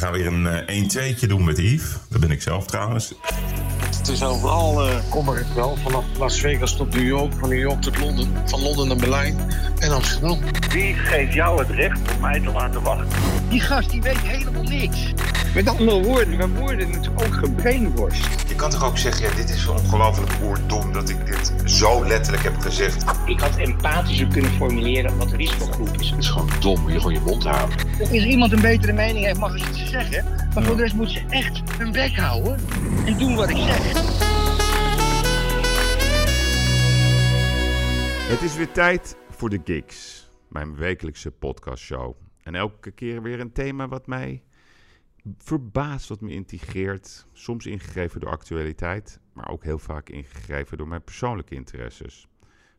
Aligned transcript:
gaan 0.00 0.12
weer 0.12 0.26
een 0.26 0.90
1-2'tje 0.90 1.26
doen 1.26 1.44
met 1.44 1.58
Yves. 1.58 1.96
Dat 2.08 2.20
ben 2.20 2.30
ik 2.30 2.42
zelf 2.42 2.66
trouwens. 2.66 3.14
Het 4.00 4.08
is 4.08 4.22
overal 4.22 4.88
uh, 4.88 4.94
kommer 5.08 5.36
het 5.36 5.54
wel. 5.54 5.76
Vanaf 5.82 6.04
Las 6.18 6.40
Vegas 6.40 6.76
tot 6.76 6.94
New 6.94 7.06
York, 7.06 7.32
van 7.38 7.48
New 7.48 7.58
York 7.58 7.82
tot 7.82 7.98
Londen, 7.98 8.32
van 8.44 8.62
Londen 8.62 8.88
naar 8.88 8.96
Berlijn 8.96 9.36
en 9.78 9.90
Amsterdam. 9.90 10.38
Wie 10.70 10.94
geeft 10.94 11.32
jou 11.32 11.58
het 11.58 11.70
recht 11.70 11.98
om 12.14 12.20
mij 12.20 12.40
te 12.40 12.50
laten 12.52 12.82
wachten? 12.82 13.08
Die 13.48 13.60
gast 13.60 13.90
die 13.90 14.02
weet 14.02 14.18
helemaal 14.18 14.62
niks. 14.62 15.12
Met 15.54 15.68
andere 15.68 16.02
woorden, 16.02 16.36
we 16.36 16.48
worden 16.48 16.90
natuurlijk 16.90 17.26
ook 17.26 17.34
gebrainwashed. 17.34 18.48
Je 18.48 18.54
kan 18.54 18.70
toch 18.70 18.84
ook 18.84 18.98
zeggen, 18.98 19.28
ja, 19.28 19.34
dit 19.36 19.50
is 19.50 19.66
ongelooflijk 19.66 20.32
oerdom 20.44 20.92
dat 20.92 21.08
ik 21.08 21.26
dit 21.26 21.52
zo 21.64 22.06
letterlijk 22.06 22.42
heb 22.42 22.58
gezegd. 22.58 23.04
Ik 23.26 23.40
had 23.40 23.56
empathischer 23.56 24.26
kunnen 24.26 24.50
formuleren 24.50 25.16
wat 25.16 25.28
de 25.28 25.36
risicogroep 25.36 26.00
is. 26.00 26.10
Het 26.10 26.18
is 26.18 26.28
gewoon 26.28 26.50
dom, 26.60 26.90
je 26.90 26.96
gewoon 26.96 27.12
je 27.12 27.20
mond 27.20 27.44
houden. 27.44 27.78
Als 28.00 28.10
iemand 28.10 28.52
een 28.52 28.60
betere 28.60 28.92
mening 28.92 29.24
heeft, 29.24 29.38
mag 29.38 29.56
ik 29.56 29.68
iets 29.68 29.90
zeggen. 29.90 30.24
Maar 30.54 30.64
voor 30.64 30.76
de 30.76 30.82
rest 30.82 30.94
moet 30.94 31.10
ze 31.10 31.22
echt 31.28 31.60
hun 31.78 31.92
bek 31.92 32.16
houden 32.16 32.58
en 33.06 33.18
doen 33.18 33.34
wat 33.34 33.50
ik 33.50 33.56
zeg. 33.56 33.89
Het 38.30 38.42
is 38.42 38.56
weer 38.56 38.72
tijd 38.72 39.16
voor 39.30 39.50
de 39.50 39.60
Gigs, 39.64 40.30
mijn 40.48 40.76
wekelijkse 40.76 41.30
podcastshow. 41.30 42.14
En 42.42 42.54
elke 42.54 42.90
keer 42.90 43.22
weer 43.22 43.40
een 43.40 43.52
thema 43.52 43.88
wat 43.88 44.06
mij 44.06 44.42
verbaast, 45.38 46.08
wat 46.08 46.20
me 46.20 46.30
integreert. 46.30 47.26
Soms 47.32 47.66
ingegeven 47.66 48.20
door 48.20 48.30
actualiteit, 48.30 49.20
maar 49.32 49.48
ook 49.48 49.64
heel 49.64 49.78
vaak 49.78 50.08
ingegeven 50.08 50.78
door 50.78 50.88
mijn 50.88 51.04
persoonlijke 51.04 51.54
interesses. 51.54 52.28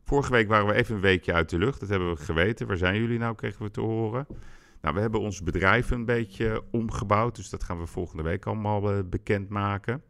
Vorige 0.04 0.32
week 0.32 0.48
waren 0.48 0.66
we 0.66 0.74
even 0.74 0.94
een 0.94 1.00
weekje 1.00 1.32
uit 1.32 1.50
de 1.50 1.58
lucht, 1.58 1.80
dat 1.80 1.88
hebben 1.88 2.10
we 2.10 2.16
geweten. 2.16 2.66
Waar 2.66 2.76
zijn 2.76 3.00
jullie 3.00 3.18
nou, 3.18 3.34
kregen 3.34 3.62
we 3.62 3.70
te 3.70 3.80
horen. 3.80 4.26
Nou, 4.80 4.94
we 4.94 5.00
hebben 5.00 5.20
ons 5.20 5.42
bedrijf 5.42 5.90
een 5.90 6.04
beetje 6.04 6.64
omgebouwd, 6.70 7.36
dus 7.36 7.50
dat 7.50 7.64
gaan 7.64 7.78
we 7.78 7.86
volgende 7.86 8.22
week 8.22 8.46
allemaal 8.46 8.96
uh, 8.96 8.98
bekendmaken. 9.04 10.02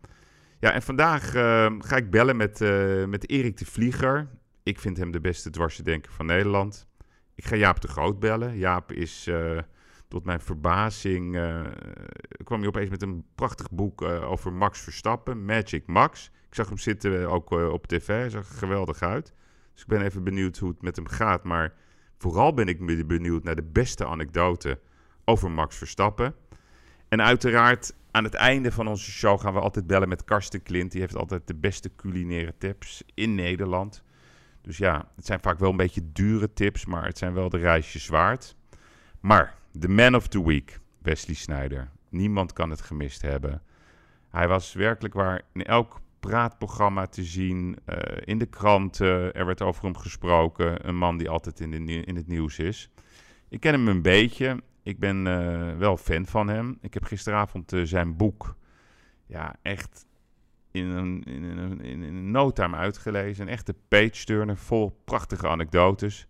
Ja, 0.62 0.72
en 0.72 0.82
vandaag 0.82 1.34
uh, 1.34 1.72
ga 1.78 1.96
ik 1.96 2.10
bellen 2.10 2.36
met, 2.36 2.60
uh, 2.60 3.04
met 3.04 3.30
Erik 3.30 3.56
de 3.56 3.66
Vlieger. 3.66 4.28
Ik 4.62 4.78
vind 4.78 4.96
hem 4.96 5.10
de 5.10 5.20
beste 5.20 5.50
dwarsdenker 5.50 6.12
van 6.12 6.26
Nederland. 6.26 6.88
Ik 7.34 7.44
ga 7.44 7.56
Jaap 7.56 7.80
de 7.80 7.88
Groot 7.88 8.18
bellen. 8.20 8.58
Jaap 8.58 8.92
is 8.92 9.30
tot 10.08 10.24
mijn 10.24 10.40
verbazing 10.40 11.36
uh, 11.36 11.60
kwam 12.44 12.58
hij 12.58 12.68
opeens 12.68 12.90
met 12.90 13.02
een 13.02 13.24
prachtig 13.34 13.70
boek 13.70 14.02
over 14.02 14.52
Max 14.52 14.80
Verstappen, 14.80 15.44
Magic 15.44 15.86
Max. 15.86 16.30
Ik 16.48 16.54
zag 16.54 16.68
hem 16.68 16.78
zitten 16.78 17.30
ook 17.30 17.50
op 17.50 17.86
tv, 17.86 18.06
hij 18.06 18.30
zag 18.30 18.48
er 18.48 18.56
geweldig 18.56 19.02
uit. 19.02 19.34
Dus 19.72 19.82
ik 19.82 19.88
ben 19.88 20.02
even 20.02 20.24
benieuwd 20.24 20.58
hoe 20.58 20.70
het 20.70 20.82
met 20.82 20.96
hem 20.96 21.08
gaat. 21.08 21.44
Maar 21.44 21.74
vooral 22.18 22.54
ben 22.54 22.66
ik 22.66 23.06
benieuwd 23.06 23.44
naar 23.44 23.56
de 23.56 23.68
beste 23.72 24.06
anekdote 24.06 24.80
over 25.24 25.50
Max 25.50 25.76
Verstappen. 25.76 26.34
En 27.08 27.22
uiteraard 27.22 27.94
aan 28.12 28.24
het 28.24 28.34
einde 28.34 28.72
van 28.72 28.88
onze 28.88 29.10
show 29.10 29.40
gaan 29.40 29.54
we 29.54 29.60
altijd 29.60 29.86
bellen 29.86 30.08
met 30.08 30.24
Karsten 30.24 30.62
Klint. 30.62 30.92
Die 30.92 31.00
heeft 31.00 31.16
altijd 31.16 31.46
de 31.46 31.54
beste 31.54 31.94
culinaire 31.96 32.54
tips 32.58 33.02
in 33.14 33.34
Nederland. 33.34 34.02
Dus 34.62 34.78
ja, 34.78 35.08
het 35.16 35.26
zijn 35.26 35.40
vaak 35.40 35.58
wel 35.58 35.70
een 35.70 35.76
beetje 35.76 36.12
dure 36.12 36.52
tips, 36.52 36.86
maar 36.86 37.04
het 37.04 37.18
zijn 37.18 37.32
wel 37.32 37.48
de 37.48 37.58
reisjes 37.58 38.08
waard. 38.08 38.56
Maar 39.20 39.54
de 39.72 39.88
man 39.88 40.14
of 40.14 40.28
the 40.28 40.44
week, 40.44 40.80
Wesley 40.98 41.34
Snyder. 41.34 41.90
Niemand 42.08 42.52
kan 42.52 42.70
het 42.70 42.80
gemist 42.80 43.22
hebben. 43.22 43.62
Hij 44.30 44.48
was 44.48 44.72
werkelijk 44.72 45.14
waar 45.14 45.42
in 45.52 45.64
elk 45.64 46.00
praatprogramma 46.20 47.06
te 47.06 47.24
zien, 47.24 47.78
uh, 47.86 47.96
in 48.24 48.38
de 48.38 48.46
kranten. 48.46 49.34
Er 49.34 49.46
werd 49.46 49.62
over 49.62 49.84
hem 49.84 49.96
gesproken. 49.96 50.88
Een 50.88 50.96
man 50.96 51.16
die 51.16 51.28
altijd 51.28 51.60
in, 51.60 51.86
de, 51.86 52.04
in 52.04 52.16
het 52.16 52.26
nieuws 52.26 52.58
is. 52.58 52.90
Ik 53.48 53.60
ken 53.60 53.72
hem 53.72 53.88
een 53.88 54.02
beetje. 54.02 54.62
Ik 54.82 54.98
ben 54.98 55.26
uh, 55.26 55.76
wel 55.76 55.96
fan 55.96 56.26
van 56.26 56.48
hem. 56.48 56.78
Ik 56.80 56.94
heb 56.94 57.04
gisteravond 57.04 57.72
uh, 57.72 57.84
zijn 57.84 58.16
boek 58.16 58.56
ja, 59.26 59.56
echt 59.62 60.06
in 60.70 60.86
een, 60.86 61.22
in, 61.22 61.42
een, 61.42 61.80
in 61.80 62.02
een 62.02 62.76
uitgelezen. 62.76 63.46
Een 63.46 63.52
echte 63.52 63.74
page-turner 63.88 64.56
vol 64.56 65.00
prachtige 65.04 65.48
anekdotes. 65.48 66.26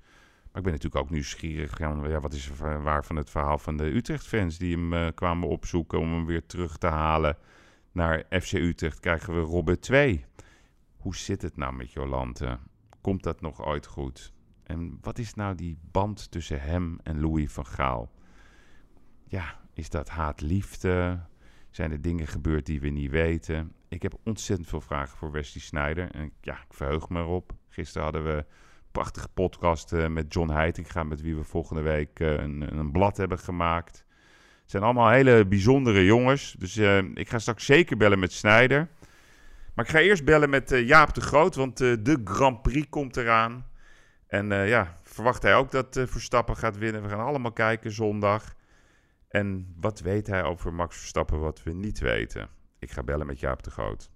Maar 0.53 0.63
ik 0.63 0.63
ben 0.63 0.73
natuurlijk 0.73 1.05
ook 1.05 1.11
nieuwsgierig. 1.11 1.79
Ja, 1.79 2.21
wat 2.21 2.33
is 2.33 2.49
er 2.49 2.83
waar 2.83 3.05
van 3.05 3.17
het 3.17 3.31
verhaal 3.31 3.59
van 3.59 3.77
de 3.77 3.85
Utrecht-fans 3.85 4.59
die 4.59 4.77
hem 4.77 4.93
uh, 4.93 5.07
kwamen 5.15 5.49
opzoeken 5.49 5.99
om 5.99 6.13
hem 6.13 6.27
weer 6.27 6.47
terug 6.47 6.77
te 6.77 6.87
halen 6.87 7.37
naar 7.93 8.25
FC 8.41 8.53
Utrecht? 8.53 9.01
Krijgen 9.01 9.35
we 9.35 9.41
Robert 9.41 9.83
2. 9.83 10.25
Hoe 10.97 11.17
zit 11.17 11.43
het 11.43 11.57
nou 11.57 11.75
met 11.75 11.93
Jolante? 11.93 12.59
Komt 13.01 13.23
dat 13.23 13.41
nog 13.41 13.65
ooit 13.65 13.87
goed? 13.87 14.33
En 14.63 14.99
wat 15.01 15.19
is 15.19 15.35
nou 15.35 15.55
die 15.55 15.79
band 15.91 16.31
tussen 16.31 16.61
hem 16.61 16.99
en 17.03 17.21
Louis 17.21 17.53
van 17.53 17.67
Gaal? 17.67 18.11
Ja, 19.33 19.61
is 19.75 19.91
dat 19.91 20.09
haat-liefde? 20.09 21.19
Zijn 21.71 21.93
er 21.93 22.01
dingen 22.01 22.27
gebeurd 22.27 22.67
die 22.67 22.81
we 22.81 22.89
niet 22.89 23.11
weten? 23.11 23.73
Ik 23.89 24.03
heb 24.03 24.15
ontzettend 24.25 24.69
veel 24.69 24.81
vragen 24.81 25.19
voor 25.19 25.31
Wesley 25.31 25.63
Snyder. 25.63 26.11
En 26.11 26.33
ja, 26.41 26.55
ik 26.55 26.75
verheug 26.75 27.09
me 27.09 27.21
erop. 27.21 27.53
Gisteren 27.69 28.03
hadden 28.03 28.25
we 28.25 28.45
prachtige 28.91 29.29
podcast 29.29 29.93
uh, 29.93 30.07
met 30.07 30.33
John 30.33 30.51
Heitinga, 30.51 31.03
met 31.03 31.21
wie 31.21 31.37
we 31.37 31.45
volgende 31.45 31.83
week 31.83 32.21
uh, 32.21 32.31
een, 32.33 32.79
een, 32.79 32.93
blad 32.93 33.17
hebben 33.17 33.39
gemaakt. 33.39 34.05
Het 34.61 34.71
zijn 34.71 34.83
allemaal 34.83 35.11
hele 35.11 35.47
bijzondere 35.47 36.05
jongens. 36.05 36.55
Dus 36.59 36.77
uh, 36.77 36.99
ik 36.99 37.29
ga 37.29 37.39
straks 37.39 37.65
zeker 37.65 37.97
bellen 37.97 38.19
met 38.19 38.33
Snijder. 38.33 38.89
Maar 39.75 39.85
ik 39.85 39.91
ga 39.91 39.99
eerst 39.99 40.25
bellen 40.25 40.51
met 40.51 40.71
Jaap 40.71 41.15
de 41.15 41.21
Groot, 41.21 41.55
want 41.55 41.77
de 41.79 42.21
Grand 42.25 42.63
Prix 42.63 42.89
komt 42.89 43.17
eraan. 43.17 43.67
En 44.27 44.49
ja, 44.49 44.99
verwacht 45.03 45.43
hij 45.43 45.55
ook 45.55 45.71
dat 45.71 46.01
Verstappen 46.05 46.57
gaat 46.57 46.79
winnen. 46.79 47.03
We 47.03 47.09
gaan 47.09 47.27
allemaal 47.27 47.53
kijken 47.53 47.93
zondag. 47.93 48.55
En 49.33 49.75
wat 49.81 50.01
weet 50.01 50.27
hij 50.27 50.43
over 50.43 50.75
Max 50.75 50.97
Verstappen 50.97 51.41
wat 51.41 51.63
we 51.63 51.73
niet 51.73 51.99
weten? 51.99 52.49
Ik 52.79 52.91
ga 52.91 53.03
bellen 53.03 53.27
met 53.27 53.41
Jaap 53.41 53.63
de 53.63 53.71
Groot. 53.71 54.11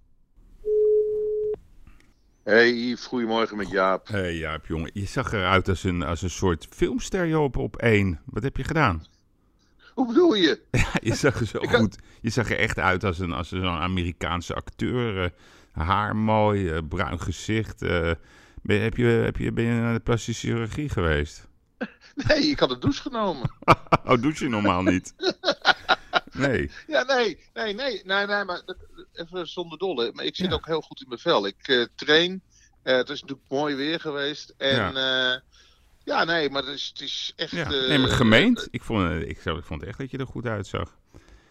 Hey 2.43 2.73
Yves, 2.73 3.05
goedemorgen 3.05 3.57
met 3.57 3.69
Jaap. 3.69 4.07
Hey 4.07 4.35
Jaap, 4.35 4.65
jongen. 4.65 4.89
Je 4.93 5.05
zag 5.05 5.31
eruit 5.31 5.69
als 5.69 5.83
een, 5.83 6.03
als 6.03 6.21
een 6.21 6.29
soort 6.29 6.67
filmstereo 6.69 7.43
op, 7.43 7.57
op 7.57 7.75
één. 7.75 8.21
Wat 8.25 8.43
heb 8.43 8.57
je 8.57 8.63
gedaan? 8.63 9.05
Hoe 9.93 10.07
bedoel 10.07 10.33
je? 10.33 10.61
Ja, 10.71 10.87
je 11.01 11.15
zag 11.15 11.39
er 11.39 11.45
zo 11.45 11.59
goed. 11.77 11.97
Je 12.21 12.29
zag 12.29 12.51
er 12.51 12.57
echt 12.57 12.79
uit 12.79 13.03
als 13.03 13.19
een, 13.19 13.31
als 13.31 13.51
een 13.51 13.65
Amerikaanse 13.65 14.53
acteur. 14.53 15.23
Uh, 15.23 15.29
haar 15.71 16.15
mooi, 16.15 16.73
uh, 16.73 16.77
bruin 16.89 17.21
gezicht. 17.21 17.81
Uh, 17.81 18.11
ben, 18.61 18.81
heb 18.81 18.97
je, 18.97 19.05
heb 19.05 19.37
je, 19.37 19.51
ben 19.51 19.63
je 19.63 19.81
naar 19.81 19.93
de 19.93 19.99
plastische 19.99 20.47
chirurgie 20.47 20.89
geweest? 20.89 21.47
Nee, 22.27 22.39
ik 22.39 22.59
had 22.59 22.71
een 22.71 22.79
douche 22.79 23.01
genomen. 23.01 23.51
oh, 24.05 24.21
douche 24.21 24.43
je 24.43 24.49
normaal 24.49 24.81
niet? 24.81 25.13
Nee. 26.31 26.71
Ja, 26.87 27.03
nee, 27.03 27.39
nee, 27.53 27.73
nee, 27.73 28.01
nee, 28.05 28.25
nee 28.25 28.43
maar 28.45 28.61
even 29.13 29.47
zonder 29.47 29.77
dolle. 29.77 30.11
Maar 30.13 30.25
ik 30.25 30.35
zit 30.35 30.49
ja. 30.49 30.53
ook 30.53 30.65
heel 30.65 30.81
goed 30.81 31.01
in 31.01 31.07
mijn 31.07 31.19
vel. 31.19 31.47
Ik 31.47 31.67
uh, 31.67 31.85
train. 31.95 32.41
Uh, 32.83 32.95
het 32.95 33.09
is 33.09 33.21
natuurlijk 33.21 33.49
mooi 33.49 33.75
weer 33.75 33.99
geweest. 33.99 34.53
En 34.57 34.93
ja, 34.93 35.33
uh, 35.33 35.39
ja 36.03 36.23
nee, 36.23 36.49
maar 36.49 36.63
het 36.63 36.73
is, 36.73 36.87
het 36.93 37.01
is 37.01 37.33
echt... 37.35 37.51
Ja. 37.51 37.69
nee, 37.69 37.97
maar 37.97 38.09
gemeend. 38.09 38.67
ik, 38.71 38.83
vond, 38.83 39.11
ik, 39.11 39.45
ik 39.45 39.63
vond 39.63 39.83
echt 39.83 39.97
dat 39.97 40.11
je 40.11 40.17
er 40.17 40.27
goed 40.27 40.45
uitzag. 40.45 40.97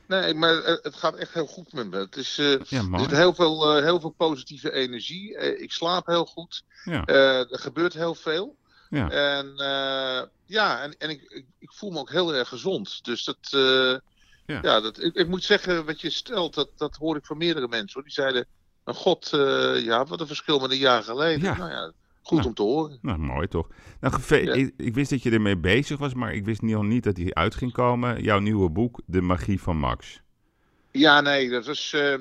Nee, 0.07 0.35
maar 0.35 0.55
het 0.65 0.97
gaat 0.97 1.17
echt 1.17 1.35
heel 1.35 1.47
goed 1.47 1.73
met 1.73 1.91
me. 1.91 1.97
Het 1.97 2.17
is, 2.17 2.39
uh, 2.39 2.61
ja, 2.69 2.85
er 2.93 3.01
zit 3.01 3.11
heel 3.11 3.35
veel, 3.35 3.77
uh, 3.77 3.83
heel 3.83 4.01
veel 4.01 4.15
positieve 4.17 4.73
energie. 4.73 5.33
Uh, 5.33 5.61
ik 5.61 5.73
slaap 5.73 6.07
heel 6.07 6.27
goed. 6.27 6.65
Ja. 6.85 7.05
er 7.07 7.59
gebeurt 7.59 7.95
heel 7.95 8.15
veel. 8.15 8.57
Ja. 8.91 9.11
En 9.11 9.55
ja, 10.47 10.83
en, 10.83 10.95
en 10.99 11.11
ik, 11.11 11.23
ik, 11.23 11.45
ik, 11.59 11.73
voel 11.73 11.91
me 11.91 11.99
ook 11.99 12.11
heel 12.11 12.35
erg 12.35 12.49
gezond. 12.49 13.05
Dus 13.05 13.25
dat, 13.25 13.39
ja, 14.47 14.59
ja 14.63 14.81
dat, 14.81 15.03
ik, 15.03 15.15
ik, 15.15 15.29
moet 15.29 15.45
zeggen, 15.45 15.87
wat 15.87 16.01
je 16.01 16.11
stelt, 16.11 16.55
dat, 16.55 16.69
dat 16.77 16.97
hoor 16.97 17.17
ik 17.17 17.25
van 17.25 17.39
meerdere 17.39 17.69
mensen. 17.69 17.93
Hoor. 17.93 18.03
Die 18.03 18.13
zeiden, 18.13 18.47
nou 18.85 18.99
god, 18.99 19.33
uh, 19.35 19.85
ja, 19.85 20.05
wat 20.05 20.21
een 20.21 20.27
verschil 20.27 20.59
met 20.59 20.71
een 20.71 20.77
jaar 20.77 21.03
geleden. 21.03 21.41
Ja. 21.41 21.57
Nou 21.57 21.71
ja, 21.71 21.93
goed 22.23 22.37
nou, 22.37 22.49
om 22.49 22.55
te 22.55 22.63
horen. 22.63 22.99
Nou, 23.03 23.19
mooi 23.19 23.49
toch. 23.49 23.69
Nou, 24.01 24.21
ja. 24.29 24.53
ik, 24.53 24.73
ik, 24.77 24.95
wist 24.95 25.11
dat 25.11 25.23
je 25.23 25.31
ermee 25.31 25.57
bezig 25.57 25.99
was, 25.99 26.15
maar 26.15 26.35
ik 26.35 26.45
wist 26.45 26.63
nog 26.63 26.83
niet 26.83 27.05
dat 27.05 27.17
hij 27.17 27.35
uit 27.35 27.55
ging 27.55 27.73
komen. 27.73 28.23
Jouw 28.23 28.39
nieuwe 28.39 28.71
boek, 28.71 29.01
De 29.07 29.21
Magie 29.21 29.61
van 29.61 29.77
Max. 29.77 30.21
Ja, 30.91 31.21
nee, 31.21 31.51
dat 31.51 31.67
was... 31.67 31.93
Uh, 31.97 32.15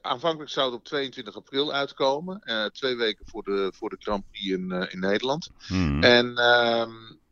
aanvankelijk 0.00 0.50
zou 0.50 0.66
het 0.66 0.74
op 0.74 0.84
22 0.84 1.36
april 1.36 1.72
uitkomen. 1.72 2.40
Uh, 2.44 2.64
twee 2.64 2.96
weken 2.96 3.26
voor 3.28 3.42
de, 3.42 3.72
voor 3.74 3.90
de 3.90 3.96
Grand 3.98 4.24
Prix 4.30 4.46
in, 4.46 4.70
uh, 4.72 4.92
in 4.92 4.98
Nederland. 4.98 5.50
Hmm. 5.66 6.02
En 6.02 6.26
uh, 6.26 6.86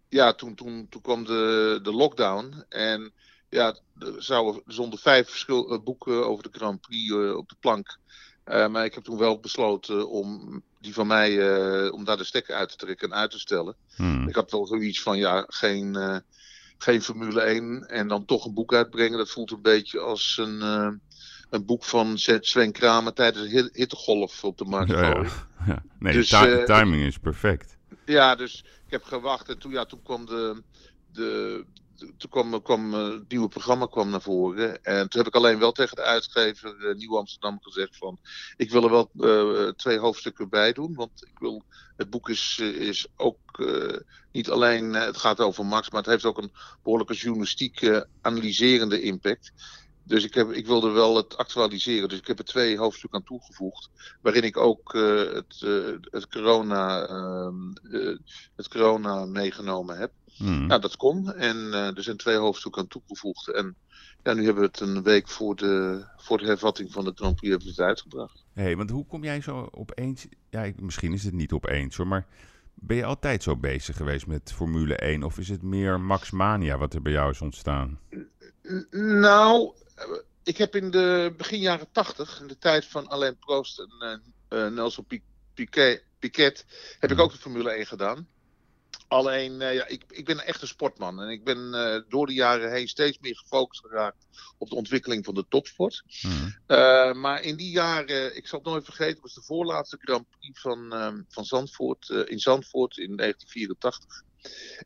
ja, 0.08 0.32
toen, 0.32 0.54
toen, 0.54 0.87
toen 0.90 1.02
kwam 1.02 1.25
de, 1.25 1.78
de 1.82 1.93
lockdown. 1.93 2.64
En 2.69 3.12
ja, 3.49 3.76
er 3.99 4.22
zouden 4.22 4.62
zonder 4.66 4.99
vijf 4.99 5.28
verschil, 5.28 5.82
boeken 5.82 6.26
over 6.26 6.43
de 6.43 6.58
Grand 6.58 6.81
Prix 6.81 7.12
op 7.12 7.49
de 7.49 7.56
plank. 7.60 7.99
Maar 8.44 8.84
ik 8.84 8.94
heb 8.94 9.05
toen 9.05 9.19
wel 9.19 9.40
besloten 9.40 10.08
om 10.08 10.62
die 10.81 10.94
van 10.94 11.06
mij, 11.06 11.31
om 11.90 12.05
daar 12.05 12.16
de 12.16 12.25
stekker 12.25 12.55
uit 12.55 12.69
te 12.69 12.76
trekken 12.76 13.10
en 13.10 13.16
uit 13.16 13.31
te 13.31 13.38
stellen. 13.38 13.76
Hmm. 13.96 14.28
Ik 14.28 14.34
had 14.34 14.50
wel 14.50 14.66
zoiets 14.66 15.02
van, 15.02 15.19
ja, 15.19 15.44
geen, 15.48 16.22
geen 16.78 17.02
Formule 17.02 17.40
1 17.40 17.88
en 17.88 18.08
dan 18.08 18.25
toch 18.25 18.44
een 18.44 18.55
boek 18.55 18.75
uitbrengen. 18.75 19.19
Dat 19.19 19.31
voelt 19.31 19.50
een 19.50 19.62
beetje 19.62 20.00
als 20.00 20.37
een, 20.40 20.60
een 21.52 21.64
boek 21.64 21.84
van 21.84 22.19
Sven 22.19 22.72
Kramer 22.72 23.12
tijdens 23.12 23.52
een 23.52 23.70
hittegolf 23.72 24.44
op 24.44 24.58
de 24.58 24.64
markt. 24.64 24.90
Ja, 24.90 25.02
ja. 25.02 25.25
ja. 25.66 25.82
Nee, 25.99 26.12
dus, 26.12 26.28
de 26.28 26.62
timing 26.66 27.02
is 27.02 27.19
perfect. 27.19 27.76
Ja, 28.04 28.34
dus 28.34 28.64
ik 28.87 28.90
heb 28.90 29.04
gewacht 29.04 29.49
en 29.49 29.58
toen, 29.58 29.72
ja, 29.72 29.84
toen 29.84 30.02
kwam 30.02 30.26
de, 30.26 30.62
de, 31.12 31.64
toen 32.16 32.31
kwam, 32.31 32.62
kwam 32.62 32.94
het 32.94 33.28
nieuwe 33.28 33.49
programma 33.49 33.87
kwam 33.87 34.10
naar 34.10 34.22
voren. 34.22 34.84
En 34.84 35.08
toen 35.08 35.20
heb 35.20 35.28
ik 35.28 35.34
alleen 35.34 35.58
wel 35.58 35.72
tegen 35.72 35.96
de 35.96 36.02
uitgever 36.02 36.94
Nieuw 36.96 37.19
Amsterdam 37.19 37.58
gezegd 37.60 37.96
van... 37.96 38.19
ik 38.56 38.70
wil 38.70 38.84
er 38.84 38.90
wel 38.90 39.10
twee 39.76 39.98
hoofdstukken 39.98 40.48
bij 40.48 40.72
doen. 40.72 40.94
Want 40.94 41.26
ik 41.26 41.38
wil, 41.38 41.62
het 41.96 42.10
boek 42.10 42.28
is, 42.28 42.58
is 42.58 43.06
ook 43.16 43.64
niet 44.32 44.50
alleen... 44.50 44.94
het 44.94 45.16
gaat 45.16 45.40
over 45.40 45.66
Max, 45.66 45.90
maar 45.90 46.00
het 46.00 46.10
heeft 46.10 46.25
ook 46.25 46.38
een 46.38 46.52
behoorlijke 46.82 47.14
journalistiek 47.14 48.05
analyserende 48.20 49.02
impact. 49.02 49.52
Dus 50.04 50.25
ik, 50.25 50.34
heb, 50.34 50.50
ik 50.50 50.66
wilde 50.66 50.90
wel 50.90 51.16
het 51.16 51.37
actualiseren. 51.37 52.08
Dus 52.08 52.19
ik 52.19 52.26
heb 52.26 52.38
er 52.38 52.44
twee 52.44 52.78
hoofdstukken 52.78 53.19
aan 53.19 53.25
toegevoegd. 53.25 53.90
Waarin 54.20 54.43
ik 54.43 54.56
ook 54.56 54.94
uh, 54.94 55.32
het, 55.32 55.60
uh, 55.64 55.96
het, 56.10 56.28
corona, 56.28 57.08
uh, 57.08 58.16
het 58.56 58.69
corona 58.69 59.25
meegenomen 59.25 59.99
heb. 59.99 60.12
Hmm. 60.37 60.66
Nou, 60.66 60.81
dat 60.81 60.96
kon. 60.96 61.32
En 61.32 61.72
er 61.72 62.02
zijn 62.02 62.16
twee 62.16 62.37
hoofdstukken 62.37 62.82
aan 62.82 62.88
toegevoegd. 62.88 63.49
En 63.49 63.76
ja, 64.22 64.32
nu 64.32 64.44
hebben 64.44 64.62
we 64.62 64.69
het 64.69 64.81
een 64.81 65.02
week 65.02 65.28
voor 65.28 65.56
de, 65.56 66.05
voor 66.16 66.38
de 66.38 66.46
hervatting 66.46 66.93
van 66.93 67.05
de 67.05 67.12
Grand 67.14 67.37
Prix 67.37 67.50
hebben 67.50 67.69
we 67.69 67.82
het 67.82 67.88
uitgebracht. 67.88 68.44
Hé, 68.52 68.62
hey, 68.62 68.76
want 68.76 68.90
hoe 68.90 69.06
kom 69.06 69.25
jij 69.25 69.40
zo 69.40 69.69
opeens... 69.70 70.26
Ja, 70.50 70.72
misschien 70.76 71.12
is 71.12 71.25
het 71.25 71.34
niet 71.34 71.52
opeens 71.52 71.96
hoor, 71.96 72.06
maar... 72.06 72.26
Ben 72.75 72.96
je 72.96 73.05
altijd 73.05 73.43
zo 73.43 73.56
bezig 73.56 73.96
geweest 73.96 74.26
met 74.26 74.52
Formule 74.52 74.96
1? 74.96 75.22
Of 75.22 75.38
is 75.38 75.48
het 75.48 75.62
meer 75.62 76.00
Max 76.00 76.31
Mania 76.31 76.78
wat 76.78 76.94
er 76.94 77.02
bij 77.02 77.12
jou 77.12 77.31
is 77.31 77.40
ontstaan? 77.40 77.98
Nou, 78.90 79.72
ik 80.42 80.56
heb 80.56 80.76
in 80.76 80.90
de 80.90 81.34
begin 81.36 81.60
jaren 81.60 81.88
tachtig, 81.92 82.40
in 82.40 82.46
de 82.46 82.58
tijd 82.58 82.86
van 82.86 83.08
Alain 83.08 83.38
Prost 83.38 83.78
en 83.78 84.22
uh, 84.48 84.66
Nelson 84.68 85.06
Piquet, 85.54 86.04
Piquet, 86.18 86.64
heb 86.98 87.10
ik 87.10 87.16
mhm. 87.16 87.24
ook 87.24 87.32
de 87.32 87.38
Formule 87.38 87.70
1 87.70 87.86
gedaan. 87.86 88.28
Alleen, 89.08 89.60
uh, 89.60 89.74
ja, 89.74 89.86
ik, 89.86 90.04
ik 90.08 90.24
ben 90.24 90.46
echt 90.46 90.62
een 90.62 90.68
sportman. 90.68 91.22
En 91.22 91.28
ik 91.28 91.44
ben 91.44 91.58
uh, 91.74 92.00
door 92.08 92.26
de 92.26 92.32
jaren 92.32 92.72
heen 92.72 92.88
steeds 92.88 93.18
meer 93.18 93.36
gefocust 93.36 93.80
geraakt 93.80 94.26
op 94.58 94.68
de 94.68 94.74
ontwikkeling 94.74 95.24
van 95.24 95.34
de 95.34 95.44
topsport. 95.48 96.02
Mm. 96.22 96.54
Uh, 96.66 97.12
maar 97.12 97.42
in 97.42 97.56
die 97.56 97.70
jaren, 97.70 98.36
ik 98.36 98.46
zal 98.46 98.58
het 98.58 98.68
nooit 98.68 98.84
vergeten, 98.84 99.22
was 99.22 99.34
de 99.34 99.42
voorlaatste 99.42 99.98
Grand 100.00 100.26
Prix 100.30 100.60
van, 100.60 100.92
um, 100.92 101.24
van 101.28 101.44
Zandvoort, 101.44 102.08
in 102.08 102.38
Zandvoort 102.38 102.96
in 102.96 103.16
1984. 103.16 104.22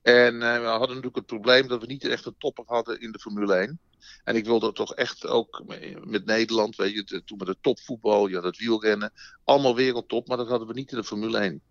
En 0.02 0.38
we 0.38 0.66
hadden 0.66 0.88
natuurlijk 0.88 1.16
het 1.16 1.26
probleem 1.26 1.68
dat 1.68 1.80
we 1.80 1.86
niet 1.86 2.04
echt 2.04 2.26
een 2.26 2.38
topper 2.38 2.64
hadden 2.66 3.00
in 3.00 3.12
de 3.12 3.18
Formule 3.18 3.54
1. 3.54 3.80
En 4.24 4.36
ik 4.36 4.44
wilde 4.44 4.72
toch 4.72 4.94
echt 4.94 5.26
ook 5.26 5.62
met 6.04 6.24
Nederland, 6.24 6.76
weet 6.76 6.94
je, 6.94 7.24
toen 7.24 7.38
met 7.38 7.48
het 7.48 7.62
topvoetbal, 7.62 8.26
ja, 8.26 8.40
dat 8.40 8.56
wielrennen, 8.56 9.12
allemaal 9.44 9.74
wereldtop, 9.74 10.28
maar 10.28 10.36
dat 10.36 10.48
hadden 10.48 10.68
we 10.68 10.74
niet 10.74 10.90
in 10.90 10.96
de 10.96 11.04
Formule 11.04 11.38
1. 11.38 11.62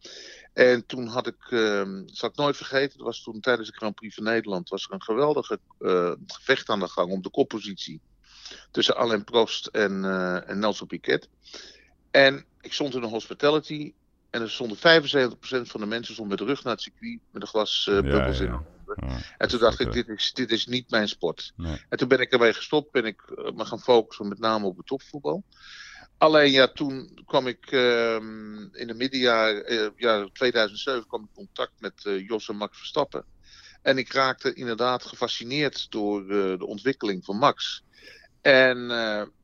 En 0.53 0.85
toen 0.85 1.07
had 1.07 1.27
ik, 1.27 1.49
uh, 1.49 1.99
zal 2.05 2.29
ik 2.29 2.35
nooit 2.35 2.57
vergeten, 2.57 2.97
dat 2.97 3.07
was 3.07 3.23
toen 3.23 3.39
tijdens 3.39 3.69
de 3.69 3.75
Grand 3.75 3.95
Prix 3.95 4.15
van 4.15 4.23
Nederland, 4.23 4.69
was 4.69 4.85
er 4.85 4.93
een 4.93 5.03
geweldige 5.03 5.59
uh, 5.79 6.11
gevecht 6.27 6.69
aan 6.69 6.79
de 6.79 6.87
gang 6.87 7.11
om 7.11 7.21
de 7.21 7.29
koppositie 7.29 8.01
tussen 8.71 8.95
Alain 8.95 9.23
Prost 9.23 9.65
en, 9.67 10.03
uh, 10.03 10.49
en 10.49 10.59
Nelson 10.59 10.87
Piquet. 10.87 11.29
En 12.11 12.45
ik 12.61 12.73
stond 12.73 12.95
in 12.95 13.03
een 13.03 13.09
hospitality 13.09 13.93
en 14.29 14.41
er 14.41 14.51
stonden 14.51 14.77
75% 14.77 14.81
van 15.61 15.79
de 15.79 15.85
mensen 15.85 16.13
stond 16.13 16.29
met 16.29 16.37
de 16.37 16.45
rug 16.45 16.63
naar 16.63 16.73
het 16.73 16.81
circuit 16.81 17.19
met 17.31 17.41
een 17.41 17.47
glas 17.47 17.87
uh, 17.89 18.01
bubbels 18.01 18.39
in 18.39 18.74
en 19.37 19.47
toen 19.47 19.59
dacht 19.59 19.79
ik, 19.79 19.91
dit 19.91 20.07
is, 20.07 20.33
dit 20.33 20.51
is 20.51 20.65
niet 20.65 20.89
mijn 20.89 21.07
sport. 21.07 21.53
En 21.89 21.97
toen 21.97 22.07
ben 22.07 22.19
ik 22.19 22.31
ermee 22.31 22.53
gestopt, 22.53 22.91
ben 22.91 23.05
ik 23.05 23.21
me 23.55 23.65
gaan 23.65 23.81
focussen 23.81 24.27
met 24.27 24.39
name 24.39 24.65
op 24.65 24.77
het 24.77 24.85
topvoetbal. 24.85 25.43
Alleen 26.17 26.51
ja, 26.51 26.67
toen 26.67 27.21
kwam 27.25 27.47
ik 27.47 27.71
uh, 27.71 28.15
in 28.71 28.87
de 28.87 28.93
middenjaar, 28.93 29.69
uh, 29.69 29.89
ja, 29.95 30.29
2007 30.33 31.07
kwam 31.07 31.21
ik 31.21 31.27
in 31.27 31.35
contact 31.35 31.71
met 31.79 32.03
uh, 32.05 32.27
Jos 32.27 32.49
en 32.49 32.55
Max 32.55 32.77
Verstappen. 32.77 33.25
En 33.81 33.97
ik 33.97 34.13
raakte 34.13 34.53
inderdaad 34.53 35.03
gefascineerd 35.03 35.91
door 35.91 36.27
de 36.57 36.65
ontwikkeling 36.65 37.25
van 37.25 37.37
Max. 37.37 37.83
En 38.41 38.77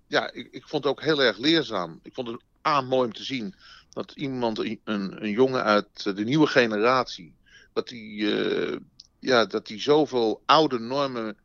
ja, 0.08 0.32
ik, 0.32 0.48
ik, 0.52 0.68
vond 0.68 0.84
het 0.84 0.94
ook 0.94 1.02
heel 1.02 1.22
erg 1.22 1.38
leerzaam. 1.38 2.00
Ik 2.04 2.14
vond 2.14 2.28
het 2.28 2.42
aan 2.62 2.88
mooi 2.88 3.08
om 3.08 3.14
te 3.14 3.24
zien 3.24 3.56
dat 3.90 4.12
iemand, 4.12 4.60
een, 4.60 4.80
een 5.24 5.30
jongen 5.30 5.64
uit 5.64 6.04
de 6.04 6.24
nieuwe 6.24 6.48
generatie, 6.48 7.36
dat 7.74 7.90
hij 7.90 8.80
ja, 9.22 9.46
dat 9.46 9.68
hij 9.68 9.80
zoveel 9.80 10.42
oude 10.46 10.80
normen, 10.80 11.38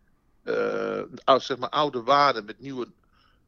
zeg 1.36 1.58
maar 1.58 1.68
oude 1.68 2.02
waarden 2.02 2.44
met 2.44 2.60
nieuwe 2.60 2.88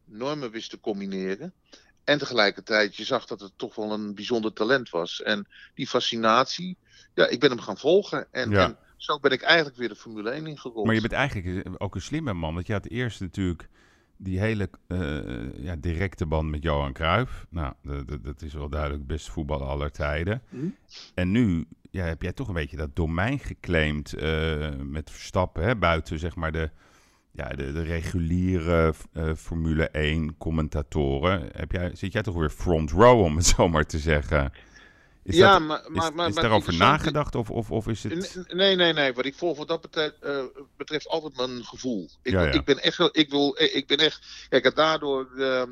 normen 0.05 0.51
wist 0.51 0.71
te 0.71 0.81
combineren. 0.81 1.53
En 2.05 2.19
tegelijkertijd, 2.19 2.97
je 2.97 3.05
zag 3.05 3.27
dat 3.27 3.41
het 3.41 3.53
toch 3.57 3.75
wel 3.75 3.93
een 3.93 4.15
bijzonder 4.15 4.53
talent 4.53 4.91
was. 4.91 5.23
En 5.23 5.47
die 5.75 5.87
fascinatie, 5.87 6.77
ja, 7.15 7.27
ik 7.27 7.41
ben 7.41 7.51
hem 7.51 7.61
gaan 7.61 7.79
volgen. 7.79 8.27
En, 8.31 8.53
en 8.53 8.77
zo 8.97 9.19
ben 9.21 9.31
ik 9.31 9.43
eigenlijk 9.43 9.77
weer 9.77 9.89
de 9.89 9.95
Formule 9.95 10.31
1 10.31 10.47
ingerold. 10.47 10.87
Maar 10.87 10.95
je 10.95 11.01
bent 11.01 11.13
eigenlijk 11.13 11.69
ook 11.83 11.95
een 11.95 12.01
slimme 12.01 12.33
man. 12.33 12.55
Want 12.55 12.67
je 12.67 12.73
had 12.73 12.87
eerst 12.87 13.21
natuurlijk 13.21 13.69
die 14.17 14.39
hele 14.39 14.71
uh, 14.89 15.65
ja, 15.65 15.77
directe 15.77 16.27
band 16.27 16.51
met 16.51 16.63
Johan 16.63 16.93
Cruijff. 16.93 17.47
Nou, 17.51 17.75
dat 18.23 18.43
is 18.43 18.55
wel 18.55 18.69
duidelijk 18.69 19.07
best 19.07 19.29
voetbal 19.29 19.63
aller 19.63 19.91
tijden. 19.91 20.43
Hm? 20.49 20.69
En 21.15 21.31
nu 21.31 21.67
ja, 21.91 22.05
heb 22.05 22.23
jij 22.23 22.33
toch 22.33 22.49
een 22.49 22.55
beetje 22.55 22.77
dat 22.77 22.97
domein 22.97 23.39
geclaimd 23.39 24.15
uh, 24.15 24.69
met 24.77 25.11
Verstappen, 25.11 25.63
hè, 25.63 25.77
buiten 25.77 26.19
zeg 26.19 26.37
maar 26.37 26.53
de 26.53 26.71
ja, 27.33 27.49
de, 27.49 27.73
de 27.73 27.83
reguliere 27.83 28.95
uh, 29.13 29.35
Formule 29.35 29.89
1 29.89 30.37
commentatoren, 30.39 31.49
heb 31.53 31.73
jij, 31.73 31.91
zit 31.95 32.13
jij 32.13 32.23
toch 32.23 32.35
weer 32.35 32.51
front 32.51 32.91
row, 32.91 33.21
om 33.21 33.37
het 33.37 33.47
zo 33.47 33.69
maar 33.69 33.87
te 33.87 33.99
zeggen? 33.99 34.53
Is 35.23 35.37
ja, 35.37 35.59
dat, 35.59 35.69
maar, 35.69 35.85
maar, 35.89 36.09
is, 36.09 36.15
maar, 36.15 36.29
is 36.29 36.35
daarover 36.35 36.77
nagedacht 36.77 37.35
of, 37.35 37.51
of, 37.51 37.71
of 37.71 37.89
is 37.89 38.03
het... 38.03 38.45
Nee, 38.49 38.77
nee, 38.77 38.93
nee. 38.93 39.13
Wat 39.13 39.25
ik 39.25 39.35
volg 39.35 39.57
wat 39.57 39.69
dat 39.69 39.81
betreft, 39.81 40.17
uh, 40.23 40.45
betreft 40.77 41.09
altijd 41.09 41.37
mijn 41.37 41.65
gevoel. 41.65 42.09
Ik, 42.23 42.33
ja, 42.33 42.43
ja. 42.43 42.51
ik 42.51 42.65
ben 42.65 42.83
echt, 42.83 43.17
ik 43.17 43.31
wil, 43.31 43.57
ik 43.59 43.87
ben 43.87 43.99
echt, 43.99 44.47
kijk, 44.49 44.77
daardoor 44.77 45.29
uh, 45.37 45.63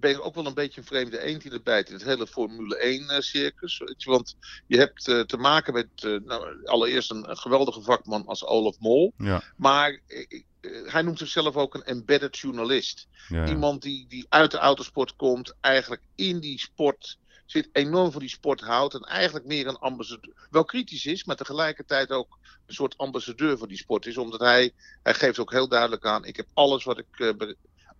ben 0.00 0.10
ik 0.10 0.24
ook 0.24 0.34
wel 0.34 0.46
een 0.46 0.54
beetje 0.54 0.80
een 0.80 0.86
vreemde 0.86 1.22
eend 1.22 1.44
het 1.44 1.64
bijt 1.64 1.88
in 1.88 1.94
het 1.94 2.04
hele 2.04 2.26
Formule 2.26 2.76
1 2.76 3.02
uh, 3.02 3.18
circus. 3.18 3.82
Want 4.04 4.36
je 4.66 4.76
hebt 4.76 5.08
uh, 5.08 5.20
te 5.20 5.36
maken 5.36 5.72
met 5.72 5.88
uh, 6.04 6.20
nou, 6.24 6.66
allereerst 6.66 7.10
een, 7.10 7.30
een, 7.30 7.36
geweldige 7.36 7.82
vakman 7.82 8.26
als 8.26 8.44
Olaf 8.44 8.78
Mol. 8.78 9.12
Ja. 9.16 9.42
Maar 9.56 10.00
hij 10.84 11.02
noemt 11.02 11.18
zichzelf 11.18 11.56
ook 11.56 11.74
een 11.74 11.84
embedded 11.84 12.38
journalist. 12.38 13.08
Ja. 13.28 13.48
Iemand 13.48 13.82
die, 13.82 14.06
die 14.08 14.26
uit 14.28 14.50
de 14.50 14.58
autosport 14.58 15.16
komt, 15.16 15.54
eigenlijk 15.60 16.02
in 16.14 16.40
die 16.40 16.58
sport 16.58 17.18
zit, 17.46 17.68
enorm 17.72 18.12
van 18.12 18.20
die 18.20 18.30
sport 18.30 18.60
houdt 18.60 18.94
en 18.94 19.00
eigenlijk 19.00 19.46
meer 19.46 19.66
een 19.66 19.78
ambassadeur, 19.78 20.48
wel 20.50 20.64
kritisch 20.64 21.06
is, 21.06 21.24
maar 21.24 21.36
tegelijkertijd 21.36 22.10
ook 22.10 22.38
een 22.66 22.74
soort 22.74 22.98
ambassadeur 22.98 23.58
voor 23.58 23.68
die 23.68 23.76
sport 23.76 24.06
is, 24.06 24.16
omdat 24.16 24.40
hij, 24.40 24.72
hij 25.02 25.14
geeft 25.14 25.38
ook 25.38 25.50
heel 25.50 25.68
duidelijk 25.68 26.04
aan, 26.04 26.24
ik 26.24 26.36
heb 26.36 26.46
alles 26.54 26.84
wat 26.84 26.98
ik, 26.98 27.34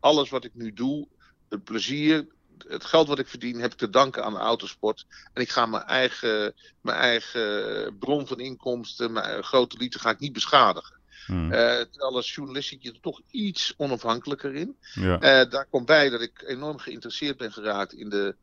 alles 0.00 0.30
wat 0.30 0.44
ik 0.44 0.54
nu 0.54 0.72
doe, 0.72 1.08
het 1.48 1.64
plezier, 1.64 2.26
het 2.68 2.84
geld 2.84 3.08
wat 3.08 3.18
ik 3.18 3.28
verdien, 3.28 3.60
heb 3.60 3.72
ik 3.72 3.78
te 3.78 3.90
danken 3.90 4.24
aan 4.24 4.32
de 4.32 4.38
autosport. 4.38 5.06
En 5.32 5.42
ik 5.42 5.50
ga 5.50 5.66
mijn 5.66 5.82
eigen, 5.82 6.54
mijn 6.80 6.96
eigen 6.96 7.98
bron 7.98 8.26
van 8.26 8.40
inkomsten, 8.40 9.12
mijn 9.12 9.44
grote 9.44 9.76
lieten, 9.78 10.00
ga 10.00 10.10
ik 10.10 10.18
niet 10.18 10.32
beschadigen. 10.32 10.96
Hmm. 11.26 11.52
Uh, 11.52 11.80
als 11.98 12.34
journalist 12.34 12.68
zit 12.68 12.82
je 12.82 12.90
er 12.90 13.00
toch 13.00 13.20
iets 13.30 13.74
onafhankelijker 13.76 14.54
in. 14.54 14.76
Ja. 14.94 15.14
Uh, 15.14 15.50
daar 15.50 15.66
komt 15.70 15.86
bij 15.86 16.08
dat 16.08 16.20
ik 16.20 16.42
enorm 16.46 16.78
geïnteresseerd 16.78 17.36
ben 17.36 17.52
geraakt 17.52 17.92
in 17.92 18.08
de 18.08 18.34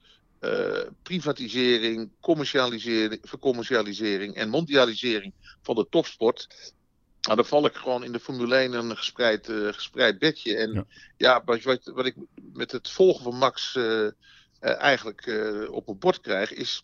uh, 0.41 0.91
privatisering, 1.03 2.11
commercialisering, 2.19 3.19
vercommercialisering 3.23 4.35
en 4.35 4.49
mondialisering 4.49 5.33
van 5.61 5.75
de 5.75 5.87
topsport. 5.89 6.73
Nou, 7.25 7.37
dan 7.37 7.45
val 7.45 7.65
ik 7.65 7.75
gewoon 7.75 8.03
in 8.03 8.11
de 8.11 8.19
Formule 8.19 8.55
1 8.55 8.73
een 8.73 8.97
gespreid, 8.97 9.49
uh, 9.49 9.73
gespreid 9.73 10.19
bedje. 10.19 10.57
En 10.57 10.73
ja, 10.73 10.85
ja 11.17 11.41
wat, 11.45 11.63
wat, 11.63 11.91
wat, 11.93 12.05
ik 12.05 12.15
met 12.53 12.71
het 12.71 12.89
volgen 12.89 13.23
van 13.23 13.35
Max 13.35 13.75
uh, 13.75 13.83
uh, 13.83 14.11
eigenlijk 14.59 15.27
op 15.71 15.87
het 15.87 15.99
bord 15.99 16.21
krijg, 16.21 16.53
is 16.53 16.83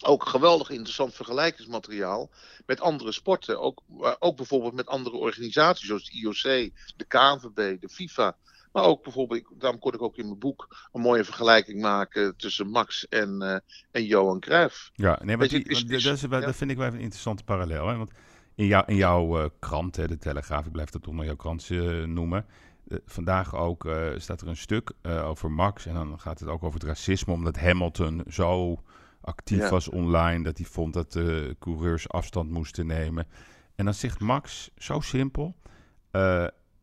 ook 0.00 0.28
geweldig 0.28 0.70
interessant 0.70 1.14
vergelijkingsmateriaal 1.14 2.30
met 2.66 2.80
andere 2.80 3.12
sporten. 3.12 3.60
Ook, 3.60 3.82
ook 4.18 4.36
bijvoorbeeld 4.36 4.74
met 4.74 4.86
andere 4.86 5.16
organisaties 5.16 5.86
zoals 5.86 6.10
de 6.10 6.18
IOC, 6.18 6.72
de 6.96 7.04
KNVB, 7.08 7.80
de 7.80 7.88
FIFA. 7.88 8.36
Maar 8.72 8.84
ook 8.84 9.02
bijvoorbeeld, 9.02 9.44
daarom 9.58 9.80
kon 9.80 9.94
ik 9.94 10.02
ook 10.02 10.16
in 10.16 10.26
mijn 10.26 10.38
boek 10.38 10.88
een 10.92 11.00
mooie 11.00 11.24
vergelijking 11.24 11.80
maken 11.80 12.36
tussen 12.36 12.68
Max 12.68 13.08
en, 13.08 13.62
en 13.90 14.04
Johan 14.04 14.40
Cruijff. 14.40 14.90
Ja, 14.94 15.18
nee, 15.22 15.36
maar 15.36 15.48
die, 15.48 15.64
is, 15.64 15.84
dat, 15.84 16.16
is, 16.16 16.20
dat 16.20 16.56
vind 16.56 16.70
ik 16.70 16.76
wel 16.76 16.86
een 16.86 17.00
interessante 17.00 17.44
parallel. 17.44 17.88
Hè? 17.88 17.96
Want 17.96 18.10
in, 18.56 18.66
jou, 18.66 18.84
in 18.86 18.96
jouw 18.96 19.42
uh, 19.42 19.48
krant, 19.58 19.96
hè, 19.96 20.06
de 20.06 20.18
Telegraaf, 20.18 20.66
ik 20.66 20.72
blijf 20.72 20.90
dat 20.90 21.02
toch 21.02 21.14
maar 21.14 21.24
jouw 21.24 21.36
krant 21.36 21.68
uh, 21.68 22.04
noemen. 22.04 22.46
Uh, 22.88 22.98
vandaag 23.06 23.54
ook 23.54 23.88
staat 24.16 24.40
er 24.40 24.48
een 24.48 24.56
stuk 24.56 24.92
over 25.02 25.50
Max. 25.50 25.86
En 25.86 25.94
dan 25.94 26.20
gaat 26.20 26.40
het 26.40 26.48
ook 26.48 26.62
over 26.62 26.80
het 26.80 26.88
racisme, 26.88 27.32
omdat 27.32 27.56
Hamilton 27.56 28.22
zo 28.28 28.82
actief 29.20 29.58
ja. 29.58 29.70
was 29.70 29.88
online. 29.88 30.44
Dat 30.44 30.58
hij 30.58 30.66
vond 30.66 30.92
dat 30.92 31.12
de 31.12 31.56
coureurs 31.58 32.08
afstand 32.08 32.50
moesten 32.50 32.86
nemen. 32.86 33.26
En 33.74 33.84
dan 33.84 33.94
zegt 33.94 34.20
Max, 34.20 34.70
zo 34.76 35.00
simpel. 35.00 35.56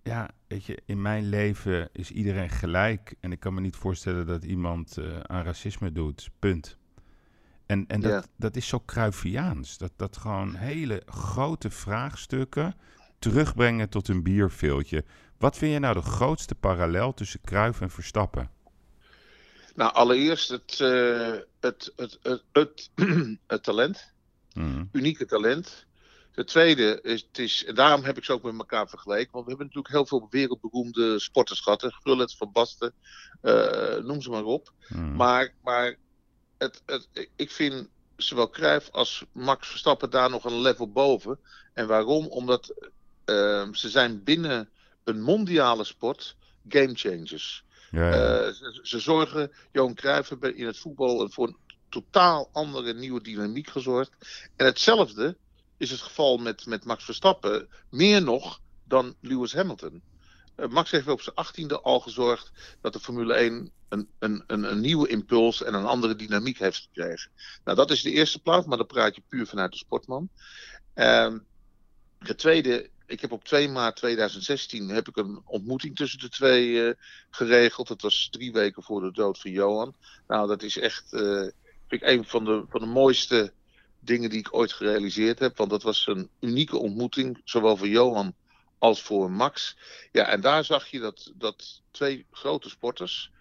ja, 0.04 0.30
weet 0.48 0.66
je, 0.66 0.82
in 0.86 1.02
mijn 1.02 1.30
leven 1.30 1.90
is 1.92 2.12
iedereen 2.12 2.50
gelijk. 2.50 3.16
En 3.20 3.32
ik 3.32 3.40
kan 3.40 3.54
me 3.54 3.62
niet 3.62 3.76
voorstellen 3.76 4.26
dat 4.26 4.44
iemand 4.44 4.98
aan 5.28 5.44
racisme 5.44 5.92
doet. 5.92 6.30
Punt. 6.40 6.78
En, 7.74 7.86
en 7.88 8.02
dat, 8.02 8.28
dat 8.38 8.56
is 8.56 8.68
zo 8.68 8.84
Cruyffiaans. 8.86 9.78
Dat, 9.78 9.92
dat 9.96 10.18
gewoon 10.18 10.56
hele 10.56 11.02
grote 11.06 11.70
vraagstukken 11.70 12.76
terugbrengen 13.20 13.90
tot 13.90 14.08
een 14.08 14.24
bierveeltje. 14.24 15.04
Wat 15.38 15.58
vind 15.58 15.74
je 15.74 15.80
nou 15.80 15.94
de 15.94 16.02
grootste 16.02 16.56
parallel 16.56 17.14
tussen 17.14 17.42
Kruif 17.42 17.82
en 17.82 17.90
Verstappen? 17.90 18.50
Nou, 19.76 19.94
allereerst 19.94 20.50
het, 20.50 20.80
uh, 20.80 21.36
het, 21.60 21.94
het, 21.96 22.20
het, 22.52 22.90
het, 23.48 23.64
talent. 23.64 24.14
Mm. 24.54 24.90
Unieke 24.92 25.26
talent. 25.26 25.86
Ten 26.32 26.46
tweede 26.46 27.00
is, 27.02 27.26
het 27.28 27.38
is, 27.38 27.66
en 27.66 27.76
daarom 27.76 28.04
heb 28.04 28.18
ik 28.18 28.24
ze 28.24 28.34
ook 28.34 28.44
met 28.44 28.58
elkaar 28.58 28.90
vergeleken. 28.90 29.32
Want 29.32 29.44
we 29.44 29.50
hebben 29.50 29.68
natuurlijk 29.68 29.94
heel 29.94 30.06
veel 30.06 30.28
wereldberoemde 30.30 31.20
sporters 31.20 31.60
gehad. 31.60 31.86
Gullit, 32.04 32.36
Van 32.36 32.52
Basten, 32.52 32.94
uh, 33.42 33.98
noem 33.98 34.22
ze 34.22 34.30
maar 34.30 34.44
op. 34.44 34.74
Mm. 34.88 35.16
Maar, 35.16 35.54
maar 35.64 35.98
het, 36.58 36.82
het, 36.86 37.30
ik 37.36 37.52
vind 37.52 37.88
zowel 38.16 38.50
Cruijff 38.50 38.90
als 38.92 39.26
Max 39.32 39.68
Verstappen 39.68 40.10
daar 40.10 40.30
nog 40.30 40.46
een 40.46 40.62
level 40.62 40.92
boven. 40.92 41.40
En 41.74 41.88
waarom? 41.88 42.26
Omdat 42.28 42.74
uh, 43.26 43.68
ze 43.72 43.90
zijn 43.90 44.24
binnen 44.24 44.70
een 45.04 45.22
mondiale 45.22 45.84
sport 45.84 46.36
game 46.70 46.96
changers. 46.96 47.64
Ja, 47.92 48.10
ja. 48.10 48.46
Uh, 48.46 48.54
ze, 48.54 48.80
ze, 48.84 49.00
zorgen, 49.00 49.52
Johan 49.72 49.94
Cruijff 49.94 50.32
in 50.32 50.66
het 50.66 50.78
voetbal 50.78 51.30
voor 51.30 51.48
een 51.48 51.58
totaal 51.90 52.50
andere 52.52 52.94
nieuwe 52.94 53.22
dynamiek 53.22 53.70
gezorgd. 53.70 54.12
En 54.56 54.66
hetzelfde 54.66 55.38
is 55.78 55.92
het 55.92 56.02
geval 56.02 56.38
met, 56.38 56.66
met 56.66 56.86
Max 56.86 57.04
Verstappen, 57.04 57.68
meer 57.90 58.22
nog 58.22 58.60
dan 58.84 59.16
Lewis 59.20 59.54
Hamilton. 59.54 60.02
Uh, 60.58 60.68
Max 60.68 60.92
heeft 60.92 61.08
op 61.08 61.22
zijn 61.22 61.36
achttiende 61.36 61.82
al 61.82 62.00
gezorgd 62.00 62.52
dat 62.82 62.94
de 62.94 63.00
Formule 63.00 63.34
1 63.34 63.72
een, 63.90 64.10
een, 64.20 64.44
een, 64.48 64.82
nieuwe 64.82 65.08
impuls 65.08 65.64
en 65.64 65.74
een 65.74 65.86
andere 65.86 66.16
dynamiek 66.16 66.60
heeft 66.60 66.90
gekregen. 66.94 67.32
Nou, 67.64 67.78
dat 67.78 67.92
is 67.92 68.02
de 68.02 68.12
eerste 68.12 68.42
plaats, 68.42 68.66
maar 68.66 68.78
dan 68.78 68.88
praat 68.88 69.16
je 69.16 69.22
puur 69.28 69.48
vanuit 69.48 69.72
de 69.72 69.78
sportman. 69.78 70.30
Uh, 70.96 71.34
het 72.20 72.38
tweede, 72.38 72.90
ik 73.06 73.22
heb 73.22 73.32
op 73.32 73.44
2 73.44 73.70
maart 73.70 73.96
2016 73.96 74.90
heb 74.90 75.08
ik 75.08 75.18
een 75.18 75.42
ontmoeting 75.46 75.96
tussen 75.96 76.20
de 76.20 76.30
twee 76.30 76.68
uh, 76.68 76.94
geregeld. 77.30 77.88
Dat 77.88 78.02
was 78.02 78.28
drie 78.32 78.52
weken 78.52 78.84
voor 78.84 79.02
de 79.02 79.12
dood 79.12 79.40
van 79.40 79.52
Johan. 79.52 79.96
Nou, 80.28 80.48
dat 80.48 80.64
is 80.64 80.78
echt 80.78 81.14
uh, 81.14 81.40
vind 81.88 82.02
ik 82.02 82.04
een 82.04 82.26
van 82.26 82.46
de, 82.46 82.64
van 82.70 82.80
de 82.80 82.88
mooiste 82.88 83.54
dingen 84.00 84.30
die 84.30 84.40
ik 84.40 84.54
ooit 84.54 84.74
gerealiseerd 84.74 85.40
heb. 85.40 85.58
Want 85.58 85.70
dat 85.70 85.84
was 85.84 86.08
een 86.08 86.30
unieke 86.40 86.78
ontmoeting, 86.78 87.42
zowel 87.44 87.78
voor 87.78 87.88
Johan 87.88 88.36
als 88.84 89.04
voor 89.04 89.32
Max. 89.32 89.78
Ja, 90.12 90.28
en 90.28 90.42
daar 90.42 90.64
zag 90.66 90.88
je 90.88 91.00
dat, 91.00 91.32
dat 91.36 91.82
twee 91.92 92.26
grote 92.32 92.70
sporters, 92.70 93.32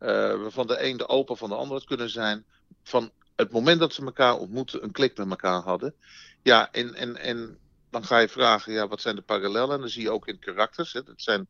uh, 0.00 0.08
waarvan 0.08 0.66
de 0.66 0.84
een 0.84 0.96
de 0.96 1.08
opa 1.08 1.34
van 1.34 1.48
de 1.48 1.54
ander 1.54 1.76
had 1.76 1.86
kunnen 1.86 2.10
zijn, 2.10 2.44
van 2.82 3.10
het 3.36 3.50
moment 3.50 3.80
dat 3.80 3.94
ze 3.94 4.04
elkaar 4.04 4.36
ontmoetten, 4.36 4.82
een 4.82 4.92
klik 4.92 5.16
met 5.16 5.30
elkaar 5.30 5.62
hadden. 5.62 5.94
Ja, 6.42 6.72
en, 6.72 6.94
en, 6.94 7.16
en 7.16 7.58
dan 7.90 8.04
ga 8.04 8.18
je 8.18 8.28
vragen, 8.28 8.72
ja, 8.72 8.88
wat 8.88 9.00
zijn 9.00 9.16
de 9.16 9.22
parallellen? 9.22 9.74
En 9.74 9.80
dan 9.80 9.88
zie 9.88 10.02
je 10.02 10.10
ook 10.10 10.28
in 10.28 10.38
karakters. 10.38 10.92
Hè, 10.92 11.02
dat 11.02 11.20
zijn 11.20 11.46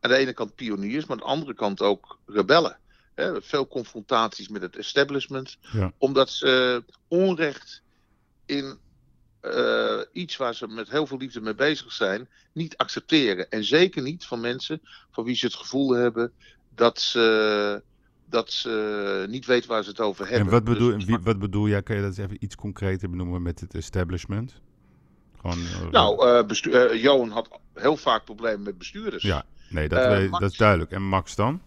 aan 0.00 0.10
de 0.10 0.16
ene 0.16 0.32
kant 0.32 0.54
pioniers, 0.54 1.04
maar 1.06 1.16
aan 1.16 1.22
de 1.22 1.32
andere 1.32 1.54
kant 1.54 1.80
ook 1.80 2.18
rebellen. 2.26 2.78
Hè, 3.14 3.42
veel 3.42 3.68
confrontaties 3.68 4.48
met 4.48 4.62
het 4.62 4.76
establishment. 4.76 5.58
Ja. 5.72 5.92
Omdat 5.98 6.30
ze 6.30 6.84
onrecht 7.08 7.82
in 8.46 8.78
uh, 9.42 10.00
iets 10.12 10.36
waar 10.36 10.54
ze 10.54 10.66
met 10.66 10.90
heel 10.90 11.06
veel 11.06 11.18
liefde 11.18 11.40
mee 11.40 11.54
bezig 11.54 11.92
zijn, 11.92 12.28
niet 12.52 12.76
accepteren. 12.76 13.50
En 13.50 13.64
zeker 13.64 14.02
niet 14.02 14.24
van 14.24 14.40
mensen 14.40 14.80
van 15.10 15.24
wie 15.24 15.34
ze 15.34 15.46
het 15.46 15.54
gevoel 15.54 15.90
hebben 15.90 16.32
dat 16.74 17.00
ze, 17.00 17.82
dat 18.26 18.52
ze 18.52 19.26
niet 19.28 19.46
weten 19.46 19.68
waar 19.68 19.82
ze 19.82 19.90
het 19.90 20.00
over 20.00 20.26
hebben. 20.26 20.46
En 20.46 20.52
wat 20.52 20.64
bedoel, 20.64 20.92
dus, 20.92 21.04
wie, 21.04 21.18
wat 21.18 21.38
bedoel 21.38 21.68
jij? 21.68 21.82
Kan 21.82 21.96
je 21.96 22.02
dat 22.02 22.10
eens 22.10 22.26
even 22.26 22.44
iets 22.44 22.54
concreter 22.54 23.10
benoemen 23.10 23.42
met 23.42 23.60
het 23.60 23.74
establishment? 23.74 24.60
Gewoon, 25.40 25.58
uh, 25.58 25.90
nou, 25.90 26.44
uh, 26.66 27.02
Johan 27.02 27.30
had 27.30 27.60
heel 27.74 27.96
vaak 27.96 28.24
problemen 28.24 28.62
met 28.62 28.78
bestuurders. 28.78 29.22
Ja, 29.22 29.44
nee, 29.70 29.88
dat, 29.88 30.30
dat 30.30 30.50
is 30.50 30.56
duidelijk. 30.56 30.90
En 30.90 31.02
Max 31.02 31.34
dan? 31.34 31.60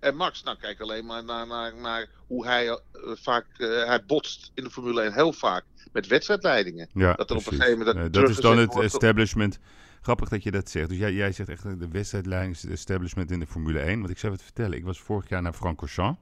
En 0.00 0.16
Max, 0.16 0.42
nou 0.42 0.56
kijk 0.56 0.80
alleen 0.80 1.06
maar 1.06 1.24
naar, 1.24 1.46
naar, 1.46 1.74
naar 1.76 2.08
hoe 2.26 2.46
hij 2.46 2.80
vaak, 2.94 3.46
hij 3.58 4.04
botst 4.06 4.50
in 4.54 4.64
de 4.64 4.70
Formule 4.70 5.00
1 5.00 5.12
heel 5.12 5.32
vaak 5.32 5.64
met 5.92 6.06
wedstrijdleidingen. 6.06 6.88
Ja, 6.92 7.14
dat 7.14 7.30
er 7.30 7.36
op 7.36 7.46
een 7.46 7.52
gegeven 7.52 7.78
moment. 7.78 7.96
Dat, 7.96 8.12
dat 8.12 8.28
is 8.28 8.36
dan 8.36 8.58
het 8.58 8.78
establishment. 8.78 9.58
Grappig 10.00 10.28
dat 10.28 10.42
je 10.42 10.50
dat 10.50 10.70
zegt. 10.70 10.88
Dus 10.88 10.98
jij, 10.98 11.12
jij 11.12 11.32
zegt 11.32 11.48
echt 11.48 11.62
de 11.62 11.88
wedstrijdleiding 11.88 12.54
is 12.54 12.62
het 12.62 12.70
establishment 12.70 13.30
in 13.30 13.40
de 13.40 13.46
Formule 13.46 13.80
1. 13.80 13.98
Want 13.98 14.10
ik 14.10 14.18
zou 14.18 14.32
het 14.32 14.42
vertellen. 14.42 14.76
Ik 14.76 14.84
was 14.84 15.00
vorig 15.00 15.28
jaar 15.28 15.42
naar 15.42 15.52
Francorchamps 15.52 16.20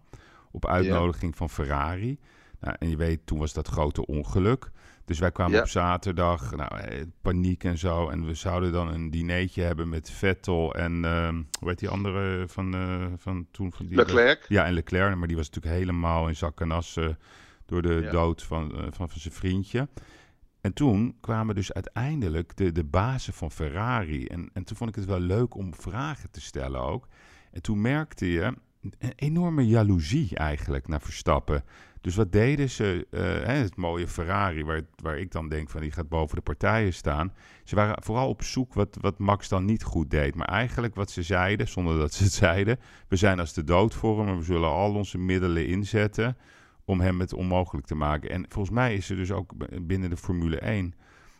op 0.50 0.66
uitnodiging 0.66 1.36
van 1.36 1.50
Ferrari. 1.50 2.18
Nou, 2.60 2.76
en 2.78 2.90
je 2.90 2.96
weet, 2.96 3.20
toen 3.24 3.38
was 3.38 3.52
dat 3.52 3.68
grote 3.68 4.06
ongeluk. 4.06 4.70
Dus 5.08 5.18
wij 5.18 5.32
kwamen 5.32 5.60
op 5.60 5.68
zaterdag, 5.68 6.56
nou, 6.56 6.78
eh, 6.78 7.02
paniek 7.22 7.64
en 7.64 7.78
zo. 7.78 8.08
En 8.08 8.26
we 8.26 8.34
zouden 8.34 8.72
dan 8.72 8.88
een 8.88 9.10
dinertje 9.10 9.62
hebben 9.62 9.88
met 9.88 10.10
Vettel 10.10 10.74
en, 10.74 11.04
uh, 11.04 11.28
hoe 11.58 11.68
heet 11.68 11.78
die 11.78 11.88
andere 11.88 12.48
van, 12.48 12.74
uh, 12.74 13.06
van 13.16 13.46
toen? 13.50 13.72
Van 13.72 13.86
die 13.86 13.96
Leclerc. 13.96 14.44
Ja, 14.48 14.64
en 14.64 14.72
Leclerc. 14.72 15.16
Maar 15.16 15.28
die 15.28 15.36
was 15.36 15.50
natuurlijk 15.50 15.74
helemaal 15.74 16.28
in 16.28 16.36
zak 16.36 16.60
en 16.60 16.70
as 16.70 16.98
door 17.66 17.82
de 17.82 18.08
dood 18.10 18.42
van, 18.42 18.70
uh, 18.74 18.80
van, 18.90 19.08
van 19.10 19.20
zijn 19.20 19.34
vriendje. 19.34 19.88
En 20.60 20.72
toen 20.72 21.16
kwamen 21.20 21.54
dus 21.54 21.72
uiteindelijk 21.72 22.56
de, 22.56 22.72
de 22.72 22.84
bazen 22.84 23.32
van 23.32 23.50
Ferrari. 23.50 24.26
En, 24.26 24.50
en 24.52 24.64
toen 24.64 24.76
vond 24.76 24.90
ik 24.90 24.96
het 24.96 25.04
wel 25.04 25.20
leuk 25.20 25.54
om 25.54 25.74
vragen 25.74 26.30
te 26.30 26.40
stellen 26.40 26.80
ook. 26.80 27.08
En 27.50 27.62
toen 27.62 27.80
merkte 27.80 28.30
je 28.30 28.54
een 28.98 29.12
enorme 29.16 29.66
jaloezie 29.66 30.36
eigenlijk 30.36 30.88
naar 30.88 31.00
Verstappen. 31.00 31.64
Dus 32.00 32.14
wat 32.14 32.32
deden 32.32 32.70
ze? 32.70 33.06
Uh, 33.10 33.20
het 33.60 33.76
mooie 33.76 34.08
Ferrari, 34.08 34.64
waar, 34.64 34.82
waar 35.02 35.18
ik 35.18 35.32
dan 35.32 35.48
denk 35.48 35.70
van 35.70 35.80
die 35.80 35.90
gaat 35.90 36.08
boven 36.08 36.36
de 36.36 36.42
partijen 36.42 36.94
staan. 36.94 37.32
Ze 37.64 37.74
waren 37.74 38.02
vooral 38.02 38.28
op 38.28 38.42
zoek 38.42 38.74
wat, 38.74 38.98
wat 39.00 39.18
Max 39.18 39.48
dan 39.48 39.64
niet 39.64 39.82
goed 39.82 40.10
deed. 40.10 40.34
Maar 40.34 40.48
eigenlijk 40.48 40.94
wat 40.94 41.10
ze 41.10 41.22
zeiden, 41.22 41.68
zonder 41.68 41.98
dat 41.98 42.14
ze 42.14 42.22
het 42.22 42.32
zeiden. 42.48 42.78
We 43.08 43.16
zijn 43.16 43.40
als 43.40 43.52
de 43.52 43.64
dood 43.64 43.94
voor 43.94 44.18
hem 44.18 44.28
en 44.28 44.36
we 44.36 44.44
zullen 44.44 44.68
al 44.68 44.94
onze 44.94 45.18
middelen 45.18 45.66
inzetten 45.66 46.36
om 46.84 47.00
hem 47.00 47.20
het 47.20 47.32
onmogelijk 47.32 47.86
te 47.86 47.94
maken. 47.94 48.30
En 48.30 48.44
volgens 48.48 48.74
mij 48.74 48.94
is 48.94 49.10
er 49.10 49.16
dus 49.16 49.32
ook 49.32 49.52
binnen 49.86 50.10
de 50.10 50.16
Formule 50.16 50.58
1 50.58 50.94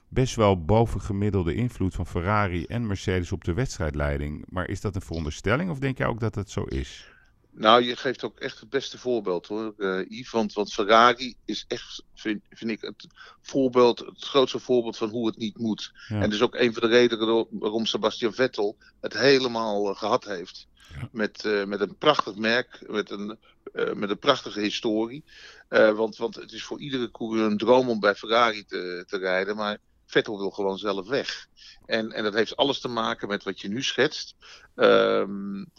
best 0.09 0.37
wel 0.37 0.65
bovengemiddelde 0.65 1.55
invloed 1.55 1.95
van 1.95 2.07
Ferrari 2.07 2.65
en 2.65 2.87
Mercedes 2.87 3.33
op 3.33 3.45
de 3.45 3.53
wedstrijdleiding. 3.53 4.45
Maar 4.49 4.69
is 4.69 4.81
dat 4.81 4.95
een 4.95 5.00
veronderstelling 5.00 5.71
of 5.71 5.79
denk 5.79 5.99
jij 5.99 6.07
ook 6.07 6.21
dat 6.21 6.35
het 6.35 6.50
zo 6.50 6.62
is? 6.62 7.12
Nou, 7.59 7.83
je 7.83 7.97
geeft 7.97 8.25
ook 8.25 8.38
echt 8.38 8.61
het 8.61 8.69
beste 8.69 8.99
voorbeeld 8.99 9.47
hoor, 9.47 9.75
uh, 9.77 10.05
Yves. 10.09 10.31
Want, 10.31 10.53
want, 10.53 10.73
Ferrari 10.73 11.35
is 11.45 11.65
echt, 11.69 12.03
vind, 12.15 12.43
vind, 12.50 12.71
ik, 12.71 12.81
het 12.81 13.07
voorbeeld, 13.41 13.99
het 13.99 14.25
grootste 14.25 14.59
voorbeeld 14.59 14.97
van 14.97 15.09
hoe 15.09 15.27
het 15.27 15.37
niet 15.37 15.59
moet. 15.59 15.93
En 16.09 16.21
dat 16.21 16.33
is 16.33 16.43
ook 16.43 16.55
een 16.55 16.73
van 16.73 16.83
de 16.83 16.97
redenen 16.97 17.47
waarom 17.50 17.87
Sebastian 17.87 18.35
Vettel 18.35 18.77
het 19.00 19.19
helemaal 19.19 19.91
uh, 19.91 19.97
gehad 19.97 20.25
heeft. 20.25 20.67
Ja. 20.95 21.09
Met, 21.12 21.45
uh, 21.45 21.65
met 21.65 21.81
een 21.81 21.97
prachtig 21.97 22.35
merk, 22.35 22.85
met 22.87 23.11
een, 23.11 23.38
met 23.73 24.11
een 24.11 24.19
prachtige 24.19 24.61
historie. 24.61 25.25
want, 25.69 26.17
want 26.17 26.35
het 26.35 26.53
is 26.53 26.65
voor 26.65 26.81
iedere 26.81 27.11
coureur 27.11 27.45
een 27.45 27.59
droom 27.59 27.88
om 27.88 28.00
bij 28.00 28.15
Ferrari 28.15 28.65
te, 28.65 29.05
te 29.07 29.19
rijden. 29.19 29.57
Maar 29.57 29.79
Vettel 30.07 30.38
wil 30.38 30.50
gewoon 30.50 30.79
zelf 30.79 31.09
weg. 31.09 31.47
En, 31.87 32.12
en 32.12 32.23
dat 32.23 32.35
heeft 32.35 32.57
alles 32.57 32.81
te 32.81 32.88
maken 32.88 33.29
met 33.29 33.45
wat 33.45 33.61
je 33.61 33.69
nu 33.69 33.83
schetst. 33.83 34.35
Um, 34.75 35.71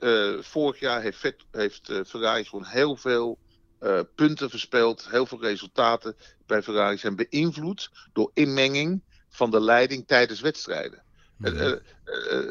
uh, 0.00 0.42
vorig 0.42 0.80
jaar 0.80 1.02
heeft, 1.02 1.18
Vet, 1.18 1.44
heeft 1.50 1.90
uh, 1.90 2.00
Ferrari 2.06 2.44
gewoon 2.44 2.64
heel 2.64 2.96
veel 2.96 3.38
uh, 3.80 4.00
punten 4.14 4.50
verspeeld. 4.50 5.08
Heel 5.10 5.26
veel 5.26 5.40
resultaten 5.40 6.16
bij 6.46 6.62
Ferrari 6.62 6.98
zijn 6.98 7.16
beïnvloed 7.16 7.90
door 8.12 8.30
inmenging 8.34 9.02
van 9.28 9.50
de 9.50 9.60
leiding 9.60 10.06
tijdens 10.06 10.40
wedstrijden. 10.40 11.02
Mm 11.36 11.80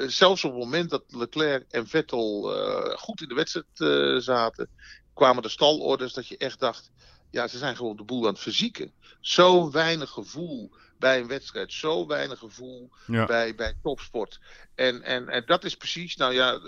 zelfs 0.08 0.44
op 0.44 0.51
het 0.51 0.60
moment 0.60 0.90
dat 0.90 1.04
Leclerc 1.08 1.66
en 1.70 1.88
Vettel 1.88 2.44
goed 2.98 3.22
in 3.22 3.28
de 3.28 3.34
wedstrijd 3.34 4.24
zaten, 4.24 4.70
kwamen 5.13 5.44
de 5.44 5.50
stalorders 5.50 6.13
dat 6.13 6.28
je 6.28 6.38
echt 6.38 6.60
dacht: 6.60 6.92
ja, 7.32 7.48
ze 7.48 7.58
zijn 7.58 7.75
gewoon 7.75 7.96
de 7.96 8.04
boel 8.04 8.25
aan 8.25 8.34
het 8.34 8.42
verzieken. 8.42 8.94
Zo 9.20 9.72
weinig 9.72 10.10
gevoel 10.10 10.72
bij 11.00 11.20
een 11.20 11.28
wedstrijd. 11.28 11.74
Zo 11.74 12.08
weinig 12.08 12.40
gevoel 12.40 12.90
bij, 13.08 13.56
bij 13.56 13.74
topsport. 13.84 14.40
En, 14.75 15.01
en, 15.01 15.30
en 15.30 15.44
dat 15.46 15.63
is 15.63 15.78
precies, 15.78 16.16
nou 16.16 16.34
ja, 16.34 16.60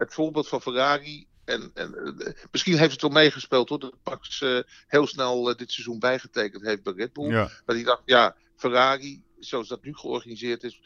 het 0.00 0.14
voorbeeld 0.14 0.48
van 0.48 0.62
Ferrari. 0.62 1.26
En, 1.44 1.70
en 1.74 1.94
eh, 1.94 2.32
misschien 2.50 2.78
heeft 2.78 2.92
het 2.92 3.02
wel 3.02 3.10
meegespeeld 3.10 3.68
hoor. 3.68 3.78
Dat 3.78 3.94
Max 4.04 4.40
uh, 4.40 4.60
heel 4.86 5.06
snel 5.06 5.50
uh, 5.50 5.56
dit 5.56 5.72
seizoen 5.72 5.98
bijgetekend 5.98 6.64
heeft 6.64 6.82
bij 6.82 6.92
Red 6.92 7.12
Bull. 7.12 7.30
Maar 7.30 7.74
die 7.76 7.84
dacht, 7.84 8.02
ja, 8.04 8.36
Ferrari, 8.56 9.22
zoals 9.38 9.68
dat 9.68 9.82
nu 9.82 9.94
georganiseerd 9.94 10.62
is, 10.62 10.80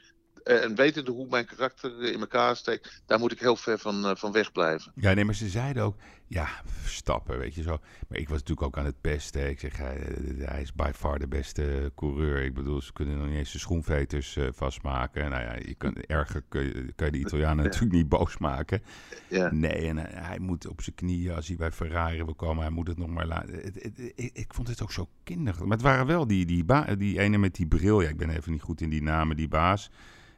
en 0.45 0.75
wetende 0.75 1.11
hoe 1.11 1.27
mijn 1.31 1.47
karakter 1.47 2.03
in 2.03 2.21
elkaar 2.21 2.57
steekt, 2.57 3.03
daar 3.07 3.19
moet 3.19 3.33
ik 3.33 3.41
heel 3.41 3.57
ver 3.57 3.79
van, 3.79 4.17
van 4.17 4.33
weg 4.33 4.53
blijven. 4.53 4.93
Ja, 4.95 5.15
nee, 5.15 5.25
maar 5.25 5.35
ze 5.35 5.49
zeiden 5.49 5.83
ook, 5.83 5.97
ja, 6.27 6.49
stappen, 6.85 7.39
weet 7.39 7.55
je 7.55 7.63
zo. 7.63 7.79
Maar 8.09 8.19
ik 8.19 8.29
was 8.29 8.39
natuurlijk 8.39 8.67
ook 8.67 8.79
aan 8.79 8.85
het 8.85 9.01
beste. 9.01 9.51
Ik 9.51 9.61
zeg, 9.61 9.77
hij, 9.77 10.01
hij, 10.39 10.63
is 10.63 10.73
by 10.73 10.91
far 10.95 11.19
de 11.19 11.29
beste 11.29 11.93
coureur. 11.95 12.43
Ik 12.43 12.55
bedoel, 12.55 12.83
ze 12.83 12.93
kunnen 12.93 13.19
nog 13.19 13.27
niet 13.27 13.37
eens 13.37 13.53
de 13.53 13.59
schoenveters 13.59 14.37
uh, 14.37 14.49
vastmaken. 14.53 15.31
Nou 15.31 15.43
ja, 15.43 15.55
je 15.55 15.75
kan, 15.75 15.95
erger 15.95 16.43
kun 16.49 16.63
je, 16.63 16.93
kan 16.97 17.07
je 17.07 17.13
de 17.13 17.19
Italianen 17.19 17.65
natuurlijk 17.65 17.93
niet 17.93 18.09
boos 18.09 18.39
maken. 18.39 18.83
Ja. 19.29 19.53
Nee, 19.53 19.89
en 19.89 19.97
hij 19.97 20.39
moet 20.39 20.69
op 20.69 20.83
zijn 20.83 20.97
knieën 20.97 21.35
als 21.35 21.47
hij 21.47 21.57
bij 21.57 21.73
Ferrari 21.73 22.25
wil 22.25 22.35
komen. 22.35 22.63
Hij 22.63 22.73
moet 22.73 22.89
het 22.89 22.99
nog 22.99 23.09
maar 23.09 23.27
laten. 23.27 23.67
Ik, 24.15 24.31
ik, 24.33 24.55
vond 24.55 24.69
het 24.69 24.83
ook 24.83 24.93
zo 24.93 25.09
kinderlijk. 25.23 25.65
Maar 25.65 25.77
het 25.77 25.87
waren 25.87 26.07
wel 26.07 26.27
die, 26.27 26.47
die, 26.47 26.65
die 26.97 27.19
ene 27.19 27.39
met 27.39 27.55
die 27.55 27.67
bril. 27.67 28.01
Ja, 28.01 28.09
ik 28.09 28.17
ben 28.17 28.31
even 28.31 28.53
niet 28.53 28.63
goed 28.63 28.81
in 28.81 28.91
die 28.91 29.03
namen, 29.03 29.37
die 29.37 29.49
baas. 29.49 29.91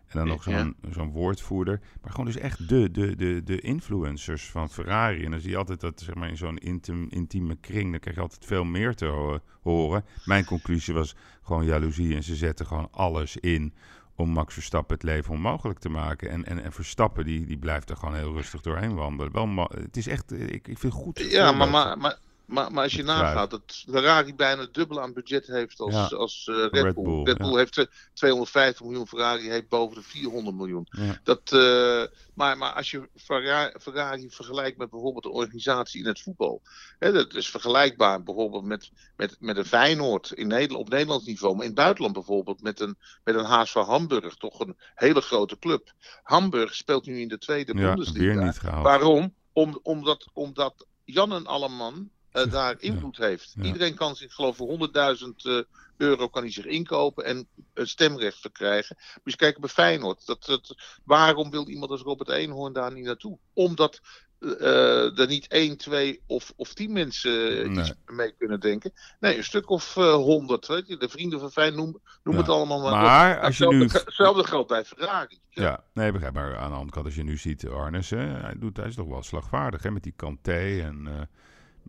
En 0.07 0.19
dan 0.19 0.29
nog 0.29 0.43
zo'n 0.43 0.77
zo'n 0.91 1.11
woordvoerder. 1.11 1.81
Maar 2.03 2.11
gewoon 2.11 2.27
dus 2.27 2.37
echt 2.37 2.69
de, 2.69 2.91
de, 2.91 3.17
de, 3.17 3.43
de 3.45 3.61
influencers 3.61 4.51
van 4.51 4.71
Ferrari. 4.71 5.25
En 5.25 5.31
dan 5.31 5.41
zie 5.41 5.51
je 5.51 5.57
altijd 5.57 5.81
dat 5.81 6.01
zeg 6.01 6.15
maar, 6.15 6.29
in 6.29 6.37
zo'n 6.37 6.59
intiem, 6.59 7.07
intieme 7.11 7.57
kring... 7.61 7.91
dan 7.91 8.01
krijg 8.01 8.17
je 8.17 8.23
altijd 8.23 8.45
veel 8.45 8.65
meer 8.65 8.95
te 8.95 9.41
horen. 9.63 10.05
Mijn 10.25 10.45
conclusie 10.45 10.95
was 10.95 11.15
gewoon 11.43 11.65
jaloezie. 11.65 12.15
En 12.15 12.23
ze 12.23 12.37
zetten 12.37 12.67
gewoon 12.67 12.89
alles 12.91 13.37
in 13.37 13.75
om 14.17 14.31
Max 14.31 14.55
Verstappen 14.55 14.95
het 14.95 15.05
leven 15.05 15.35
onmogelijk 15.35 15.79
te 15.79 15.89
maken. 15.89 16.31
En, 16.31 16.45
en, 16.45 16.63
en 16.63 16.73
Verstappen 16.73 17.25
die, 17.25 17.47
die 17.47 17.59
blijft 17.59 17.91
er 17.91 17.97
gewoon 17.97 18.15
heel 18.15 18.33
rustig 18.33 18.61
doorheen 18.61 18.95
wandelen. 18.95 19.33
Wel, 19.33 19.69
het 19.75 19.97
is 19.97 20.07
echt, 20.07 20.33
ik, 20.33 20.69
ik 20.69 20.79
vind 20.79 20.93
het 20.93 21.03
goed. 21.03 21.27
Ja, 21.31 21.53
maar, 21.53 21.69
maar, 21.69 21.99
maar, 21.99 22.19
maar, 22.47 22.73
maar 22.73 22.83
als 22.83 22.93
je 22.93 23.03
nagaat 23.03 23.51
dat 23.51 23.85
Ferrari 23.91 24.35
bijna 24.35 24.67
dubbel 24.73 25.01
aan 25.01 25.13
budget 25.13 25.47
heeft 25.47 25.81
als, 25.81 26.15
als 26.15 26.49
uh, 26.51 26.67
Red, 26.71 26.95
Bull. 26.95 27.23
Red 27.23 27.39
Bull 27.39 27.57
heeft 27.57 27.87
250 28.13 28.87
miljoen, 28.87 29.07
Ferrari 29.07 29.49
heeft 29.49 29.69
boven 29.69 29.97
de 29.97 30.03
400 30.03 30.57
miljoen. 30.57 30.89
Dat, 31.23 31.53
uh, 31.53 32.05
maar, 32.35 32.59
maar 32.59 32.73
als 32.73 32.91
je 32.91 33.09
Ferrari, 33.17 33.73
Ferrari, 33.81 34.31
vergelijkt 34.31 34.79
met 34.79 34.91
bijvoorbeeld 34.91 35.25
een 35.25 35.31
organisatie 35.31 36.01
in 36.01 36.07
het 36.07 36.21
voetbal. 36.21 36.63
Hè, 36.99 37.13
dat 37.13 37.35
is 37.35 37.51
vergelijkbaar 37.51 38.23
bijvoorbeeld 38.23 38.65
met, 38.65 38.91
met, 39.17 39.37
met 39.41 39.57
een 39.57 39.65
Feyenoord 39.65 40.31
in 40.31 40.47
Nederland, 40.47 40.85
op 40.85 40.91
Nederlands 40.91 41.27
niveau. 41.27 41.55
Maar 41.55 41.65
in 41.65 41.71
het 41.71 41.79
buitenland 41.79 42.15
bijvoorbeeld 42.15 42.63
met 42.63 42.81
een, 42.81 42.97
met 43.25 43.35
een 43.35 43.45
HSV 43.45 43.75
Hamburg. 43.75 44.37
Toch 44.37 44.61
een 44.61 44.77
hele 44.95 45.21
grote 45.21 45.59
club. 45.59 45.93
Hamburg 46.23 46.75
speelt 46.75 47.07
nu 47.07 47.21
in 47.21 47.29
de 47.29 47.39
tweede 47.39 47.75
Bundesliga. 47.75 48.83
Waarom? 48.83 49.35
Om, 49.53 49.79
omdat, 49.83 50.31
omdat 50.33 50.87
Jan 51.05 51.33
en 51.33 51.47
Alleman 51.47 52.11
uh, 52.37 52.53
daar 52.53 52.75
invloed 52.79 53.17
heeft. 53.17 53.55
Iedereen 53.63 53.95
kan 53.95 54.17
zich, 54.17 54.35
geloof 54.35 54.61
ik, 54.61 54.67
voor 54.67 54.89
100.000 55.17 55.27
uh, 55.43 55.63
euro 55.97 56.29
kan 56.29 56.43
hij 56.43 56.53
zich 56.53 56.65
inkopen 56.65 57.25
en 57.25 57.49
een 57.75 57.89
stemrecht 57.89 58.41
verkrijgen. 58.41 58.97
Dus 58.97 59.33
je 59.33 59.37
kijkt 59.37 59.61
bij 59.61 59.69
Feyenoord. 59.69 60.27
Dat, 60.27 60.45
dat, 60.45 60.75
waarom 61.05 61.51
wil 61.51 61.69
iemand 61.69 61.91
als 61.91 62.03
Robert 62.03 62.29
Eenhoorn 62.29 62.73
daar 62.73 62.93
niet 62.93 63.05
naartoe? 63.05 63.39
Omdat 63.53 64.01
uh, 64.41 65.19
er 65.19 65.27
niet 65.27 65.47
één, 65.47 65.77
twee 65.77 66.23
of, 66.27 66.53
of 66.57 66.75
tien 66.75 66.93
mensen 66.93 67.73
nee. 67.73 67.93
mee 68.07 68.35
kunnen 68.39 68.61
denken. 68.61 68.93
Nee, 69.21 69.37
een 69.37 69.45
stuk 69.45 69.71
of 69.71 69.95
honderd. 69.95 70.67
je, 70.67 70.97
de 70.97 71.09
vrienden 71.09 71.41
van 71.41 71.51
Feyenoord 71.51 71.85
noem, 71.85 72.01
noem 72.23 72.35
ja. 72.35 72.41
het 72.41 72.51
allemaal 72.51 72.81
maar. 72.81 73.03
Maar 73.03 73.41
als 73.41 73.59
je 73.59 73.67
nu... 73.67 73.83
Hetzelfde 73.83 74.45
geldt 74.45 74.69
bij 74.69 74.85
Ferrari. 74.85 75.39
Ja. 75.49 75.63
ja, 75.63 75.85
nee, 75.93 76.13
begrijp 76.13 76.35
maar. 76.35 76.57
Aan 76.57 76.69
de 76.71 76.75
andere 76.75 76.93
kant, 76.93 77.07
als 77.07 77.15
je 77.15 77.25
nu 77.25 77.37
ziet 77.37 77.69
Arnes, 77.69 78.11
hij, 78.11 78.55
doet, 78.57 78.77
hij 78.77 78.89
is 78.89 78.95
toch 78.95 79.09
wel 79.09 79.23
slagvaardig 79.23 79.83
hè, 79.83 79.91
met 79.91 80.03
die 80.03 80.15
Kanté 80.17 80.81
en 80.83 81.29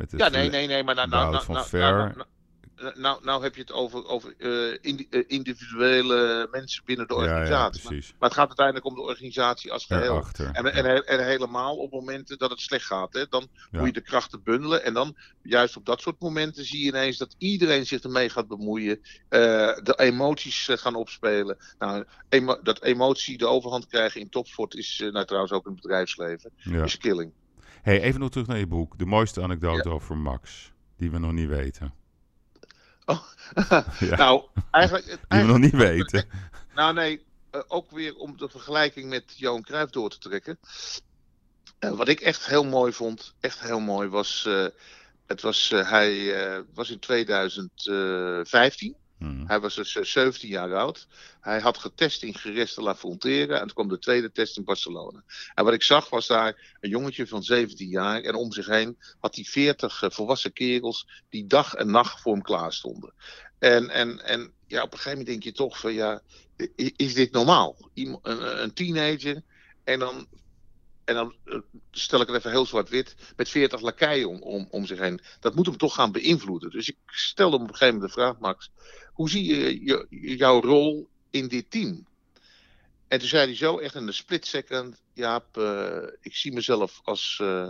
ja, 0.08 0.30
nee, 0.30 0.50
nee, 0.50 0.68
nee, 0.68 0.84
maar 0.84 0.96
nou, 0.96 1.10
nou, 1.10 1.32
nou, 1.32 1.68
nou, 1.72 2.26
nou, 2.96 3.24
nou, 3.24 3.44
heb 3.44 3.56
je 3.56 3.62
het 3.62 3.72
over, 3.72 4.08
over 4.08 4.34
uh, 4.38 4.78
individuele 5.28 6.48
mensen 6.52 6.84
binnen 6.86 7.08
de 7.08 7.14
organisatie. 7.14 7.82
Ja, 7.84 7.90
ja, 7.90 7.96
maar, 7.96 8.14
maar, 8.20 8.30
het 8.30 8.38
gaat 8.38 8.48
uiteindelijk 8.48 8.86
om 8.86 8.96
de 8.96 9.02
organisatie 9.02 9.72
als 9.72 9.86
geheel. 9.86 10.26
En, 10.54 10.74
en, 10.74 11.06
en, 11.06 11.26
helemaal 11.26 11.76
op 11.76 11.92
momenten 11.92 12.38
dat 12.38 12.50
het 12.50 12.60
slecht 12.60 12.86
gaat. 12.86 13.14
Hè, 13.14 13.26
dan 13.30 13.48
moet 13.72 13.86
je 13.86 13.94
de 13.94 14.02
krachten 14.02 14.44
bundelen. 14.44 14.84
En 14.84 14.94
dan, 14.94 15.16
juist 15.42 15.78
op 15.78 15.86
dat 15.86 16.02
soort 16.02 16.20
momenten, 16.20 16.66
zie 16.66 16.80
je 16.80 16.88
ineens 16.88 17.18
dat 17.18 17.36
iedereen 17.38 17.86
zich 17.86 18.02
ermee 18.02 18.30
gaat 18.30 18.48
bemoeien. 18.48 19.00
Uh, 19.00 19.10
de 19.84 19.94
emoties 19.98 20.68
gaan 20.72 20.96
opspelen. 20.96 21.58
Nou, 21.80 22.06
emo 22.30 22.60
dat 22.64 22.84
emotie 22.84 23.38
de 23.38 23.48
overhand 23.48 23.88
krijgen 23.88 24.22
in 24.22 24.30
topsport 24.30 24.76
is, 24.76 25.04
nou 25.12 25.26
trouwens 25.26 25.54
ook 25.54 25.66
in 25.66 25.72
het 25.72 25.82
bedrijfsleven, 25.82 26.52
is 26.84 26.98
killing. 26.98 27.32
Hey, 27.82 28.02
even 28.02 28.20
nog 28.20 28.30
terug 28.30 28.48
naar 28.48 28.58
je 28.58 28.68
boek. 28.68 28.98
De 28.98 29.06
mooiste 29.06 29.42
anekdote 29.42 29.90
over 29.90 30.18
Max, 30.18 30.72
die 30.98 31.12
we 31.12 31.18
nog 31.18 31.32
niet 31.32 31.48
weten. 31.48 31.94
Oh, 33.06 33.22
nou, 34.18 34.44
eigenlijk... 34.72 35.06
Die 35.06 35.40
we 35.40 35.46
nog 35.46 35.58
niet 35.58 35.76
weten. 35.76 36.26
Nou 36.76 36.94
nee, 36.94 37.26
uh, 37.52 37.62
ook 37.68 37.92
weer 37.92 38.16
om 38.16 38.38
de 38.38 38.50
vergelijking 38.50 39.10
met 39.10 39.34
Johan 39.38 39.62
Cruijff 39.62 39.92
door 39.92 40.10
te 40.10 40.18
trekken. 40.18 40.60
Uh, 41.80 41.92
wat 41.92 42.08
ik 42.08 42.20
echt 42.20 42.46
heel 42.46 42.64
mooi 42.66 42.94
vond, 42.94 43.36
echt 43.40 43.60
heel 43.60 43.80
mooi, 43.80 44.08
was... 44.10 44.46
Uh, 44.48 44.68
het 45.26 45.42
was, 45.42 45.70
hij 45.70 46.66
was 46.74 46.90
in 46.90 47.00
2015. 47.00 48.96
Hmm. 49.18 49.44
Hij 49.48 49.60
was 49.60 49.76
dus 49.76 49.92
17 49.92 50.50
jaar 50.50 50.76
oud. 50.76 51.08
Hij 51.42 51.60
had 51.60 51.78
getest 51.78 52.24
in 52.24 52.34
Geres 52.34 52.74
de 52.74 52.82
La 52.82 52.96
Frontera 52.96 53.56
en 53.56 53.66
toen 53.66 53.74
kwam 53.74 53.88
de 53.88 54.00
tweede 54.00 54.32
test 54.32 54.58
in 54.58 54.64
Barcelona. 54.64 55.24
En 55.54 55.64
wat 55.64 55.74
ik 55.74 55.84
zag 55.84 56.10
was 56.10 56.28
daar 56.28 56.76
een 56.80 56.90
jongetje 56.90 57.28
van 57.28 57.44
17 57.44 57.90
jaar 57.90 58.22
en 58.22 58.36
om 58.36 58.52
zich 58.52 58.66
heen 58.66 58.98
had 59.20 59.36
hij 59.36 59.44
40 59.44 60.02
uh, 60.02 60.10
volwassen 60.10 60.54
kerels 60.54 61.08
die 61.30 61.48
dag 61.48 61.74
en 61.74 61.92
nacht 61.92 62.22
voor 62.22 62.34
hem 62.34 62.42
klaar 62.42 62.74
stonden. 62.74 63.14
En, 63.60 63.90
en, 63.90 64.26
en 64.26 64.52
ja, 64.68 64.84
op 64.84 64.92
een 64.92 64.98
gegeven 64.98 65.18
moment 65.18 65.28
denk 65.28 65.44
je 65.44 65.52
toch 65.52 65.80
van 65.80 65.94
ja, 65.94 66.22
is 66.96 67.14
dit 67.14 67.32
normaal? 67.32 67.90
Een, 67.94 68.20
een 68.64 68.74
teenager 68.74 69.42
en 69.84 70.00
dan 70.00 70.28
en 71.08 71.16
dan 71.16 71.36
eh, 71.46 71.60
stel 71.92 72.22
ik 72.22 72.28
het 72.28 72.36
even 72.36 72.52
heel 72.52 72.66
zwart-wit, 72.66 73.16
met 73.36 73.50
40 73.50 73.82
lakeien 73.82 74.30
om, 74.30 74.42
om, 74.42 74.68
om 74.70 74.86
zich 74.86 75.00
heen. 75.00 75.22
Dat 75.40 75.56
moet 75.56 75.66
hem 75.66 75.78
toch 75.78 75.94
gaan 75.94 76.12
beïnvloeden. 76.12 76.70
Dus 76.70 76.90
ik 76.90 76.98
stelde 77.06 77.56
hem 77.56 77.66
op 77.66 77.72
een 77.72 77.78
gegeven 77.78 78.00
moment 78.00 78.14
de 78.14 78.22
vraag, 78.22 78.40
Max, 78.40 78.72
hoe 79.14 79.30
zie 79.30 79.46
je, 79.46 79.84
je 80.10 80.36
jouw 80.36 80.62
rol 80.62 81.10
in 81.30 81.48
dit 81.48 81.72
team? 81.72 82.08
En 83.08 83.20
toen 83.20 83.28
zei 83.28 83.46
hij 83.46 83.56
zo 83.56 83.78
echt 83.78 83.96
in 83.96 84.06
de 84.06 84.12
split 84.12 84.48
second, 84.48 85.02
Jaap, 85.14 85.58
uh, 85.58 85.98
ik 86.22 86.36
zie 86.36 86.54
mezelf 86.54 87.02
als, 87.04 87.40
uh, 87.42 87.70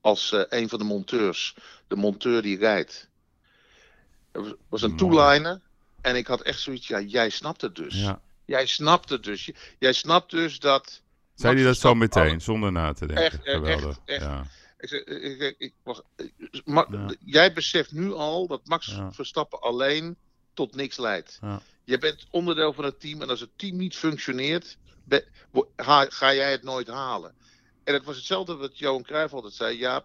als 0.00 0.32
uh, 0.32 0.42
een 0.48 0.68
van 0.68 0.78
de 0.78 0.84
monteurs. 0.84 1.56
De 1.88 1.96
monteur 1.96 2.42
die 2.42 2.58
rijdt. 2.58 3.08
Het 4.32 4.56
was 4.68 4.82
een 4.82 4.96
two-liner. 4.96 5.60
En 6.00 6.16
ik 6.16 6.26
had 6.26 6.42
echt 6.42 6.60
zoiets, 6.60 6.86
ja, 6.86 7.00
jij 7.00 7.30
snapt 7.30 7.60
het 7.60 7.74
dus. 7.74 7.94
Ja. 7.94 8.20
Jij 8.44 8.66
snapt 8.66 9.08
het 9.08 9.22
dus. 9.22 9.50
Jij 9.78 9.92
snapt 9.92 10.30
dus 10.30 10.58
dat... 10.58 11.02
Zei 11.34 11.54
hij 11.54 11.64
dat 11.64 11.76
zo 11.76 11.94
meteen, 11.94 12.40
zonder 12.40 12.72
na 12.72 12.92
te 12.92 13.06
denken? 13.06 13.24
Echt, 13.24 13.38
Geweldig. 13.42 13.98
Echt, 14.04 14.20
echt. 14.20 14.22
Ja. 14.22 14.46
Ik, 14.78 14.90
ik, 15.40 15.54
ik, 15.58 15.74
wacht, 15.82 16.02
ja. 16.90 17.14
Jij 17.24 17.52
beseft 17.52 17.92
nu 17.92 18.12
al 18.12 18.46
dat 18.46 18.66
Max 18.66 18.86
ja. 18.86 19.12
Verstappen 19.12 19.60
alleen 19.60 20.16
tot 20.54 20.74
niks 20.74 20.96
leidt. 20.96 21.38
Ja. 21.40 21.62
Je 21.84 21.98
bent 21.98 22.26
onderdeel 22.30 22.72
van 22.72 22.84
het 22.84 23.00
team 23.00 23.22
en 23.22 23.28
als 23.28 23.40
het 23.40 23.50
team 23.56 23.76
niet 23.76 23.96
functioneert, 23.96 24.78
ga, 25.76 26.06
ga, 26.08 26.34
jij 26.34 26.50
het 26.50 26.62
nooit 26.62 26.88
halen. 26.88 27.34
En 27.84 27.94
het 27.94 28.04
was 28.04 28.16
hetzelfde 28.16 28.56
wat 28.56 28.78
Johan 28.78 29.02
Cruijff 29.02 29.32
altijd 29.32 29.52
zei. 29.52 29.78
Ja, 29.78 30.04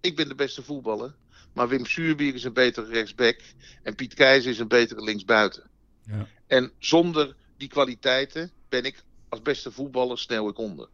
ik 0.00 0.16
ben 0.16 0.28
de 0.28 0.34
beste 0.34 0.62
voetballer, 0.62 1.14
maar 1.54 1.68
Wim 1.68 1.86
Suurbier 1.86 2.34
is 2.34 2.44
een 2.44 2.52
betere 2.52 2.86
rechtsback 2.86 3.40
en 3.82 3.94
Piet 3.94 4.14
Keizer 4.14 4.50
is 4.50 4.58
een 4.58 4.68
betere 4.68 5.02
linksbuiten. 5.02 5.70
Ja. 6.06 6.26
En 6.46 6.72
zonder 6.78 7.36
die 7.56 7.68
kwaliteiten 7.68 8.52
ben 8.68 8.84
ik 8.84 9.02
als 9.32 9.42
beste 9.42 9.72
voetballer 9.72 10.18
snel 10.18 10.48
ik 10.48 10.58
onder. 10.58 10.88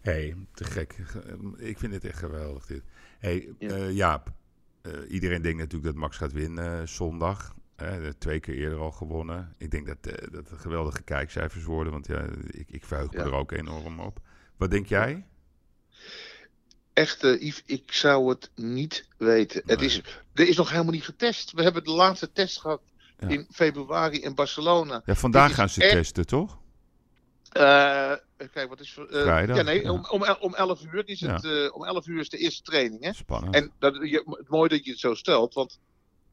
Hé, 0.00 0.12
hey, 0.12 0.36
te 0.54 0.64
gek. 0.64 0.96
Ik 1.56 1.78
vind 1.78 1.92
het 1.92 2.04
echt 2.04 2.18
geweldig 2.18 2.66
dit. 2.66 2.82
hey, 3.18 3.54
ja. 3.58 3.76
Uh, 3.76 3.92
Jaap, 3.92 4.32
uh, 4.82 4.92
iedereen 5.10 5.42
denkt 5.42 5.58
natuurlijk 5.58 5.92
dat 5.92 6.00
Max 6.00 6.16
gaat 6.16 6.32
winnen 6.32 6.80
uh, 6.80 6.86
zondag 6.86 7.54
twee 8.18 8.40
keer 8.40 8.54
eerder 8.54 8.78
al 8.78 8.90
gewonnen. 8.90 9.54
Ik 9.58 9.70
denk 9.70 9.86
dat, 9.86 10.02
dat 10.32 10.48
geweldige 10.54 11.02
kijkcijfers 11.02 11.64
worden, 11.64 11.92
want 11.92 12.06
ja, 12.06 12.24
ik, 12.50 12.70
ik 12.70 12.84
verheug 12.84 13.12
me 13.12 13.18
er 13.18 13.34
ook 13.34 13.52
enorm 13.52 14.00
op. 14.00 14.20
Wat 14.56 14.70
denk 14.70 14.86
jij? 14.86 15.26
Echt, 16.92 17.24
uh, 17.24 17.42
Yves, 17.42 17.62
ik 17.66 17.92
zou 17.92 18.28
het 18.28 18.50
niet 18.54 19.08
weten. 19.18 19.62
Het 19.66 19.82
is, 19.82 20.02
er 20.34 20.48
is 20.48 20.56
nog 20.56 20.70
helemaal 20.70 20.92
niet 20.92 21.04
getest. 21.04 21.52
We 21.52 21.62
hebben 21.62 21.84
de 21.84 21.90
laatste 21.90 22.32
test 22.32 22.60
gehad 22.60 22.82
in 23.28 23.46
februari 23.50 24.20
in 24.20 24.34
Barcelona. 24.34 25.02
Ja, 25.04 25.14
vandaag 25.14 25.54
gaan 25.54 25.68
ze 25.68 25.80
testen, 25.80 26.26
toch? 26.26 26.61
Uh, 27.56 28.12
kijk, 28.52 28.68
wat 28.68 28.80
is. 28.80 28.96
Uh, 28.98 29.22
Vrijdag, 29.22 29.56
ja, 29.56 29.62
nee, 29.62 29.82
ja. 29.82 29.90
Om, 29.90 30.06
om, 30.10 30.36
om 30.40 30.54
11 30.54 30.84
uur 30.92 31.08
is 31.08 31.20
het. 31.20 31.42
Ja. 31.42 31.50
Uh, 31.50 31.74
om 31.74 31.84
11 31.84 32.06
uur 32.06 32.20
is 32.20 32.28
de 32.28 32.38
eerste 32.38 32.62
training. 32.62 33.04
Hè? 33.04 33.12
Spannend. 33.12 33.54
En 33.54 33.72
dat, 33.78 33.94
je, 33.94 34.34
het 34.38 34.48
mooi 34.48 34.68
dat 34.68 34.84
je 34.84 34.90
het 34.90 35.00
zo 35.00 35.14
stelt, 35.14 35.54
want 35.54 35.78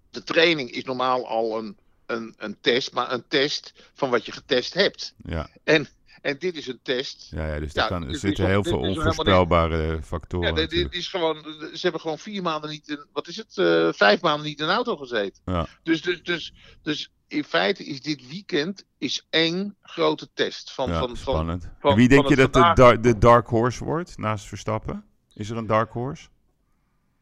de 0.09 0.23
training 0.23 0.71
is 0.71 0.83
normaal 0.83 1.27
al 1.27 1.57
een, 1.57 1.77
een, 2.05 2.33
een 2.37 2.57
test, 2.61 2.93
maar 2.93 3.11
een 3.11 3.23
test 3.27 3.73
van 3.93 4.09
wat 4.09 4.25
je 4.25 4.31
getest 4.31 4.73
hebt. 4.73 5.13
Ja. 5.23 5.49
En, 5.63 5.87
en 6.21 6.37
dit 6.39 6.55
is 6.55 6.67
een 6.67 6.79
test. 6.83 7.27
Ja, 7.31 7.53
ja 7.53 7.59
dus 7.59 7.73
er 7.75 8.15
zitten 8.15 8.47
heel 8.47 8.63
veel 8.63 8.79
onvoorspelbare 8.79 10.01
factoren. 10.03 10.55
Ja, 10.55 10.67
dit, 10.67 10.93
is 10.93 11.07
gewoon, 11.07 11.43
ze 11.59 11.79
hebben 11.81 12.01
gewoon 12.01 12.19
vier 12.19 12.41
maanden 12.41 12.69
niet, 12.69 12.89
in, 12.89 13.05
wat 13.13 13.27
is 13.27 13.37
het, 13.37 13.53
vijf 13.95 14.21
maanden 14.21 14.47
niet 14.47 14.59
in 14.59 14.65
een 14.65 14.75
auto 14.75 14.97
gezeten. 14.97 15.41
Ja. 15.45 15.67
Dus, 15.83 16.01
dus, 16.01 16.23
dus, 16.23 16.53
dus 16.81 17.11
in 17.29 17.43
feite 17.43 17.85
is 17.85 18.01
dit 18.01 18.27
weekend 18.27 18.85
is 18.97 19.27
één 19.29 19.75
grote 19.81 20.29
test. 20.33 20.71
Van, 20.71 20.89
ja, 20.89 20.99
van, 20.99 21.17
spannend. 21.17 21.69
Van, 21.79 21.95
wie 21.95 22.07
denk 22.07 22.27
je 22.27 22.35
dat 22.35 22.53
de, 22.53 22.97
de 23.01 23.17
dark 23.17 23.47
horse 23.47 23.83
wordt 23.83 24.17
naast 24.17 24.45
Verstappen? 24.45 25.05
Is 25.33 25.49
er 25.49 25.57
een 25.57 25.67
dark 25.67 25.91
horse? 25.91 26.27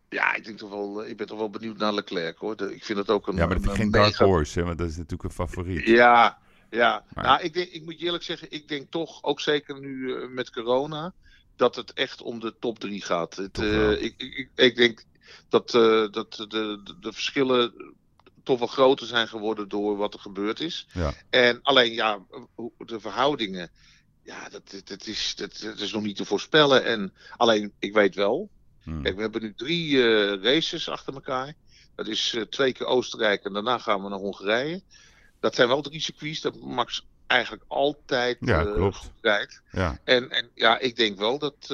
Ja, 0.09 0.35
ik, 0.35 0.45
denk 0.45 0.57
toch 0.57 0.69
wel, 0.69 1.05
ik 1.05 1.17
ben 1.17 1.27
toch 1.27 1.37
wel 1.37 1.49
benieuwd 1.49 1.77
naar 1.77 1.93
Leclerc 1.93 2.37
hoor. 2.37 2.61
ik 2.61 2.83
vind 2.83 2.97
het 2.97 3.09
ook 3.09 3.27
een. 3.27 3.35
Ja, 3.35 3.45
maar 3.45 3.61
dat 3.61 3.71
is 3.71 3.77
geen 3.77 3.91
dark 3.91 4.15
horse, 4.15 4.59
hè, 4.59 4.65
want 4.65 4.77
dat 4.77 4.87
is 4.87 4.95
natuurlijk 4.95 5.23
een 5.23 5.47
favoriet. 5.47 5.85
Ja, 5.85 6.37
ja. 6.69 7.03
Nou, 7.13 7.41
ik, 7.41 7.53
denk, 7.53 7.69
ik 7.69 7.85
moet 7.85 7.99
je 7.99 8.05
eerlijk 8.05 8.23
zeggen, 8.23 8.51
ik 8.51 8.67
denk 8.67 8.91
toch, 8.91 9.23
ook 9.23 9.39
zeker 9.39 9.79
nu 9.79 9.97
uh, 9.97 10.29
met 10.29 10.51
corona, 10.51 11.13
dat 11.55 11.75
het 11.75 11.93
echt 11.93 12.21
om 12.21 12.39
de 12.39 12.55
top 12.59 12.79
3 12.79 13.01
gaat. 13.01 13.35
Het, 13.35 13.57
uh, 13.57 14.01
ik, 14.01 14.13
ik, 14.17 14.49
ik, 14.55 14.75
denk 14.75 15.03
dat, 15.49 15.73
uh, 15.73 16.11
dat 16.11 16.33
de, 16.33 16.47
de, 16.47 16.95
de, 16.99 17.13
verschillen 17.13 17.95
toch 18.47 18.59
wel 18.59 18.67
groter 18.67 19.07
zijn 19.07 19.27
geworden 19.27 19.67
door 19.67 19.97
wat 19.97 20.13
er 20.13 20.19
gebeurd 20.19 20.59
is. 20.59 20.87
Ja. 20.93 21.13
En 21.29 21.59
alleen 21.61 21.93
ja, 21.93 22.19
de 22.77 22.99
verhoudingen, 22.99 23.69
ja, 24.23 24.49
dat, 24.49 24.81
dat, 24.85 25.07
is, 25.07 25.35
dat, 25.35 25.59
dat 25.59 25.79
is 25.79 25.91
nog 25.91 26.03
niet 26.03 26.15
te 26.15 26.25
voorspellen. 26.25 26.85
En 26.85 27.13
alleen, 27.37 27.73
ik 27.79 27.93
weet 27.93 28.15
wel, 28.15 28.49
hmm. 28.83 29.03
kijk, 29.03 29.15
we 29.15 29.21
hebben 29.21 29.41
nu 29.41 29.53
drie 29.53 29.91
uh, 29.91 30.43
races 30.43 30.89
achter 30.89 31.13
elkaar. 31.13 31.53
Dat 31.95 32.07
is 32.07 32.33
uh, 32.33 32.41
twee 32.41 32.71
keer 32.71 32.85
Oostenrijk 32.85 33.43
en 33.43 33.53
daarna 33.53 33.77
gaan 33.77 34.03
we 34.03 34.09
naar 34.09 34.19
Hongarije. 34.19 34.81
Dat 35.39 35.55
zijn 35.55 35.67
wel 35.67 35.81
drie 35.81 36.01
circuits 36.01 36.41
dat 36.41 36.55
Max 36.61 37.05
eigenlijk 37.27 37.63
altijd 37.67 38.37
ja, 38.39 38.65
uh, 38.65 38.93
goed 38.93 39.11
rijdt. 39.21 39.61
Ja. 39.71 39.99
En, 40.03 40.29
en 40.29 40.49
ja, 40.53 40.79
ik 40.79 40.95
denk 40.95 41.17
wel 41.17 41.39
dat, 41.39 41.67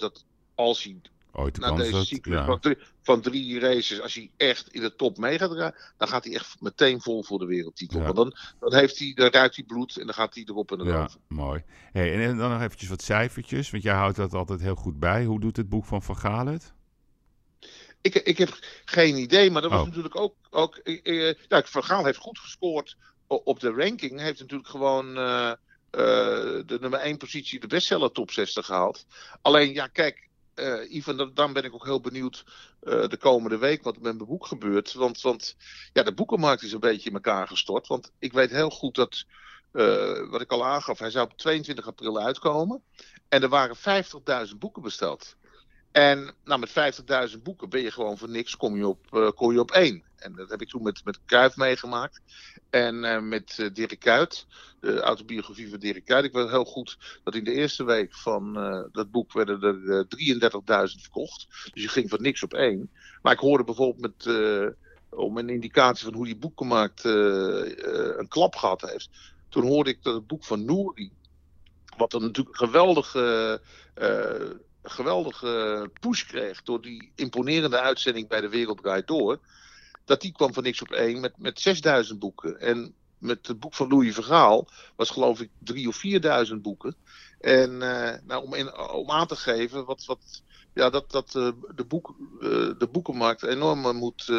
dat 0.00 0.24
als 0.54 0.82
hij 0.82 1.00
Ooit 1.32 1.54
de 1.54 1.60
na 1.60 1.72
deze 1.72 1.90
dat, 1.90 2.06
cyclus 2.06 2.38
ja. 2.38 2.44
van, 2.44 2.60
drie, 2.60 2.76
van, 3.02 3.20
drie, 3.20 3.60
races, 3.60 4.00
als 4.00 4.14
hij 4.14 4.30
echt 4.36 4.68
in 4.68 4.80
de 4.80 4.96
top 4.96 5.18
mee 5.18 5.38
gaat 5.38 5.74
dan 5.96 6.08
gaat 6.08 6.24
hij 6.24 6.34
echt 6.34 6.60
meteen 6.60 7.00
vol 7.00 7.22
voor 7.22 7.38
de 7.38 7.46
wereldtitel. 7.46 7.98
Ja. 7.98 8.04
Want 8.04 8.16
dan, 8.16 8.34
dan, 8.60 8.74
heeft 8.74 8.98
hij, 8.98 9.12
dan 9.14 9.28
ruikt 9.28 9.56
hij 9.56 9.64
bloed 9.64 9.96
en 9.96 10.04
dan 10.04 10.14
gaat 10.14 10.34
hij 10.34 10.44
erop 10.46 10.72
en 10.72 10.80
erover. 10.80 11.18
Ja, 11.28 11.36
mooi. 11.36 11.62
Hey, 11.92 12.26
en 12.26 12.36
dan 12.36 12.50
nog 12.50 12.62
eventjes 12.62 12.88
wat 12.88 13.02
cijfertjes, 13.02 13.70
want 13.70 13.82
jij 13.82 13.94
houdt 13.94 14.16
dat 14.16 14.34
altijd 14.34 14.60
heel 14.60 14.74
goed 14.74 14.98
bij. 14.98 15.24
Hoe 15.24 15.40
doet 15.40 15.56
het 15.56 15.68
boek 15.68 15.84
van 15.84 16.02
Van 16.02 16.16
Gaal 16.16 16.46
het? 16.46 16.72
Ik, 18.00 18.14
ik 18.14 18.38
heb 18.38 18.58
geen 18.84 19.16
idee, 19.16 19.50
maar 19.50 19.62
dat 19.62 19.70
was 19.70 19.80
Oh. 19.80 19.86
natuurlijk 19.86 20.16
ook... 20.16 20.34
ook 20.50 20.76
eh, 20.76 21.34
ja, 21.48 21.62
Van 21.64 21.84
Gaal 21.84 22.04
heeft 22.04 22.18
goed 22.18 22.38
gescoord 22.38 22.96
op 23.26 23.60
de 23.60 23.70
ranking. 23.70 24.20
Heeft 24.20 24.40
natuurlijk 24.40 24.68
gewoon 24.68 25.16
eh, 25.16 25.50
eh, 25.50 25.56
de 26.66 26.78
nummer 26.80 26.98
1 27.00 27.16
positie, 27.16 27.60
de 27.60 27.66
bestseller 27.66 28.12
top 28.12 28.30
60 28.30 28.66
gehaald. 28.66 29.06
Alleen, 29.42 29.72
ja, 29.72 29.86
kijk, 29.86 30.28
eh 30.60 30.94
Ivan, 30.94 31.30
dan, 31.34 31.52
ben 31.52 31.64
ik 31.64 31.74
ook 31.74 31.84
heel 31.84 32.00
benieuwd 32.00 32.44
eh, 32.80 33.08
de 33.08 33.16
komende 33.16 33.58
week 33.58 33.82
wat 33.82 33.96
er 33.96 34.02
met 34.02 34.14
mijn 34.14 34.28
boek 34.28 34.46
gebeurt. 34.46 34.92
Want, 34.92 35.20
want 35.20 35.56
ja, 35.92 36.02
de 36.02 36.14
boekenmarkt 36.14 36.62
is 36.62 36.72
een 36.72 36.80
beetje 36.80 37.08
in 37.08 37.14
elkaar 37.14 37.48
gestort. 37.48 37.86
Want 37.86 38.12
ik 38.18 38.32
weet 38.32 38.50
heel 38.50 38.70
goed 38.70 38.94
dat, 38.94 39.24
eh, 39.72 40.28
wat 40.30 40.40
ik 40.40 40.50
al 40.50 40.66
aangaf, 40.66 40.98
hij 40.98 41.10
zou 41.10 41.26
op 41.30 41.38
22 41.38 41.86
april 41.86 42.20
uitkomen. 42.20 42.82
En 43.28 43.42
er 43.42 43.48
waren 43.48 43.76
50.000 43.76 44.58
boeken 44.58 44.82
besteld. 44.82 45.36
En 45.92 46.34
nou, 46.44 46.60
met 46.60 46.70
50.000 47.32 47.42
boeken 47.42 47.68
ben 47.68 47.80
je 47.80 47.90
gewoon 47.90 48.18
voor 48.18 48.28
niks, 48.28 48.56
kom 48.56 48.76
je 48.76 48.86
op, 48.86 49.32
kom 49.34 49.52
je 49.52 49.60
op 49.60 49.70
één. 49.70 50.04
En 50.20 50.34
dat 50.34 50.50
heb 50.50 50.60
ik 50.60 50.68
toen 50.68 50.82
met, 50.82 51.04
met 51.04 51.18
Kruif 51.24 51.56
meegemaakt. 51.56 52.20
En 52.70 53.04
eh, 53.04 53.20
met 53.20 53.56
eh, 53.58 53.66
Dirk 53.72 53.98
Kuyt, 53.98 54.46
de 54.80 55.00
autobiografie 55.00 55.70
van 55.70 55.78
Dirk 55.78 56.04
Kuyt. 56.04 56.24
Ik 56.24 56.32
weet 56.32 56.48
heel 56.48 56.64
goed 56.64 57.20
dat 57.24 57.34
in 57.34 57.44
de 57.44 57.52
eerste 57.52 57.84
week 57.84 58.14
van 58.14 58.56
eh, 58.56 58.84
dat 58.92 59.10
boek 59.10 59.32
werden 59.32 59.62
er 59.62 60.06
eh, 60.08 60.90
33.000 60.94 61.00
verkocht. 61.00 61.46
Dus 61.72 61.82
je 61.82 61.88
ging 61.88 62.10
van 62.10 62.22
niks 62.22 62.42
op 62.42 62.54
één. 62.54 62.90
Maar 63.22 63.32
ik 63.32 63.38
hoorde 63.38 63.64
bijvoorbeeld 63.64 64.00
met, 64.00 64.26
om 65.10 65.38
een 65.38 65.48
indicatie 65.48 66.04
van 66.04 66.14
hoe 66.14 66.24
die 66.24 66.36
boekenmarkt 66.36 67.04
eh, 67.04 67.60
eh, 67.60 68.18
een 68.18 68.28
klap 68.28 68.56
gehad 68.56 68.80
heeft. 68.80 69.10
Toen 69.48 69.66
hoorde 69.66 69.90
ik 69.90 70.02
dat 70.02 70.14
het 70.14 70.26
boek 70.26 70.44
van 70.44 70.64
Nouri, 70.64 71.10
wat 71.96 72.12
een 72.12 72.22
natuurlijk 72.22 72.56
geweldige... 72.56 73.60
geweldige 74.82 75.90
push 76.00 76.24
kreeg 76.24 76.62
door 76.62 76.82
die 76.82 77.12
imponerende 77.14 77.80
uitzending 77.80 78.28
bij 78.28 78.40
de 78.40 78.48
Wereld 78.48 79.06
Door. 79.06 79.38
Dat 80.10 80.20
die 80.20 80.32
kwam 80.32 80.52
van 80.52 80.62
niks 80.62 80.82
op 80.82 80.90
één 80.90 81.20
met, 81.20 81.32
met 81.38 81.60
6000 81.60 82.18
boeken. 82.18 82.60
En 82.60 82.94
met 83.18 83.46
het 83.46 83.60
boek 83.60 83.74
van 83.74 83.88
Louis 83.88 84.14
Vergaal 84.14 84.68
was 84.96 85.10
geloof 85.10 85.40
ik 85.40 85.50
3 85.58 85.88
of 85.88 85.96
4000 85.96 86.62
boeken. 86.62 86.94
En 87.40 87.70
uh, 87.70 88.10
nou, 88.26 88.44
om, 88.44 88.54
in, 88.54 88.78
om 88.78 89.10
aan 89.10 89.26
te 89.26 89.36
geven 89.36 89.84
wat, 89.84 90.04
wat, 90.04 90.42
ja, 90.74 90.90
dat, 90.90 91.10
dat 91.10 91.34
uh, 91.36 91.48
de, 91.74 91.84
boek, 91.84 92.14
uh, 92.40 92.48
de 92.78 92.88
boekenmarkt 92.92 93.42
enorm 93.42 93.96
moet, 93.96 94.32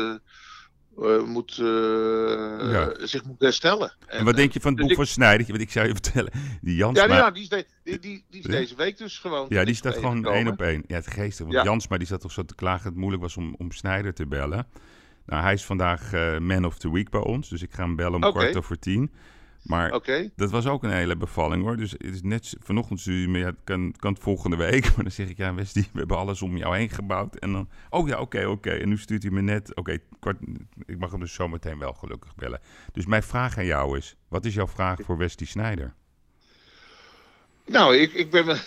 moet, 1.25 1.55
ja. 1.55 3.05
zich 3.05 3.23
moet 3.23 3.41
herstellen. 3.41 3.93
En, 4.07 4.17
en 4.19 4.25
wat 4.25 4.35
denk 4.35 4.53
je 4.53 4.59
van 4.59 4.71
het 4.71 4.79
boek 4.79 4.87
dus 4.87 4.97
van 4.97 5.07
Snijder? 5.07 5.47
Want 5.47 5.61
ik 5.61 5.71
zou 5.71 5.87
je 5.87 5.93
vertellen, 6.03 6.31
die 6.61 6.75
Jansma... 6.75 7.05
Ja, 7.05 7.15
ja 7.15 7.31
die 7.31 7.43
is, 7.43 7.49
de, 7.49 7.65
die, 7.83 7.99
die, 7.99 8.25
die 8.29 8.39
is 8.39 8.45
deze 8.45 8.75
week 8.75 8.97
dus 8.97 9.19
gewoon... 9.19 9.45
Ja, 9.49 9.65
die 9.65 9.75
staat 9.75 9.95
gewoon 9.95 10.25
één 10.25 10.47
op 10.47 10.61
één. 10.61 10.83
Ja, 10.87 10.95
het 10.95 11.07
geestig. 11.07 11.45
Want 11.45 11.57
ja. 11.57 11.63
Jansma 11.63 11.97
die 11.97 12.07
zat 12.07 12.21
toch 12.21 12.31
zo 12.31 12.45
te 12.45 12.55
klagen 12.55 12.83
dat 12.83 12.91
het 12.91 13.01
moeilijk 13.01 13.23
was 13.23 13.37
om, 13.37 13.55
om 13.57 13.71
Snijder 13.71 14.13
te 14.13 14.27
bellen. 14.27 14.67
Nou, 15.31 15.43
hij 15.43 15.53
is 15.53 15.65
vandaag 15.65 16.13
uh, 16.13 16.37
man 16.37 16.65
of 16.65 16.77
the 16.77 16.91
week 16.91 17.09
bij 17.09 17.21
ons. 17.21 17.49
Dus 17.49 17.61
ik 17.61 17.73
ga 17.73 17.83
hem 17.83 17.95
bellen 17.95 18.13
om 18.13 18.23
okay. 18.23 18.41
kwart 18.41 18.57
over 18.57 18.79
tien. 18.79 19.11
Maar 19.63 19.93
okay. 19.93 20.31
dat 20.35 20.51
was 20.51 20.67
ook 20.67 20.83
een 20.83 20.91
hele 20.91 21.15
bevalling 21.15 21.63
hoor. 21.63 21.77
Dus 21.77 21.91
het 21.91 22.01
is 22.01 22.21
net 22.21 22.55
vanochtend 22.59 22.99
stuur 22.99 23.21
je 23.21 23.27
me, 23.27 23.39
ja, 23.39 23.45
het 23.45 23.57
kan, 23.63 23.93
kan 23.97 24.13
het 24.13 24.21
volgende 24.21 24.55
week. 24.55 24.85
Maar 24.95 25.03
dan 25.03 25.11
zeg 25.11 25.29
ik, 25.29 25.37
ja 25.37 25.53
Westie, 25.53 25.87
we 25.91 25.99
hebben 25.99 26.17
alles 26.17 26.41
om 26.41 26.57
jou 26.57 26.77
heen 26.77 26.89
gebouwd. 26.89 27.35
En 27.35 27.51
dan, 27.51 27.69
oh 27.89 28.07
ja, 28.07 28.13
oké, 28.13 28.37
okay, 28.37 28.45
oké. 28.45 28.69
En 28.69 28.89
nu 28.89 28.97
stuurt 28.97 29.23
hij 29.23 29.31
me 29.31 29.41
net, 29.41 29.75
oké, 29.75 29.97
ik 30.85 30.99
mag 30.99 31.11
hem 31.11 31.19
dus 31.19 31.33
zometeen 31.33 31.79
wel 31.79 31.93
gelukkig 31.93 32.35
bellen. 32.35 32.59
Dus 32.91 33.05
mijn 33.05 33.23
vraag 33.23 33.57
aan 33.57 33.65
jou 33.65 33.97
is, 33.97 34.15
wat 34.27 34.45
is 34.45 34.53
jouw 34.53 34.67
vraag 34.67 34.99
voor 35.01 35.17
Westie 35.17 35.47
Snijder? 35.47 35.93
Nou, 37.71 37.97
ik, 37.97 38.13
ik 38.13 38.29
ben. 38.29 38.45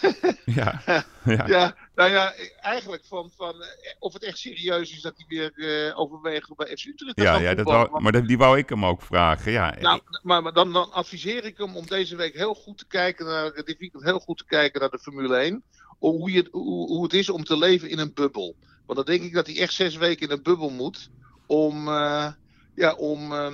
ja, 0.45 0.83
ja. 1.25 1.47
ja, 1.47 1.77
nou 1.95 2.11
ja, 2.11 2.35
eigenlijk 2.61 3.05
van, 3.05 3.31
van 3.37 3.55
of 3.99 4.13
het 4.13 4.23
echt 4.23 4.39
serieus 4.39 4.93
is 4.93 5.01
dat 5.01 5.15
hij 5.17 5.27
weer 5.29 5.53
uh, 5.55 5.99
overweegt 5.99 6.57
bij 6.57 6.77
FC 6.77 6.85
Utrecht. 6.85 7.21
Ja, 7.21 7.39
ja 7.39 7.55
dat 7.55 7.67
wou, 7.67 8.01
maar 8.01 8.27
die 8.27 8.39
wou 8.39 8.59
ik 8.59 8.69
hem 8.69 8.85
ook 8.85 9.03
vragen. 9.03 9.53
Ja. 9.53 9.75
Nou, 9.81 10.01
maar, 10.23 10.43
maar 10.43 10.53
dan, 10.53 10.73
dan 10.73 10.93
adviseer 10.93 11.45
ik 11.45 11.59
hem 11.59 11.77
om 11.77 11.87
deze 11.87 12.17
week 12.17 12.35
heel 12.35 12.55
goed 12.55 12.79
te 12.79 12.87
kijken 12.87 13.27
naar, 13.27 13.53
dit 13.53 13.79
weekend 13.79 14.03
heel 14.05 14.21
goed 14.21 14.39
te 14.39 14.47
kijken 14.47 14.81
naar 14.81 14.91
de 14.91 14.99
Formule 14.99 15.37
1. 15.37 15.63
Om 15.99 16.17
hoe, 16.17 16.33
je, 16.33 16.49
hoe, 16.51 16.87
hoe 16.89 17.03
het 17.03 17.13
is 17.13 17.29
om 17.29 17.45
te 17.45 17.59
leven 17.59 17.91
in 17.91 17.99
een 17.99 18.15
bubbel. 18.15 18.57
Want 18.87 18.99
dan 18.99 19.17
denk 19.17 19.27
ik 19.27 19.33
dat 19.33 19.47
hij 19.47 19.59
echt 19.59 19.73
zes 19.73 19.97
weken 19.97 20.27
in 20.27 20.33
een 20.33 20.43
bubbel 20.43 20.71
moet 20.71 21.11
om, 21.47 21.89
uh, 21.89 22.29
ja, 22.75 22.95
om 22.95 23.33
uh, 23.33 23.53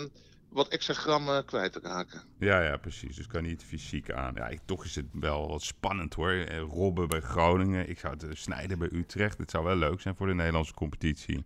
wat 0.50 0.68
extra 0.68 0.94
grammen 0.94 1.44
kwijt 1.44 1.72
te 1.72 1.80
raken. 1.82 2.22
Ja, 2.38 2.62
ja, 2.62 2.76
precies. 2.76 3.16
Dus 3.16 3.26
kan 3.26 3.42
niet 3.42 3.64
fysiek 3.64 4.10
aan. 4.10 4.34
Ja, 4.34 4.48
ik, 4.48 4.60
toch 4.64 4.84
is 4.84 4.94
het 4.94 5.06
wel 5.12 5.48
wat 5.48 5.62
spannend 5.62 6.14
hoor. 6.14 6.44
Robben 6.50 7.08
bij 7.08 7.20
Groningen. 7.20 7.88
Ik 7.88 7.98
zou 7.98 8.16
het 8.18 8.38
snijden 8.38 8.78
bij 8.78 8.88
Utrecht. 8.92 9.38
Het 9.38 9.50
zou 9.50 9.64
wel 9.64 9.76
leuk 9.76 10.00
zijn 10.00 10.16
voor 10.16 10.26
de 10.26 10.34
Nederlandse 10.34 10.74
competitie. 10.74 11.44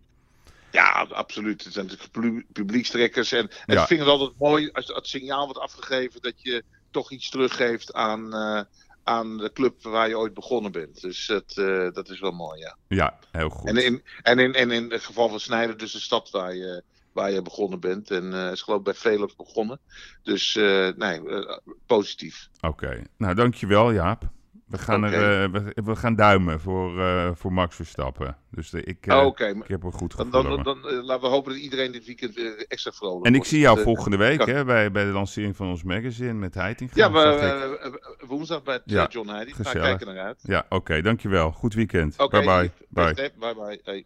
Ja, 0.71 1.07
absoluut. 1.09 1.63
Het 1.63 1.73
zijn 1.73 1.85
natuurlijk 1.85 2.45
publiekstrekkers. 2.53 3.31
En, 3.31 3.49
en 3.65 3.75
ja. 3.75 3.81
ik 3.81 3.87
vind 3.87 3.99
het 3.99 4.09
altijd 4.09 4.39
mooi 4.39 4.69
als 4.71 4.87
het 4.87 5.07
signaal 5.07 5.45
wordt 5.45 5.59
afgegeven 5.59 6.21
dat 6.21 6.41
je 6.41 6.63
toch 6.91 7.11
iets 7.11 7.29
teruggeeft 7.29 7.93
aan, 7.93 8.35
uh, 8.35 8.61
aan 9.03 9.37
de 9.37 9.51
club 9.53 9.83
waar 9.83 10.07
je 10.07 10.17
ooit 10.17 10.33
begonnen 10.33 10.71
bent. 10.71 11.01
Dus 11.01 11.25
dat, 11.25 11.55
uh, 11.57 11.91
dat 11.91 12.09
is 12.09 12.19
wel 12.19 12.31
mooi, 12.31 12.59
ja. 12.59 12.77
Ja, 12.87 13.19
heel 13.31 13.49
goed. 13.49 13.69
En 13.69 13.77
in, 13.77 14.03
en 14.21 14.39
in, 14.39 14.53
en 14.53 14.71
in 14.71 14.91
het 14.91 15.03
geval 15.03 15.29
van 15.29 15.39
Snijden, 15.39 15.77
dus 15.77 15.91
de 15.91 15.99
stad 15.99 16.29
waar 16.29 16.55
je 16.55 16.83
waar 17.15 17.31
je 17.31 17.41
begonnen 17.41 17.79
bent. 17.79 18.11
En 18.11 18.31
uh, 18.33 18.51
is 18.51 18.61
geloof 18.61 18.79
ik 18.79 18.85
bij 18.85 18.93
Velux 18.93 19.35
begonnen. 19.35 19.79
Dus 20.23 20.55
uh, 20.55 20.89
nee, 20.95 21.21
uh, 21.21 21.57
positief. 21.85 22.49
Oké, 22.61 22.67
okay. 22.67 23.07
nou 23.17 23.35
dankjewel 23.35 23.93
Jaap. 23.93 24.33
We 24.65 24.77
gaan, 24.77 25.05
okay. 25.05 25.13
er, 25.13 25.51
we, 25.51 25.73
we, 25.83 25.95
gaan 25.95 26.15
duimen 26.15 26.59
voor, 26.59 26.91
voor 27.37 27.53
Max 27.53 27.75
Verstappen. 27.75 28.37
Dus 28.51 28.69
de, 28.69 28.83
ik, 28.83 29.05
oh, 29.07 29.25
okay. 29.25 29.51
ik 29.51 29.67
heb 29.67 29.83
er 29.83 29.91
goed 29.91 30.13
gevoel 30.13 30.31
Dan, 30.31 30.63
dan, 30.63 30.63
dan 30.63 30.91
laten 31.03 31.23
we 31.23 31.27
hopen 31.27 31.51
dat 31.51 31.61
iedereen 31.61 31.91
dit 31.91 32.05
weekend 32.05 32.65
extra 32.67 32.91
vrolijk 32.91 33.25
En 33.25 33.35
ik 33.35 33.43
zie 33.43 33.59
jou 33.59 33.81
volgende 33.81 34.17
week 34.17 34.37
kan... 34.37 34.49
hè, 34.49 34.65
bij, 34.65 34.91
bij 34.91 35.05
de 35.05 35.11
lancering 35.11 35.55
van 35.55 35.67
ons 35.67 35.83
magazine 35.83 36.33
met 36.33 36.53
Heitinga. 36.53 36.93
Ja, 36.95 37.11
we, 37.11 37.99
woensdag 38.27 38.63
bij 38.63 38.81
ja, 38.85 39.07
John 39.09 39.29
Heiting. 39.29 39.55
Ga 39.55 39.71
kijken 39.71 40.07
naar 40.07 40.25
uit. 40.25 40.39
Ja, 40.43 40.65
oké, 40.69 41.01
dankjewel. 41.01 41.51
Goed 41.51 41.73
weekend. 41.73 42.17
bye 42.17 42.27
bye. 42.29 42.71
Bye 42.89 43.13
bye. 43.13 43.31
bye, 43.39 43.55
bye. 43.55 43.79
Hey. 43.83 44.05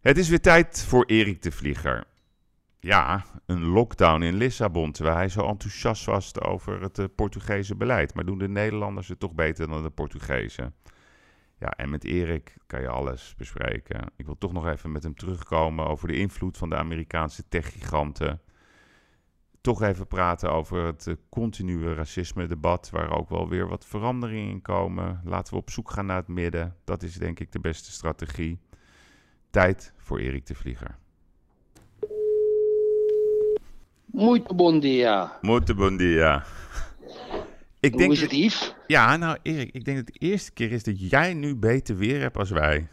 Het 0.00 0.18
is 0.18 0.28
weer 0.28 0.40
tijd 0.40 0.84
voor 0.88 1.04
Erik 1.04 1.42
de 1.42 1.50
Vlieger. 1.50 2.04
Ja, 2.82 3.24
een 3.46 3.64
lockdown 3.64 4.22
in 4.22 4.34
Lissabon, 4.34 4.92
terwijl 4.92 5.16
hij 5.16 5.28
zo 5.28 5.46
enthousiast 5.46 6.04
was 6.04 6.40
over 6.40 6.80
het 6.82 6.98
uh, 6.98 7.06
Portugese 7.14 7.76
beleid. 7.76 8.14
Maar 8.14 8.24
doen 8.24 8.38
de 8.38 8.48
Nederlanders 8.48 9.08
het 9.08 9.20
toch 9.20 9.34
beter 9.34 9.68
dan 9.68 9.82
de 9.82 9.90
Portugezen? 9.90 10.74
Ja, 11.58 11.68
en 11.68 11.90
met 11.90 12.04
Erik 12.04 12.56
kan 12.66 12.80
je 12.80 12.88
alles 12.88 13.34
bespreken. 13.36 14.12
Ik 14.16 14.26
wil 14.26 14.38
toch 14.38 14.52
nog 14.52 14.66
even 14.66 14.92
met 14.92 15.02
hem 15.02 15.14
terugkomen 15.14 15.86
over 15.86 16.08
de 16.08 16.16
invloed 16.16 16.56
van 16.56 16.70
de 16.70 16.76
Amerikaanse 16.76 17.48
techgiganten. 17.48 18.40
Toch 19.60 19.82
even 19.82 20.06
praten 20.06 20.52
over 20.52 20.84
het 20.84 21.06
uh, 21.06 21.14
continue 21.28 21.94
racisme-debat, 21.94 22.90
waar 22.90 23.10
ook 23.10 23.28
wel 23.28 23.48
weer 23.48 23.68
wat 23.68 23.86
veranderingen 23.86 24.50
in 24.50 24.62
komen. 24.62 25.20
Laten 25.24 25.54
we 25.54 25.60
op 25.60 25.70
zoek 25.70 25.90
gaan 25.90 26.06
naar 26.06 26.16
het 26.16 26.28
midden. 26.28 26.76
Dat 26.84 27.02
is 27.02 27.14
denk 27.14 27.40
ik 27.40 27.52
de 27.52 27.60
beste 27.60 27.92
strategie. 27.92 28.58
Tijd 29.50 29.92
voor 29.96 30.18
Erik 30.18 30.46
de 30.46 30.54
Vlieger. 30.54 30.98
Muito 34.12 34.54
bon 34.54 34.80
dia. 34.80 35.38
Muito 35.42 35.74
bon 35.74 35.96
dia. 35.96 36.44
Ik 37.80 37.92
Hoe 37.92 38.00
denk 38.00 38.12
is 38.12 38.20
het, 38.20 38.30
Yves? 38.30 38.74
Ja, 38.86 39.16
nou 39.16 39.38
Erik, 39.42 39.70
ik 39.72 39.84
denk 39.84 39.96
dat 39.96 40.06
het 40.06 40.20
de 40.20 40.26
eerste 40.26 40.52
keer 40.52 40.72
is 40.72 40.82
dat 40.82 41.10
jij 41.10 41.34
nu 41.34 41.56
beter 41.56 41.96
weer 41.96 42.20
hebt 42.20 42.36
als 42.36 42.50
wij. 42.50 42.88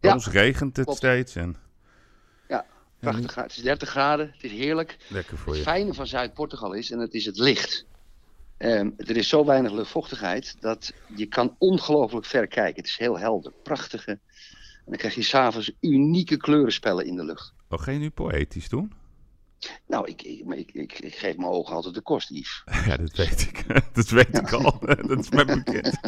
Ja, 0.00 0.12
ons 0.12 0.28
regent 0.28 0.76
het 0.76 0.90
steeds. 0.90 1.36
En... 1.36 1.56
Ja, 2.48 2.66
prachtig. 2.98 3.34
Het 3.34 3.50
is 3.50 3.62
30 3.62 3.88
graden, 3.88 4.30
het 4.32 4.44
is 4.44 4.50
heerlijk. 4.50 4.96
Lekker 5.08 5.38
voor 5.38 5.52
je. 5.52 5.58
Het 5.58 5.68
fijne 5.68 5.94
van 5.94 6.06
Zuid-Portugal 6.06 6.72
is, 6.72 6.90
en 6.90 6.98
het 6.98 7.14
is 7.14 7.24
het 7.24 7.38
licht. 7.38 7.86
Um, 8.58 8.94
er 8.96 9.16
is 9.16 9.28
zo 9.28 9.44
weinig 9.44 9.72
luchtvochtigheid 9.72 10.56
dat 10.60 10.92
je 11.16 11.26
kan 11.26 11.56
ongelooflijk 11.58 12.26
ver 12.26 12.46
kijken. 12.46 12.76
Het 12.76 12.90
is 12.90 12.96
heel 12.96 13.18
helder, 13.18 13.52
prachtige. 13.62 14.10
En 14.10 14.86
dan 14.86 14.96
krijg 14.96 15.14
je 15.14 15.22
s'avonds 15.22 15.72
unieke 15.80 16.36
kleurenspellen 16.36 17.06
in 17.06 17.16
de 17.16 17.24
lucht. 17.24 17.52
Wat 17.68 17.80
ga 17.80 17.90
je 17.90 17.98
nu 17.98 18.10
poëtisch 18.10 18.68
doen? 18.68 18.92
Nou, 19.86 20.08
ik, 20.08 20.22
ik, 20.22 20.72
ik, 20.72 20.98
ik, 20.98 21.14
geef 21.14 21.36
mijn 21.36 21.48
ogen 21.48 21.74
altijd 21.74 21.94
de 21.94 22.00
kost, 22.00 22.28
Yves. 22.28 22.62
Ja, 22.86 22.96
dat 22.96 23.16
weet 23.16 23.40
ik. 23.40 23.64
Dat 23.92 24.08
weet 24.08 24.38
ik 24.38 24.52
al. 24.52 24.78
dat 25.08 25.18
is 25.18 25.28
mijn 25.28 25.46
bekend. 25.46 25.98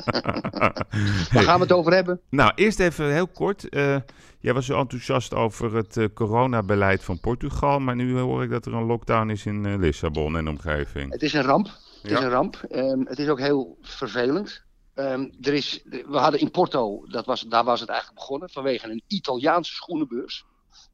Waar 1.32 1.42
gaan 1.42 1.56
we 1.56 1.62
het 1.62 1.72
over 1.72 1.92
hebben? 1.92 2.20
Nou, 2.30 2.52
eerst 2.54 2.80
even 2.80 3.12
heel 3.12 3.26
kort. 3.26 3.66
Uh, 3.74 3.96
jij 4.40 4.54
was 4.54 4.66
zo 4.66 4.78
enthousiast 4.78 5.34
over 5.34 5.74
het 5.74 5.96
uh, 5.96 6.06
coronabeleid 6.14 7.04
van 7.04 7.20
Portugal. 7.20 7.78
Maar 7.78 7.96
nu 7.96 8.18
hoor 8.18 8.42
ik 8.42 8.50
dat 8.50 8.66
er 8.66 8.74
een 8.74 8.86
lockdown 8.86 9.28
is 9.28 9.46
in 9.46 9.64
uh, 9.64 9.78
Lissabon 9.78 10.36
en 10.36 10.48
omgeving. 10.48 11.12
Het 11.12 11.22
is 11.22 11.32
een 11.32 11.42
ramp. 11.42 11.66
Het 12.02 12.10
is 12.10 12.18
een 12.18 12.30
ramp. 12.30 12.60
Um, 12.70 13.06
het 13.06 13.18
is 13.18 13.28
ook 13.28 13.40
heel 13.40 13.78
vervelend. 13.80 14.62
Um, 14.94 15.32
er 15.40 15.52
is, 15.52 15.82
we 15.84 16.18
hadden 16.18 16.40
in 16.40 16.50
Porto, 16.50 17.06
dat 17.06 17.26
was, 17.26 17.40
daar 17.48 17.64
was 17.64 17.80
het 17.80 17.88
eigenlijk 17.88 18.18
begonnen, 18.20 18.50
vanwege 18.50 18.90
een 18.90 19.02
Italiaanse 19.06 19.74
schoenenbeurs. 19.74 20.44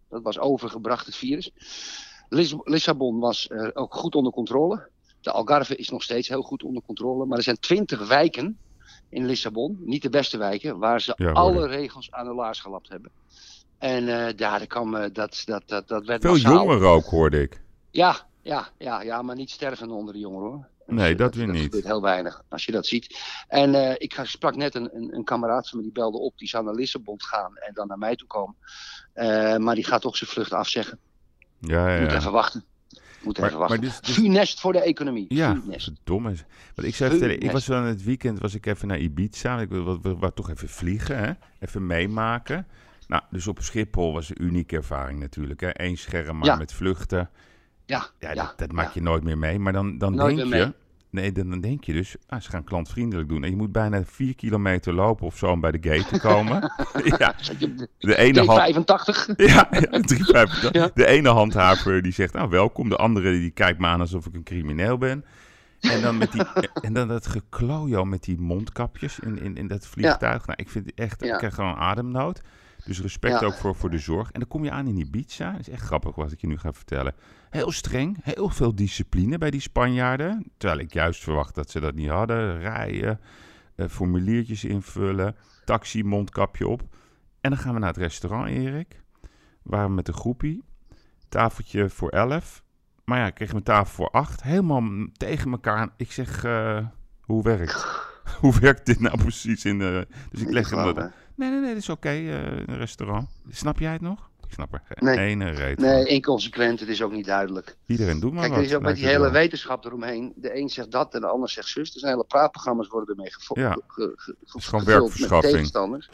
Dat 0.09 0.23
was 0.23 0.38
overgebracht, 0.38 1.07
het 1.07 1.16
virus. 1.16 1.53
Lissabon 2.64 3.18
was 3.18 3.48
uh, 3.52 3.68
ook 3.72 3.94
goed 3.94 4.14
onder 4.14 4.32
controle. 4.32 4.88
De 5.20 5.30
Algarve 5.30 5.76
is 5.76 5.88
nog 5.88 6.02
steeds 6.02 6.28
heel 6.28 6.42
goed 6.42 6.62
onder 6.62 6.82
controle. 6.82 7.26
Maar 7.26 7.36
er 7.36 7.44
zijn 7.44 7.58
twintig 7.58 8.08
wijken 8.08 8.58
in 9.08 9.26
Lissabon, 9.26 9.78
niet 9.84 10.02
de 10.02 10.10
beste 10.10 10.38
wijken, 10.38 10.78
waar 10.78 11.00
ze 11.00 11.14
alle 11.14 11.66
regels 11.66 12.10
aan 12.10 12.26
de 12.26 12.34
laars 12.34 12.60
gelapt 12.60 12.88
hebben. 12.88 13.10
En 13.78 14.04
uh, 14.04 14.32
ja, 14.32 14.58
dat, 14.58 14.66
kwam, 14.66 14.94
uh, 14.94 15.04
dat, 15.12 15.42
dat, 15.44 15.62
dat, 15.66 15.88
dat 15.88 16.06
werd 16.06 16.22
Veel 16.22 16.36
jongeren 16.36 16.88
ook, 16.88 17.04
hoorde 17.04 17.42
ik. 17.42 17.60
Ja, 17.90 18.26
ja, 18.42 18.68
ja, 18.78 19.02
ja, 19.02 19.22
maar 19.22 19.36
niet 19.36 19.50
stervende 19.50 19.94
onder 19.94 20.14
de 20.14 20.20
jongeren 20.20 20.50
hoor. 20.50 20.68
Nee, 20.86 21.14
dat, 21.14 21.18
dat 21.18 21.34
weer 21.34 21.48
niet. 21.48 21.72
Dat 21.72 21.82
heel 21.82 22.02
weinig, 22.02 22.42
als 22.48 22.64
je 22.64 22.72
dat 22.72 22.86
ziet. 22.86 23.18
En 23.48 23.74
uh, 23.74 23.92
ik 23.96 24.20
sprak 24.22 24.56
net 24.56 24.74
een, 24.74 24.96
een, 24.96 25.14
een, 25.14 25.24
kameraad 25.24 25.68
van 25.68 25.78
me, 25.78 25.84
die 25.84 25.92
belde 25.92 26.18
op. 26.18 26.38
Die 26.38 26.48
zou 26.48 26.64
naar 26.64 26.74
Lissabon 26.74 27.22
gaan 27.22 27.56
en 27.56 27.74
dan 27.74 27.86
naar 27.86 27.98
mij 27.98 28.16
toe 28.16 28.26
komen. 28.26 28.56
Uh, 29.14 29.56
maar 29.56 29.74
die 29.74 29.84
gaat 29.84 30.00
toch 30.00 30.16
zijn 30.16 30.30
vlucht 30.30 30.52
afzeggen. 30.52 30.98
Ja, 31.61 31.94
ja, 31.94 32.01
Moet 32.01 32.12
even 32.12 32.33
wachten. 32.33 32.64
Moet 33.23 33.38
even 33.38 33.59
wachten. 33.59 33.81
Maar 33.81 33.88
dus, 34.01 34.01
dus... 34.01 34.61
voor 34.61 34.73
de 34.73 34.83
economie. 34.83 35.27
Ja, 35.29 35.61
domme. 36.05 36.35
Want 36.75 36.88
ik 36.88 36.94
zou 36.94 37.11
vertellen, 37.11 37.40
ik 37.40 37.51
was 37.51 37.64
van 37.64 37.83
het 37.83 38.05
weekend 38.05 38.38
was 38.38 38.55
ik 38.55 38.66
even 38.66 38.88
naar 38.88 38.99
Ibiza. 38.99 39.61
Ik 39.61 39.68
wil 39.68 40.33
toch 40.35 40.51
even 40.51 40.68
vliegen, 40.68 41.18
hè? 41.18 41.33
even 41.61 41.87
meemaken. 41.87 42.66
Nou, 43.07 43.23
dus 43.31 43.47
op 43.47 43.62
Schiphol 43.62 44.12
was 44.12 44.31
een 44.31 44.42
unieke 44.42 44.77
ervaring 44.77 45.21
natuurlijk. 45.21 45.61
Hè? 45.61 45.71
Eén 45.73 45.99
scherm 45.99 46.38
maar 46.38 46.59
met 46.59 46.73
vluchten. 46.73 47.31
Ja, 47.87 48.07
ja, 48.18 48.35
dat, 48.35 48.55
dat 48.57 48.73
maak 48.73 48.92
je 48.92 49.03
nooit 49.03 49.23
meer 49.23 49.38
mee. 49.38 49.59
Maar 49.59 49.73
dan, 49.73 49.99
dan 49.99 50.16
denk 50.16 50.38
je, 50.38 50.75
Nee, 51.11 51.33
dan, 51.33 51.61
denk 51.61 51.85
je 51.85 51.92
dus, 51.92 52.16
ah, 52.27 52.40
ze 52.40 52.51
gaan 52.51 52.64
klantvriendelijk 52.64 53.29
doen. 53.29 53.44
En 53.44 53.51
je 53.51 53.57
moet 53.57 53.73
bijna 53.73 54.05
vier 54.05 54.35
kilometer 54.35 54.92
lopen 54.92 55.27
of 55.27 55.37
zo 55.37 55.47
om 55.47 55.61
bij 55.61 55.71
de 55.71 55.90
gate 55.90 56.09
te 56.09 56.21
komen. 56.21 56.73
ja, 57.18 57.35
de 57.99 58.16
ene 58.16 58.44
hand... 58.44 58.59
85. 58.59 59.27
Ja, 59.37 59.68
ja, 59.71 60.01
385. 60.01 60.73
Ja. 60.73 60.90
De 60.94 61.07
ene 61.07 61.29
handhaver 61.29 62.03
die 62.03 62.12
zegt, 62.12 62.33
nou 62.33 62.49
welkom. 62.49 62.88
De 62.88 62.97
andere 62.97 63.31
die 63.31 63.51
kijkt 63.51 63.79
me 63.79 63.87
aan 63.87 64.01
alsof 64.01 64.27
ik 64.27 64.35
een 64.35 64.42
crimineel 64.42 64.99
ben. 64.99 65.25
En 65.81 66.03
dan, 66.03 66.18
met 66.18 66.33
die, 66.33 66.42
en 66.87 66.92
dan 66.92 67.09
dat 67.09 67.27
geklojo 67.27 68.05
met 68.05 68.23
die 68.23 68.38
mondkapjes 68.38 69.18
in, 69.18 69.38
in, 69.38 69.57
in 69.57 69.66
dat 69.66 69.87
vliegtuig. 69.87 70.47
Nou, 70.47 70.59
ik 70.59 70.68
vind 70.68 70.87
het 70.87 70.94
echt, 70.94 71.23
ik 71.23 71.33
krijg 71.33 71.55
gewoon 71.55 71.77
ademnood. 71.77 72.40
Dus 72.88 73.01
respect 73.01 73.44
ook 73.44 73.55
voor, 73.55 73.74
voor 73.74 73.90
de 73.90 73.98
zorg. 73.98 74.31
En 74.31 74.40
dan 74.40 74.48
kom 74.48 74.64
je 74.64 74.70
aan 74.70 74.87
in 74.87 74.96
Ibiza. 74.96 75.51
Dat 75.51 75.61
is 75.61 75.68
echt 75.68 75.83
grappig 75.83 76.14
wat 76.14 76.33
ik 76.33 76.40
je 76.40 76.46
nu 76.46 76.59
ga 76.59 76.72
vertellen. 76.72 77.14
Heel 77.51 77.70
streng, 77.70 78.18
heel 78.22 78.48
veel 78.48 78.74
discipline 78.74 79.38
bij 79.38 79.51
die 79.51 79.61
Spanjaarden. 79.61 80.53
Terwijl 80.57 80.81
ik 80.81 80.92
juist 80.92 81.22
verwacht 81.22 81.55
dat 81.55 81.70
ze 81.70 81.81
dat 81.81 81.94
niet 81.94 82.09
hadden. 82.09 82.59
Rijden, 82.59 83.20
eh, 83.74 83.88
formuliertjes 83.88 84.64
invullen, 84.64 85.37
taxi, 85.64 86.05
mondkapje 86.05 86.68
op. 86.68 86.83
En 87.40 87.51
dan 87.51 87.59
gaan 87.59 87.74
we 87.74 87.79
naar 87.79 87.88
het 87.88 87.98
restaurant, 87.98 88.48
Erik. 88.48 89.03
Waar 89.62 89.87
we 89.87 89.94
met 89.94 90.09
een 90.09 90.14
groepie. 90.14 90.64
Tafeltje 91.29 91.88
voor 91.88 92.11
elf. 92.11 92.62
Maar 93.05 93.18
ja, 93.18 93.27
ik 93.27 93.35
kreeg 93.35 93.53
mijn 93.53 93.64
tafel 93.64 93.94
voor 93.94 94.11
acht. 94.11 94.42
Helemaal 94.42 95.07
tegen 95.12 95.51
elkaar. 95.51 95.88
Ik 95.96 96.12
zeg, 96.12 96.44
uh, 96.44 96.87
hoe 97.20 97.42
werkt 97.42 97.87
hoe 98.40 98.58
werkt 98.60 98.86
dit 98.86 99.00
nou 99.00 99.16
precies 99.16 99.64
in 99.64 99.78
de... 99.78 100.06
Dus 100.30 100.40
ik 100.40 100.50
leg 100.50 100.70
hem... 100.70 100.94
Nee, 101.36 101.50
nee, 101.50 101.60
nee, 101.60 101.68
dat 101.68 101.82
is 101.82 101.88
oké, 101.88 102.08
okay, 102.08 102.24
uh, 102.24 102.62
een 102.66 102.76
restaurant. 102.76 103.28
Snap 103.50 103.78
jij 103.78 103.92
het 103.92 104.00
nog? 104.00 104.30
Ik 104.46 104.54
snap 104.54 104.72
er 104.72 104.82
geen 104.84 105.16
nee. 105.16 105.18
ene 105.18 105.50
reet 105.50 105.78
Nee, 105.78 106.06
inconsequent, 106.06 106.80
het 106.80 106.88
is 106.88 107.02
ook 107.02 107.12
niet 107.12 107.24
duidelijk. 107.24 107.76
Iedereen 107.86 108.20
doet 108.20 108.32
maar 108.32 108.40
Kijk, 108.40 108.54
wat. 108.54 108.62
er 108.62 108.68
is 108.68 108.74
ook 108.74 108.82
met 108.82 108.96
die 108.96 109.06
hele 109.06 109.30
wetenschap 109.30 109.84
eromheen. 109.84 110.32
De 110.36 110.56
een 110.56 110.68
zegt 110.68 110.90
dat 110.90 111.14
en 111.14 111.20
de 111.20 111.26
ander 111.26 111.50
zegt 111.50 111.68
zus. 111.68 111.94
Er 111.94 112.00
zijn 112.00 112.12
hele 112.12 112.24
praatprogramma's 112.24 112.88
worden 112.88 113.08
ermee 113.08 113.32
gevolgd. 113.32 113.62
Ja, 113.62 113.78
het 113.96 114.54
is 114.54 114.66
gewoon 114.66 114.84
werkverschaffing. 114.84 115.52
tegenstanders. 115.52 116.08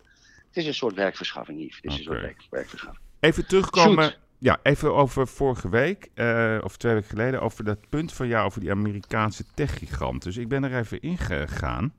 Het 0.47 0.57
is 0.57 0.67
een 0.67 0.75
soort 0.75 0.95
werkverschaffing, 0.95 1.61
Yves. 1.61 1.77
Het 1.77 1.85
is 1.85 1.91
okay. 1.91 1.99
een 1.99 2.05
soort 2.05 2.21
werk, 2.21 2.47
werkverschaffing. 2.51 3.05
Even 3.21 3.47
terugkomen... 3.47 4.15
Ja, 4.39 4.59
even 4.63 4.95
over 4.95 5.29
vorige 5.29 5.69
week, 5.69 6.11
uh, 6.15 6.59
of 6.63 6.77
twee 6.77 6.95
weken 6.95 7.09
geleden, 7.09 7.41
over 7.41 7.65
dat 7.65 7.79
punt 7.89 8.13
van 8.13 8.29
jou 8.29 8.47
over 8.47 8.61
die 8.61 8.71
Amerikaanse 8.71 9.45
techgigant. 9.55 10.23
Dus 10.23 10.37
ik 10.37 10.49
ben 10.49 10.65
er 10.65 10.79
even 10.79 11.01
ingegaan. 11.01 11.93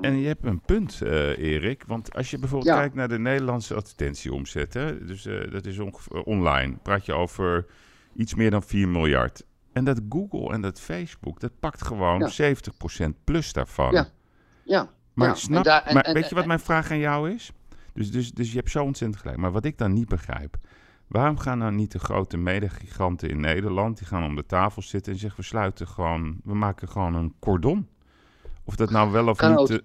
En 0.00 0.18
je 0.18 0.26
hebt 0.26 0.44
een 0.44 0.60
punt, 0.60 1.00
uh, 1.02 1.38
Erik. 1.38 1.84
Want 1.86 2.14
als 2.14 2.30
je 2.30 2.38
bijvoorbeeld 2.38 2.76
kijkt 2.76 2.94
naar 2.94 3.08
de 3.08 3.18
Nederlandse 3.18 3.74
advertentieomzet, 3.74 4.74
hè, 4.74 5.04
dus 5.04 5.26
uh, 5.26 5.50
dat 5.50 5.66
is 5.66 5.78
ongeveer 5.78 6.22
online, 6.22 6.76
praat 6.82 7.06
je 7.06 7.12
over 7.12 7.66
iets 8.14 8.34
meer 8.34 8.50
dan 8.50 8.62
4 8.62 8.88
miljard. 8.88 9.44
En 9.72 9.84
dat 9.84 10.00
Google 10.08 10.52
en 10.52 10.60
dat 10.60 10.80
Facebook, 10.80 11.40
dat 11.40 11.52
pakt 11.60 11.84
gewoon 11.84 12.30
ja. 12.36 12.54
70% 13.04 13.08
plus 13.24 13.52
daarvan. 13.52 13.92
Ja, 13.92 14.08
ja. 14.64 14.88
Maar, 15.12 15.36
Snap, 15.36 15.64
maar 15.64 16.10
weet 16.12 16.28
je 16.28 16.34
wat 16.34 16.46
mijn 16.46 16.60
vraag 16.60 16.90
aan 16.90 16.98
jou 16.98 17.30
is? 17.30 17.52
Dus, 17.92 18.10
dus, 18.10 18.32
dus 18.32 18.50
je 18.50 18.56
hebt 18.56 18.70
zo 18.70 18.84
ontzettend 18.84 19.20
gelijk. 19.20 19.38
Maar 19.38 19.52
wat 19.52 19.64
ik 19.64 19.78
dan 19.78 19.92
niet 19.92 20.08
begrijp, 20.08 20.56
waarom 21.06 21.38
gaan 21.38 21.58
nou 21.58 21.72
niet 21.72 21.92
de 21.92 21.98
grote 21.98 22.36
medegiganten 22.36 23.28
in 23.28 23.40
Nederland, 23.40 23.98
die 23.98 24.06
gaan 24.06 24.24
om 24.24 24.36
de 24.36 24.46
tafel 24.46 24.82
zitten 24.82 25.12
en 25.12 25.18
zeggen 25.18 25.40
we 25.40 25.46
sluiten 25.46 25.88
gewoon, 25.88 26.40
we 26.44 26.54
maken 26.54 26.88
gewoon 26.88 27.14
een 27.14 27.34
cordon? 27.38 27.88
Of 28.64 28.76
dat 28.76 28.90
nou 28.90 29.10
wel 29.10 29.28
of 29.28 29.40
niet... 29.40 29.82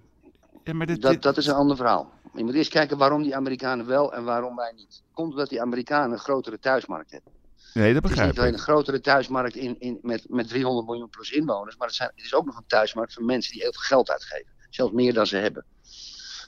Ja, 0.63 0.74
maar 0.74 0.86
dit, 0.86 1.02
dat, 1.02 1.22
dat 1.22 1.38
is 1.38 1.48
een 1.48 1.54
ander 1.54 1.76
verhaal. 1.76 2.12
Je 2.34 2.44
moet 2.44 2.54
eerst 2.54 2.72
kijken 2.72 2.98
waarom 2.98 3.24
die 3.24 3.36
Amerikanen 3.36 3.86
wel 3.86 4.13
en 4.13 4.24
waarom 4.24 4.56
wij 4.56 4.72
niet. 4.76 5.04
Komt 5.13 5.32
omdat 5.32 5.50
die 5.50 5.62
Amerikanen 5.62 6.12
een 6.12 6.18
grotere 6.18 6.60
thuismarkt 6.60 7.12
hebben. 7.12 7.32
Nee, 7.74 7.94
dat 7.94 8.02
begrijp 8.02 8.04
ik. 8.04 8.08
Het 8.08 8.20
is 8.20 8.28
niet 8.28 8.39
alleen 8.39 8.54
een 8.54 8.74
grotere 8.74 9.02
thuismarkt 9.02 9.56
in, 9.56 9.80
in, 9.80 10.00
met, 10.02 10.26
met 10.30 10.48
300 10.48 10.88
miljoen 10.88 11.10
plus 11.10 11.32
inwoners, 11.32 11.78
maar 11.78 11.88
het, 11.88 11.96
zijn, 11.96 12.12
het 12.15 12.26
is 12.26 12.34
ook 12.34 12.46
nog 12.46 12.58
een 12.58 12.68
thuismarkt 12.68 13.13
van 13.13 13.26
mensen 13.26 13.52
die 13.52 13.62
heel 13.62 13.72
veel 13.72 13.82
geld 13.82 14.10
uitgeven. 14.10 14.52
Zelfs 14.70 14.94
meer 14.94 15.13
dan 15.13 15.28
ze 15.28 15.38
hebben. 15.38 15.65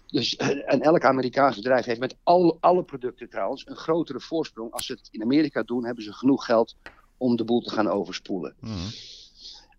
Dus, 0.07 0.35
eh, 0.35 0.73
en 0.73 0.81
elk 0.81 1.05
Amerikaans 1.05 1.55
bedrijf 1.55 1.85
heeft 1.85 1.99
met 1.99 2.15
al, 2.23 2.57
alle 2.59 2.83
producten 2.83 3.29
trouwens 3.29 3.67
een 3.67 3.75
grotere 3.75 4.19
voorsprong. 4.19 4.71
Als 4.71 4.85
ze 4.85 4.93
het 4.93 5.07
in 5.11 5.21
Amerika 5.21 5.63
doen, 5.63 5.85
hebben 5.85 6.03
ze 6.03 6.13
genoeg 6.13 6.45
geld 6.45 6.75
om 7.17 7.35
de 7.35 7.43
boel 7.43 7.61
te 7.61 7.69
gaan 7.69 7.89
overspoelen. 7.89 8.55
Mm. 8.59 8.89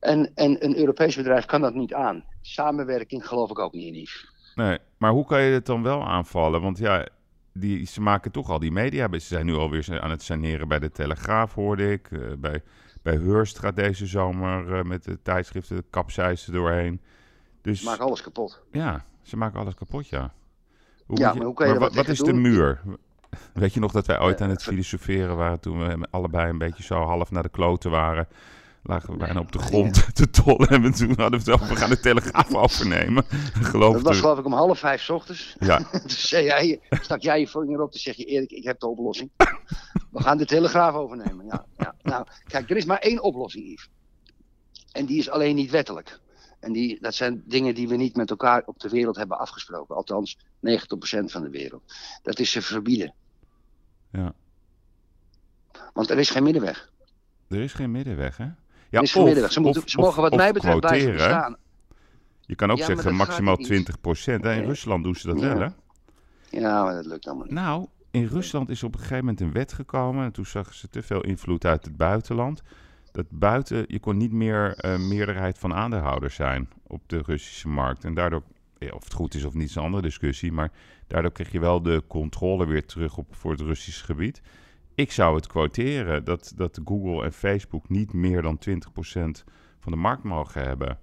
En, 0.03 0.31
en 0.35 0.65
een 0.65 0.79
Europees 0.79 1.17
bedrijf 1.17 1.45
kan 1.45 1.61
dat 1.61 1.75
niet 1.75 1.95
aan. 1.95 2.25
Samenwerking 2.41 3.27
geloof 3.27 3.51
ik 3.51 3.59
ook 3.59 3.73
niet 3.73 3.95
in. 3.95 4.09
Nee, 4.55 4.79
maar 4.97 5.11
hoe 5.11 5.27
kan 5.27 5.43
je 5.43 5.53
het 5.53 5.67
dan 5.67 5.83
wel 5.83 6.07
aanvallen? 6.07 6.61
Want 6.61 6.79
ja, 6.79 7.09
die, 7.53 7.87
ze 7.87 8.01
maken 8.01 8.31
toch 8.31 8.51
al 8.51 8.59
die 8.59 8.73
media. 8.73 9.09
Ze 9.13 9.19
zijn 9.19 9.47
nu 9.47 9.55
alweer 9.55 10.01
aan 10.01 10.11
het 10.11 10.23
saneren 10.23 10.69
bij 10.69 10.79
de 10.79 10.91
Telegraaf, 10.91 11.55
hoorde 11.55 11.93
ik. 11.93 12.11
Uh, 12.11 12.33
bij, 12.39 12.63
bij 13.03 13.17
Hearst 13.17 13.59
gaat 13.59 13.77
deze 13.77 14.07
zomer 14.07 14.79
uh, 14.79 14.83
met 14.83 15.05
de 15.05 15.19
tijdschriften 15.23 15.77
de 15.77 15.85
kapseizen 15.91 16.53
doorheen. 16.53 17.01
Dus, 17.61 17.79
ze 17.81 17.85
maken 17.85 18.05
alles 18.05 18.23
kapot. 18.23 18.63
Ja, 18.73 19.05
ze 19.23 19.37
maken 19.37 19.61
alles 19.61 19.75
kapot, 19.75 20.09
ja. 20.09 20.33
Hoe 21.07 21.19
ja, 21.19 21.35
maar 21.35 21.45
hoe 21.45 21.55
kan 21.55 21.69
je 21.69 21.79
wat, 21.79 21.95
wat 21.95 22.09
is 22.09 22.19
de 22.19 22.33
muur? 22.33 22.81
Weet 23.55 23.75
je 23.75 23.81
nog 23.81 23.93
dat 23.93 24.07
wij 24.07 24.21
ooit 24.21 24.41
aan 24.41 24.51
het 24.51 24.63
filosoferen 24.63 25.37
waren 25.37 25.61
toen 25.61 25.79
we 25.79 26.07
allebei 26.11 26.49
een 26.49 26.59
beetje 26.59 26.83
zo 26.83 26.95
half 26.95 27.31
naar 27.31 27.43
de 27.43 27.49
kloten 27.49 27.91
waren? 27.91 28.29
Lagen 28.83 29.11
we 29.11 29.17
bijna 29.17 29.41
op 29.41 29.53
de 29.53 29.59
grond 29.59 30.07
te 30.15 30.31
tollen. 30.31 30.69
En 30.69 30.93
toen 30.93 31.15
hadden 31.17 31.39
we 31.39 31.45
zelf, 31.45 31.69
we 31.69 31.77
gaan 31.77 31.91
de 31.91 32.01
telegraaf 32.01 32.55
overnemen. 32.65 33.25
Geloof 33.53 33.95
dat 33.95 34.03
was 34.03 34.19
geloof 34.19 34.39
ik 34.39 34.45
om 34.45 34.53
half 34.53 34.79
vijf 34.79 35.11
ochtends. 35.11 35.57
Ja. 35.59 35.77
toen 35.91 36.11
zei 36.11 36.45
jij, 36.45 36.81
stak 36.91 37.21
jij 37.21 37.41
je 37.41 37.49
vinger 37.49 37.81
op, 37.81 37.91
toen 37.91 38.01
zeg 38.01 38.17
je 38.17 38.25
Erik, 38.25 38.51
ik 38.51 38.65
heb 38.65 38.81
de 38.81 38.87
oplossing. 38.87 39.31
We 40.11 40.23
gaan 40.23 40.39
de 40.39 40.47
telegraaf 40.47 40.95
overnemen. 40.95 41.47
Ja, 41.47 41.67
ja. 41.77 41.95
Nou, 42.03 42.27
kijk, 42.47 42.71
er 42.71 42.77
is 42.77 42.85
maar 42.85 42.99
één 42.99 43.23
oplossing, 43.23 43.65
Yves. 43.65 43.89
En 44.93 45.07
die 45.07 45.19
is 45.19 45.31
alleen 45.31 45.55
niet 45.55 45.71
wettelijk. 45.71 46.21
En 46.61 46.73
die, 46.73 46.99
dat 47.01 47.15
zijn 47.15 47.43
dingen 47.47 47.75
die 47.75 47.89
we 47.89 47.97
niet 47.97 48.17
met 48.17 48.31
elkaar 48.31 48.63
op 48.67 48.81
de 48.81 48.89
wereld 48.89 49.17
hebben 49.17 49.39
afgesproken. 49.39 49.97
Althans, 49.97 50.39
90% 50.39 50.41
van 51.25 51.43
de 51.43 51.51
wereld. 51.51 51.83
Dat 52.23 52.39
is 52.39 52.51
ze 52.51 52.63
verbieden. 52.63 53.15
Ja. 54.13 54.35
Want 55.93 56.11
er 56.11 56.19
is 56.19 56.31
geen 56.31 56.43
middenweg. 56.43 56.91
Er 57.49 57.61
is 57.61 57.73
geen 57.73 57.91
middenweg, 57.91 58.37
hè? 58.37 58.49
Ja, 58.93 59.01
is 59.01 59.15
middenweg. 59.15 59.53
Ze, 59.53 59.61
moeten, 59.61 59.83
ze 59.89 60.01
mogen 60.01 60.23
wat 60.23 60.35
mij 60.37 60.53
betreft 60.53 60.81
blijven 60.81 61.13
bestaan. 61.13 61.57
Je 62.41 62.55
kan 62.55 62.71
ook 62.71 62.79
zeggen 62.79 63.15
maximaal 63.15 63.57
20 63.57 64.01
procent. 64.01 64.45
In 64.45 64.65
Rusland 64.65 65.05
doen 65.05 65.15
ze 65.15 65.27
dat 65.27 65.41
wel, 65.41 65.61
hè? 65.61 65.69
Ja, 66.51 66.85
maar 66.85 66.95
dat 66.95 67.07
lukt 67.07 67.27
allemaal 67.27 67.45
niet. 67.45 67.55
Nou, 67.55 67.87
in 68.11 68.27
Rusland 68.27 68.69
is 68.69 68.83
op 68.83 68.93
een 68.95 69.01
gegeven 69.01 69.19
moment 69.19 69.41
een 69.41 69.53
wet 69.53 69.73
gekomen. 69.73 70.25
En 70.25 70.33
toen 70.33 70.47
zagen 70.47 70.75
ze 70.75 70.89
te 70.89 71.03
veel 71.03 71.21
invloed 71.21 71.65
uit 71.65 71.85
het 71.85 71.97
buitenland. 71.97 72.63
Dat 73.13 73.27
buiten, 73.31 73.85
je 73.89 74.01
kon 74.01 74.17
niet 74.17 74.33
meer 74.33 74.85
uh, 74.85 74.99
meerderheid 74.99 75.59
van 75.59 75.75
aandeelhouders 75.75 76.35
zijn 76.35 76.69
op 76.87 77.03
de 77.07 77.23
Russische 77.27 77.69
markt. 77.69 78.05
En 78.05 78.15
daardoor, 78.15 78.43
of 78.91 79.05
het 79.05 79.13
goed 79.13 79.35
is 79.35 79.45
of 79.45 79.55
niet, 79.55 79.69
is 79.69 79.75
een 79.75 79.83
andere 79.83 80.03
discussie. 80.03 80.53
Maar 80.53 80.71
daardoor 81.07 81.33
kreeg 81.33 81.53
je 81.53 81.61
wel 81.61 81.83
de 81.83 82.03
controle 82.07 82.67
weer 82.67 82.87
terug 82.87 83.17
op, 83.17 83.27
voor 83.31 83.51
het 83.51 83.61
Russische 83.61 84.05
gebied. 84.05 84.43
Ik 84.95 85.13
zou 85.13 85.37
het 85.37 85.47
quoteren 85.47 86.25
dat, 86.25 86.53
dat 86.57 86.81
Google 86.85 87.25
en 87.25 87.33
Facebook 87.33 87.89
niet 87.89 88.13
meer 88.13 88.43
dan 88.43 88.59
20% 88.69 88.73
van 89.81 89.93
de 89.93 89.97
markt 89.97 90.23
mogen 90.23 90.63
hebben. 90.63 90.99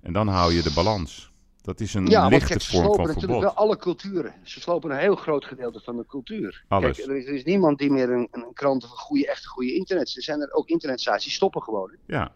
En 0.00 0.12
dan 0.12 0.28
hou 0.28 0.52
je 0.52 0.62
de 0.62 0.72
balans. 0.74 1.32
Dat 1.62 1.80
is 1.80 1.94
een 1.94 2.06
ja, 2.06 2.28
lichte 2.28 2.46
kijk, 2.46 2.62
vorm 2.62 2.84
van 2.84 2.94
verbod. 2.94 3.14
natuurlijk 3.14 3.40
wel 3.40 3.52
alle 3.52 3.76
culturen. 3.76 4.34
Ze 4.42 4.60
slopen 4.60 4.90
een 4.90 4.98
heel 4.98 5.16
groot 5.16 5.44
gedeelte 5.44 5.80
van 5.80 5.96
de 5.96 6.06
cultuur. 6.06 6.64
Alles. 6.68 6.96
Kijk, 6.96 7.08
er, 7.08 7.16
is, 7.16 7.26
er 7.26 7.34
is 7.34 7.44
niemand 7.44 7.78
die 7.78 7.90
meer 7.90 8.10
een, 8.10 8.28
een 8.30 8.50
krant 8.52 8.84
of 8.84 8.90
een 8.90 8.96
goede, 8.96 9.26
echte 9.26 9.48
goede 9.48 9.74
internet. 9.74 10.16
Er 10.16 10.22
zijn 10.22 10.40
er 10.40 10.52
ook 10.52 10.68
internetsites 10.68 11.22
die 11.22 11.32
stoppen 11.32 11.62
gewoon. 11.62 11.96
Ja. 12.06 12.32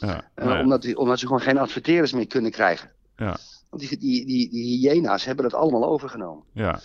ja, 0.00 0.30
uh, 0.36 0.44
ja. 0.46 0.60
Omdat, 0.60 0.82
die, 0.82 0.98
omdat 0.98 1.18
ze 1.18 1.26
gewoon 1.26 1.40
geen 1.40 1.58
adverteerders 1.58 2.12
meer 2.12 2.26
kunnen 2.26 2.50
krijgen. 2.50 2.90
Ja. 3.16 3.36
Want 3.70 3.88
die, 3.88 3.98
die, 3.98 4.26
die, 4.26 4.50
die 4.50 4.90
hyena's 4.90 5.24
hebben 5.24 5.50
dat 5.50 5.60
allemaal 5.60 5.84
overgenomen. 5.84 6.44
Ja. 6.52 6.80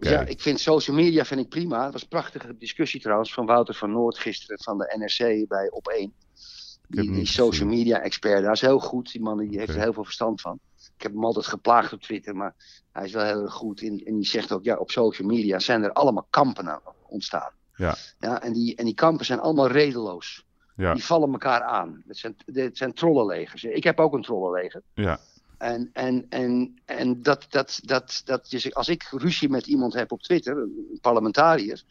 Dus 0.00 0.10
ja, 0.10 0.20
ik 0.20 0.40
vind 0.40 0.60
social 0.60 0.96
media 0.96 1.24
vind 1.24 1.40
ik 1.40 1.48
prima. 1.48 1.84
Het 1.84 1.92
was 1.92 2.02
een 2.02 2.08
prachtige 2.08 2.56
discussie 2.58 3.00
trouwens 3.00 3.34
van 3.34 3.46
Wouter 3.46 3.74
van 3.74 3.92
Noord 3.92 4.18
gisteren 4.18 4.62
van 4.62 4.78
de 4.78 4.94
NRC 4.98 5.48
bij 5.48 5.70
Op1 5.70 6.22
die, 6.92 7.12
die 7.12 7.26
social 7.26 7.68
media 7.68 8.00
expert, 8.00 8.44
dat 8.44 8.52
is 8.52 8.60
heel 8.60 8.78
goed. 8.78 9.12
Die 9.12 9.20
man 9.20 9.38
die 9.38 9.58
heeft 9.58 9.74
er 9.74 9.80
heel 9.80 9.92
veel 9.92 10.04
verstand 10.04 10.40
van. 10.40 10.58
Ik 10.96 11.02
heb 11.02 11.12
hem 11.12 11.24
altijd 11.24 11.46
geplaagd 11.46 11.92
op 11.92 12.00
Twitter, 12.00 12.36
maar 12.36 12.54
hij 12.92 13.04
is 13.04 13.12
wel 13.12 13.24
heel 13.24 13.42
erg 13.42 13.52
goed. 13.52 13.80
In, 13.80 14.04
en 14.04 14.14
die 14.14 14.26
zegt 14.26 14.52
ook, 14.52 14.64
ja, 14.64 14.76
op 14.76 14.90
social 14.90 15.28
media 15.28 15.58
zijn 15.58 15.82
er 15.82 15.92
allemaal 15.92 16.26
kampen 16.30 16.80
ontstaan. 17.06 17.50
Ja. 17.74 17.96
Ja, 18.18 18.42
en, 18.42 18.52
die, 18.52 18.76
en 18.76 18.84
die 18.84 18.94
kampen 18.94 19.26
zijn 19.26 19.40
allemaal 19.40 19.68
redeloos. 19.68 20.46
Ja. 20.76 20.94
Die 20.94 21.04
vallen 21.04 21.32
elkaar 21.32 21.62
aan. 21.62 22.02
Het 22.06 22.16
zijn, 22.16 22.36
het 22.46 22.76
zijn 22.76 22.92
trollenlegers. 22.92 23.64
Ik 23.64 23.84
heb 23.84 24.00
ook 24.00 24.14
een 24.14 24.22
trollenleger. 24.22 24.82
Ja. 24.94 25.20
En, 25.62 25.90
en, 25.92 26.26
en, 26.28 26.74
en 26.84 27.22
dat, 27.22 27.46
dat, 27.48 27.80
dat, 27.84 28.22
dat, 28.24 28.50
dat, 28.50 28.74
als 28.74 28.88
ik 28.88 29.02
ruzie 29.10 29.48
met 29.48 29.66
iemand 29.66 29.92
heb 29.92 30.12
op 30.12 30.22
Twitter, 30.22 30.56
een 30.56 30.98
parlementariër, 31.00 31.82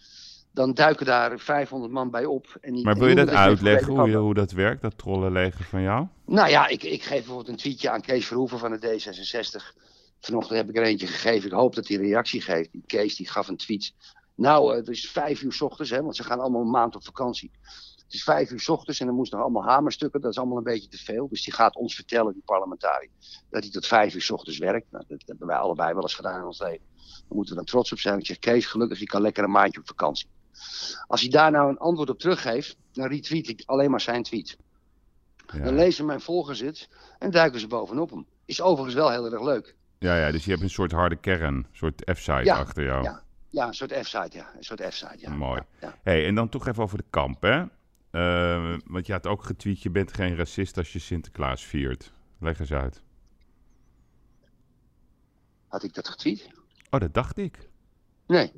dan 0.51 0.73
duiken 0.73 1.05
daar 1.05 1.39
500 1.39 1.91
man 1.91 2.09
bij 2.09 2.25
op. 2.25 2.57
En 2.61 2.73
die, 2.73 2.83
maar 2.83 2.97
wil 2.97 3.07
je 3.07 3.15
dat 3.15 3.29
uitleggen, 3.29 3.93
hoe, 3.93 4.09
je, 4.09 4.15
hoe 4.15 4.33
dat 4.33 4.51
werkt, 4.51 4.81
dat 4.81 4.97
trollenleger 4.97 5.63
van 5.63 5.81
jou? 5.81 6.07
Nou 6.25 6.49
ja, 6.49 6.67
ik, 6.67 6.83
ik 6.83 7.03
geef 7.03 7.17
bijvoorbeeld 7.17 7.47
een 7.47 7.55
tweetje 7.55 7.89
aan 7.89 8.01
Kees 8.01 8.25
Verhoeven 8.25 8.59
van 8.59 8.71
de 8.71 8.99
D66. 8.99 9.79
Vanochtend 10.19 10.57
heb 10.57 10.69
ik 10.69 10.77
er 10.77 10.83
eentje 10.83 11.07
gegeven. 11.07 11.49
Ik 11.49 11.55
hoop 11.55 11.75
dat 11.75 11.87
hij 11.87 11.97
reactie 11.97 12.41
geeft. 12.41 12.71
Die 12.71 12.83
Kees 12.85 13.15
die 13.15 13.29
gaf 13.29 13.47
een 13.47 13.57
tweet. 13.57 13.93
Nou, 14.35 14.75
het 14.75 14.87
is 14.87 15.09
vijf 15.09 15.41
uur 15.41 15.53
s 15.53 15.61
ochtends, 15.61 15.91
hè, 15.91 16.01
want 16.01 16.15
ze 16.15 16.23
gaan 16.23 16.39
allemaal 16.39 16.61
een 16.61 16.69
maand 16.69 16.95
op 16.95 17.03
vakantie. 17.03 17.51
Het 18.11 18.19
is 18.19 18.25
vijf 18.25 18.51
uur 18.51 18.59
s 18.59 18.69
ochtends 18.69 18.99
en 18.99 19.05
dan 19.05 19.15
moesten 19.15 19.37
nog 19.37 19.47
allemaal 19.47 19.69
hamerstukken. 19.69 20.21
Dat 20.21 20.31
is 20.31 20.37
allemaal 20.37 20.57
een 20.57 20.63
beetje 20.63 20.89
te 20.89 20.97
veel. 20.97 21.27
Dus 21.29 21.43
die 21.43 21.53
gaat 21.53 21.75
ons 21.75 21.95
vertellen, 21.95 22.33
die 22.33 22.41
parlementariër, 22.45 23.09
dat 23.49 23.63
hij 23.63 23.71
tot 23.71 23.87
vijf 23.87 24.13
uur 24.13 24.21
s 24.21 24.29
ochtends 24.29 24.57
werkt. 24.57 24.91
Nou, 24.91 25.03
dat 25.07 25.23
hebben 25.25 25.47
wij 25.47 25.57
allebei 25.57 25.93
wel 25.93 26.01
eens 26.01 26.15
gedaan 26.15 26.39
in 26.39 26.45
ons 26.45 26.59
leven. 26.59 26.85
Daar 26.95 27.35
moeten 27.35 27.53
we 27.53 27.59
dan 27.59 27.69
trots 27.69 27.91
op 27.91 27.99
zijn. 27.99 28.19
Ik 28.19 28.25
zeg, 28.25 28.39
Kees, 28.39 28.65
gelukkig, 28.65 28.99
je 28.99 29.05
kan 29.05 29.21
lekker 29.21 29.43
een 29.43 29.51
maandje 29.51 29.79
op 29.79 29.87
vakantie. 29.87 30.27
Als 31.07 31.21
hij 31.21 31.29
daar 31.29 31.51
nou 31.51 31.69
een 31.69 31.77
antwoord 31.77 32.09
op 32.09 32.19
teruggeeft, 32.19 32.77
dan 32.91 33.07
retweet 33.07 33.49
ik 33.49 33.63
alleen 33.65 33.91
maar 33.91 34.01
zijn 34.01 34.23
tweet. 34.23 34.57
Ja. 35.53 35.63
Dan 35.63 35.75
lezen 35.75 36.05
mijn 36.05 36.21
volgers 36.21 36.59
het 36.59 36.89
en 37.19 37.31
duiken 37.31 37.59
ze 37.59 37.67
bovenop 37.67 38.09
hem. 38.09 38.25
Is 38.45 38.61
overigens 38.61 38.95
wel 38.95 39.11
heel 39.11 39.31
erg 39.31 39.43
leuk. 39.43 39.75
Ja, 39.99 40.17
ja 40.17 40.31
dus 40.31 40.45
je 40.45 40.51
hebt 40.51 40.63
een 40.63 40.69
soort 40.69 40.91
harde 40.91 41.15
kern, 41.15 41.55
een 41.55 41.67
soort 41.71 42.11
F-site 42.15 42.53
achter 42.53 42.83
jou. 42.83 43.03
Ja, 43.03 43.23
ja, 43.49 43.67
een 43.67 43.73
soort 43.73 43.93
F-site, 43.93 44.37
ja. 44.37 44.51
Een 44.57 44.63
soort 44.63 44.81
F-site, 44.89 45.17
ja. 45.17 45.29
Mooi. 45.29 45.61
Ja, 45.81 45.97
hey, 46.03 46.25
en 46.25 46.35
dan 46.35 46.49
toch 46.49 46.67
even 46.67 46.83
over 46.83 46.97
de 46.97 47.05
kamp, 47.09 47.41
hè? 47.41 47.63
Uh, 48.11 48.77
want 48.85 49.05
je 49.05 49.11
had 49.11 49.27
ook 49.27 49.43
getweet, 49.43 49.81
je 49.81 49.89
bent 49.89 50.13
geen 50.13 50.35
racist 50.35 50.77
als 50.77 50.93
je 50.93 50.99
Sinterklaas 50.99 51.65
viert. 51.65 52.13
Leg 52.39 52.59
eens 52.59 52.73
uit. 52.73 53.03
Had 55.67 55.83
ik 55.83 55.93
dat 55.93 56.07
getweet? 56.09 56.49
Oh, 56.89 56.99
dat 56.99 57.13
dacht 57.13 57.37
ik. 57.37 57.69
Nee. 58.27 58.51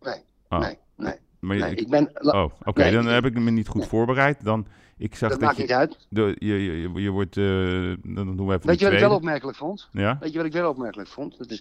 Nee. 0.00 0.22
Oh. 0.48 0.58
Nee. 0.58 0.78
Nee. 0.96 1.14
Maar 1.40 1.56
nee, 1.56 1.74
ik 1.74 1.88
ben... 1.88 2.10
Oh, 2.34 2.52
oké, 2.62 2.90
dan 2.90 3.06
heb 3.06 3.24
ik 3.24 3.38
me 3.38 3.50
niet 3.50 3.68
goed 3.68 3.86
voorbereid. 3.86 4.44
Dan, 4.44 4.66
ik 4.96 5.14
zag 5.14 5.30
dat, 5.30 5.40
dat 5.40 5.48
maakt 5.48 5.56
je, 5.56 5.62
niet 5.62 5.72
uit. 5.72 6.06
De, 6.08 6.36
je, 6.38 6.54
je, 6.54 6.92
je, 6.92 7.10
wordt... 7.10 7.36
Uh, 7.36 7.96
dan 8.02 8.36
doen 8.36 8.46
we 8.46 8.54
even 8.54 8.66
Weet 8.66 8.78
je 8.78 8.84
wat 8.84 8.94
ik 8.94 9.00
wel 9.00 9.14
opmerkelijk 9.14 9.56
vond? 9.56 9.88
Ja? 9.92 10.18
Weet 10.20 10.32
je 10.32 10.36
wat 10.36 10.46
ik 10.46 10.52
wel 10.52 10.70
opmerkelijk 10.70 11.08
vond? 11.08 11.38
Dat 11.38 11.50
is, 11.50 11.60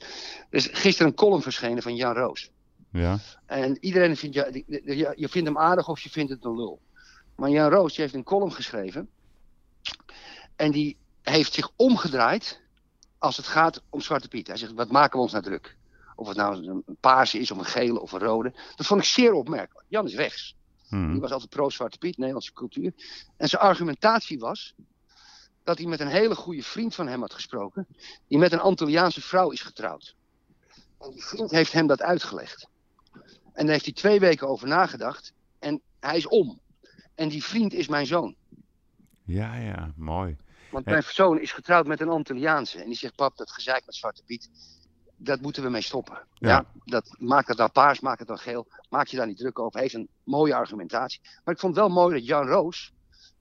er 0.49 0.57
is 0.57 0.69
gisteren 0.71 1.11
een 1.11 1.17
column 1.17 1.41
verschenen 1.41 1.83
van 1.83 1.95
Jan 1.95 2.13
Roos. 2.13 2.51
Ja. 2.91 3.17
En 3.45 3.77
iedereen 3.79 4.17
vindt... 4.17 4.35
Ja, 4.35 4.47
je, 4.67 5.13
je 5.15 5.29
vindt 5.29 5.47
hem 5.47 5.57
aardig 5.57 5.87
of 5.87 5.99
je 5.99 6.09
vindt 6.09 6.31
het 6.31 6.45
een 6.45 6.55
lul. 6.55 6.81
Maar 7.35 7.49
Jan 7.49 7.69
Roos 7.69 7.97
heeft 7.97 8.13
een 8.13 8.23
column 8.23 8.53
geschreven. 8.53 9.09
En 10.55 10.71
die 10.71 10.97
heeft 11.21 11.53
zich 11.53 11.71
omgedraaid 11.75 12.61
als 13.17 13.37
het 13.37 13.47
gaat 13.47 13.81
om 13.89 14.01
Zwarte 14.01 14.27
Piet. 14.27 14.47
Hij 14.47 14.57
zegt, 14.57 14.73
wat 14.73 14.91
maken 14.91 15.15
we 15.15 15.23
ons 15.23 15.31
nou 15.31 15.43
druk? 15.43 15.77
Of 16.15 16.27
het 16.27 16.37
nou 16.37 16.67
een 16.67 16.97
paarse 16.99 17.39
is, 17.39 17.51
of 17.51 17.57
een 17.57 17.65
gele 17.65 18.01
of 18.01 18.11
een 18.11 18.19
rode. 18.19 18.53
Dat 18.75 18.85
vond 18.85 19.01
ik 19.01 19.07
zeer 19.07 19.33
opmerkelijk. 19.33 19.85
Jan 19.87 20.05
is 20.05 20.15
rechts. 20.15 20.55
Hmm. 20.87 21.11
Die 21.11 21.21
was 21.21 21.31
altijd 21.31 21.49
pro-Zwarte 21.49 21.97
Piet, 21.97 22.17
Nederlandse 22.17 22.53
cultuur. 22.53 22.93
En 23.37 23.49
zijn 23.49 23.61
argumentatie 23.61 24.39
was 24.39 24.73
dat 25.63 25.77
hij 25.77 25.87
met 25.87 25.99
een 25.99 26.07
hele 26.07 26.35
goede 26.35 26.63
vriend 26.63 26.95
van 26.95 27.07
hem 27.07 27.21
had 27.21 27.33
gesproken. 27.33 27.87
Die 28.27 28.37
met 28.37 28.51
een 28.51 28.59
Antilliaanse 28.59 29.21
vrouw 29.21 29.49
is 29.49 29.61
getrouwd. 29.61 30.15
En 30.99 31.11
die 31.11 31.23
vriend 31.23 31.51
heeft 31.51 31.71
hem 31.71 31.87
dat 31.87 32.01
uitgelegd. 32.01 32.67
En 33.53 33.63
daar 33.63 33.73
heeft 33.73 33.85
hij 33.85 33.93
twee 33.93 34.19
weken 34.19 34.47
over 34.47 34.67
nagedacht. 34.67 35.33
En 35.59 35.81
hij 35.99 36.17
is 36.17 36.27
om. 36.27 36.59
En 37.15 37.29
die 37.29 37.43
vriend 37.43 37.73
is 37.73 37.87
mijn 37.87 38.05
zoon. 38.05 38.35
Ja, 39.23 39.55
ja, 39.55 39.93
mooi. 39.95 40.37
Want 40.71 40.85
mijn 40.85 41.03
zoon 41.03 41.39
is 41.39 41.51
getrouwd 41.51 41.87
met 41.87 42.01
een 42.01 42.09
Antilliaanse. 42.09 42.79
En 42.81 42.85
die 42.85 42.97
zegt, 42.97 43.15
pap, 43.15 43.37
dat 43.37 43.51
gezeik 43.51 43.85
met 43.85 43.95
Zwarte 43.95 44.23
Piet, 44.25 44.49
dat 45.17 45.41
moeten 45.41 45.63
we 45.63 45.69
mee 45.69 45.81
stoppen. 45.81 46.17
Ja. 46.33 46.65
dat, 46.85 47.15
maak 47.19 47.47
het 47.47 47.57
dan 47.57 47.71
paars, 47.71 47.99
maak 47.99 48.19
het 48.19 48.27
dan 48.27 48.37
geel. 48.37 48.67
Maak 48.89 49.07
je 49.07 49.17
daar 49.17 49.27
niet 49.27 49.37
druk 49.37 49.59
over. 49.59 49.79
Heeft 49.79 49.93
een 49.93 50.09
mooie 50.23 50.55
argumentatie. 50.55 51.21
Maar 51.43 51.53
ik 51.53 51.59
vond 51.59 51.75
wel 51.75 51.89
mooi 51.89 52.15
dat 52.15 52.25
Jan 52.25 52.47
Roos 52.47 52.93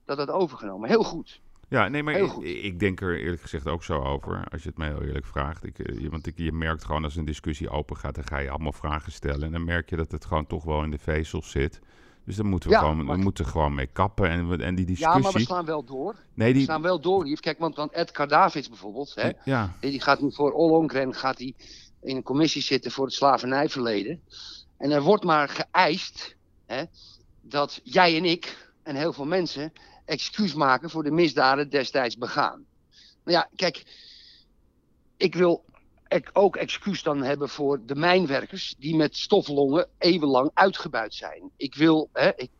dat 0.04 0.18
had 0.18 0.30
overgenomen. 0.30 0.88
Heel 0.88 1.04
goed. 1.04 1.40
Ja, 1.68 1.88
nee, 1.88 2.02
maar 2.02 2.14
ik, 2.14 2.32
ik, 2.42 2.78
denk 2.78 3.00
er 3.00 3.20
eerlijk 3.20 3.42
gezegd 3.42 3.66
ook 3.66 3.84
zo 3.84 4.02
over, 4.02 4.44
als 4.48 4.62
je 4.62 4.68
het 4.68 4.78
mij 4.78 4.88
heel 4.88 5.02
eerlijk 5.02 5.26
vraagt. 5.26 5.64
Ik, 5.64 5.78
eh, 5.78 6.08
want 6.08 6.26
ik, 6.26 6.38
je 6.38 6.52
merkt 6.52 6.84
gewoon 6.84 7.04
als 7.04 7.16
een 7.16 7.24
discussie 7.24 7.70
open 7.70 7.96
gaat, 7.96 8.14
dan 8.14 8.24
ga 8.24 8.38
je 8.38 8.50
allemaal 8.50 8.72
vragen 8.72 9.12
stellen. 9.12 9.42
En 9.42 9.52
dan 9.52 9.64
merk 9.64 9.90
je 9.90 9.96
dat 9.96 10.12
het 10.12 10.24
gewoon 10.24 10.46
toch 10.46 10.64
wel 10.64 10.82
in 10.82 10.90
de 10.90 10.98
vezels 10.98 11.50
zit. 11.50 11.80
Dus 12.24 12.36
dan 12.36 12.46
moeten 12.46 12.70
we, 12.70 12.76
gewoon, 12.76 13.06
we 13.06 13.16
moeten 13.16 13.46
gewoon 13.46 13.74
mee 13.74 13.86
kappen. 13.86 14.28
En, 14.28 14.60
en 14.60 14.74
die 14.74 14.86
discussie... 14.86 15.16
Ja, 15.16 15.22
maar 15.22 15.32
we 15.32 15.40
slaan 15.40 15.64
wel 15.64 15.84
door. 15.84 16.16
Nee, 16.34 16.52
die... 16.52 16.60
We 16.60 16.66
slaan 16.66 16.82
wel 16.82 17.00
door 17.00 17.24
hier. 17.24 17.40
Kijk, 17.40 17.58
want, 17.58 17.76
want 17.76 17.92
Ed 17.92 18.10
Kardavids 18.10 18.68
bijvoorbeeld, 18.68 19.14
hè, 19.14 19.30
ja. 19.44 19.76
die 19.80 20.00
gaat 20.00 20.20
nu 20.20 20.32
voor 20.32 20.52
Ollongren 20.52 21.14
gaat 21.14 21.38
hij 21.38 21.54
in 22.02 22.16
een 22.16 22.22
commissie 22.22 22.62
zitten 22.62 22.90
voor 22.90 23.04
het 23.04 23.14
slavernijverleden. 23.14 24.20
En 24.76 24.90
er 24.90 25.02
wordt 25.02 25.24
maar 25.24 25.48
geëist 25.48 26.36
hè, 26.66 26.84
dat 27.40 27.80
jij 27.82 28.16
en 28.16 28.24
ik 28.24 28.70
en 28.82 28.96
heel 28.96 29.12
veel 29.12 29.24
mensen 29.24 29.72
excuus 30.04 30.54
maken 30.54 30.90
voor 30.90 31.02
de 31.02 31.10
misdaden 31.10 31.70
destijds 31.70 32.16
begaan. 32.16 32.64
Nou 33.24 33.36
ja, 33.36 33.48
kijk, 33.56 33.84
ik 35.16 35.34
wil 35.34 35.64
ook 36.32 36.56
excuus 36.56 37.02
dan 37.02 37.22
hebben 37.22 37.48
voor 37.48 37.80
de 37.86 37.94
mijnwerkers 37.94 38.74
die 38.78 38.96
met 38.96 39.16
stoflongen 39.16 39.88
eeuwenlang 39.98 40.50
uitgebuit 40.54 41.14
zijn. 41.14 41.50
Ik 41.56 41.74
wil, 41.74 42.08
hè, 42.12 42.30
ik, 42.36 42.50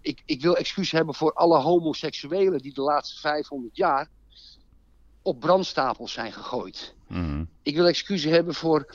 ik, 0.00 0.22
ik 0.24 0.42
wil 0.42 0.56
excuus 0.56 0.90
hebben 0.90 1.14
voor 1.14 1.32
alle 1.32 1.58
homoseksuelen 1.58 2.60
die 2.60 2.74
de 2.74 2.82
laatste 2.82 3.20
500 3.20 3.76
jaar 3.76 4.08
op 5.22 5.40
brandstapels 5.40 6.12
zijn 6.12 6.32
gegooid. 6.32 6.94
Mhm. 7.08 7.44
Ik 7.62 7.74
wil 7.74 7.86
excuses 7.86 8.30
hebben 8.30 8.54
voor 8.54 8.94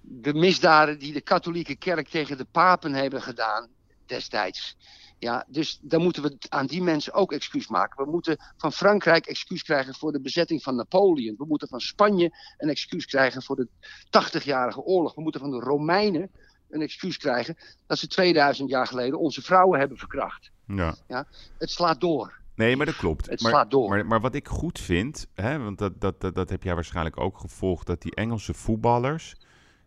de 0.00 0.34
misdaden 0.34 0.98
die 0.98 1.12
de 1.12 1.20
katholieke 1.20 1.76
kerk 1.76 2.08
tegen 2.08 2.36
de 2.36 2.46
papen 2.50 2.92
hebben 2.92 3.22
gedaan 3.22 3.68
destijds. 4.06 4.76
Ja, 5.24 5.44
dus 5.48 5.78
dan 5.82 6.02
moeten 6.02 6.22
we 6.22 6.36
aan 6.48 6.66
die 6.66 6.82
mensen 6.82 7.12
ook 7.12 7.32
excuus 7.32 7.68
maken. 7.68 8.04
We 8.04 8.10
moeten 8.10 8.36
van 8.56 8.72
Frankrijk 8.72 9.26
excuus 9.26 9.62
krijgen 9.62 9.94
voor 9.94 10.12
de 10.12 10.20
bezetting 10.20 10.62
van 10.62 10.76
Napoleon. 10.76 11.34
We 11.38 11.44
moeten 11.46 11.68
van 11.68 11.80
Spanje 11.80 12.30
een 12.58 12.68
excuus 12.68 13.06
krijgen 13.06 13.42
voor 13.42 13.56
de 13.56 13.68
80-jarige 14.06 14.80
oorlog. 14.80 15.14
We 15.14 15.22
moeten 15.22 15.40
van 15.40 15.50
de 15.50 15.58
Romeinen 15.58 16.30
een 16.70 16.80
excuus 16.80 17.16
krijgen 17.16 17.56
dat 17.86 17.98
ze 17.98 18.06
2000 18.06 18.70
jaar 18.70 18.86
geleden 18.86 19.18
onze 19.18 19.42
vrouwen 19.42 19.78
hebben 19.78 19.98
verkracht. 19.98 20.50
Ja. 20.66 20.94
Ja, 21.08 21.26
het 21.58 21.70
slaat 21.70 22.00
door. 22.00 22.40
Nee, 22.54 22.76
maar 22.76 22.86
dat 22.86 22.96
klopt. 22.96 23.30
Het 23.30 23.40
maar, 23.40 23.50
slaat 23.50 23.70
door. 23.70 23.88
Maar, 23.88 24.06
maar, 24.06 24.20
wat 24.20 24.34
ik 24.34 24.48
goed 24.48 24.78
vind, 24.78 25.26
hè, 25.34 25.58
want 25.58 25.78
dat, 25.78 26.00
dat, 26.00 26.20
dat, 26.20 26.34
dat 26.34 26.50
heb 26.50 26.62
jij 26.62 26.74
waarschijnlijk 26.74 27.20
ook 27.20 27.38
gevolgd, 27.38 27.86
dat 27.86 28.02
die 28.02 28.14
Engelse 28.14 28.54
voetballers 28.54 29.34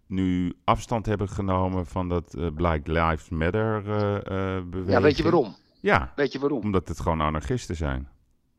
nu 0.08 0.54
afstand 0.64 1.06
hebben 1.06 1.30
genomen 1.30 1.86
van 1.86 2.10
dat 2.10 2.36
uh, 2.38 2.48
Black 2.54 2.88
Lives 2.88 3.30
Matter 3.30 3.84
uh, 3.86 3.94
uh, 3.94 4.64
beweging. 4.64 4.90
Ja, 4.90 5.02
weet 5.02 5.18
je 5.18 5.24
waarom? 5.24 5.56
Ja. 5.80 6.12
Weet 6.16 6.32
je 6.32 6.40
waarom? 6.40 6.62
Omdat 6.62 6.88
het 6.88 7.00
gewoon 7.00 7.22
anarchisten 7.22 7.76
zijn. 7.76 8.08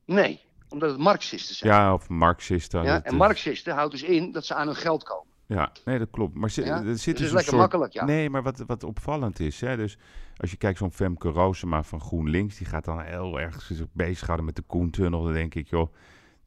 Nee, 0.04 0.40
omdat 0.68 0.90
het 0.90 0.98
marxisten 0.98 1.54
zijn. 1.54 1.72
Ja, 1.72 1.92
of 1.94 2.08
marxisten. 2.08 2.82
Ja, 2.82 3.02
en 3.02 3.16
marxisten 3.16 3.74
houdt 3.74 3.92
dus 3.92 4.02
in 4.02 4.32
dat 4.32 4.46
ze 4.46 4.54
aan 4.54 4.66
hun 4.66 4.76
geld 4.76 5.04
komen. 5.04 5.26
Ja, 5.46 5.72
nee, 5.84 5.98
dat 5.98 6.10
klopt. 6.10 6.34
Maar 6.34 6.50
ze, 6.50 6.62
er 6.62 6.82
zit 6.84 6.86
dus, 6.86 7.02
dus 7.04 7.16
een 7.18 7.22
lekker 7.22 7.42
soort... 7.42 7.56
makkelijk, 7.56 7.92
ja. 7.92 8.04
Nee, 8.04 8.30
maar 8.30 8.42
wat, 8.42 8.64
wat 8.66 8.84
opvallend 8.84 9.40
is, 9.40 9.60
hè, 9.60 9.76
dus 9.76 9.98
als 10.36 10.50
je 10.50 10.56
kijkt 10.56 10.78
zo'n 10.78 10.92
Femke 10.92 11.28
Roosema 11.28 11.82
van 11.82 12.00
GroenLinks, 12.00 12.56
die 12.56 12.66
gaat 12.66 12.84
dan 12.84 13.00
heel 13.00 13.40
erg 13.40 13.62
zich 13.62 13.86
bezighouden 13.92 14.46
met 14.46 14.56
de 14.56 14.62
Koentunnel, 14.62 15.22
dan 15.22 15.32
denk 15.32 15.54
ik, 15.54 15.68
joh, 15.68 15.94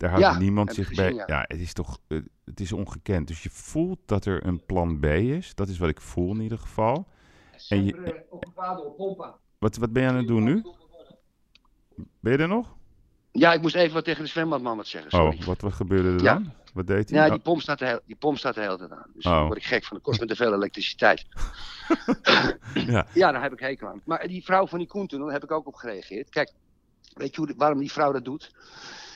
daar 0.01 0.09
houdt 0.09 0.25
Ja, 0.25 0.37
niemand 0.37 0.73
zich 0.73 0.93
bij. 0.93 1.13
Ja. 1.13 1.23
ja. 1.27 1.43
het 1.47 1.59
is 1.59 1.73
toch, 1.73 1.97
eh, 2.07 2.19
het 2.45 2.59
is 2.59 2.71
ongekend. 2.71 3.27
Dus 3.27 3.43
je 3.43 3.49
voelt 3.49 3.99
dat 4.05 4.25
er 4.25 4.45
een 4.45 4.65
plan 4.65 4.99
B 4.99 5.05
is. 5.05 5.55
Dat 5.55 5.67
is 5.67 5.77
wat 5.77 5.89
ik 5.89 6.01
voel 6.01 6.33
in 6.33 6.41
ieder 6.41 6.57
geval. 6.57 7.07
En 7.69 7.85
je, 7.85 8.23
wat, 9.59 9.77
wat 9.77 9.93
ben 9.93 10.03
je 10.03 10.09
aan 10.09 10.15
het 10.15 10.27
doen 10.27 10.43
nu? 10.43 10.65
Ben 12.19 12.31
je 12.31 12.37
er 12.37 12.47
nog? 12.47 12.75
Ja, 13.31 13.53
ik 13.53 13.61
moest 13.61 13.75
even 13.75 13.93
wat 13.93 14.03
tegen 14.03 14.23
de 14.23 14.29
zwembadman 14.29 14.77
wat 14.77 14.87
zeggen, 14.87 15.11
sorry. 15.11 15.37
Oh, 15.39 15.45
wat, 15.45 15.61
wat 15.61 15.73
gebeurde 15.73 16.09
er 16.09 16.21
Ja. 16.21 16.33
dan? 16.33 16.51
Wat 16.73 16.87
deed 16.87 17.09
hij? 17.09 17.19
Ja, 17.19 17.25
Oh, 17.25 17.31
die 17.31 17.41
pomp 17.41 17.61
staat 17.61 17.79
de, 17.79 17.85
heel, 17.85 17.99
die 18.05 18.15
pomp 18.15 18.37
staat 18.37 18.55
de 18.55 18.61
hele 18.61 18.77
tijd 18.77 18.91
aan. 18.91 19.11
Dus 19.13 19.25
Oh. 19.25 19.31
dan 19.31 19.45
word 19.45 19.57
ik 19.57 19.63
gek 19.65 19.83
van, 19.83 19.97
de 19.97 20.03
kost 20.03 20.19
me 20.19 20.25
te 20.25 20.35
veel 20.35 20.53
elektriciteit. 20.53 21.25
ja. 22.73 23.05
Ja, 23.13 23.31
daar 23.31 23.41
heb 23.41 23.53
ik 23.53 23.59
hekel 23.59 23.87
aan. 23.87 24.01
Maar 24.05 24.27
die 24.27 24.43
vrouw 24.43 24.67
van 24.67 24.79
die 24.79 24.87
Koentunnel, 24.87 25.27
daar 25.27 25.35
heb 25.35 25.43
ik 25.43 25.51
ook 25.51 25.67
op 25.67 25.75
gereageerd. 25.75 26.29
Kijk, 26.29 26.51
weet 27.13 27.35
je 27.35 27.41
hoe, 27.41 27.53
waarom 27.57 27.79
die 27.79 27.91
vrouw 27.91 28.11
dat 28.11 28.25
doet? 28.25 28.51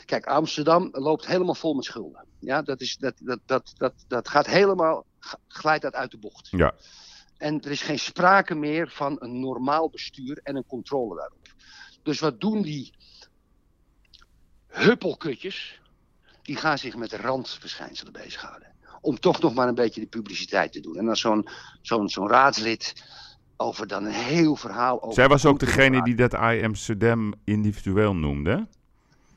Kijk, 0.05 0.25
Amsterdam 0.25 0.89
loopt 0.91 1.27
helemaal 1.27 1.55
vol 1.55 1.73
met 1.73 1.85
schulden. 1.85 2.25
Ja, 2.39 2.61
dat, 2.61 2.81
is, 2.81 2.97
dat, 2.97 3.13
dat, 3.19 3.39
dat, 3.45 3.73
dat, 3.77 3.93
dat 4.07 4.29
gaat 4.29 4.47
helemaal, 4.47 5.05
glijdt 5.47 5.83
dat 5.83 5.93
uit 5.93 6.11
de 6.11 6.17
bocht. 6.17 6.47
ja. 6.51 6.73
En 7.37 7.61
er 7.61 7.71
is 7.71 7.81
geen 7.81 7.99
sprake 7.99 8.55
meer 8.55 8.89
van 8.89 9.15
een 9.19 9.39
normaal 9.39 9.89
bestuur 9.89 10.39
en 10.43 10.55
een 10.55 10.65
controle 10.65 11.15
daarop. 11.15 11.53
Dus 12.03 12.19
wat 12.19 12.41
doen 12.41 12.61
die 12.61 12.93
huppelkutjes? 14.67 15.81
Die 16.41 16.55
gaan 16.55 16.77
zich 16.77 16.95
met 16.95 17.13
randverschijnselen 17.13 18.13
bezighouden. 18.13 18.73
Om 19.01 19.19
toch 19.19 19.39
nog 19.39 19.53
maar 19.53 19.67
een 19.67 19.75
beetje 19.75 20.01
de 20.01 20.07
publiciteit 20.07 20.71
te 20.71 20.79
doen. 20.79 20.97
En 20.97 21.05
dan 21.05 21.15
zo'n 21.15 21.47
zo'n 21.81 22.09
zo'n 22.09 22.27
raadslid 22.27 22.93
over 23.57 23.87
dan 23.87 24.05
een 24.05 24.11
heel 24.11 24.55
verhaal 24.55 25.01
over... 25.01 25.13
Zij 25.13 25.27
was 25.27 25.45
ook 25.45 25.59
degene 25.59 26.03
die 26.03 26.15
dat 26.15 26.33
I 26.33 26.63
Amsterdam 26.63 27.33
individueel 27.43 28.15
noemde. 28.15 28.67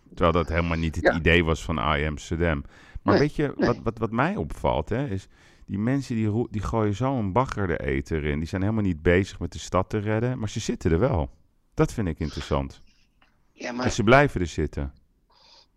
Terwijl 0.08 0.32
dat 0.32 0.48
helemaal 0.48 0.78
niet 0.78 0.94
het 0.94 1.04
Ja. 1.04 1.14
idee 1.16 1.44
was 1.44 1.62
van 1.62 1.78
I 1.78 2.06
Amsterdam. 2.06 2.64
Maar 3.02 3.14
Nee, 3.14 3.22
weet 3.22 3.34
je, 3.36 3.52
nee. 3.56 3.66
wat, 3.66 3.78
wat, 3.82 3.98
wat 3.98 4.10
mij 4.10 4.36
opvalt, 4.36 4.88
hè, 4.88 5.06
is 5.06 5.26
die 5.66 5.78
mensen 5.78 6.14
die, 6.14 6.46
die 6.50 6.62
gooien 6.62 6.94
zo'n 6.94 7.32
bagger 7.32 7.66
de 7.66 7.78
eter 7.86 8.24
in. 8.24 8.38
Die 8.38 8.48
zijn 8.48 8.62
helemaal 8.62 8.82
niet 8.82 9.02
bezig 9.02 9.38
met 9.38 9.52
de 9.52 9.58
stad 9.58 9.90
te 9.90 9.98
redden, 9.98 10.38
maar 10.38 10.48
ze 10.48 10.60
zitten 10.60 10.90
er 10.92 10.98
wel. 10.98 11.30
Dat 11.74 11.92
vind 11.92 12.08
ik 12.08 12.18
interessant. 12.18 12.80
Ja, 13.52 13.68
En 13.68 13.74
maar, 13.76 13.90
ze 13.90 14.02
blijven 14.02 14.40
er 14.40 14.46
zitten. 14.46 14.92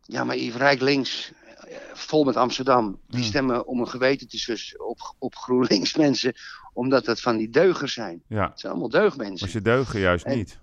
ja, 0.02 0.24
maar 0.24 0.38
Yves 0.38 0.56
Rijk 0.56 0.82
links, 0.82 1.32
eh, 1.68 1.76
vol 1.94 2.24
met 2.24 2.36
Amsterdam, 2.36 3.00
die 3.08 3.20
Ja. 3.20 3.26
stemmen 3.26 3.68
om 3.68 3.80
een 3.80 3.88
geweten 3.88 4.28
te 4.28 4.38
sussen 4.38 4.88
op, 4.88 5.16
op 5.20 5.36
GroenLinks 5.36 5.96
mensen, 6.06 6.34
omdat 6.74 7.06
dat 7.06 7.22
van 7.22 7.38
die 7.38 7.50
deugers 7.50 7.94
zijn. 7.94 8.24
Ja, 8.28 8.50
Het 8.50 8.60
zijn 8.60 8.72
allemaal 8.72 8.90
deugmensen. 8.92 9.40
maar 9.40 9.50
ze 9.50 9.62
deugen 9.62 10.00
juist 10.00 10.26
En- 10.26 10.38
niet. 10.38 10.60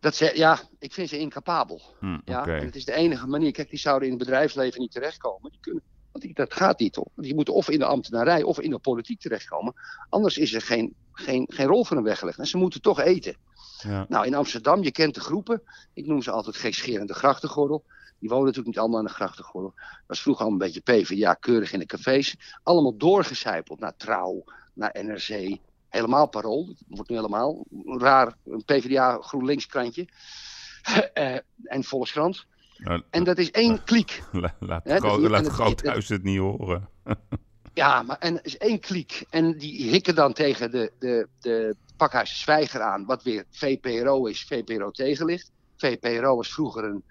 Dat 0.00 0.14
ze, 0.14 0.32
ja, 0.34 0.58
ik 0.78 0.92
vind 0.92 1.08
ze 1.08 1.18
incapabel. 1.18 1.80
Hm, 2.00 2.18
Ja? 2.24 2.46
En 2.46 2.64
het 2.64 2.76
is 2.76 2.84
de 2.84 2.94
enige 2.94 3.26
manier. 3.26 3.52
Kijk, 3.52 3.70
die 3.70 3.78
zouden 3.78 4.08
in 4.08 4.14
het 4.14 4.24
bedrijfsleven 4.24 4.80
niet 4.80 4.92
terechtkomen. 4.92 5.50
Die 5.50 5.60
kunnen, 5.60 5.82
want 6.12 6.24
die, 6.24 6.34
dat 6.34 6.54
gaat 6.54 6.78
niet, 6.78 6.92
toch? 6.92 7.08
Want 7.14 7.26
die 7.26 7.34
moeten 7.34 7.54
of 7.54 7.68
in 7.70 7.78
de 7.78 7.84
ambtenarij 7.84 8.42
of 8.42 8.60
in 8.60 8.70
de 8.70 8.78
politiek 8.78 9.20
terechtkomen. 9.20 9.74
Anders 10.08 10.38
is 10.38 10.54
er 10.54 10.60
geen, 10.62 10.94
geen, 11.12 11.46
geen 11.52 11.66
rol 11.66 11.84
voor 11.84 11.96
hen 11.96 12.04
weggelegd. 12.04 12.38
En 12.38 12.46
ze 12.46 12.56
moeten 12.56 12.80
toch 12.80 13.00
eten. 13.00 13.36
Ja. 13.82 14.06
Nou, 14.08 14.26
in 14.26 14.34
Amsterdam, 14.34 14.82
je 14.82 14.92
kent 14.92 15.14
de 15.14 15.20
groepen. 15.20 15.62
Ik 15.94 16.06
noem 16.06 16.22
ze 16.22 16.30
altijd 16.30 16.56
gekscherende 16.56 17.14
grachtengordel. 17.14 17.84
Die 18.18 18.28
wonen 18.28 18.44
natuurlijk 18.46 18.74
niet 18.74 18.78
allemaal 18.78 18.98
aan 18.98 19.04
de 19.06 19.12
grachtengordel. 19.12 19.72
Dat 19.76 20.04
was 20.06 20.22
vroeger 20.22 20.44
allemaal 20.44 20.66
een 20.66 20.72
beetje 20.72 21.02
PvdA, 21.02 21.34
keurig 21.34 21.72
in 21.72 21.78
de 21.78 21.86
cafés. 21.86 22.36
Allemaal 22.62 22.96
doorgecijpeld 22.96 23.80
naar 23.80 23.96
Trouw, 23.96 24.44
naar 24.74 24.96
NRC. 25.02 25.58
Helemaal 25.90 26.26
Parool. 26.28 26.66
Het 26.68 26.82
wordt 26.88 27.10
nu 27.10 27.16
helemaal 27.16 27.64
een 27.86 28.00
raar 28.00 28.34
een 28.44 28.64
PvdA 28.64 29.18
GroenLinks 29.20 29.66
krantje. 29.66 30.08
Eh, 31.12 31.36
en 31.64 31.84
Volkskrant. 31.84 32.46
Nou, 32.76 33.02
En 33.10 33.24
dat 33.24 33.38
is 33.38 33.50
één 33.50 33.84
kliek. 33.84 34.22
la- 34.32 34.54
laat 34.60 34.84
Hè, 34.84 34.92
dat 34.92 35.02
Gro- 35.02 35.14
is 35.14 35.20
niet- 35.20 35.28
laat 35.30 35.38
en 35.38 35.44
dat- 35.44 35.52
Groothuis 35.52 36.08
het 36.08 36.22
niet 36.22 36.38
horen. 36.38 36.88
Ja, 37.74 38.02
maar 38.02 38.18
en 38.18 38.34
het 38.34 38.44
is 38.44 38.56
één 38.58 38.80
kliek. 38.80 39.24
En 39.30 39.58
die 39.58 39.90
hikken 39.90 40.14
dan 40.14 40.32
tegen 40.32 40.70
de, 40.70 40.92
de, 40.98 41.28
de 41.40 41.76
pakhuis 41.96 42.40
Zwijger 42.40 42.80
aan, 42.80 43.04
wat 43.04 43.22
weer 43.22 43.44
VPRO 43.50 44.26
is, 44.26 44.44
VPRO 44.44 44.90
tegenlicht. 44.90 45.50
VPRO 45.76 46.36
was 46.36 46.52
vroeger 46.52 46.84
een, 46.84 47.04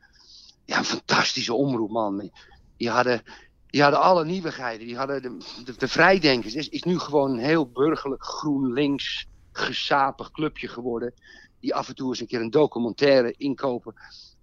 ja, 0.65 0.77
een 0.77 0.83
fantastische 0.85 1.53
omroep, 1.53 1.89
man. 1.91 2.31
Die 2.77 2.89
hadden, 2.89 3.21
die 3.69 3.81
hadden 3.81 4.01
alle 4.01 4.25
nieuwigheden. 4.25 4.87
Die 4.87 4.97
hadden 4.97 5.21
de, 5.21 5.37
de, 5.65 5.73
de 5.77 5.87
vrijdenkers. 5.87 6.55
Is, 6.55 6.69
is 6.69 6.83
nu 6.83 6.99
gewoon 6.99 7.31
een 7.31 7.39
heel 7.39 7.69
burgerlijk 7.69 8.23
GroenLinks 8.23 9.27
gesapig 9.51 10.31
clubje 10.31 10.67
geworden. 10.67 11.13
Die 11.59 11.75
af 11.75 11.87
en 11.87 11.95
toe 11.95 12.07
eens 12.09 12.19
een 12.19 12.27
keer 12.27 12.41
een 12.41 12.49
documentaire 12.49 13.33
inkopen. 13.37 13.93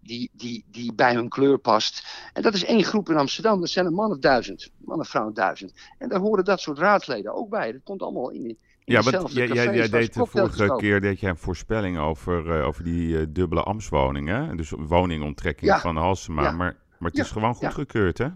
Die, 0.00 0.30
die, 0.32 0.64
die 0.70 0.94
bij 0.94 1.14
hun 1.14 1.28
kleur 1.28 1.58
past. 1.58 2.06
En 2.32 2.42
dat 2.42 2.54
is 2.54 2.64
één 2.64 2.84
groep 2.84 3.08
in 3.08 3.16
Amsterdam. 3.16 3.60
Dat 3.60 3.68
zijn 3.68 3.86
een 3.86 3.94
man 3.94 4.10
of 4.10 4.18
duizend. 4.18 4.70
Man 4.78 5.00
of 5.00 5.08
vrouw 5.08 5.32
duizend. 5.32 5.72
En 5.98 6.08
daar 6.08 6.20
horen 6.20 6.44
dat 6.44 6.60
soort 6.60 6.78
raadsleden 6.78 7.34
ook 7.34 7.48
bij. 7.48 7.72
Dat 7.72 7.82
komt 7.84 8.02
allemaal 8.02 8.30
in. 8.30 8.44
in 8.44 8.58
Ja, 8.84 9.02
want 9.02 9.32
jij, 9.32 9.46
jij, 9.48 9.88
deed 9.88 10.14
de 10.14 10.26
vorige 10.26 10.76
keer 10.76 11.00
deed 11.00 11.20
jij 11.20 11.30
een 11.30 11.36
voorspelling 11.36 11.98
over, 11.98 12.58
eh, 12.60 12.66
over 12.66 12.84
die 12.84 13.18
eh, 13.18 13.26
dubbele 13.28 13.62
ambtswoningen. 13.62 14.56
Dus 14.56 14.70
woningonttrekking 14.70 15.70
Ja. 15.70 15.80
van 15.80 15.96
Halsema. 15.96 16.42
Ja. 16.42 16.50
Maar, 16.50 16.76
maar 16.98 17.10
het 17.10 17.18
is 17.18 17.26
Ja. 17.26 17.32
gewoon 17.32 17.56
Ja. 17.60 17.70
goedgekeurd, 17.70 18.18
hè? 18.18 18.28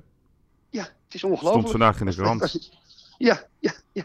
Ja, 0.70 0.82
het 0.82 1.14
is 1.14 1.24
ongelooflijk. 1.24 1.66
Stond 1.66 1.70
vandaag 1.70 2.00
in 2.00 2.06
de 2.06 2.14
Dat- 2.14 2.24
krant. 2.24 2.40
dat 2.40 2.70
Ja, 3.18 3.44
ja, 3.58 3.72
ja, 3.92 4.04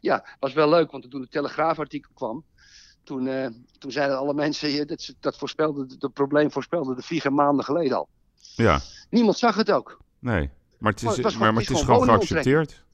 ja, 0.00 0.26
was 0.40 0.52
wel 0.52 0.68
leuk, 0.68 0.90
want 0.90 1.10
toen 1.10 1.20
het 1.20 1.30
Telegraafartikel 1.30 2.10
kwam, 2.14 2.44
toen, 3.02 3.26
eh, 3.26 3.46
toen 3.78 3.90
zeiden 3.92 4.18
alle 4.18 4.34
mensen, 4.34 4.68
je, 4.68 4.84
dat, 4.84 5.02
ze- 5.02 5.14
dat 5.20 5.38
voorspelde, 5.38 5.96
dat 5.98 6.12
probleem 6.12 6.50
voorspelde 6.52 6.94
de 6.94 7.02
vier 7.02 7.32
maanden 7.32 7.64
geleden 7.64 7.96
al. 7.96 8.08
Ja, 8.56 8.80
Niemand 9.10 9.38
zag 9.38 9.54
het 9.54 9.70
ook. 9.70 10.00
nee. 10.18 10.50
Maar 10.78 10.92
het 10.92 11.02
Maar 11.02 11.10
is, 11.10 11.16
het 11.16 11.24
was 11.26 11.32
maar, 11.32 11.32
gewoon- 11.32 11.54
maar 11.54 11.62
het 11.62 11.70
is 11.72 11.80
gewoon 11.82 12.00
gewoon 12.02 12.14
geaccepteerd. 12.16 12.84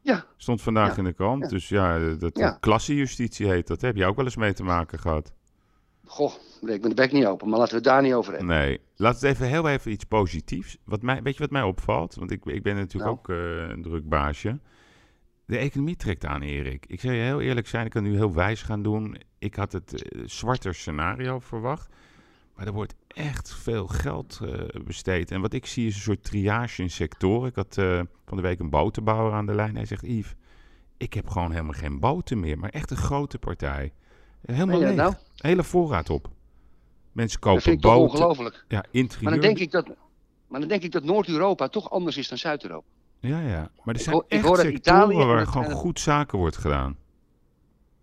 Ja. 0.00 0.24
Stond 0.36 0.62
vandaag 0.62 0.90
Ja. 0.90 0.96
in 0.96 1.04
de 1.04 1.12
krant. 1.12 1.48
Dus 1.48 1.68
ja, 1.68 1.98
eh, 1.98 2.18
dat 2.18 2.38
Ja. 2.38 2.50
klassejustitie 2.60 3.48
heet 3.48 3.66
dat. 3.66 3.80
Heb 3.80 3.96
je 3.96 4.06
ook 4.06 4.16
wel 4.16 4.24
eens 4.24 4.36
mee 4.36 4.52
te 4.54 4.62
maken 4.62 4.98
gehad? 4.98 5.32
Goh, 6.12 6.32
breek 6.60 6.82
me 6.82 6.88
de 6.88 6.94
bek 6.94 7.12
niet 7.12 7.26
open, 7.26 7.48
maar 7.48 7.58
laten 7.58 7.72
we 7.72 7.80
het 7.80 7.88
daar 7.90 8.02
niet 8.02 8.12
over 8.12 8.32
hebben. 8.32 8.56
Nee. 8.56 8.80
Laat 8.96 9.14
het 9.14 9.22
even 9.22 9.46
heel 9.46 9.68
even 9.68 9.90
iets 9.90 10.04
positiefs. 10.04 10.76
Wat 10.84 11.02
mij, 11.02 11.22
weet 11.22 11.34
je 11.34 11.40
wat 11.40 11.50
mij 11.50 11.62
opvalt? 11.62 12.14
Want 12.14 12.30
ik, 12.30 12.44
ik 12.44 12.62
ben 12.62 12.76
natuurlijk 12.76 13.04
Nou. 13.04 13.16
ook 13.16 13.28
eh, 13.28 13.74
een 13.74 13.82
druk 13.82 14.08
baasje. 14.08 14.60
De 15.44 15.56
economie 15.56 15.96
trekt 15.96 16.24
aan, 16.24 16.42
Erik. 16.42 16.84
Ik 16.86 17.00
zal 17.00 17.10
je 17.10 17.22
heel 17.22 17.40
eerlijk 17.40 17.66
zijn, 17.66 17.84
ik 17.84 17.90
kan 17.90 18.02
nu 18.02 18.14
heel 18.14 18.32
wijs 18.34 18.62
gaan 18.62 18.82
doen. 18.82 19.16
Ik 19.38 19.54
had 19.54 19.72
het 19.72 20.02
eh, 20.02 20.22
zwarter 20.24 20.74
scenario 20.74 21.38
verwacht. 21.38 21.92
Maar 22.56 22.66
er 22.66 22.72
wordt 22.72 22.94
echt 23.08 23.54
veel 23.54 23.86
geld 23.86 24.40
eh, 24.42 24.82
besteed. 24.84 25.30
En 25.30 25.40
wat 25.40 25.52
ik 25.52 25.66
zie 25.66 25.86
is 25.86 25.94
een 25.94 26.00
soort 26.00 26.24
triage 26.24 26.82
in 26.82 26.90
sectoren. 26.90 27.48
Ik 27.48 27.54
had 27.54 27.74
van 28.24 28.36
de 28.36 28.42
week 28.42 28.58
een 28.58 28.70
botenbouwer 28.70 29.32
aan 29.32 29.46
de 29.46 29.54
lijn. 29.54 29.76
Hij 29.76 29.86
zegt, 29.86 30.02
Yves, 30.06 30.34
ik 30.96 31.14
heb 31.14 31.28
gewoon 31.28 31.50
helemaal 31.50 31.72
geen 31.72 32.00
boten 32.00 32.40
meer. 32.40 32.58
Maar 32.58 32.70
echt 32.70 32.90
een 32.90 32.96
grote 32.96 33.38
partij. 33.38 33.92
Helemaal 34.42 34.78
leeg. 34.78 34.94
nou? 34.94 35.14
Hele 35.36 35.62
voorraad 35.64 36.10
op. 36.10 36.28
Mensen 37.12 37.40
Dat 37.40 37.50
kopen 37.52 37.72
ik 37.72 37.80
boten. 37.80 38.00
ongelooflijk. 38.02 38.64
Ja, 38.68 38.84
interieur. 38.90 39.22
Maar 39.30 39.32
dan 39.32 39.40
denk 39.48 39.58
ik 39.58 39.70
dat, 39.70 39.86
maar 40.48 40.60
dan 40.60 40.68
denk 40.68 40.82
ik 40.82 40.92
dat 40.92 41.04
Noord-Europa 41.04 41.68
toch 41.68 41.90
anders 41.90 42.16
is 42.16 42.28
dan 42.28 42.38
Zuid-Europa. 42.38 42.86
Ja, 43.20 43.40
ja. 43.40 43.70
Maar 43.84 43.94
er 43.94 43.94
Ik 43.94 44.00
zijn 44.00 44.16
ik 44.16 44.22
echt 44.28 44.42
dat 44.42 44.58
sectoren 44.58 44.74
Italië 44.74 45.16
waar 45.26 45.38
het- 45.38 45.48
gewoon 45.48 45.66
het- 45.68 45.76
goed 45.76 46.00
zaken 46.00 46.38
wordt 46.38 46.56
gedaan. 46.56 46.96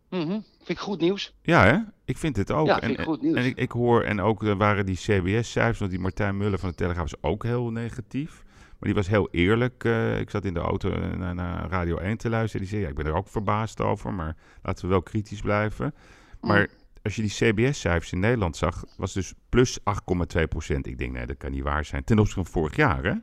Mhm, 0.09 0.27
Vind 0.57 0.69
ik 0.79 0.79
goed 0.79 0.99
nieuws. 0.99 1.33
Ja, 1.41 1.63
hè? 1.65 1.77
Ik 2.05 2.17
vind 2.17 2.35
het 2.35 2.51
ook. 2.51 2.67
Ja, 2.67 2.79
en, 2.81 2.89
ik 2.89 3.01
goed 3.01 3.21
nieuws. 3.21 3.35
en 3.37 3.45
ik, 3.45 3.57
ik 3.57 3.71
hoor, 3.71 4.01
en 4.03 4.21
ook 4.21 4.43
er 4.43 4.57
waren 4.57 4.85
die 4.85 4.95
CBS-cijfers, 4.95 5.79
want 5.79 5.91
die 5.91 5.99
Martijn 5.99 6.37
Muller 6.37 6.59
van 6.59 6.69
de 6.69 6.75
Telegraaf 6.75 7.11
was 7.11 7.21
ook 7.31 7.43
heel 7.43 7.69
negatief. 7.71 8.43
Maar 8.45 8.77
die 8.89 8.93
was 8.93 9.07
heel 9.07 9.27
eerlijk. 9.31 9.83
eh, 9.83 10.19
ik 10.19 10.29
zat 10.29 10.45
in 10.45 10.53
de 10.53 10.59
auto 10.59 10.91
eh, 10.91 11.09
naar, 11.11 11.35
naar 11.35 11.69
Radio 11.69 11.97
1 11.97 12.17
te 12.17 12.29
luisteren. 12.29 12.61
Die 12.61 12.69
zei, 12.69 12.81
ja, 12.81 12.89
ik 12.89 12.95
ben 12.95 13.05
er 13.05 13.13
ook 13.15 13.27
verbaasd 13.27 13.81
over, 13.81 14.13
maar 14.13 14.35
laten 14.63 14.83
we 14.85 14.89
wel 14.91 15.01
kritisch 15.01 15.41
blijven. 15.41 15.93
Maar 16.41 16.69
als 17.03 17.15
je 17.15 17.21
die 17.21 17.31
CBS-cijfers 17.31 18.11
in 18.11 18.19
Nederland 18.19 18.57
zag, 18.57 18.85
was 18.97 19.13
dus 19.13 19.33
plus 19.49 19.79
8,2 19.79 20.43
procent. 20.49 20.87
Ik 20.87 20.97
denk, 20.97 21.11
nee, 21.13 21.25
dat 21.25 21.37
kan 21.37 21.51
niet 21.51 21.63
waar 21.63 21.85
zijn. 21.85 22.03
Ten 22.03 22.19
opzichte 22.19 22.43
van 22.43 22.51
vorig 22.51 22.75
jaar, 22.75 23.03
hè? 23.03 23.13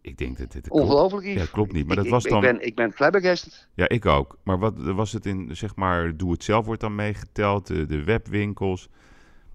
Ik 0.00 0.18
denk 0.18 0.38
dat 0.38 0.52
dit... 0.52 0.70
Ongelooflijk 0.70 1.26
Yves. 1.26 1.42
Ja, 1.42 1.48
klopt 1.52 1.72
niet. 1.72 1.86
Maar 1.86 1.96
Ik- 1.96 2.02
dat 2.02 2.12
was 2.12 2.24
ik, 2.24 2.30
dan... 2.30 2.44
Ik 2.44 2.50
ben, 2.52 2.66
ik 2.66 2.74
ben 2.74 2.92
flabbergasted. 2.92 3.68
Ja, 3.74 3.88
ik 3.88 4.06
ook. 4.06 4.38
Maar 4.44 4.58
wat 4.58 4.78
was 4.78 5.12
het 5.12 5.26
in, 5.26 5.56
zeg 5.56 5.76
maar, 5.76 6.16
doe 6.16 6.32
het 6.32 6.44
zelf 6.44 6.66
wordt 6.66 6.80
dan 6.80 6.94
meegeteld, 6.94 7.66
de, 7.66 7.86
de 7.86 8.04
webwinkels. 8.04 8.88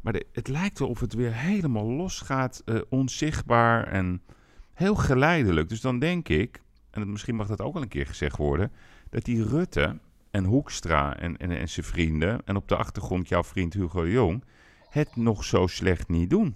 Maar 0.02 0.14
de- 0.14 0.26
het 0.32 0.48
lijkt 0.48 0.80
wel 0.80 0.88
of 0.88 1.00
het 1.00 1.14
weer 1.14 1.34
helemaal 1.36 1.86
los 1.86 2.20
gaat, 2.20 2.62
eh, 2.66 2.76
onzichtbaar 2.90 3.88
en 3.88 4.22
heel 4.74 4.96
geleidelijk. 4.96 5.70
Dus 5.70 5.82
dan 5.82 6.00
denk 6.00 6.30
ik, 6.30 6.62
en 6.92 7.12
misschien 7.12 7.36
mag 7.36 7.48
dat 7.48 7.62
ook 7.62 7.74
wel 7.74 7.82
een 7.82 7.88
keer 7.88 8.08
gezegd 8.08 8.38
worden, 8.38 8.72
dat 9.10 9.24
die 9.26 9.44
Rutte 9.44 9.98
en 10.34 10.44
Hoekstra 10.44 11.18
en, 11.18 11.38
en, 11.38 11.52
en 11.52 11.70
zijn 11.70 11.86
vrienden, 11.86 12.42
en 12.46 12.56
op 12.56 12.68
de 12.68 12.76
achtergrond 12.76 13.28
jouw 13.28 13.44
vriend 13.44 13.74
Hugo 13.74 14.04
de 14.04 14.12
Jong, 14.12 14.44
het 14.90 15.16
nog 15.16 15.44
zo 15.44 15.68
slecht 15.68 16.10
niet 16.10 16.30
doen. 16.30 16.56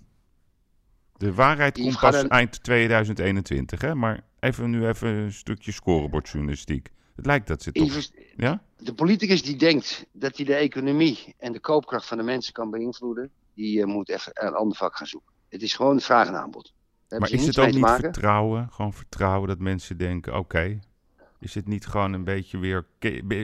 De 1.18 1.34
waarheid 1.34 1.80
komt 1.80 2.00
pas 2.00 2.28
eind 2.28 2.64
2021, 2.64 3.82
hè? 3.82 3.96
Maar 3.96 4.24
even 4.40 4.70
nu 4.70 4.88
even 4.88 5.08
een 5.08 5.34
stukje 5.34 5.72
scorebordjournalistiek. 5.72 6.90
Het 7.16 7.26
lijkt 7.26 7.48
dat 7.48 7.64
ze 7.64 7.72
toch... 7.72 8.10
ja? 8.38 8.62
De 8.78 8.94
politicus 8.94 9.44
die 9.44 9.56
denkt 9.56 10.06
dat 10.12 10.38
hij 10.38 10.46
de 10.46 10.56
economie 10.56 11.36
en 11.38 11.52
de 11.52 11.60
koopkracht 11.60 12.08
van 12.08 12.18
de 12.18 12.24
mensen 12.24 12.54
kan 12.54 12.70
beïnvloeden, 12.70 13.32
die 13.54 13.80
uh, 13.80 13.86
moet 13.86 14.10
even 14.10 14.32
een 14.34 14.54
ander 14.54 14.78
vak 14.78 14.96
gaan 14.96 15.08
zoeken. 15.08 15.34
Het 15.50 15.62
is 15.62 15.74
gewoon 15.74 16.00
vraag 16.00 16.28
en 16.28 16.36
aanbod. 16.36 16.74
Maar 17.10 17.32
is 17.32 17.46
het 17.46 17.60
ook 17.60 17.72
niet 17.74 17.90
vertrouwen? 17.90 18.70
Gewoon 18.72 18.94
vertrouwen 18.94 19.48
dat 19.48 19.60
mensen 19.60 19.98
denken, 19.98 20.38
oké, 20.38 20.80
is 21.40 21.56
het 21.56 21.68
niet 21.68 21.86
gewoon 21.86 22.14
een 22.14 22.24
beetje 22.24 22.58
weer... 22.58 22.86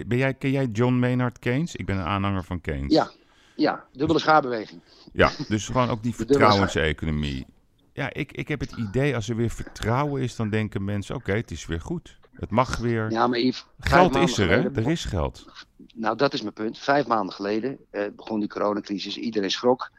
Ben 0.06 0.18
jij, 0.18 0.34
ken 0.34 0.52
jij 0.52 0.66
John 0.66 0.94
Maynard 0.94 1.40
Keynes? 1.40 1.76
Ik 1.76 1.86
ben 1.86 1.98
een 1.98 2.06
aanhanger 2.06 2.44
van 2.44 2.62
Keynes. 2.62 2.94
Ja, 2.94 3.12
ja 3.56 3.86
dubbele 3.92 4.20
schaarbeweging. 4.20 4.82
Ja, 5.14 5.32
dus 5.48 5.66
gewoon 5.66 5.90
ook 5.90 6.04
die 6.04 6.16
vertrouwenseconomie. 6.26 7.46
Ja, 7.94 8.14
ik, 8.14 8.32
ik 8.32 8.48
heb 8.48 8.60
het 8.60 8.72
idee 8.72 9.16
als 9.16 9.30
er 9.30 9.36
weer 9.36 9.50
vertrouwen 9.50 10.22
is, 10.22 10.36
dan 10.36 10.50
denken 10.50 10.84
mensen, 10.84 11.16
oké, 11.16 11.34
het 11.34 11.52
is 11.52 11.66
weer 11.66 11.82
goed. 11.82 12.18
Het 12.34 12.50
mag 12.50 12.78
weer. 12.78 13.12
Ja, 13.12 13.28
maar 13.28 13.40
Yves, 13.40 13.66
geld 13.80 14.16
is 14.16 14.38
er, 14.38 14.50
hè? 14.50 14.72
Er 14.76 14.90
is 14.90 15.06
geld. 15.06 15.46
Nou, 15.94 16.18
dat 16.18 16.34
is 16.34 16.42
mijn 16.42 16.54
punt. 16.54 16.80
Vijf 16.80 17.08
maanden 17.08 17.34
geleden 17.34 17.78
eh, 17.90 18.04
begon 18.16 18.40
die 18.40 18.50
coronacrisis. 18.50 19.18
Iedereen 19.18 19.52
schrok. 19.52 19.92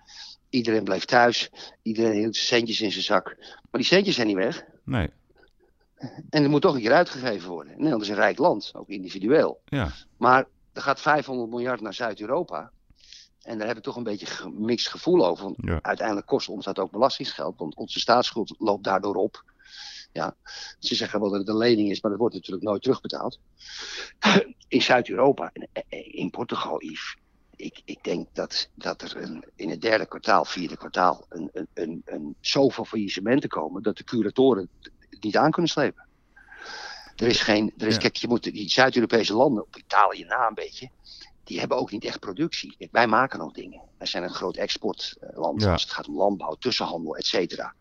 Iedereen 0.51 0.85
bleef 0.85 1.05
thuis. 1.05 1.51
Iedereen 1.83 2.13
hield 2.13 2.37
centjes 2.37 2.81
in 2.81 2.93
zijn 2.93 3.05
zak. 3.05 3.37
Maar 3.39 3.81
die 3.81 3.85
centjes 3.85 4.15
zijn 4.15 4.27
niet 4.27 4.37
weg. 4.37 4.65
Nee. 4.85 5.11
En 6.31 6.43
er 6.43 6.51
moet 6.51 6.63
toch 6.63 6.75
een 6.75 6.81
keer 6.81 6.93
uitgegeven 6.93 7.51
worden. 7.51 7.73
Nederland 7.73 8.03
is 8.03 8.09
een 8.09 8.15
rijk 8.15 8.39
land, 8.39 8.71
ook 8.75 8.89
individueel. 8.89 9.61
Ja. 9.65 9.91
Maar 10.17 10.47
er 10.73 10.83
gaat 10.83 11.01
500 11.01 11.51
miljard 11.51 11.81
naar 11.81 11.95
Zuid-Europa. 11.95 12.71
En 13.43 13.59
daar 13.59 13.67
hebben 13.67 13.85
we 13.85 13.91
toch 13.91 13.97
een 13.97 14.03
beetje 14.03 14.27
gemixt 14.27 14.89
gevoel 14.89 15.27
over. 15.27 15.45
Want 15.45 15.85
uiteindelijk 15.85 16.27
kost 16.27 16.49
ons 16.49 16.65
dat 16.65 16.79
ook 16.79 16.91
belastingsgeld. 16.91 17.59
Want 17.59 17.75
onze 17.75 18.01
staatsschuld 18.01 18.55
loopt 18.59 18.85
daardoor 18.85 19.15
op. 19.15 19.45
Ja, 20.13 20.37
ze 20.79 20.95
zeggen 20.95 21.21
wel 21.21 21.31
dat 21.31 21.39
het 21.39 21.49
een 21.49 21.57
lening 21.57 21.91
is, 21.91 22.01
maar 22.01 22.11
dat 22.11 22.21
wordt 22.21 22.35
natuurlijk 22.35 22.65
nooit 22.65 22.83
terugbetaald. 22.83 23.41
In 24.69 24.83
Zuid-Europa, 24.83 25.53
in 25.89 26.31
Portugal, 26.31 26.83
Yves, 26.83 27.17
ik, 27.57 27.83
ik 27.85 28.05
denk 28.05 28.29
dat, 28.33 28.69
dat 28.75 29.03
er 29.03 29.17
een, 29.17 29.45
in 29.55 29.71
het 29.71 29.81
derde 29.81 30.07
kwartaal, 30.07 30.45
vierde 30.45 30.77
kwartaal, 30.77 31.27
een, 31.29 31.51
een, 31.53 31.69
een, 31.75 32.03
een 32.05 32.37
zoveel 32.41 32.85
faillissementen 32.85 33.49
komen 33.49 33.83
dat 33.83 33.97
de 33.97 34.05
curatoren 34.05 34.69
het 34.81 34.93
niet 35.25 35.37
aan 35.37 35.51
kunnen 35.51 35.71
slepen. 35.71 36.07
Er 37.17 37.27
is 37.27 37.41
geen, 37.41 37.73
er 37.79 37.87
is, 37.87 37.99
kijk, 37.99 38.17
je 38.17 38.29
moet 38.29 38.43
die 38.43 38.71
Zuid-Europese 38.71 39.35
landen, 39.35 39.63
op 39.63 39.77
Italië 39.77 40.25
na 40.25 40.47
een 40.47 40.55
beetje, 40.55 40.91
die 41.45 41.59
hebben 41.59 41.77
ook 41.77 41.91
niet 41.91 42.05
echt 42.05 42.21
productie. 42.21 42.75
Kijk, 42.79 42.93
wij 42.93 43.07
maken 43.07 43.39
nog 43.39 43.53
dingen. 43.53 43.81
Wij 43.99 44.07
zijn 44.07 44.23
een 44.23 44.35
groot 44.35 44.57
exportland 44.57 45.65
als 45.65 45.83
het 45.83 45.93
gaat 45.93 46.09
om 46.09 46.17
landbouw, 46.17 46.55
tussenhandel, 46.55 47.17
et 47.17 47.27
cetera. 47.27 47.75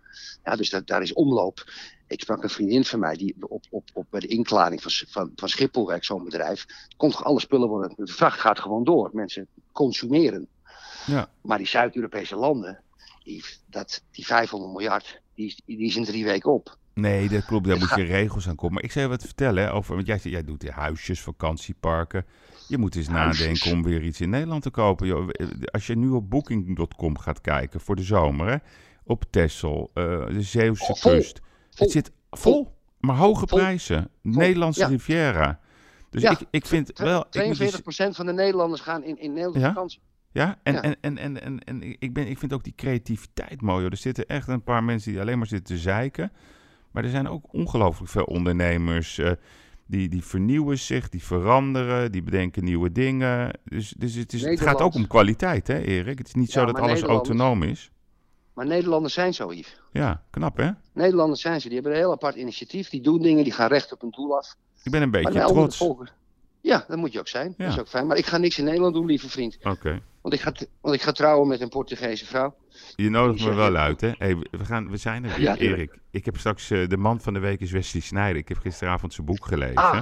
Ja, 0.44 0.56
dus 0.56 0.70
dat, 0.70 0.88
daar 0.88 1.02
is 1.02 1.14
omloop. 1.14 1.72
Ik 2.08 2.22
sprak 2.22 2.44
een 2.44 2.50
vriendin 2.50 2.86
van 2.86 3.00
mij 3.00 3.16
die 3.16 3.36
op, 3.40 3.66
op, 3.70 3.90
op 3.94 4.08
bij 4.10 4.20
de 4.20 4.28
inklaring 4.28 4.82
van, 4.82 4.92
van, 4.92 5.32
van 5.36 5.50
Schiphol 5.50 5.88
werkt, 5.88 6.06
zo'n 6.06 6.24
bedrijf. 6.24 6.66
Komt 6.98 7.16
alle 7.16 7.40
spullen 7.40 7.68
worden. 7.68 7.94
De 7.96 8.14
vracht 8.14 8.40
gaat 8.40 8.60
gewoon 8.60 8.84
door. 8.84 9.10
Mensen 9.14 9.48
consumeren. 9.72 10.48
Ja. 11.06 11.30
Maar 11.42 11.58
die 11.58 11.68
Zuid-Europese 11.68 12.36
landen, 12.36 12.82
die, 13.24 13.44
dat, 13.66 14.04
die 14.12 14.26
500 14.26 14.72
miljard, 14.72 15.22
die, 15.36 15.56
die 15.66 15.88
is 15.88 15.96
in 15.96 16.06
drie 16.06 16.24
weken 16.24 16.52
op. 16.52 16.78
Nee, 16.94 17.30
dat 17.30 17.46
klopt. 17.46 17.68
Daar 17.68 17.78
moet 17.78 17.96
je 17.96 18.04
regels 18.04 18.48
aan 18.48 18.56
komen. 18.56 18.74
Maar 18.74 18.84
ik 18.84 18.92
zou 18.92 19.06
je 19.06 19.12
wat 19.12 19.24
vertellen 19.24 19.74
over. 19.74 19.96
Want 19.96 20.08
jij, 20.08 20.20
jij 20.24 20.44
doet 20.44 20.70
huisjes, 20.70 21.22
vakantieparken. 21.22 22.26
Je 22.68 22.78
moet 22.78 22.96
eens 22.96 23.08
nadenken 23.08 23.72
om 23.72 23.84
weer 23.84 24.04
iets 24.04 24.22
in 24.22 24.30
Nederland 24.30 24.62
te 24.62 24.70
kopen. 24.70 25.32
Als 25.72 25.88
je 25.88 25.96
nu 25.96 26.10
op 26.10 26.30
Booking.com 26.30 27.18
gaat 27.18 27.42
kijken 27.42 27.80
voor 27.80 27.96
de 27.96 28.04
zomer, 28.04 28.48
hè, 28.48 28.58
op 29.04 29.24
Texel, 29.30 29.92
uh, 29.94 30.04
de 30.28 30.42
Zeeuwse 30.42 30.98
kust. 31.02 31.42
Het 31.74 31.92
zit 31.92 32.12
vol, 32.32 32.78
maar 33.00 33.16
hoge 33.16 33.46
prijzen. 33.46 34.10
Nederlandse 34.22 34.86
Riviera. 34.86 35.60
Dus 36.10 36.24
ik, 36.24 36.40
ik 36.52 36.66
vind 36.66 36.92
wel... 37.00 37.26
42% 37.26 37.30
van 38.10 38.26
de 38.26 38.34
Nederlanders 38.34 38.82
gaan 38.82 39.04
in, 39.04 39.20
in 39.20 39.34
Nederlandse 39.34 39.68
vakantie. 39.68 40.02
Ja, 40.32 40.60
en, 40.64 40.82
En, 40.82 40.98
en, 41.02 41.18
en, 41.18 41.42
en, 41.42 41.60
en 41.60 41.84
ik, 42.00 42.14
ben, 42.14 42.28
ik 42.28 42.38
vind 42.38 42.54
ook 42.54 42.64
die 42.64 42.76
creativiteit 42.76 43.62
mooi. 43.62 43.82
Hoor. 43.82 43.92
Er 43.92 43.98
zitten 43.98 44.28
echt 44.28 44.48
een 44.48 44.64
paar 44.64 44.84
mensen 44.84 45.12
die 45.12 45.22
alleen 45.22 45.38
maar 45.38 45.48
zitten 45.48 45.76
te 45.76 45.82
zeiken. 45.82 46.32
Maar 46.94 47.04
er 47.04 47.10
zijn 47.10 47.28
ook 47.28 47.54
ongelooflijk 47.54 48.12
veel 48.12 48.24
ondernemers... 48.24 49.18
Uh, 49.18 49.32
die, 49.86 50.10
die 50.10 50.24
vernieuwen 50.24 50.80
zich, 50.80 51.10
die 51.10 51.24
veranderen, 51.24 52.12
die 52.12 52.24
bedenken 52.24 52.64
nieuwe 52.64 52.92
dingen. 52.92 53.60
Dus, 53.64 53.94
dus 53.98 54.16
het, 54.16 54.34
is, 54.34 54.42
het 54.42 54.62
gaat 54.62 54.82
ook 54.82 54.94
om 54.94 55.08
kwaliteit, 55.08 55.68
hè 55.68 55.80
Erik? 55.80 56.18
Het 56.18 56.28
is 56.28 56.34
niet 56.34 56.52
zo 56.52 56.66
dat 56.66 56.80
alles 56.80 57.02
autonoom 57.02 57.64
is. 57.64 57.92
Maar 58.54 58.66
Nederlanders 58.66 59.14
zijn 59.14 59.34
zo, 59.34 59.54
Yves. 59.54 59.82
Ja, 59.92 60.24
knap 60.30 60.58
hè? 60.58 60.70
Nederlanders 60.94 61.42
zijn 61.42 61.62
ze. 61.62 61.68
Die 61.68 61.74
hebben 61.74 61.94
een 61.94 62.04
heel 62.04 62.12
apart 62.12 62.36
initiatief. 62.36 62.90
Die 62.90 63.02
doen 63.02 63.22
dingen, 63.22 63.44
die 63.44 63.54
gaan 63.54 63.68
recht 63.68 63.92
op 63.92 64.02
een 64.02 64.12
doel 64.12 64.38
af. 64.38 64.56
Ik 64.84 64.92
ben 64.92 65.02
een 65.02 65.12
beetje 65.12 65.46
trots. 65.46 65.86
Ja, 66.64 66.86
dat 66.88 66.98
moet 66.98 67.14
je 67.14 67.20
ook 67.20 67.28
zijn. 67.28 67.54
Dat 67.58 67.68
is 67.68 67.80
ook 67.80 67.88
fijn. 67.88 68.08
Maar 68.08 68.18
ik 68.18 68.26
ga 68.26 68.38
niks 68.38 68.58
in 68.58 68.66
Nederland 68.66 68.94
doen, 68.94 69.06
lieve 69.06 69.30
vriend. 69.30 69.58
Oké. 69.64 70.02
Want, 70.22 70.34
ik 70.34 70.42
ga 70.42 70.52
want 70.82 70.96
ik 70.96 71.02
ga 71.02 71.12
trouwen 71.12 71.48
met 71.48 71.62
een 71.62 71.70
Portugese 71.70 72.26
vrouw. 72.26 72.56
Je 72.96 73.10
nodigt 73.10 73.46
me 73.46 73.54
wel 73.54 73.76
uit, 73.76 74.02
hè? 74.02 74.12
Hey, 74.18 74.36
we, 74.52 74.66
gaan, 74.66 74.90
we 74.90 74.98
zijn 74.98 75.26
er 75.26 75.60
Erik. 75.60 76.00
Ik 76.12 76.26
heb 76.26 76.38
straks... 76.38 76.70
Uh, 76.70 76.88
de 76.88 76.98
man 76.98 77.20
van 77.22 77.34
de 77.34 77.40
week 77.40 77.60
is 77.60 77.72
Wesley 77.72 78.02
Snijder. 78.02 78.36
Ik 78.38 78.48
heb 78.48 78.58
gisteravond 78.58 79.14
zijn 79.14 79.26
boek 79.28 79.46
gelezen. 79.46 79.76
Ah. 79.76 80.02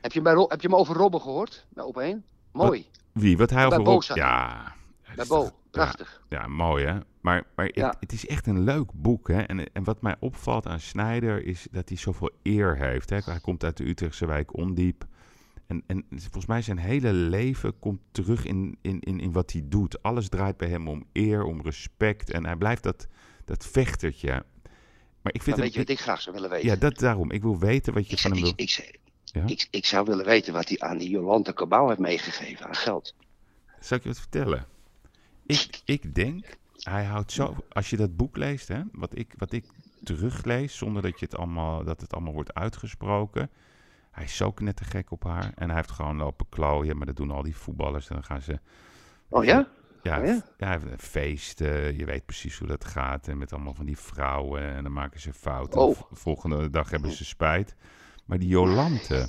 Heb, 0.00 0.12
je 0.12 0.20
bij 0.20 0.34
heb 0.48 0.60
je 0.60 0.68
hem 0.68 0.76
over 0.76 0.96
Robben 0.96 1.20
gehoord? 1.20 1.66
Bij 1.68 1.84
op 1.84 1.98
één? 1.98 2.24
Mooi. 2.52 2.86
wie? 3.12 3.36
Wat 3.36 3.50
hij 3.50 3.66
over 3.66 3.84
Robben... 3.84 4.16
Ja. 4.16 4.74
Bij 5.16 5.26
Bo. 5.26 5.50
Prachtig. 5.70 6.22
Ja, 6.28 6.46
mooi 6.46 6.84
hè? 6.84 6.98
Maar, 7.20 7.44
maar 7.54 7.66
het, 7.66 7.96
het, 8.00 8.12
is 8.12 8.26
echt 8.26 8.46
een 8.46 8.64
leuk 8.64 8.90
boek. 8.92 9.28
Hè? 9.28 9.42
En, 9.42 9.72
en 9.72 9.84
wat 9.84 10.02
mij 10.02 10.16
opvalt 10.18 10.66
aan 10.66 10.80
Snijder 10.80 11.44
is 11.44 11.66
dat 11.70 11.88
hij 11.88 11.98
zoveel 11.98 12.30
eer 12.42 12.76
heeft. 12.76 13.10
Hè? 13.10 13.18
Hij 13.24 13.40
komt 13.40 13.64
uit 13.64 13.76
de 13.76 13.88
Utrechtse 13.88 14.26
wijk 14.26 14.56
Ondiep. 14.56 15.04
En, 15.72 15.82
en 15.86 16.20
volgens 16.20 16.46
mij 16.46 16.62
zijn 16.62 16.78
hele 16.78 17.12
leven 17.12 17.78
komt 17.78 18.00
terug 18.10 18.44
in, 18.44 18.78
in, 18.80 19.00
in, 19.00 19.20
in 19.20 19.32
wat 19.32 19.52
hij 19.52 19.62
doet. 19.64 20.02
Alles 20.02 20.28
draait 20.28 20.56
bij 20.56 20.68
hem 20.68 20.88
om 20.88 21.04
eer, 21.12 21.44
om 21.44 21.62
respect. 21.62 22.30
En 22.30 22.44
hij 22.44 22.56
blijft 22.56 22.82
dat, 22.82 23.06
dat 23.44 23.66
vechtertje. 23.66 24.44
Maar 25.22 25.34
ik 25.34 25.42
vind 25.42 25.56
weet 25.56 25.72
je 25.72 25.78
wat 25.78 25.88
ik 25.88 26.00
graag 26.00 26.20
zou 26.20 26.34
willen 26.34 26.50
weten? 26.50 26.68
Ja, 26.68 26.76
dat 26.76 26.98
daarom. 26.98 27.30
Ik 27.30 27.42
wil 27.42 27.58
weten 27.58 27.94
wat 27.94 28.10
je 28.10 28.18
van 28.18 28.30
hem 28.30 28.40
wil... 28.40 28.52
Ik, 28.56 28.60
ik, 28.60 28.98
ja? 29.24 29.46
ik, 29.46 29.68
ik, 29.70 29.86
zou 29.86 30.06
willen 30.06 30.24
weten 30.24 30.52
wat 30.52 30.68
hij 30.68 30.80
aan 30.80 30.98
die 30.98 31.08
Jolante 31.08 31.52
Cabau 31.52 31.88
heeft 31.88 32.00
meegegeven 32.00 32.66
aan 32.66 32.74
geld. 32.74 33.14
Zal 33.80 33.96
ik 33.96 34.02
je 34.02 34.08
wat 34.08 34.18
vertellen? 34.18 34.66
Ik, 35.46 35.80
ik 35.84 36.14
denk, 36.14 36.56
hij 36.76 37.04
houdt 37.04 37.32
zo... 37.32 37.56
Als 37.68 37.90
je 37.90 37.96
dat 37.96 38.16
boek 38.16 38.36
leest, 38.36 38.68
hè, 38.68 38.80
wat, 38.92 39.18
ik, 39.18 39.34
wat 39.36 39.52
ik 39.52 39.64
teruglees, 40.02 40.76
zonder 40.76 41.02
dat, 41.02 41.18
je 41.18 41.24
het 41.24 41.36
allemaal, 41.36 41.84
dat 41.84 42.00
het 42.00 42.12
allemaal 42.12 42.32
wordt 42.32 42.54
uitgesproken... 42.54 43.50
Hij 44.12 44.24
is 44.24 44.36
zo 44.36 44.52
knettergek 44.52 45.10
op 45.10 45.24
haar. 45.24 45.52
En 45.54 45.66
hij 45.66 45.76
heeft 45.76 45.90
gewoon 45.90 46.16
lopen 46.16 46.48
klooien. 46.48 46.96
Maar 46.96 47.06
dat 47.06 47.16
doen 47.16 47.30
al 47.30 47.42
die 47.42 47.56
voetballers. 47.56 48.08
En 48.08 48.14
dan 48.14 48.24
gaan 48.24 48.42
ze... 48.42 48.58
Oh 49.28 49.44
ja? 49.44 49.68
Ja, 50.02 50.20
oh, 50.20 50.26
ja? 50.26 50.44
ja 50.56 50.74
een 50.74 50.98
feest. 50.98 51.58
je 51.58 52.02
weet 52.04 52.26
precies 52.26 52.58
hoe 52.58 52.68
dat 52.68 52.84
gaat. 52.84 53.28
En 53.28 53.38
met 53.38 53.52
allemaal 53.52 53.74
van 53.74 53.86
die 53.86 53.98
vrouwen. 53.98 54.62
En 54.62 54.82
dan 54.82 54.92
maken 54.92 55.20
ze 55.20 55.32
fouten. 55.32 55.80
Oh. 55.80 56.00
Volgende 56.10 56.70
dag 56.70 56.90
hebben 56.90 57.10
ze 57.10 57.24
spijt. 57.24 57.76
Maar 58.24 58.38
die 58.38 58.48
Jolante, 58.48 59.28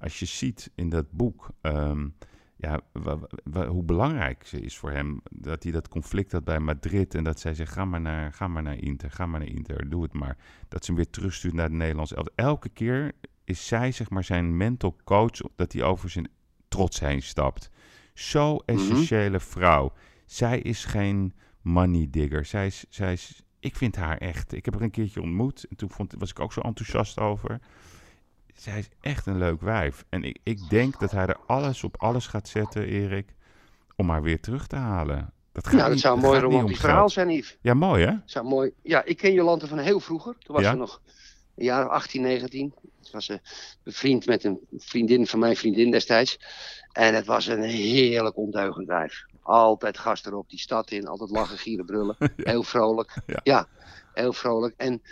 als 0.00 0.18
je 0.18 0.26
ziet 0.26 0.70
in 0.74 0.88
dat 0.88 1.10
boek... 1.10 1.50
Ehm, 1.60 2.08
ja, 2.62 2.80
hoe 3.68 3.82
belangrijk 3.82 4.46
ze 4.46 4.60
is 4.60 4.78
voor 4.78 4.90
hem. 4.90 5.20
Dat 5.30 5.62
hij 5.62 5.72
dat 5.72 5.88
conflict 5.88 6.32
had 6.32 6.44
bij 6.44 6.58
Madrid. 6.58 7.14
En 7.14 7.24
dat 7.24 7.40
zij 7.40 7.54
zegt, 7.54 7.72
ga 7.72 7.84
maar 7.84 8.00
naar, 8.00 8.32
ga 8.32 8.48
maar 8.48 8.62
naar 8.62 8.78
Inter, 8.78 9.10
ga 9.10 9.26
maar 9.26 9.40
naar 9.40 9.48
Inter, 9.48 9.88
doe 9.88 10.02
het 10.02 10.12
maar. 10.12 10.36
Dat 10.68 10.84
ze 10.84 10.92
hem 10.92 11.00
weer 11.00 11.10
terugstuurt 11.10 11.54
naar 11.54 11.64
het 11.64 11.74
Nederlands. 11.74 12.14
Elke 12.34 12.68
keer 12.68 13.12
is 13.52 13.66
zij 13.66 13.92
zeg 13.92 14.10
maar 14.10 14.24
zijn 14.24 14.56
mental 14.56 14.96
coach, 15.04 15.40
dat 15.56 15.72
hij 15.72 15.82
over 15.82 16.10
zijn 16.10 16.28
trots 16.68 17.00
heen 17.00 17.22
stapt. 17.22 17.70
Zo 18.14 18.54
mhm. 18.54 18.62
essentiële 18.64 19.40
vrouw. 19.40 19.92
Zij 20.26 20.60
is 20.60 20.84
geen 20.84 21.34
money 21.60 22.06
digger. 22.10 22.44
Zij 22.44 22.66
is, 22.66 22.84
zij 22.88 23.12
is, 23.12 23.42
ik 23.60 23.76
vind 23.76 23.96
haar 23.96 24.18
echt. 24.18 24.52
Ik 24.52 24.64
heb 24.64 24.74
haar 24.74 24.82
een 24.82 24.90
keertje 24.90 25.22
ontmoet 25.22 25.66
en 25.70 25.76
toen 25.76 25.90
vond, 25.90 26.14
was 26.18 26.30
ik 26.30 26.40
ook 26.40 26.52
zo 26.52 26.60
enthousiast 26.60 27.18
over. 27.18 27.60
Zij 28.54 28.78
is 28.78 28.88
echt 29.00 29.26
een 29.26 29.38
leuk 29.38 29.60
wijf. 29.60 30.04
En 30.08 30.24
ik, 30.24 30.38
ik 30.42 30.68
denk 30.68 31.00
dat 31.00 31.10
hij 31.10 31.26
er 31.26 31.38
alles 31.46 31.84
op 31.84 31.96
alles 31.96 32.26
gaat 32.26 32.48
zetten, 32.48 32.86
Erik, 32.86 33.34
om 33.96 34.10
haar 34.10 34.22
weer 34.22 34.40
terug 34.40 34.66
te 34.66 34.76
halen. 34.76 35.32
Dat 35.52 35.66
gaat 35.66 35.76
nou, 35.76 35.90
dat 35.90 35.98
zou 35.98 36.16
een 36.16 36.22
mooi 36.22 36.40
romantisch 36.40 36.80
verhaal 36.80 37.08
zijn, 37.08 37.30
Yves. 37.30 37.58
Ja, 37.60 37.74
mooi 37.74 38.04
hè? 38.04 38.14
Zou 38.24 38.46
mooi. 38.46 38.72
Ja, 38.82 39.04
ik 39.04 39.16
ken 39.16 39.32
Jolante 39.32 39.66
van 39.66 39.78
heel 39.78 40.00
vroeger. 40.00 40.36
Toen 40.38 40.56
was 40.56 40.64
ze 40.64 40.74
nog 40.74 41.00
een 41.56 41.64
jaar 41.64 41.88
18, 41.88 42.22
19. 42.22 42.74
Het 42.98 43.10
was 43.10 43.28
een 43.28 43.40
bevriend 43.82 44.26
met 44.26 44.44
een 44.44 44.60
vriendin 44.76 45.26
van 45.26 45.38
mijn 45.38 45.56
vriendin 45.56 45.90
destijds. 45.90 46.38
En 46.92 47.14
het 47.14 47.26
was 47.26 47.46
een 47.46 47.62
heerlijk 47.62 48.36
ondeugend 48.36 48.86
wijf. 48.86 49.24
Altijd 49.42 49.98
gast 49.98 50.26
erop, 50.26 50.50
die 50.50 50.58
stad 50.58 50.90
in, 50.90 51.06
altijd 51.06 51.30
lachen, 51.30 51.58
gieren, 51.58 51.86
brullen. 51.86 52.16
Heel 52.36 52.62
vrolijk. 52.62 53.22
Ja. 53.42 53.68
heel 54.12 54.32
vrolijk. 54.32 54.74
En 54.76 55.02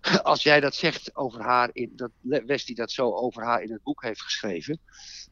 als 0.22 0.42
jij 0.42 0.60
dat 0.60 0.74
zegt 0.74 1.16
over 1.16 1.40
haar, 1.40 1.70
in, 1.72 1.92
dat 1.94 2.10
Westie 2.20 2.74
dat 2.74 2.90
zo 2.90 3.12
over 3.12 3.44
haar 3.44 3.62
in 3.62 3.72
het 3.72 3.82
boek 3.82 4.02
heeft 4.02 4.22
geschreven, 4.22 4.80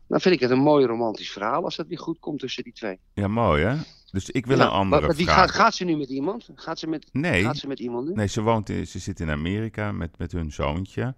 dan 0.09 0.21
vind 0.21 0.35
ik 0.35 0.41
het 0.41 0.51
een 0.51 0.59
mooi 0.59 0.87
romantisch 0.87 1.31
verhaal 1.31 1.65
als 1.65 1.77
dat 1.77 1.89
niet 1.89 1.99
goed 1.99 2.19
komt 2.19 2.41
tussen 2.41 2.63
die 2.63 2.73
twee. 2.73 2.99
Ja, 3.15 3.29
mooi 3.29 3.65
hè? 3.65 3.77
Dus 4.11 4.31
ik 4.31 4.47
wil 4.47 4.61
een 4.61 4.69
andere 4.69 5.07
maar, 5.07 5.15
vraag. 5.15 5.35
Gaat, 5.35 5.51
gaat, 5.51 5.75
ze 5.75 5.85
nu 5.85 5.97
met 5.97 6.09
iemand? 6.09 6.49
Gaat 6.55 6.79
ze 6.79 6.87
met, 6.87 7.09
nee, 7.13 7.43
gaat 7.43 7.57
ze 7.57 7.67
met 7.67 7.81
iemand 7.81 8.09
nu? 8.09 8.15
Nee, 8.15 8.27
ze, 8.27 8.43
woont 8.43 8.69
in, 8.69 8.87
ze 8.87 8.99
zit 8.99 9.21
in 9.21 9.31
Amerika 9.31 9.93
met, 9.93 10.19
met 10.19 10.33
hun 10.33 10.53
zoontje. 10.53 11.15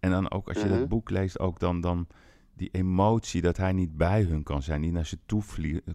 En 0.00 0.10
dan 0.10 0.30
ook 0.30 0.48
als 0.48 0.62
je 0.62 0.68
dat 0.68 0.78
mhm. 0.78 0.88
boek 0.88 1.10
leest, 1.10 1.38
ook 1.38 1.58
dan, 1.58 1.80
dan 1.80 2.06
die 2.56 2.68
emotie 2.72 3.42
dat 3.42 3.56
hij 3.56 3.72
niet 3.72 3.96
bij 3.96 4.22
hun 4.22 4.42
kan 4.42 4.62
zijn, 4.62 4.80
niet 4.80 4.92
naar 4.92 5.06
ze 5.06 5.18
toe 5.26 5.42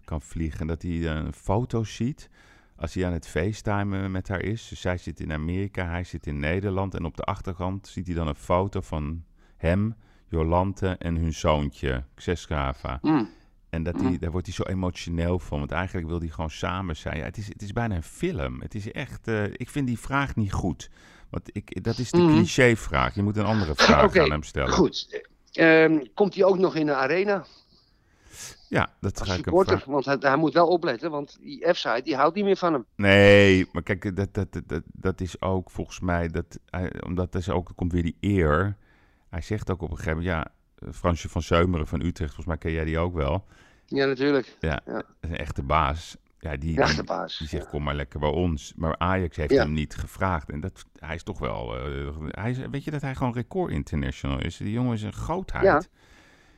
kan 0.04 0.22
vliegen. 0.22 0.66
Dat 0.66 0.82
hij 0.82 1.06
een 1.06 1.32
foto 1.32 1.84
ziet 1.84 2.28
als 2.76 2.94
hij 2.94 3.06
aan 3.06 3.12
het 3.12 3.28
facetimen 3.28 4.10
met 4.10 4.28
haar 4.28 4.42
is. 4.42 4.68
Dus 4.68 4.80
zij 4.80 4.96
zit 4.96 5.20
in 5.20 5.32
Amerika, 5.32 5.88
hij 5.88 6.04
zit 6.04 6.26
in 6.26 6.38
Nederland. 6.38 6.94
En 6.94 7.04
op 7.04 7.16
de 7.16 7.22
achtergrond 7.22 7.88
ziet 7.88 8.06
hij 8.06 8.14
dan 8.14 8.28
een 8.28 8.34
foto 8.34 8.80
van 8.80 9.24
hem, 9.56 9.94
Jolante 10.28 10.88
en 10.88 11.16
hun 11.16 11.32
zoontje, 11.34 12.04
Xescava. 12.14 12.98
Mm. 13.02 13.28
En 13.70 13.82
dat 13.82 13.98
die, 13.98 14.18
daar 14.18 14.30
wordt 14.30 14.46
hij 14.46 14.54
zo 14.54 14.62
emotioneel 14.62 15.38
van. 15.38 15.58
Want 15.58 15.70
eigenlijk 15.70 16.06
wil 16.06 16.18
hij 16.18 16.28
gewoon 16.28 16.50
samen 16.50 16.96
zijn. 16.96 17.16
Ja, 17.16 17.24
het, 17.24 17.36
is, 17.36 17.48
het 17.48 17.62
is 17.62 17.72
bijna 17.72 17.94
een 17.94 18.02
film. 18.02 18.60
Het 18.60 18.74
is 18.74 18.92
echt. 18.92 19.28
Uh, 19.28 19.44
ik 19.44 19.70
vind 19.70 19.86
die 19.86 19.98
vraag 19.98 20.36
niet 20.36 20.52
goed. 20.52 20.90
Want 21.30 21.50
ik, 21.52 21.84
dat 21.84 21.98
is 21.98 22.10
de 22.10 22.18
mm. 22.18 22.34
cliché-vraag. 22.34 23.14
Je 23.14 23.22
moet 23.22 23.36
een 23.36 23.44
andere 23.44 23.74
vraag 23.74 24.04
okay, 24.04 24.24
aan 24.24 24.30
hem 24.30 24.42
stellen. 24.42 24.72
Goed. 24.72 25.22
Um, 25.52 26.14
komt 26.14 26.34
hij 26.34 26.44
ook 26.44 26.58
nog 26.58 26.74
in 26.74 26.86
de 26.86 26.94
arena? 26.94 27.44
Ja, 28.68 28.92
dat 29.00 29.22
ga 29.22 29.34
ik 29.34 29.44
hem 29.44 29.64
vragen. 29.64 29.90
Want 29.90 30.04
hij, 30.04 30.16
hij, 30.20 30.36
moet 30.36 30.52
wel 30.52 30.68
opletten, 30.68 31.10
want 31.10 31.38
die 31.40 31.74
F-side 31.74 32.02
die 32.02 32.16
houdt 32.16 32.34
niet 32.34 32.44
meer 32.44 32.56
van 32.56 32.72
hem. 32.72 32.84
Nee, 32.96 33.68
maar 33.72 33.82
kijk, 33.82 34.16
dat, 34.16 34.34
dat, 34.34 34.60
dat, 34.66 34.82
dat 34.86 35.20
is 35.20 35.40
ook 35.40 35.70
volgens 35.70 36.00
mij, 36.00 36.28
dat, 36.28 36.58
omdat 37.06 37.34
er 37.34 37.54
ook, 37.54 37.72
komt 37.74 37.92
weer 37.92 38.02
die 38.02 38.16
eer. 38.20 38.76
Hij 39.28 39.40
zegt 39.40 39.70
ook 39.70 39.82
op 39.82 39.90
een 39.90 39.96
gegeven 39.96 40.18
moment, 40.18 40.36
ja, 40.36 40.52
Fransje 40.92 41.28
van 41.28 41.42
Zeumeren 41.42 41.86
van 41.86 42.00
Utrecht, 42.00 42.34
volgens 42.34 42.46
mij 42.46 42.56
ken 42.56 42.72
jij 42.72 42.84
die 42.84 42.98
ook 42.98 43.14
wel. 43.14 43.44
Ja, 43.86 44.06
natuurlijk. 44.06 44.56
Ja, 44.60 44.80
ja. 44.86 45.02
een 45.20 45.36
echte 45.36 45.62
baas. 45.62 46.16
Ja, 46.40 46.56
die, 46.56 46.80
echte 46.80 47.04
baas. 47.04 47.38
Die, 47.38 47.48
zegt, 47.48 47.68
kom 47.68 47.82
maar 47.82 47.94
lekker 47.94 48.20
bij 48.20 48.28
ons. 48.28 48.72
Maar 48.76 48.98
Ajax 48.98 49.36
heeft 49.36 49.56
hem 49.56 49.72
niet 49.72 49.94
gevraagd. 49.94 50.50
En 50.50 50.60
dat, 50.60 50.84
hij 50.98 51.14
is 51.14 51.22
toch 51.22 51.38
wel... 51.38 51.90
Uh, 51.90 52.08
hij 52.28 52.70
weet 52.70 52.84
je 52.84 52.90
dat 52.90 53.00
hij 53.00 53.14
gewoon 53.14 53.32
record 53.32 53.72
international 53.72 54.40
is? 54.40 54.56
Die 54.56 54.72
jongen 54.72 54.94
is 54.94 55.02
een 55.02 55.12
grootheid. 55.12 55.64
Ja. 55.64 55.82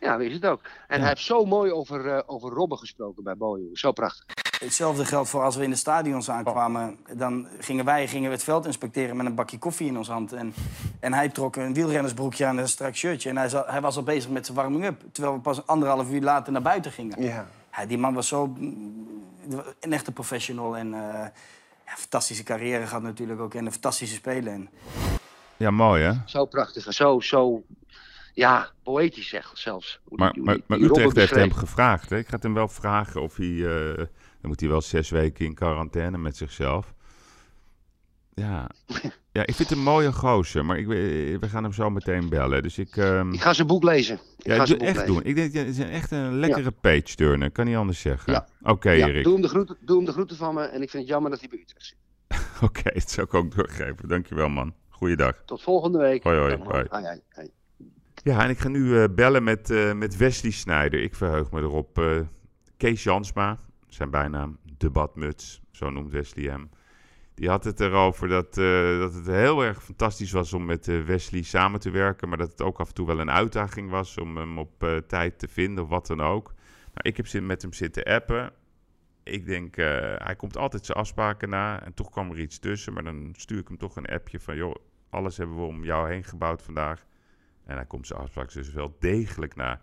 Ja, 0.01 0.21
je 0.21 0.31
het 0.31 0.47
ook. 0.47 0.61
En 0.89 1.01
hij 1.01 1.09
heeft 1.09 1.23
zo 1.23 1.45
mooi 1.45 1.73
over, 1.73 2.07
uh, 2.07 2.21
over 2.27 2.51
Robben 2.51 2.79
gesproken 2.79 3.25
bij 3.25 3.37
Boeing. 3.37 3.79
Zo 3.79 3.93
prachtig. 3.93 4.25
Hetzelfde 4.61 5.05
geldt 5.05 5.29
voor 5.29 5.43
als 5.43 5.57
we 5.57 5.65
in 5.65 5.71
de 5.71 5.77
stadions 5.77 6.31
aankwamen. 6.31 6.99
Dan 7.17 7.47
gingen 7.59 7.85
wij 7.85 8.09
gingen 8.09 8.29
we 8.29 8.35
het 8.35 8.45
veld 8.45 8.67
inspecteren 8.67 9.17
met 9.17 9.27
een 9.27 9.35
bakje 9.35 9.59
koffie 9.59 9.87
in 9.87 9.99
onze 9.99 10.13
hand. 10.13 10.33
En, 10.33 10.55
en 11.01 11.13
hij 11.13 11.29
trok 11.29 11.57
een 11.57 11.75
wielrennersbroekje 11.75 12.47
aan 12.47 12.57
en 12.57 12.63
een 12.63 12.69
strak 12.69 12.95
shirtje. 12.95 13.29
En 13.29 13.37
hij, 13.37 13.49
hij 13.67 13.81
was 13.81 13.97
al 13.97 14.03
bezig 14.03 14.31
met 14.31 14.47
zijn 14.47 14.59
warming-up. 14.59 15.03
Terwijl 15.13 15.35
we 15.35 15.41
pas 15.41 15.67
anderhalf 15.67 16.11
uur 16.11 16.21
later 16.21 16.53
naar 16.53 16.63
buiten 16.63 16.93
gingen. 16.93 17.23
Ja. 17.23 17.47
ja 17.73 17.87
die 17.87 17.99
man 17.99 18.15
was 18.15 18.29
zo 18.29 18.53
een 19.81 19.93
echte 19.93 20.13
professional. 20.13 20.77
En 20.77 20.87
uh, 20.87 20.93
ja, 21.87 21.97
fantastische 21.97 22.43
carrière 22.43 22.87
gehad 22.87 23.03
natuurlijk 23.03 23.41
ook. 23.41 23.55
En 23.55 23.67
een 23.67 23.73
fantastische 23.73 24.15
speler. 24.15 24.53
En... 24.53 24.69
Ja, 25.57 25.71
mooi 25.71 26.03
hè? 26.03 26.13
Zo 26.27 26.45
prachtig. 26.45 26.93
Zo, 26.93 27.21
zo 27.21 27.63
ja, 28.35 28.71
poëtisch 28.83 29.29
zeg, 29.29 29.51
zelfs. 29.55 30.01
maar, 30.09 30.35
maar, 30.39 30.59
maar 30.67 30.79
Utrecht 30.79 31.17
heeft 31.17 31.35
hem 31.35 31.53
gevraagd. 31.53 32.11
Hè? 32.11 32.19
Ik 32.19 32.27
ga 32.27 32.35
het 32.35 32.43
hem 32.43 32.55
wel 32.55 32.69
vragen 32.69 33.23
of 33.23 33.37
hij... 33.37 33.47
Uh, 33.47 34.05
dan 34.41 34.51
moet 34.51 34.61
hij 34.61 34.69
wel 34.69 34.81
zes 34.81 35.11
weken 35.11 35.45
in 35.45 35.55
quarantaine 35.55 36.19
met 36.19 36.37
zichzelf. 36.37 36.95
Ja. 38.35 38.71
ja, 39.33 39.47
ik 39.47 39.55
vind 39.55 39.69
het 39.69 39.71
een 39.71 39.85
mooie 39.85 40.13
gozer, 40.13 40.65
maar 40.65 40.79
ik, 40.79 40.87
we 40.87 41.49
gaan 41.49 41.63
hem 41.63 41.73
zo 41.73 41.91
meteen 41.91 42.29
bellen. 42.29 42.63
Dus 42.63 42.79
ik, 42.79 42.97
um... 42.97 43.33
ik 43.33 43.41
ga 43.41 43.53
zijn 43.53 43.67
boek 43.67 43.83
lezen. 43.83 44.21
Ik 44.39 44.47
ja, 44.47 44.57
ga 44.57 44.67
zijn 44.67 44.79
boek 44.79 44.87
echt 44.87 44.97
lezen. 44.97 45.15
doen. 45.15 45.25
Ik 45.25 45.35
denk, 45.35 45.53
het 45.53 45.67
is 45.67 45.79
echt 45.79 46.11
een 46.11 46.39
lekkere 46.39 46.71
page 46.71 47.15
turner, 47.15 47.51
kan 47.51 47.67
niet 47.67 47.77
anders 47.77 48.01
zeggen. 48.01 48.33
Ja. 48.33 48.47
Oké, 48.61 48.71
okay, 48.71 48.99
ja, 48.99 49.09
Erik. 49.09 49.25
Doe 49.25 49.33
hem, 49.33 49.43
de 49.43 49.49
groeten, 49.49 49.77
doe 49.81 49.97
hem 49.97 50.05
de 50.05 50.13
groeten 50.13 50.37
van 50.37 50.55
me 50.55 50.63
en 50.63 50.83
ik 50.83 50.91
vind 50.91 51.03
het 51.03 51.13
jammer 51.13 51.31
dat 51.31 51.41
hij 51.41 51.49
bij 51.49 51.59
Utrecht 51.59 51.87
zit. 51.87 51.97
Oké, 52.63 52.65
okay, 52.65 52.93
dat 52.93 53.11
zou 53.11 53.27
ik 53.27 53.35
ook 53.35 53.57
doorgeven. 53.57 54.09
Dankjewel, 54.09 54.49
man. 54.49 54.75
Goeiedag. 54.89 55.43
Tot 55.47 55.63
volgende 55.63 55.99
week. 55.99 56.23
Hoi, 56.23 56.39
hoi. 56.39 56.57
hoi. 56.57 56.87
hoi, 56.91 57.21
hoi. 57.31 57.51
Ja, 58.23 58.45
en 58.45 58.51
ik 58.51 58.59
ga 58.59 58.69
nu 58.69 58.81
uh, 58.81 59.05
bellen 59.11 59.45
met, 59.45 59.71
uh, 59.71 59.93
met 59.93 60.17
Wesley 60.17 60.51
Snijder. 60.51 61.03
Ik 61.03 61.15
verheug 61.15 61.51
me 61.51 61.61
erop. 61.61 61.99
Uh, 61.99 62.21
Kees 62.77 63.03
Jansma, 63.03 63.59
zijn 63.95 64.11
bijnaam, 64.11 64.59
de 64.77 64.91
badmuts, 64.91 65.63
zo 65.71 65.91
noemt 65.91 66.11
Wesley 66.11 66.45
hem. 66.45 66.71
Die 67.35 67.49
had 67.49 67.65
het 67.65 67.81
erover 67.81 68.29
dat, 68.29 68.55
dat 69.01 69.15
het 69.15 69.27
heel 69.27 69.63
erg 69.65 69.85
fantastisch 69.85 70.33
was 70.33 70.53
om 70.53 70.65
met 70.65 70.87
Wesley 70.87 71.43
samen 71.43 71.81
te 71.81 71.91
werken. 71.91 72.29
Maar 72.29 72.39
dat 72.39 72.51
het 72.51 72.63
ook 72.63 72.81
af 72.81 72.89
en 72.89 72.95
toe 72.95 73.07
wel 73.07 73.21
een 73.21 73.31
uitdaging 73.31 73.91
was 73.91 74.19
om 74.19 74.37
hem 74.37 74.59
op 74.59 75.03
tijd 75.07 75.39
te 75.39 75.49
vinden 75.49 75.85
of 75.85 75.91
wat 75.91 76.07
dan 76.07 76.21
ook. 76.21 76.55
Nou, 76.95 77.09
ik 77.09 77.17
heb 77.17 77.43
met 77.43 77.63
hem 77.63 77.73
zitten 77.73 78.05
appen. 78.05 78.53
Ik 79.23 79.47
denk, 79.47 79.77
hij 80.17 80.35
komt 80.37 80.57
altijd 80.57 80.87
zijn 80.87 80.99
afspraken 80.99 81.49
na. 81.49 81.83
En 81.83 81.95
toch 81.95 82.11
kwam 82.11 82.31
er 82.31 82.39
iets 82.39 82.59
tussen. 82.59 82.93
Maar 82.93 83.05
dan 83.05 83.35
stuur 83.37 83.59
ik 83.59 83.69
hem 83.69 83.79
toch 83.79 83.97
een 83.97 84.07
appje 84.07 84.41
van, 84.41 84.57
joh, 84.57 84.75
alles 85.11 85.37
hebben 85.37 85.57
we 85.57 85.63
om 85.63 85.85
jou 85.85 86.11
heen 86.11 86.25
gebouwd 86.25 86.63
vandaag. 86.63 87.07
En 87.65 87.77
hij 87.77 87.87
komt 87.87 88.07
zijn 88.07 88.21
afspraak 88.21 88.53
dus 88.53 88.73
wel 88.73 88.97
degelijk 88.99 89.57
na. 89.57 89.83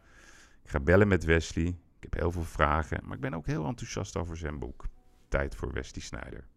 Ik 0.63 0.69
ga 0.69 0.79
bellen 0.79 1.07
met 1.07 1.23
Wesley. 1.23 1.77
Ik 2.07 2.13
heb 2.13 2.21
heel 2.21 2.31
veel 2.31 2.43
vragen, 2.43 2.99
maar 3.03 3.15
ik 3.15 3.21
ben 3.21 3.33
ook 3.33 3.45
heel 3.45 3.65
enthousiast 3.65 4.17
over 4.17 4.37
zijn 4.37 4.59
boek. 4.59 4.85
Tijd 5.29 5.55
voor 5.55 5.73
Wesley 5.73 6.01
Snijder. 6.03 6.47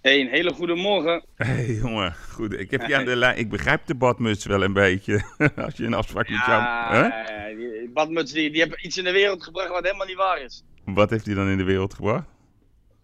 Hey, 0.00 0.20
een 0.20 0.28
hele 0.28 0.52
goede 0.52 0.74
morgen. 0.74 1.24
Hey 1.34 1.66
jongen, 1.66 2.14
goed. 2.14 2.52
Ik 2.52 2.70
heb 2.70 2.86
je 2.86 2.96
aan 2.96 3.04
de 3.04 3.16
lijn. 3.16 3.38
Ik 3.38 3.50
begrijp 3.50 3.86
de 3.86 3.94
badmuts 3.94 4.44
wel 4.44 4.62
een 4.62 4.72
beetje. 4.72 5.24
Als 5.64 5.76
je 5.76 5.84
een 5.84 5.94
afspraak 5.94 6.28
met 6.28 6.44
jou. 6.46 6.62
Ja, 6.62 7.46
die 7.54 7.90
badmuts 7.90 8.32
die, 8.32 8.50
die 8.50 8.60
hebben 8.60 8.86
iets 8.86 8.98
in 8.98 9.04
de 9.04 9.12
wereld 9.12 9.44
gebracht 9.44 9.68
wat 9.68 9.84
helemaal 9.84 10.06
niet 10.06 10.16
waar 10.16 10.40
is. 10.40 10.64
Wat 10.84 11.10
heeft 11.10 11.26
hij 11.26 11.34
dan 11.34 11.48
in 11.48 11.58
de 11.58 11.64
wereld 11.64 11.94
gebracht? 11.94 12.28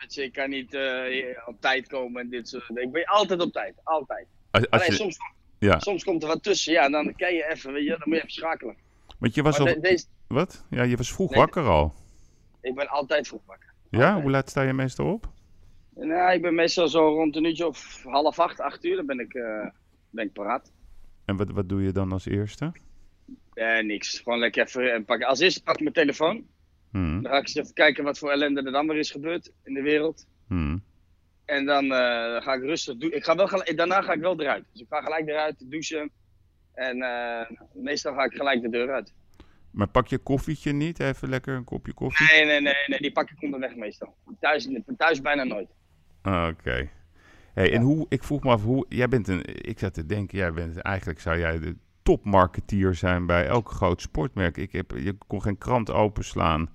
Je 0.07 0.31
kan 0.31 0.51
niet 0.51 0.75
uh, 0.75 1.47
op 1.47 1.61
tijd 1.61 1.87
komen 1.87 2.23
en 2.23 2.29
dit 2.29 2.49
soort 2.49 2.67
dingen. 2.67 2.83
Ik 2.83 2.93
ben 2.93 3.05
altijd 3.05 3.41
op 3.41 3.53
tijd, 3.53 3.75
altijd. 3.85 4.27
Als, 4.51 4.71
als 4.71 4.81
Alleen, 4.81 4.93
je... 4.93 4.97
soms 4.97 5.19
ja. 5.61 5.79
Soms 5.79 6.05
komt 6.05 6.23
er 6.23 6.29
wat 6.29 6.43
tussen, 6.43 6.73
ja, 6.73 6.89
dan 6.89 7.15
kan 7.17 7.35
je 7.35 7.51
even, 7.51 7.73
weet 7.73 7.83
je, 7.83 7.89
dan 7.89 8.01
moet 8.05 8.15
je 8.15 8.17
even 8.17 8.31
schakelen. 8.31 8.77
Want 9.21 9.35
je 9.35 9.43
was 9.43 9.59
al... 9.59 9.81
Deze... 9.81 10.07
Wat? 10.27 10.65
Ja, 10.71 10.83
je 10.83 10.97
was 10.97 11.13
vroeg 11.13 11.35
wakker 11.35 11.67
al. 11.67 11.95
Ik 12.61 12.75
ben 12.75 12.89
altijd 12.89 13.29
vroeg 13.29 13.43
wakker. 13.47 13.73
Ja? 13.91 14.21
Hoe 14.21 14.31
laat 14.31 14.49
sta 14.49 14.63
je 14.63 14.73
meestal 14.73 15.13
op? 15.13 15.29
Nou, 15.95 16.33
ik 16.33 16.43
ben 16.43 16.55
meestal 16.55 16.89
zo 16.89 17.09
rond 17.09 17.37
een 17.37 17.45
uurtje 17.45 17.67
of 17.67 18.03
half 18.05 18.39
acht, 18.39 18.61
acht 18.61 18.85
uur, 18.85 18.97
dan 18.97 19.07
ben 19.07 19.21
ik, 19.21 19.35
uh, 19.35 19.67
ben 20.11 20.25
ik 20.25 20.33
paraat. 20.33 20.73
En 21.25 21.37
wat, 21.37 21.51
wat 21.51 21.69
doe 21.69 21.83
je 21.83 21.93
dan 21.93 22.13
als 22.13 22.27
eerste? 22.27 22.73
Ja, 23.55 23.81
niks. 23.81 24.19
Gewoon 24.19 24.39
lekker 24.39 24.67
even 24.67 24.95
eh, 24.95 25.05
pakken. 25.05 25.29
Als 25.29 25.41
eerste 25.41 25.63
pak 25.63 25.75
ik 25.75 25.81
mijn 25.81 25.95
telefoon. 25.95 26.47
Hmm. 26.91 27.23
Dan 27.23 27.31
ga 27.33 27.39
ik 27.39 27.43
eens 27.43 27.55
even 27.55 27.75
kijken 27.75 28.05
wat 28.05 28.19
voor 28.19 28.31
ellende 28.31 28.63
er 28.63 28.73
dan 28.73 28.87
weer 28.87 28.99
is 28.99 29.11
gebeurd 29.11 29.53
in 29.65 29.75
de 29.75 29.83
wereld. 29.83 30.27
Hmm. 30.47 30.83
En 31.45 31.65
dan 31.65 31.85
uh, 31.85 31.91
ga 32.43 32.53
ik 32.55 32.63
rustig 32.63 32.97
doen. 32.97 33.13
Ik 33.13 33.25
ga 33.25 33.37
wel 33.37 33.49
gelijk, 33.49 33.77
daarna 33.77 34.03
ga 34.03 34.13
ik 34.13 34.21
wel 34.21 34.41
eruit. 34.41 34.65
Dus 34.73 34.81
ik 34.81 34.87
ga 34.89 35.01
gelijk 35.01 35.29
eruit, 35.29 35.71
douchen. 35.71 36.11
En 36.75 36.97
uh, 36.97 37.41
meestal 37.73 38.15
ga 38.15 38.25
ik 38.25 38.33
gelijk 38.33 38.63
de 38.63 38.71
deur 38.71 38.93
uit. 38.93 39.13
Maar 39.71 39.89
pak 39.89 40.07
je 40.07 40.19
koffietje 40.19 40.73
niet? 40.73 41.01
Even 41.01 41.29
lekker 41.29 41.55
een 41.55 41.65
kopje 41.65 41.93
koffie? 41.93 42.27
Nee, 42.27 42.45
nee, 42.45 42.61
nee, 42.61 42.75
nee 42.87 42.99
die 42.99 43.13
pak 43.13 43.31
ik 43.31 43.43
onderweg 43.43 43.77
meestal. 43.77 44.15
Thuis, 44.41 44.69
thuis 44.97 45.21
bijna 45.21 45.45
nooit. 45.45 45.69
Ah, 46.23 46.49
oké. 46.49 46.91
Hey, 47.55 47.73
en 47.73 47.83
hoe, 47.83 48.07
ik 48.09 48.25
vroeg 48.25 48.43
me 48.43 48.51
af, 48.51 48.63
hoe, 48.63 48.87
jij 48.89 49.09
bent 49.09 49.29
een, 49.29 49.43
ik 49.69 49.79
zat 49.79 49.95
te 49.95 50.07
denken, 50.07 50.39
jij 50.39 50.53
bent, 50.53 50.77
eigenlijk 50.77 51.21
zou 51.21 51.39
jij 51.39 51.59
de 51.59 51.77
topmarketeer 52.03 52.95
zijn 52.95 53.27
bij 53.27 53.47
elk 53.47 53.71
groot 53.71 54.01
sportmerk. 54.01 54.57
Ik 54.57 54.73
heb, 54.73 54.91
je 54.91 55.17
kon 55.27 55.43
geen 55.43 55.59
krant 55.59 55.91
openslaan, 55.91 56.71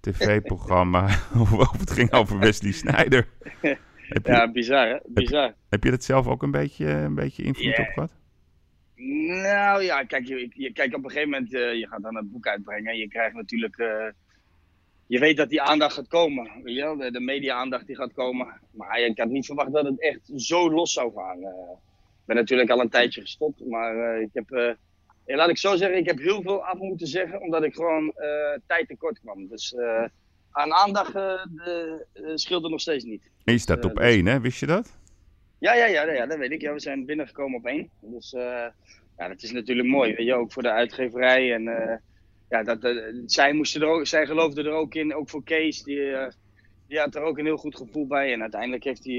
tv-programma, 0.00 1.04
of 1.58 1.78
het 1.78 1.90
ging 1.90 2.12
over 2.12 2.38
Wesley 2.38 2.72
Snijder. 2.72 3.28
ja, 4.22 4.50
bizar 4.50 4.88
hè? 4.88 4.98
Bizar. 5.06 5.44
Heb, 5.44 5.56
heb, 5.68 5.84
je 5.84 5.90
dat 5.90 6.04
zelf 6.04 6.26
ook 6.26 6.42
een 6.42 6.50
beetje, 6.50 6.86
een 6.86 7.14
beetje 7.14 7.42
invloed 7.42 7.78
op 7.78 7.88
gehad? 7.94 8.12
Nou 9.00 9.82
ja, 9.82 10.04
kijk, 10.04 10.26
je, 10.26 10.48
je, 10.54 10.72
kijk 10.72 10.94
op 10.94 11.04
een 11.04 11.10
gegeven 11.10 11.30
moment, 11.30 11.52
uh, 11.52 11.74
je 11.74 11.86
gaat 11.86 12.02
dan 12.02 12.16
het 12.16 12.30
boek 12.30 12.46
uitbrengen. 12.46 12.96
Je 12.96 13.08
krijgt 13.08 13.34
natuurlijk, 13.34 13.78
uh, 13.78 14.06
je 15.06 15.18
weet 15.18 15.36
dat 15.36 15.48
die 15.48 15.62
aandacht 15.62 15.94
gaat 15.94 16.08
komen. 16.08 16.50
Weet 16.62 16.74
je 16.74 16.82
wel? 16.82 16.96
De, 16.96 17.10
de 17.10 17.20
media-aandacht 17.20 17.86
die 17.86 17.96
gaat 17.96 18.12
komen. 18.12 18.60
Maar 18.70 19.00
ik 19.00 19.18
had 19.18 19.28
niet 19.28 19.46
verwacht 19.46 19.72
dat 19.72 19.84
het 19.84 20.00
echt 20.00 20.30
zo 20.36 20.70
los 20.70 20.92
zou 20.92 21.12
gaan. 21.14 21.38
Uh, 21.38 21.48
ik 21.48 22.24
ben 22.24 22.36
natuurlijk 22.36 22.70
al 22.70 22.80
een 22.80 22.88
tijdje 22.88 23.20
gestopt, 23.20 23.66
maar 23.66 24.20
ik 24.20 24.30
heb, 24.32 24.76
laat 25.24 25.48
ik 25.48 25.58
zo 25.58 25.76
zeggen, 25.76 25.98
ik 25.98 26.06
heb 26.06 26.18
heel 26.18 26.42
veel 26.42 26.64
af 26.64 26.78
moeten 26.78 27.06
zeggen, 27.06 27.40
omdat 27.40 27.62
ik 27.62 27.74
gewoon 27.74 28.14
tijd 28.66 28.88
tekort 28.88 29.20
kwam. 29.20 29.48
Dus 29.48 29.74
aan 30.50 30.72
aandacht 30.72 31.12
de, 31.12 32.06
scheelt 32.34 32.64
er 32.64 32.70
nog 32.70 32.80
steeds 32.80 33.04
niet. 33.04 33.30
En 33.44 33.52
je 33.52 33.58
staat 33.58 33.84
op 33.84 33.94
dus- 33.94 34.04
één, 34.04 34.26
hè? 34.26 34.40
Wist 34.40 34.60
je 34.60 34.66
dat? 34.66 34.97
Ja, 35.58 35.74
ja, 35.74 35.86
ja, 35.86 36.12
ja, 36.12 36.26
dat 36.26 36.38
weet 36.38 36.50
ik. 36.50 36.60
Ja, 36.60 36.72
we 36.72 36.80
zijn 36.80 37.06
binnengekomen 37.06 37.58
op 37.58 37.66
één. 37.66 37.90
Dus 38.00 38.32
uh, 38.32 38.66
ja, 39.16 39.28
dat 39.28 39.42
is 39.42 39.52
natuurlijk 39.52 39.88
mooi. 39.88 40.14
Weet 40.14 40.26
je, 40.26 40.34
ook 40.34 40.52
voor 40.52 40.62
de 40.62 40.70
uitgeverij. 40.70 41.54
En 41.54 41.62
ja, 42.48 42.62
dat, 42.62 42.94
zij, 43.26 43.52
moesten 43.52 43.80
er 43.80 43.88
ook, 43.88 44.06
zij 44.06 44.26
geloofden 44.26 44.64
er 44.64 44.72
ook 44.72 44.94
in, 44.94 45.14
ook 45.14 45.28
voor 45.28 45.44
Kees. 45.44 45.82
Die, 45.82 46.12
die 46.86 46.98
had 46.98 47.14
er 47.14 47.22
ook 47.22 47.38
een 47.38 47.44
heel 47.44 47.56
goed 47.56 47.76
gevoel 47.76 48.06
bij. 48.06 48.32
En 48.32 48.40
uiteindelijk 48.40 48.84
heeft 48.84 49.04
hij, 49.04 49.14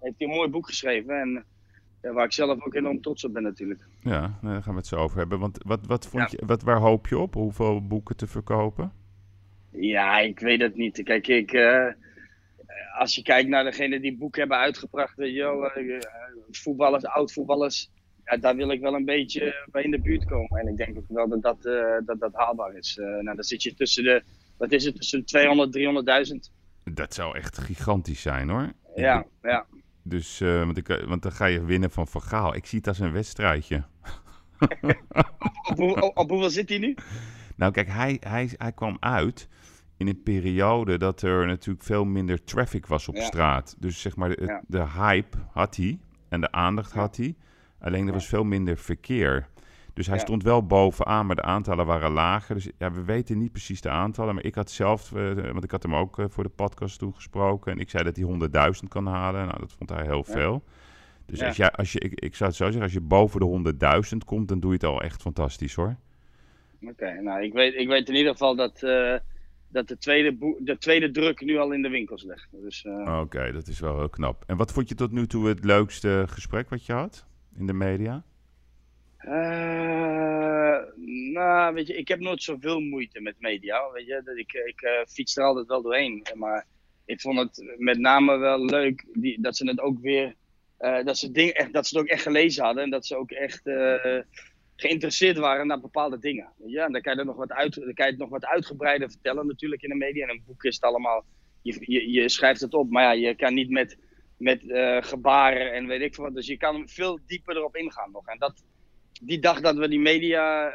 heeft 0.00 0.18
hij 0.18 0.28
een 0.28 0.34
mooi 0.34 0.48
boek 0.48 0.66
geschreven. 0.66 1.20
En 1.20 1.44
waar 2.00 2.24
ik 2.24 2.32
zelf 2.32 2.64
ook 2.64 2.74
enorm 2.74 3.00
trots 3.00 3.24
op 3.24 3.32
ben 3.32 3.42
natuurlijk. 3.42 3.86
Ja, 4.00 4.38
daar 4.42 4.62
gaan 4.62 4.72
we 4.72 4.78
het 4.78 4.86
zo 4.86 4.96
over 4.96 5.18
hebben. 5.18 5.38
Want 5.38 5.58
wat, 5.66 5.86
wat 5.86 6.06
vond 6.06 6.30
je, 6.30 6.42
wat, 6.46 6.62
waar 6.62 6.78
hoop 6.78 7.06
je 7.06 7.18
op? 7.18 7.34
Hoeveel 7.34 7.86
boeken 7.86 8.16
te 8.16 8.26
verkopen? 8.26 8.92
Ja, 9.70 10.18
ik 10.18 10.40
weet 10.40 10.60
het 10.60 10.76
niet. 10.76 11.02
Kijk, 11.02 11.26
ik, 11.26 11.52
uh, 11.52 11.86
als 12.98 13.14
je 13.14 13.22
kijkt 13.22 13.48
naar 13.48 13.64
degene 13.64 14.00
die 14.00 14.10
het 14.10 14.18
boek 14.18 14.36
hebben 14.36 14.56
uitgebracht, 14.56 15.16
je 15.16 15.32
wel, 15.32 15.78
uh, 15.78 16.00
voetballers, 16.50 17.04
oud-voetballers, 17.04 17.90
ja, 18.24 18.36
daar 18.36 18.56
wil 18.56 18.70
ik 18.70 18.80
wel 18.80 18.94
een 18.94 19.04
beetje 19.04 19.66
bij 19.70 19.82
in 19.82 19.90
de 19.90 20.00
buurt 20.00 20.24
komen. 20.24 20.60
En 20.60 20.68
ik 20.68 20.76
denk 20.76 20.96
ook 20.96 21.04
wel 21.08 21.28
dat 21.28 21.42
dat, 21.42 21.66
uh, 21.66 21.96
dat, 22.04 22.20
dat 22.20 22.34
haalbaar 22.34 22.76
is. 22.76 22.96
nou, 22.96 23.34
dan 23.34 23.42
zit 23.42 23.62
je 23.62 23.74
tussen 23.74 24.04
de, 24.04 24.22
wat 24.56 24.72
is 24.72 24.84
het, 24.84 24.96
tussen 24.96 25.24
200 25.24 26.28
300.000. 26.32 26.92
Dat 26.92 27.14
zou 27.14 27.36
echt 27.36 27.58
gigantisch 27.58 28.22
zijn 28.22 28.48
hoor. 28.48 28.72
Ja, 28.94 29.26
ja. 29.42 29.66
Dus, 30.02 30.38
want, 30.38 30.76
ik, 30.76 30.86
want 31.06 31.22
dan 31.22 31.32
ga 31.32 31.46
je 31.46 31.64
winnen 31.64 31.90
van 31.90 32.08
Van 32.08 32.22
Gaal. 32.22 32.54
Ik 32.54 32.66
zie 32.66 32.78
het 32.78 32.88
als 32.88 32.98
een 32.98 33.12
wedstrijdje. 33.12 33.84
op, 35.70 35.80
op, 35.80 36.16
op, 36.18 36.30
hoeveel 36.30 36.50
zit 36.50 36.68
hij 36.68 36.78
nu? 36.78 36.96
Nou, 37.56 37.72
kijk, 37.72 37.88
hij, 37.88 38.16
hij, 38.20 38.50
hij 38.56 38.72
kwam 38.72 38.96
uit 39.00 39.48
in 39.98 40.08
een 40.08 40.22
periode 40.22 40.98
dat 40.98 41.22
er 41.22 41.46
natuurlijk 41.46 41.84
veel 41.84 42.04
minder 42.04 42.44
traffic 42.44 42.86
was 42.86 43.08
op 43.08 43.16
straat. 43.16 43.76
Dus 43.78 44.00
zeg 44.00 44.16
maar, 44.16 44.28
de, 44.28 44.60
de, 44.66 44.88
hype 44.88 45.36
had 45.50 45.76
hij 45.76 45.98
en 46.28 46.40
de 46.40 46.52
aandacht 46.52 46.92
had 46.92 47.16
hij. 47.16 47.34
Alleen 47.80 48.06
er 48.06 48.12
was 48.12 48.26
veel 48.26 48.44
minder 48.44 48.76
verkeer. 48.76 49.48
Dus 49.92 50.06
hij 50.06 50.18
stond 50.18 50.42
wel 50.42 50.66
bovenaan, 50.66 51.26
maar 51.26 51.36
de 51.36 51.42
aantallen 51.42 51.86
waren 51.86 52.10
lager. 52.10 52.54
Dus 52.54 52.68
ja, 52.78 52.92
we 52.92 53.04
weten 53.04 53.38
niet 53.38 53.52
precies 53.52 53.80
de 53.80 53.88
aantallen. 53.88 54.34
Maar 54.34 54.44
ik 54.44 54.54
had 54.54 54.70
zelf, 54.70 55.12
uh, 55.12 55.34
want 55.34 55.64
ik 55.64 55.70
had 55.70 55.82
hem 55.82 55.94
ook 55.94 56.18
uh, 56.18 56.26
voor 56.28 56.44
de 56.44 56.50
podcast 56.50 56.98
toegesproken. 56.98 57.72
En 57.72 57.78
ik 57.78 57.90
zei 57.90 58.04
dat 58.04 58.16
hij 58.16 58.72
100.000 58.82 58.88
kan 58.88 59.06
halen. 59.06 59.46
Nou, 59.46 59.58
dat 59.60 59.72
vond 59.72 59.90
hij 59.90 60.04
heel 60.04 60.24
veel. 60.24 60.62
Dus 61.26 61.42
als, 61.42 61.56
jij, 61.56 61.70
als 61.70 61.92
je, 61.92 61.98
ik, 61.98 62.20
ik 62.20 62.34
zou 62.34 62.48
het 62.48 62.58
zo 62.58 62.64
zeggen, 62.64 62.82
als 62.82 62.92
je 62.92 63.00
boven 63.00 63.40
de 63.40 63.74
100.000 64.12 64.16
komt, 64.26 64.48
dan 64.48 64.60
doe 64.60 64.70
je 64.70 64.76
het 64.76 64.84
al 64.84 65.02
echt 65.02 65.22
fantastisch 65.22 65.74
hoor. 65.74 65.96
Oké, 66.82 67.20
nou 67.20 67.42
ik 67.42 67.52
weet, 67.52 67.74
ik 67.74 67.88
weet 67.88 68.08
in 68.08 68.14
ieder 68.14 68.32
geval 68.32 68.56
dat, 68.56 68.82
uh, 68.82 69.14
dat 69.68 69.88
de, 69.88 69.98
tweede 69.98 70.56
de 70.58 70.78
tweede 70.78 71.10
druk 71.10 71.40
nu 71.40 71.56
al 71.56 71.72
in 71.72 71.82
de 71.82 71.88
winkels 71.88 72.22
ligt. 72.24 72.48
Dus, 72.50 72.84
uh... 72.84 73.20
Oké, 73.20 73.52
dat 73.52 73.68
is 73.68 73.80
wel 73.80 73.98
heel 73.98 74.08
knap. 74.08 74.44
En 74.46 74.56
wat 74.56 74.72
vond 74.72 74.88
je 74.88 74.94
tot 74.94 75.12
nu 75.12 75.26
toe 75.26 75.48
het 75.48 75.64
leukste 75.64 76.24
gesprek 76.28 76.68
wat 76.68 76.86
je 76.86 76.92
had 76.92 77.26
in 77.58 77.66
de 77.66 77.72
media? 77.72 78.24
Uh, 79.24 80.78
nou, 81.32 81.74
weet 81.74 81.86
je, 81.86 81.96
ik 81.96 82.08
heb 82.08 82.20
nooit 82.20 82.42
zoveel 82.42 82.80
moeite 82.80 83.20
met 83.20 83.34
media. 83.38 83.90
Weet 83.92 84.06
je, 84.06 84.32
ik, 84.34 84.52
ik 84.52 85.04
fiets 85.08 85.36
er 85.36 85.44
altijd 85.44 85.66
wel 85.66 85.82
doorheen. 85.82 86.26
Maar 86.34 86.66
ik 87.04 87.20
vond 87.20 87.38
het 87.38 87.74
met 87.76 87.98
name 87.98 88.36
wel 88.36 88.64
leuk 88.64 89.04
die, 89.12 89.40
dat 89.40 89.56
ze 89.56 89.68
het 89.68 89.80
ook 89.80 90.00
weer 90.00 90.34
dat, 91.04 91.18
ze 91.18 91.30
ding, 91.30 91.50
echt, 91.50 91.72
dat 91.72 91.86
ze 91.86 91.96
het 91.98 92.06
ook 92.06 92.10
echt 92.10 92.22
gelezen 92.22 92.64
hadden 92.64 92.82
en 92.82 92.90
dat 92.90 93.06
ze 93.06 93.16
ook 93.16 93.30
echt 93.30 93.62
geïnteresseerd 94.80 95.38
waren 95.38 95.66
naar 95.66 95.80
bepaalde 95.80 96.18
dingen. 96.18 96.52
Ja, 96.66 96.84
en 96.84 96.92
dan 96.92 97.00
kan 97.00 97.12
je, 97.14 97.18
er 97.18 97.26
nog 97.26 97.36
wat 97.36 97.52
uit, 97.52 97.74
dan 97.74 97.94
kan 97.94 98.04
je 98.04 98.10
het 98.10 98.20
nog 98.20 98.28
wat 98.28 98.44
uitgebreider 98.44 99.10
vertellen 99.10 99.46
natuurlijk 99.46 99.82
in 99.82 99.88
de 99.88 99.94
media. 99.94 100.26
En 100.26 100.30
een 100.30 100.42
boek 100.46 100.64
is 100.64 100.74
het 100.74 100.84
allemaal, 100.84 101.24
je, 101.62 101.76
je, 101.80 102.10
je 102.10 102.28
schrijft 102.28 102.60
het 102.60 102.74
op, 102.74 102.90
maar 102.90 103.02
ja, 103.02 103.28
je 103.28 103.34
kan 103.34 103.54
niet 103.54 103.70
met, 103.70 103.98
met 104.36 104.62
uh, 104.62 105.02
gebaren 105.02 105.72
en 105.72 105.86
weet 105.86 106.00
ik 106.00 106.14
veel 106.14 106.24
wat. 106.24 106.34
Dus 106.34 106.46
je 106.46 106.56
kan 106.56 106.88
veel 106.88 107.18
dieper 107.26 107.56
erop 107.56 107.76
ingaan 107.76 108.10
nog. 108.10 108.26
En 108.26 108.38
dat, 108.38 108.62
die 109.22 109.38
dag 109.38 109.60
dat 109.60 109.76
we 109.76 109.88
die 109.88 110.00
media, 110.00 110.70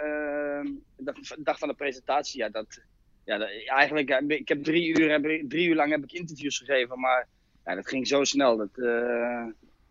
de 0.96 1.38
dag 1.38 1.60
van 1.60 1.68
de 1.68 1.74
presentatie, 1.74 2.40
ja, 2.40 2.50
dat, 2.50 2.82
ja, 3.26 3.50
eigenlijk, 3.66 4.10
ik 4.28 4.48
heb 4.48 4.64
drie 4.64 5.00
uur, 5.00 5.12
heb, 5.12 5.24
drie 5.50 5.68
uur 5.68 5.76
lang 5.76 5.92
heb 5.92 6.04
ik 6.04 6.12
interviews 6.12 6.58
gegeven, 6.58 7.00
maar 7.00 7.28
ja, 7.66 7.76
dat 7.76 7.88
ging 7.88 8.08
zo 8.08 8.24
snel. 8.24 8.58
Dat, 8.58 8.78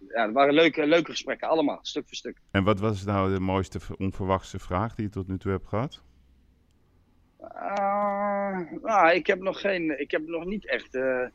ja, 0.08 0.24
het 0.24 0.32
waren 0.32 0.54
leuke, 0.54 0.86
leuke 0.86 1.10
gesprekken, 1.10 1.48
allemaal, 1.48 1.78
stuk 1.82 2.06
voor 2.06 2.16
stuk. 2.16 2.40
En 2.50 2.64
wat 2.64 2.80
was 2.80 3.04
nou 3.04 3.32
de 3.32 3.40
mooiste 3.40 3.78
onverwachte 3.98 4.58
vraag 4.58 4.94
die 4.94 5.04
je 5.04 5.10
tot 5.10 5.28
nu 5.28 5.38
toe 5.38 5.50
hebt 5.50 5.66
gehad? 5.66 6.02
Uh, 7.40 8.58
nou, 8.82 9.14
ik 9.14 9.26
heb 9.26 9.40
nog 9.40 9.60
geen, 9.60 10.00
ik 10.00 10.10
heb 10.10 10.26
nog 10.26 10.44
niet 10.44 10.68
echt 10.68 10.94
uh, 10.94 11.26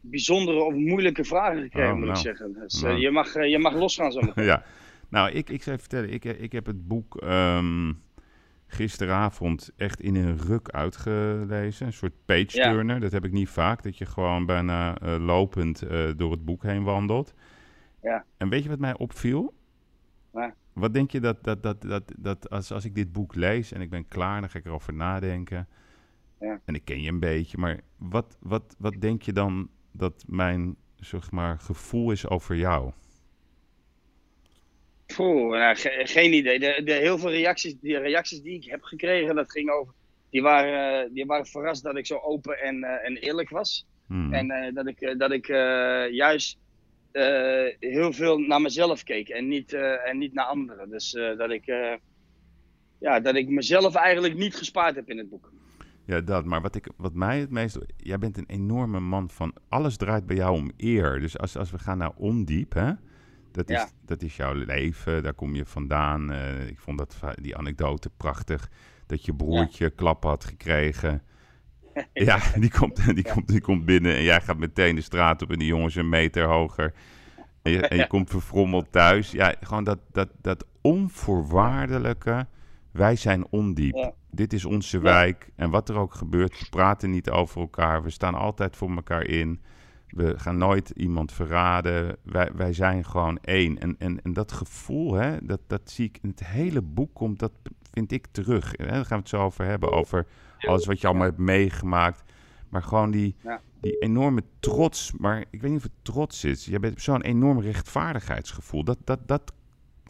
bijzondere 0.00 0.62
of 0.62 0.74
moeilijke 0.74 1.24
vragen 1.24 1.62
gekregen, 1.62 1.90
oh, 1.90 1.96
moet 1.96 2.06
nou, 2.06 2.18
ik 2.18 2.24
zeggen. 2.24 2.52
Dus 2.52 2.82
uh, 2.82 2.98
je, 2.98 3.10
mag, 3.10 3.34
je 3.34 3.58
mag 3.58 3.74
losgaan 3.74 4.12
zo 4.12 4.20
ja, 4.34 4.62
nou, 5.08 5.30
ik, 5.30 5.50
ik 5.50 5.62
zou 5.62 5.78
vertellen, 5.78 6.12
ik, 6.12 6.24
ik 6.24 6.52
heb 6.52 6.66
het 6.66 6.88
boek 6.88 7.22
um, 7.24 8.02
gisteravond 8.66 9.70
echt 9.76 10.00
in 10.00 10.14
een 10.14 10.38
ruk 10.38 10.70
uitgelezen. 10.70 11.86
Een 11.86 11.92
soort 11.92 12.24
page-turner, 12.24 12.94
ja. 12.94 13.00
dat 13.00 13.12
heb 13.12 13.24
ik 13.24 13.32
niet 13.32 13.48
vaak, 13.48 13.82
dat 13.82 13.98
je 13.98 14.06
gewoon 14.06 14.46
bijna 14.46 14.96
lopend 15.18 15.82
door 16.16 16.30
het 16.30 16.44
boek 16.44 16.62
heen 16.62 16.84
wandelt. 16.84 17.34
Ja. 18.02 18.24
En 18.36 18.48
weet 18.48 18.62
je 18.62 18.68
wat 18.68 18.78
mij 18.78 18.96
opviel? 18.96 19.54
Ja. 20.32 20.54
Wat 20.72 20.94
denk 20.94 21.10
je 21.10 21.20
dat, 21.20 21.44
dat, 21.44 21.62
dat, 21.62 21.82
dat, 21.82 22.12
dat 22.16 22.50
als, 22.50 22.72
als 22.72 22.84
ik 22.84 22.94
dit 22.94 23.12
boek 23.12 23.34
lees 23.34 23.72
en 23.72 23.80
ik 23.80 23.90
ben 23.90 24.08
klaar, 24.08 24.40
dan 24.40 24.50
ga 24.50 24.58
ik 24.58 24.64
erover 24.64 24.94
nadenken. 24.94 25.68
Ja. 26.40 26.60
En 26.64 26.74
ik 26.74 26.84
ken 26.84 27.02
je 27.02 27.08
een 27.10 27.20
beetje, 27.20 27.58
maar 27.58 27.80
wat, 27.96 28.36
wat, 28.40 28.76
wat 28.78 28.94
denk 28.98 29.22
je 29.22 29.32
dan 29.32 29.68
dat 29.92 30.24
mijn 30.26 30.76
zeg 30.96 31.30
maar, 31.30 31.58
gevoel 31.58 32.10
is 32.10 32.28
over 32.28 32.56
jou? 32.56 32.92
Poeh, 35.16 35.58
nou, 35.58 35.76
geen 36.06 36.32
idee. 36.32 36.58
De, 36.58 36.80
de, 36.84 36.92
heel 36.92 37.18
veel 37.18 37.30
reacties, 37.30 37.74
die 37.80 37.98
reacties 37.98 38.42
die 38.42 38.54
ik 38.54 38.64
heb 38.64 38.82
gekregen, 38.82 39.34
dat 39.34 39.50
ging 39.50 39.70
over. 39.70 39.94
Die 40.30 40.42
waren, 40.42 41.14
die 41.14 41.26
waren 41.26 41.46
verrast 41.46 41.82
dat 41.82 41.96
ik 41.96 42.06
zo 42.06 42.18
open 42.18 42.58
en, 42.58 42.76
uh, 42.76 43.06
en 43.06 43.16
eerlijk 43.16 43.50
was. 43.50 43.86
Hmm. 44.06 44.32
En 44.32 44.50
uh, 44.50 44.74
dat 44.74 44.86
ik, 44.86 45.18
dat 45.18 45.30
ik 45.30 45.48
uh, 45.48 46.10
juist 46.10 46.58
uh, 47.12 47.74
heel 47.80 48.12
veel 48.12 48.38
naar 48.38 48.60
mezelf 48.60 49.02
keek 49.02 49.28
en 49.28 49.48
niet, 49.48 49.72
uh, 49.72 50.08
en 50.08 50.18
niet 50.18 50.34
naar 50.34 50.44
anderen. 50.44 50.90
Dus 50.90 51.14
uh, 51.14 51.38
dat, 51.38 51.50
ik, 51.50 51.64
ja, 52.98 53.20
dat 53.20 53.34
ik 53.34 53.48
mezelf 53.48 53.94
eigenlijk 53.94 54.34
niet 54.36 54.56
gespaard 54.56 54.94
heb 54.94 55.10
in 55.10 55.18
het 55.18 55.28
boek. 55.28 55.52
Ja, 56.04 56.20
dat. 56.20 56.44
Maar 56.44 56.60
wat, 56.60 56.74
ik, 56.74 56.88
wat 56.96 57.14
mij 57.14 57.38
het 57.38 57.50
meest... 57.50 57.78
Jij 57.96 58.18
bent 58.18 58.36
een 58.36 58.48
enorme 58.48 59.00
man 59.00 59.30
van... 59.30 59.54
Alles 59.68 59.96
draait 59.96 60.26
bij 60.26 60.36
jou 60.36 60.56
om 60.56 60.72
eer. 60.76 61.20
Dus 61.20 61.38
als, 61.38 61.56
als 61.56 61.70
we 61.70 61.78
gaan 61.78 61.98
naar 61.98 62.12
ondiep, 62.16 62.72
hè... 62.72 62.92
Dat 63.52 63.70
is, 63.70 63.76
ja. 63.76 63.88
dat 64.04 64.22
is 64.22 64.36
jouw 64.36 64.52
leven, 64.52 65.22
daar 65.22 65.34
kom 65.34 65.54
je 65.54 65.64
vandaan. 65.64 66.32
ik 66.68 66.78
vond 66.78 66.98
dat, 66.98 67.20
die 67.34 67.56
anekdote 67.56 68.10
prachtig. 68.10 68.70
Dat 69.06 69.24
je 69.24 69.34
broertje 69.34 69.84
ja. 69.84 69.90
klap 69.96 70.22
had 70.22 70.44
gekregen. 70.44 71.22
Ja, 72.12 72.40
die 72.58 72.70
komt, 72.70 73.14
die, 73.14 73.32
Komt, 73.32 73.48
die 73.48 73.60
komt 73.60 73.84
binnen 73.84 74.16
en 74.16 74.22
jij 74.22 74.40
gaat 74.40 74.58
meteen 74.58 74.94
de 74.94 75.00
straat 75.00 75.42
op 75.42 75.50
en 75.50 75.58
die 75.58 75.68
jongens 75.68 75.94
een 75.94 76.08
meter 76.08 76.44
hoger. 76.44 76.94
En 77.62 77.72
je, 77.72 77.88
en 77.88 77.96
je 77.96 78.06
komt 78.16 78.30
verfrommeld 78.30 78.92
thuis. 78.92 79.30
Ja, 79.30 79.54
gewoon 79.60 79.84
dat, 79.84 79.98
dat, 80.12 80.28
dat 80.40 80.64
onvoorwaardelijke. 80.80 82.46
Wij 82.90 83.16
zijn 83.16 83.46
ondiep. 83.50 83.94
Ja. 83.94 84.12
Dit 84.30 84.52
is 84.52 84.64
onze 84.64 84.98
wijk. 84.98 85.50
En 85.56 85.70
wat 85.70 85.88
er 85.88 85.96
ook 85.96 86.14
gebeurt, 86.14 86.58
we 86.58 86.66
praten 86.70 87.10
niet 87.10 87.30
over 87.30 87.60
elkaar. 87.60 88.02
We 88.02 88.10
staan 88.10 88.34
altijd 88.34 88.76
voor 88.76 88.90
elkaar 88.90 89.24
in. 89.24 89.60
We 90.08 90.38
gaan 90.38 90.58
nooit 90.58 90.90
iemand 90.90 91.32
verraden. 91.32 92.16
Wij, 92.22 92.50
wij 92.54 92.72
zijn 92.72 93.04
gewoon 93.04 93.38
één. 93.38 93.78
En, 93.78 93.96
en, 93.98 94.22
en 94.22 94.32
dat 94.32 94.52
gevoel, 94.52 95.14
hè, 95.14 95.36
dat, 95.42 95.60
dat 95.66 95.90
zie 95.90 96.06
ik 96.06 96.18
in 96.22 96.28
het 96.28 96.46
hele 96.46 96.82
boek 96.82 97.14
komt, 97.14 97.38
dat 97.38 97.52
vind 97.92 98.12
ik 98.12 98.26
terug. 98.30 98.72
Hè, 98.76 98.86
daar 98.86 98.94
gaan 98.94 99.06
we 99.08 99.14
het 99.14 99.28
zo 99.28 99.42
over 99.42 99.64
hebben. 99.64 99.92
Over 99.92 100.26
alles 100.58 100.86
wat 100.86 101.00
je 101.00 101.06
allemaal 101.06 101.26
hebt 101.26 101.38
meegemaakt. 101.38 102.22
Maar 102.68 102.82
gewoon 102.82 103.10
die, 103.10 103.34
die 103.80 103.98
enorme 103.98 104.42
trots. 104.60 105.12
Maar 105.12 105.44
ik 105.50 105.60
weet 105.60 105.70
niet 105.70 105.78
of 105.78 105.82
het 105.82 106.04
trots 106.04 106.44
is. 106.44 106.64
Je 106.64 106.78
hebt 106.80 107.02
zo'n 107.02 107.22
enorm 107.22 107.60
rechtvaardigheidsgevoel. 107.60 108.84
Dat, 108.84 108.98
dat, 109.04 109.28
dat, 109.28 109.52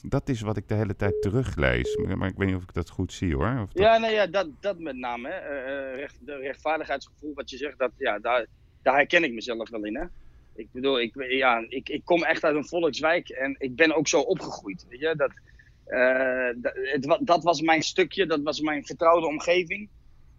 dat 0.02 0.28
is 0.28 0.40
wat 0.40 0.56
ik 0.56 0.68
de 0.68 0.74
hele 0.74 0.96
tijd 0.96 1.22
teruglees. 1.22 1.96
Maar 1.96 2.28
ik 2.28 2.36
weet 2.36 2.48
niet 2.48 2.56
of 2.56 2.62
ik 2.62 2.72
dat 2.72 2.90
goed 2.90 3.12
zie 3.12 3.34
hoor. 3.34 3.60
Of 3.62 3.72
dat... 3.72 3.82
Ja, 3.82 3.98
nee, 3.98 4.12
ja 4.12 4.26
dat, 4.26 4.48
dat 4.60 4.78
met 4.78 4.96
name. 4.96 5.28
Hè. 5.28 5.66
Uh, 5.92 5.96
recht, 5.96 6.16
de 6.20 6.36
rechtvaardigheidsgevoel, 6.36 7.34
wat 7.34 7.50
je 7.50 7.56
zegt, 7.56 7.78
dat, 7.78 7.90
ja, 7.96 8.18
daar, 8.18 8.46
daar 8.82 8.94
herken 8.94 9.24
ik 9.24 9.32
mezelf 9.32 9.70
wel 9.70 9.84
in. 9.84 9.96
Hè. 9.96 10.04
Ik 10.54 10.68
bedoel, 10.72 11.00
ik, 11.00 11.30
ja, 11.30 11.64
ik, 11.68 11.88
ik 11.88 12.04
kom 12.04 12.22
echt 12.22 12.44
uit 12.44 12.56
een 12.56 12.68
volkswijk 12.68 13.28
en 13.28 13.56
ik 13.58 13.76
ben 13.76 13.96
ook 13.96 14.08
zo 14.08 14.20
opgegroeid. 14.20 14.86
Weet 14.88 15.00
je? 15.00 15.14
Dat, 15.16 15.30
uh, 15.88 16.62
dat, 16.62 16.72
het, 16.74 17.26
dat 17.26 17.42
was 17.42 17.60
mijn 17.60 17.82
stukje, 17.82 18.26
dat 18.26 18.42
was 18.42 18.60
mijn 18.60 18.86
vertrouwde 18.86 19.26
omgeving. 19.26 19.88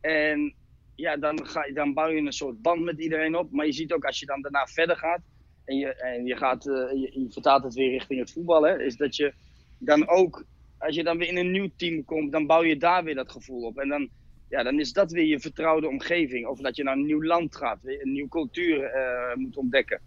En 0.01 0.53
ja, 0.95 1.17
dan, 1.17 1.45
ga 1.45 1.65
je, 1.65 1.73
dan 1.73 1.93
bouw 1.93 2.09
je 2.09 2.21
een 2.21 2.31
soort 2.31 2.61
band 2.61 2.83
met 2.83 2.99
iedereen 2.99 3.35
op. 3.35 3.51
Maar 3.51 3.65
je 3.65 3.71
ziet 3.71 3.93
ook 3.93 4.05
als 4.05 4.19
je 4.19 4.25
dan 4.25 4.41
daarna 4.41 4.65
verder 4.65 4.97
gaat 4.97 5.21
en 5.65 5.77
je, 5.77 5.93
en 5.93 6.25
je, 6.25 6.35
gaat, 6.35 6.65
uh, 6.65 6.91
je, 6.91 7.11
je, 7.13 7.31
vertaalt 7.31 7.63
het 7.63 7.73
weer 7.73 7.89
richting 7.89 8.19
het 8.19 8.31
voetbal, 8.31 8.63
hè, 8.63 8.83
is 8.83 8.97
dat 8.97 9.15
je 9.15 9.33
dan 9.77 10.07
ook, 10.07 10.45
als 10.77 10.95
je 10.95 11.03
dan 11.03 11.17
weer 11.17 11.27
in 11.27 11.37
een 11.37 11.51
nieuw 11.51 11.69
team 11.75 12.05
komt, 12.05 12.31
dan 12.31 12.47
bouw 12.47 12.63
je 12.63 12.77
daar 12.77 13.03
weer 13.03 13.15
dat 13.15 13.31
gevoel 13.31 13.61
op. 13.61 13.77
En 13.77 13.87
dan, 13.87 14.09
ja, 14.49 14.63
dan 14.63 14.79
is 14.79 14.93
dat 14.93 15.11
weer 15.11 15.25
je 15.25 15.39
vertrouwde 15.39 15.87
omgeving. 15.87 16.47
Of 16.47 16.59
dat 16.59 16.75
je 16.75 16.83
naar 16.83 16.95
een 16.95 17.05
nieuw 17.05 17.23
land 17.23 17.55
gaat, 17.55 17.79
een 17.83 18.11
nieuwe 18.11 18.29
cultuur 18.29 18.95
uh, 18.95 19.35
moet 19.35 19.57
ontdekken. 19.57 20.01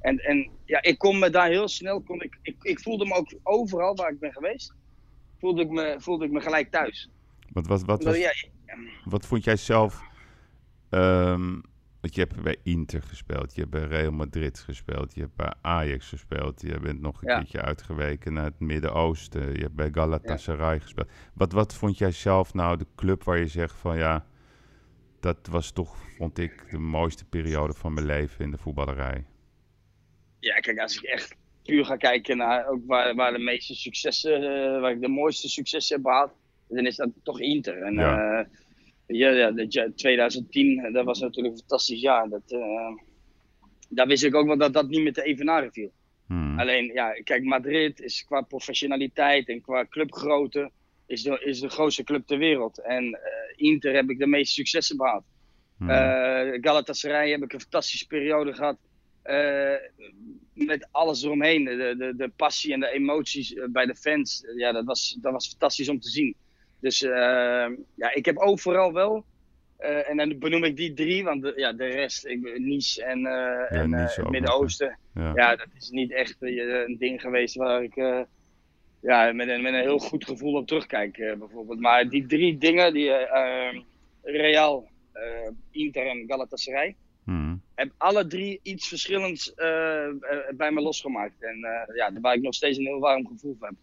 En, 0.00 0.18
en 0.18 0.50
ja, 0.64 0.82
ik 0.82 0.98
kon 0.98 1.18
me 1.18 1.30
daar 1.30 1.48
heel 1.48 1.68
snel, 1.68 2.00
kon 2.00 2.22
ik, 2.22 2.38
ik, 2.42 2.56
ik 2.62 2.80
voelde 2.80 3.04
me 3.06 3.14
ook 3.14 3.34
overal 3.42 3.94
waar 3.94 4.10
ik 4.10 4.18
ben 4.18 4.32
geweest, 4.32 4.74
voelde 5.38 5.62
ik 5.62 5.70
me, 5.70 5.96
voelde 5.98 6.24
ik 6.24 6.30
me 6.30 6.40
gelijk 6.40 6.70
thuis. 6.70 7.10
Wat, 7.52 7.66
wat, 7.66 7.82
wat, 7.82 8.04
was, 8.04 8.18
ja, 8.18 8.32
wat 9.04 9.26
vond 9.26 9.44
jij 9.44 9.56
zelf... 9.56 10.02
Um, 10.90 11.62
want 12.00 12.14
je 12.14 12.20
hebt 12.20 12.42
bij 12.42 12.56
Inter 12.62 13.02
gespeeld, 13.02 13.54
je 13.54 13.60
hebt 13.60 13.72
bij 13.72 13.84
Real 13.84 14.12
Madrid 14.12 14.58
gespeeld, 14.58 15.14
je 15.14 15.20
hebt 15.20 15.36
bij 15.36 15.52
Ajax 15.60 16.08
gespeeld, 16.08 16.60
je 16.60 16.80
bent 16.80 17.00
nog 17.00 17.22
een 17.22 17.28
ja. 17.28 17.36
keertje 17.36 17.60
uitgeweken 17.60 18.32
naar 18.32 18.44
het 18.44 18.60
Midden-Oosten, 18.60 19.52
je 19.52 19.60
hebt 19.60 19.74
bij 19.74 19.90
Galatasaray 19.92 20.74
ja. 20.74 20.80
gespeeld. 20.80 21.10
Wat, 21.34 21.52
wat 21.52 21.74
vond 21.74 21.98
jij 21.98 22.10
zelf 22.10 22.54
nou 22.54 22.76
de 22.76 22.86
club 22.96 23.24
waar 23.24 23.38
je 23.38 23.46
zegt 23.46 23.74
van 23.74 23.98
ja, 23.98 24.26
dat 25.20 25.46
was 25.50 25.70
toch, 25.70 25.96
vond 26.16 26.38
ik, 26.38 26.70
de 26.70 26.78
mooiste 26.78 27.24
periode 27.24 27.74
van 27.74 27.94
mijn 27.94 28.06
leven 28.06 28.44
in 28.44 28.50
de 28.50 28.58
voetballerij. 28.58 29.24
Ja, 30.38 30.54
kijk, 30.54 30.78
als 30.78 30.96
ik 30.96 31.02
echt 31.02 31.36
puur 31.62 31.84
ga 31.84 31.96
kijken 31.96 32.36
naar 32.36 32.66
ook 32.66 32.86
waar, 32.86 33.14
waar 33.14 33.32
de 33.32 33.38
meeste 33.38 33.74
successen, 33.74 34.42
uh, 34.42 34.80
waar 34.80 34.90
ik 34.90 35.00
de 35.00 35.08
mooiste 35.08 35.48
successen 35.48 35.96
heb 35.96 36.04
gehad, 36.04 36.32
dan 36.68 36.86
is 36.86 36.96
dat 36.96 37.10
toch 37.22 37.40
Inter. 37.40 37.82
En 37.82 37.94
ja, 37.94 38.40
uh, 38.40 38.46
ja, 39.06 39.30
ja 39.30 39.50
de, 39.50 39.92
2010, 39.94 40.92
dat 40.92 41.04
was 41.04 41.20
natuurlijk 41.20 41.54
een 41.54 41.60
fantastisch 41.60 42.00
jaar. 42.00 42.28
Dat, 42.28 42.52
uh, 42.52 42.96
daar 43.88 44.06
wist 44.06 44.24
ik 44.24 44.34
ook 44.34 44.46
wel 44.46 44.58
dat 44.58 44.72
dat 44.72 44.88
niet 44.88 45.02
meer 45.02 45.12
te 45.12 45.22
evenaren 45.22 45.72
viel. 45.72 45.92
Hmm. 46.26 46.58
Alleen, 46.58 46.84
ja, 46.92 47.12
kijk, 47.12 47.44
Madrid 47.44 48.00
is 48.00 48.24
qua 48.24 48.40
professionaliteit 48.40 49.48
en 49.48 49.60
qua 49.60 49.86
clubgrootte 49.86 50.70
is 51.06 51.22
de, 51.22 51.40
is 51.44 51.60
de 51.60 51.68
grootste 51.68 52.04
club 52.04 52.26
ter 52.26 52.38
wereld. 52.38 52.82
En 52.82 53.18
Inter 53.56 53.94
heb 53.94 54.10
ik 54.10 54.18
de 54.18 54.26
meeste 54.26 54.54
successen 54.54 54.96
behaald. 54.96 55.24
Hmm. 55.76 55.88
Galatasaray 56.60 57.30
heb 57.30 57.42
ik 57.42 57.52
een 57.52 57.60
fantastische 57.60 58.06
periode 58.06 58.54
gehad. 58.54 58.78
Met 60.66 60.88
alles 60.90 61.22
eromheen. 61.22 61.64
De, 61.64 61.94
de, 61.98 62.16
de 62.16 62.28
passie 62.36 62.72
en 62.72 62.80
de 62.80 62.90
emoties 62.90 63.54
eh, 63.54 63.64
bij 63.68 63.86
de 63.86 63.96
fans. 63.96 64.44
Ja, 64.56 64.72
dat 64.72 64.84
was, 64.84 65.18
dat 65.20 65.32
was 65.32 65.48
fantastisch 65.48 65.88
om 65.88 66.00
te 66.00 66.08
zien. 66.08 66.34
Dus 66.80 67.02
uh, 67.02 67.66
ja, 67.94 68.14
ik 68.14 68.24
heb 68.24 68.36
overal 68.36 68.92
wel. 68.92 69.24
Uh, 69.80 70.10
en 70.10 70.16
dan 70.16 70.38
benoem 70.38 70.64
ik 70.64 70.76
die 70.76 70.94
drie, 70.94 71.24
want 71.24 71.42
de, 71.42 71.52
ja, 71.56 71.72
de 71.72 71.86
rest, 71.86 72.26
ik, 72.26 72.58
Nice 72.58 73.04
en, 73.04 73.20
ja, 73.20 73.66
en 73.66 73.92
het 73.92 74.30
Midden-Oosten. 74.30 74.98
Ja. 75.14 75.32
ja. 75.34 75.56
dat 75.56 75.68
is 75.78 75.90
niet 75.90 76.12
echt 76.12 76.36
een 76.40 76.96
ding 76.98 77.20
geweest 77.20 77.54
waar 77.54 77.82
ik 77.82 77.94
ja, 79.00 79.32
met, 79.32 79.48
een, 79.48 79.62
met 79.62 79.72
een 79.72 79.80
heel 79.80 79.98
goed 79.98 80.24
gevoel 80.24 80.54
op 80.54 80.66
terugkijk, 80.66 81.16
bijvoorbeeld. 81.38 81.80
Maar 81.80 82.08
die 82.08 82.26
drie 82.26 82.58
dingen, 82.58 82.92
die 82.92 83.12
Real, 84.22 84.88
Inter 85.70 86.06
en 86.06 86.24
Galatasaray 86.26 86.96
Hmm. 87.24 87.62
Heb 87.74 87.92
alle 87.96 88.26
drie 88.26 88.60
iets 88.62 88.88
verschillends 88.88 89.54
bij 90.56 90.70
me 90.70 90.80
losgemaakt. 90.80 91.42
En 91.42 91.58
ja, 91.94 92.12
waar 92.20 92.34
ik 92.34 92.42
nog 92.42 92.54
steeds 92.54 92.78
een 92.78 92.84
heel 92.84 92.98
warm 92.98 93.26
gevoel 93.26 93.56
van 93.58 93.68
heb. 93.68 93.76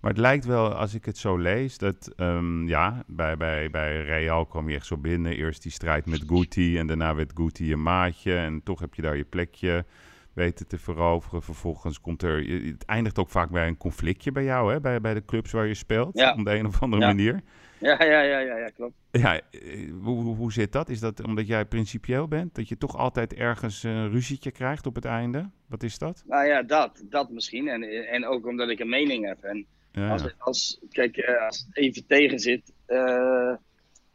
Maar 0.00 0.10
het 0.10 0.20
lijkt 0.20 0.44
wel, 0.44 0.74
als 0.74 0.94
ik 0.94 1.04
het 1.04 1.18
zo 1.18 1.36
lees, 1.36 1.78
dat 1.78 2.12
um, 2.16 2.68
ja, 2.68 3.02
bij, 3.06 3.36
bij, 3.36 3.70
bij 3.70 4.02
Real 4.02 4.46
kwam 4.46 4.68
je 4.68 4.76
echt 4.76 4.86
zo 4.86 4.96
binnen. 4.96 5.36
Eerst 5.36 5.62
die 5.62 5.72
strijd 5.72 6.06
met 6.06 6.22
Guti 6.26 6.78
en 6.78 6.86
daarna 6.86 7.14
werd 7.14 7.32
Guti 7.34 7.66
je 7.66 7.76
maatje. 7.76 8.36
En 8.36 8.62
toch 8.62 8.80
heb 8.80 8.94
je 8.94 9.02
daar 9.02 9.16
je 9.16 9.24
plekje 9.24 9.84
weten 10.32 10.66
te 10.66 10.78
veroveren. 10.78 11.42
Vervolgens 11.42 12.00
komt 12.00 12.22
er, 12.22 12.64
het 12.66 12.84
eindigt 12.84 13.18
ook 13.18 13.30
vaak 13.30 13.50
bij 13.50 13.66
een 13.66 13.76
conflictje 13.76 14.32
bij 14.32 14.44
jou, 14.44 14.72
hè? 14.72 14.80
Bij, 14.80 15.00
bij 15.00 15.14
de 15.14 15.24
clubs 15.24 15.52
waar 15.52 15.66
je 15.66 15.74
speelt, 15.74 16.18
ja. 16.18 16.34
op 16.38 16.44
de 16.44 16.54
een 16.54 16.66
of 16.66 16.82
andere 16.82 17.06
manier. 17.06 17.40
Ja, 17.78 18.04
ja, 18.04 18.20
ja, 18.20 18.38
ja, 18.38 18.56
ja 18.56 18.68
klopt. 18.68 18.94
Ja, 19.10 19.40
eh, 19.50 19.92
hoe, 20.02 20.34
hoe 20.34 20.52
zit 20.52 20.72
dat? 20.72 20.88
Is 20.88 21.00
dat 21.00 21.24
omdat 21.24 21.46
jij 21.46 21.64
principieel 21.64 22.28
bent? 22.28 22.54
Dat 22.54 22.68
je 22.68 22.78
toch 22.78 22.96
altijd 22.96 23.34
ergens 23.34 23.82
een 23.82 24.10
ruzietje 24.10 24.50
krijgt 24.50 24.86
op 24.86 24.94
het 24.94 25.04
einde? 25.04 25.50
Wat 25.66 25.82
is 25.82 25.98
dat? 25.98 26.22
Nou 26.26 26.46
ja, 26.46 26.62
dat, 26.62 27.02
dat 27.04 27.30
misschien. 27.30 27.68
En, 27.68 27.82
en 28.08 28.26
ook 28.26 28.46
omdat 28.46 28.68
ik 28.68 28.80
een 28.80 28.88
mening 28.88 29.26
heb. 29.26 29.42
En 29.42 29.66
als, 29.94 30.34
als, 30.38 30.80
kijk, 30.90 31.16
eh, 31.16 31.46
als 31.46 31.58
het 31.66 31.76
even 31.76 32.06
tegen 32.06 32.38
zit... 32.38 32.72
Uh, 32.88 33.54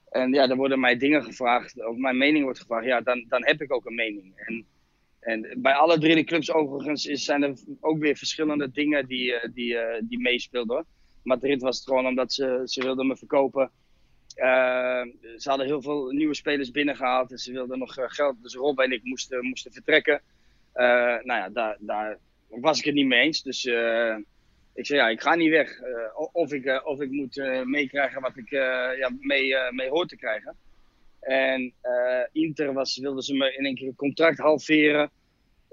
en 0.09 0.33
ja, 0.33 0.47
dan 0.47 0.57
worden 0.57 0.79
mij 0.79 0.97
dingen 0.97 1.23
gevraagd, 1.23 1.85
of 1.87 1.97
mijn 1.97 2.17
mening 2.17 2.43
wordt 2.43 2.59
gevraagd, 2.59 2.85
ja, 2.85 3.01
dan, 3.01 3.25
dan 3.29 3.45
heb 3.45 3.61
ik 3.61 3.73
ook 3.73 3.85
een 3.85 3.95
mening. 3.95 4.33
En, 4.35 4.65
en 5.19 5.61
bij 5.61 5.73
alle 5.73 5.99
drie 5.99 6.15
de 6.15 6.23
clubs 6.23 6.51
overigens 6.51 7.05
is, 7.05 7.25
zijn 7.25 7.43
er 7.43 7.53
ook 7.79 7.99
weer 7.99 8.15
verschillende 8.15 8.71
dingen 8.71 9.07
die, 9.07 9.49
die, 9.53 9.77
die 10.01 10.19
meespeelden. 10.19 10.85
Madrid 11.23 11.61
was 11.61 11.77
het 11.77 11.87
gewoon 11.87 12.07
omdat 12.07 12.33
ze, 12.33 12.61
ze 12.65 12.81
wilden 12.81 13.07
me 13.07 13.17
verkopen. 13.17 13.71
Uh, 14.37 15.01
ze 15.37 15.49
hadden 15.49 15.65
heel 15.65 15.81
veel 15.81 16.09
nieuwe 16.09 16.35
spelers 16.35 16.71
binnengehaald 16.71 17.31
en 17.31 17.37
ze 17.37 17.51
wilden 17.51 17.79
nog 17.79 17.97
eh, 17.97 18.05
geld. 18.07 18.41
Dus 18.41 18.55
Rob 18.55 18.79
en 18.79 18.91
ik 18.91 19.03
moesten, 19.03 19.45
moesten 19.45 19.71
vertrekken. 19.71 20.21
Uh, 20.75 20.83
nou 21.23 21.25
ja, 21.25 21.49
daar, 21.49 21.77
daar 21.79 22.17
was 22.47 22.79
ik 22.79 22.85
het 22.85 22.93
niet 22.93 23.05
mee 23.05 23.21
eens. 23.21 23.41
Dus 23.41 23.65
uh, 23.65 24.15
ik 24.75 24.85
zei 24.85 24.99
ja, 24.99 25.09
ik 25.09 25.21
ga 25.21 25.35
niet 25.35 25.49
weg. 25.49 25.79
of, 26.31 26.53
ik, 26.53 26.81
of 26.85 27.01
ik 27.01 27.11
moet 27.11 27.35
meekrijgen 27.63 28.21
wat 28.21 28.37
ik 28.37 28.49
ja, 28.97 29.11
mee, 29.19 29.53
mee 29.71 29.89
hoor 29.89 30.05
te 30.05 30.17
krijgen. 30.17 30.55
En 31.19 31.73
Inter 32.31 32.73
was, 32.73 32.97
wilden 32.97 33.23
ze 33.23 33.33
me 33.33 33.55
in 33.55 33.65
een 33.65 33.75
keer 33.75 33.87
een 33.87 33.95
contract 33.95 34.37
halveren. 34.37 35.09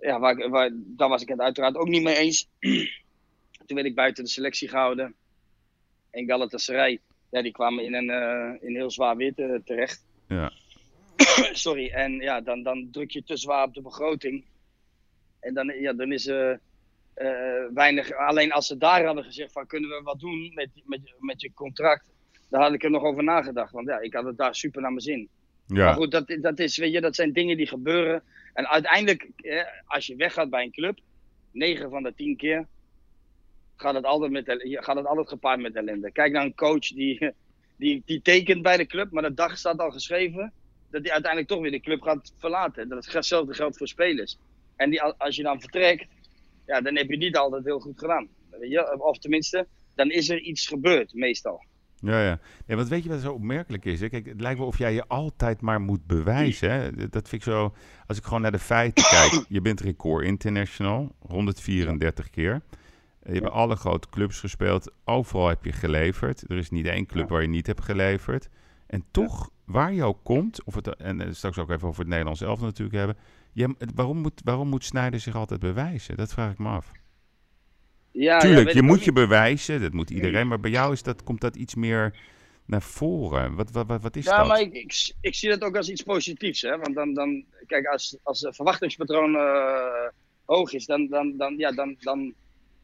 Ja, 0.00 0.18
waar, 0.18 0.48
waar, 0.48 0.70
daar 0.74 1.08
was 1.08 1.22
ik 1.22 1.28
het 1.28 1.40
uiteraard 1.40 1.76
ook 1.76 1.88
niet 1.88 2.02
mee 2.02 2.16
eens. 2.16 2.48
Toen 3.66 3.76
werd 3.76 3.86
ik 3.86 3.94
buiten 3.94 4.24
de 4.24 4.30
selectie 4.30 4.68
gehouden 4.68 5.14
en 6.12 6.26
Galatasaray, 6.26 7.00
ja, 7.30 7.42
die 7.42 7.52
kwamen 7.52 7.84
in 7.84 7.94
een, 7.94 8.08
uh, 8.08 8.68
in 8.68 8.74
heel 8.74 8.90
zwaar 8.90 9.16
weer 9.16 9.34
te, 9.34 9.60
terecht. 9.64 10.04
Ja. 10.28 10.52
Sorry, 11.64 11.90
en 11.90 12.12
ja, 12.12 12.40
dan, 12.40 12.62
dan 12.62 12.88
druk 12.90 13.10
je 13.10 13.24
te 13.24 13.36
zwaar 13.36 13.66
op 13.66 13.74
de 13.74 13.82
begroting. 13.82 14.44
En 15.40 15.54
dan, 15.54 15.66
ja, 15.66 15.92
dan 15.92 16.12
is 16.12 16.26
uh, 16.26 16.54
weinig. 17.74 18.12
Alleen 18.12 18.52
als 18.52 18.66
ze 18.66 18.76
daar 18.76 19.04
hadden 19.04 19.24
gezegd 19.24 19.52
van 19.52 19.66
kunnen 19.66 19.90
we 19.90 20.00
wat 20.02 20.20
doen 20.20 20.52
met, 20.54 20.68
met, 20.84 21.14
met 21.18 21.40
je 21.40 21.52
contract, 21.54 22.04
dan 22.50 22.60
had 22.60 22.72
ik 22.72 22.84
er 22.84 22.90
nog 22.90 23.02
over 23.02 23.24
nagedacht. 23.24 23.72
Want 23.72 23.88
ja, 23.88 23.98
ik 23.98 24.12
had 24.12 24.24
het 24.24 24.36
daar 24.36 24.54
super 24.54 24.80
naar 24.80 24.90
mijn 24.90 25.02
zin. 25.02 25.28
Ja. 25.66 25.84
Maar 25.84 25.94
goed, 25.94 26.10
dat, 26.10 26.36
dat, 26.40 26.58
is, 26.58 26.76
weet 26.76 26.92
je, 26.92 27.00
dat 27.00 27.14
zijn 27.14 27.32
dingen 27.32 27.56
die 27.56 27.66
gebeuren. 27.66 28.22
En 28.54 28.68
uiteindelijk, 28.68 29.28
als 29.86 30.06
je 30.06 30.16
weggaat 30.16 30.50
bij 30.50 30.62
een 30.62 30.72
club, 30.72 30.98
9 31.52 31.90
van 31.90 32.02
de 32.02 32.14
10 32.14 32.36
keer, 32.36 32.66
gaat 33.76 33.94
het 33.94 34.04
altijd, 34.04 34.32
met, 34.32 34.44
gaat 34.62 34.96
het 34.96 35.06
altijd 35.06 35.28
gepaard 35.28 35.60
met 35.60 35.76
ellende. 35.76 36.12
Kijk 36.12 36.32
naar 36.32 36.44
een 36.44 36.54
coach 36.54 36.88
die, 36.88 37.32
die, 37.76 38.02
die 38.04 38.22
tekent 38.22 38.62
bij 38.62 38.76
de 38.76 38.86
club, 38.86 39.10
maar 39.10 39.22
de 39.22 39.34
dag 39.34 39.58
staat 39.58 39.78
al 39.78 39.90
geschreven 39.90 40.52
dat 40.90 41.02
hij 41.02 41.12
uiteindelijk 41.12 41.52
toch 41.52 41.60
weer 41.60 41.70
de 41.70 41.80
club 41.80 42.02
gaat 42.02 42.32
verlaten. 42.38 42.88
Dat 42.88 43.06
is 43.06 43.12
hetzelfde 43.12 43.54
geldt 43.54 43.76
voor 43.76 43.88
spelers. 43.88 44.38
En 44.76 44.90
die, 44.90 45.02
als 45.02 45.36
je 45.36 45.42
dan 45.42 45.60
vertrekt, 45.60 46.06
ja, 46.66 46.80
dan 46.80 46.96
heb 46.96 47.10
je 47.10 47.16
niet 47.16 47.36
altijd 47.36 47.64
heel 47.64 47.80
goed 47.80 47.98
gedaan. 47.98 48.28
Of 48.98 49.18
tenminste, 49.18 49.66
dan 49.94 50.10
is 50.10 50.28
er 50.28 50.40
iets 50.40 50.66
gebeurd, 50.66 51.14
meestal. 51.14 51.64
Ja, 52.02 52.22
ja. 52.22 52.38
ja 52.66 52.76
wat 52.76 52.88
weet 52.88 53.02
je 53.02 53.08
wat 53.08 53.20
zo 53.20 53.32
opmerkelijk 53.32 53.84
is? 53.84 54.00
Hè? 54.00 54.08
Kijk, 54.08 54.26
het 54.26 54.40
lijkt 54.40 54.58
wel 54.58 54.66
of 54.66 54.78
jij 54.78 54.94
je 54.94 55.06
altijd 55.06 55.60
maar 55.60 55.80
moet 55.80 56.06
bewijzen. 56.06 56.70
Hè? 56.70 56.90
Dat 57.08 57.28
vind 57.28 57.32
ik 57.32 57.52
zo... 57.52 57.74
Als 58.06 58.18
ik 58.18 58.24
gewoon 58.24 58.42
naar 58.42 58.52
de 58.52 58.58
feiten 58.58 59.04
kijk. 59.16 59.44
Je 59.48 59.60
bent 59.60 59.80
record 59.80 60.24
international, 60.24 61.14
134 61.18 62.30
keer. 62.30 62.62
Je 63.24 63.32
hebt 63.32 63.50
alle 63.50 63.76
grote 63.76 64.08
clubs 64.08 64.40
gespeeld. 64.40 64.92
Overal 65.04 65.48
heb 65.48 65.64
je 65.64 65.72
geleverd. 65.72 66.50
Er 66.50 66.56
is 66.56 66.70
niet 66.70 66.86
één 66.86 67.06
club 67.06 67.28
waar 67.28 67.42
je 67.42 67.48
niet 67.48 67.66
hebt 67.66 67.84
geleverd. 67.84 68.48
En 68.86 69.04
toch, 69.10 69.50
waar 69.64 69.92
je 69.92 70.04
ook 70.04 70.18
komt, 70.22 70.64
of 70.64 70.74
het, 70.74 70.96
en 70.96 71.34
straks 71.34 71.58
ook 71.58 71.70
even 71.70 71.88
over 71.88 72.00
het 72.00 72.08
Nederlands 72.08 72.40
zelf 72.40 72.60
natuurlijk 72.60 72.96
hebben. 72.96 73.16
Je, 73.52 73.74
waarom, 73.94 74.18
moet, 74.18 74.40
waarom 74.44 74.68
moet 74.68 74.84
Snijder 74.84 75.20
zich 75.20 75.34
altijd 75.34 75.60
bewijzen? 75.60 76.16
Dat 76.16 76.32
vraag 76.32 76.52
ik 76.52 76.58
me 76.58 76.68
af. 76.68 76.92
Ja, 78.12 78.38
Tuurlijk, 78.38 78.72
je 78.72 78.82
moet 78.82 79.04
je 79.04 79.12
bewijzen, 79.12 79.80
dat 79.80 79.92
moet 79.92 80.10
iedereen. 80.10 80.48
Maar 80.48 80.60
bij 80.60 80.70
jou 80.70 80.92
is 80.92 81.02
dat, 81.02 81.22
komt 81.22 81.40
dat 81.40 81.56
iets 81.56 81.74
meer 81.74 82.14
naar 82.66 82.82
voren. 82.82 83.54
Wat, 83.54 83.70
wat, 83.70 84.02
wat, 84.02 84.16
is 84.16 84.24
ja, 84.24 84.36
dat? 84.36 84.46
Ja, 84.46 84.52
maar 84.52 84.60
ik, 84.60 84.72
ik, 84.72 85.12
ik, 85.20 85.34
zie 85.34 85.48
dat 85.48 85.62
ook 85.62 85.76
als 85.76 85.88
iets 85.88 86.02
positiefs. 86.02 86.60
Hè? 86.60 86.78
Want 86.78 86.94
dan, 86.94 87.14
dan 87.14 87.44
kijk, 87.66 87.86
als, 87.86 88.16
als 88.22 88.40
het 88.40 88.56
verwachtingspatroon 88.56 89.34
uh, 89.34 90.08
hoog 90.44 90.72
is, 90.72 90.86
dan, 90.86 91.06
dan, 91.08 91.36
dan, 91.36 91.56
ja, 91.56 91.72
dan, 91.72 91.96
dan 92.00 92.34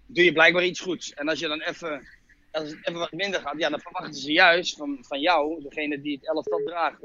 doe 0.07 0.25
je 0.25 0.33
blijkbaar 0.33 0.65
iets 0.65 0.81
goeds. 0.81 1.15
En 1.15 1.29
als 1.29 1.39
je 1.39 1.49
dan 1.49 1.61
even, 1.61 2.09
als 2.51 2.71
het 2.71 2.79
even 2.83 2.99
wat 2.99 3.13
minder 3.13 3.41
gaat, 3.41 3.59
ja, 3.59 3.69
dan 3.69 3.81
verwachten 3.81 4.15
ze 4.15 4.33
juist 4.33 4.77
van, 4.77 4.99
van 5.01 5.21
jou, 5.21 5.63
degene 5.63 6.01
die 6.01 6.17
het 6.17 6.29
elftal 6.29 6.63
draagt, 6.65 7.01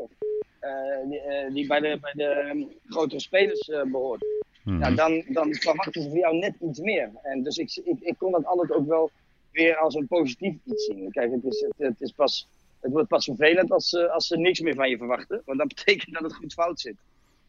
die, 1.09 1.21
uh, 1.27 1.53
die, 1.53 1.67
bij 1.67 1.79
de, 1.79 1.97
bij 2.01 2.13
de 2.13 2.49
um, 2.49 2.67
grotere 2.87 3.19
spelers 3.19 3.67
uh, 3.67 3.83
behoort. 3.83 4.21
Mm 4.63 4.73
-hmm. 4.73 4.83
ja, 4.83 4.91
dan, 4.91 5.23
dan 5.27 5.53
verwachten 5.53 6.01
ze 6.01 6.09
van 6.09 6.19
jou 6.19 6.37
net 6.37 6.55
iets 6.61 6.79
meer. 6.79 7.11
En 7.21 7.43
dus 7.43 7.57
ik, 7.57 7.81
ik, 7.83 7.99
ik 7.99 8.17
kon 8.17 8.31
dat 8.31 8.45
altijd 8.45 8.71
ook 8.71 8.87
wel 8.87 9.11
weer 9.51 9.77
als 9.77 9.95
een 9.95 10.07
positief 10.07 10.55
iets 10.65 10.85
zien. 10.85 11.11
Kijk, 11.11 11.31
het, 11.31 11.43
is, 11.43 11.59
het, 11.59 11.73
het 11.77 12.01
is 12.01 12.11
pas, 12.11 12.47
het 12.79 12.91
wordt 12.91 13.07
pas 13.07 13.25
vervelend 13.25 13.71
als, 13.71 13.95
als 13.95 14.27
ze 14.27 14.37
niks 14.37 14.59
meer 14.59 14.75
van 14.75 14.89
je 14.89 14.97
verwachten. 14.97 15.41
Want 15.45 15.57
dat 15.57 15.67
betekent 15.75 16.13
dat 16.13 16.23
het 16.23 16.35
goed 16.35 16.53
fout 16.53 16.79
zit. 16.79 16.95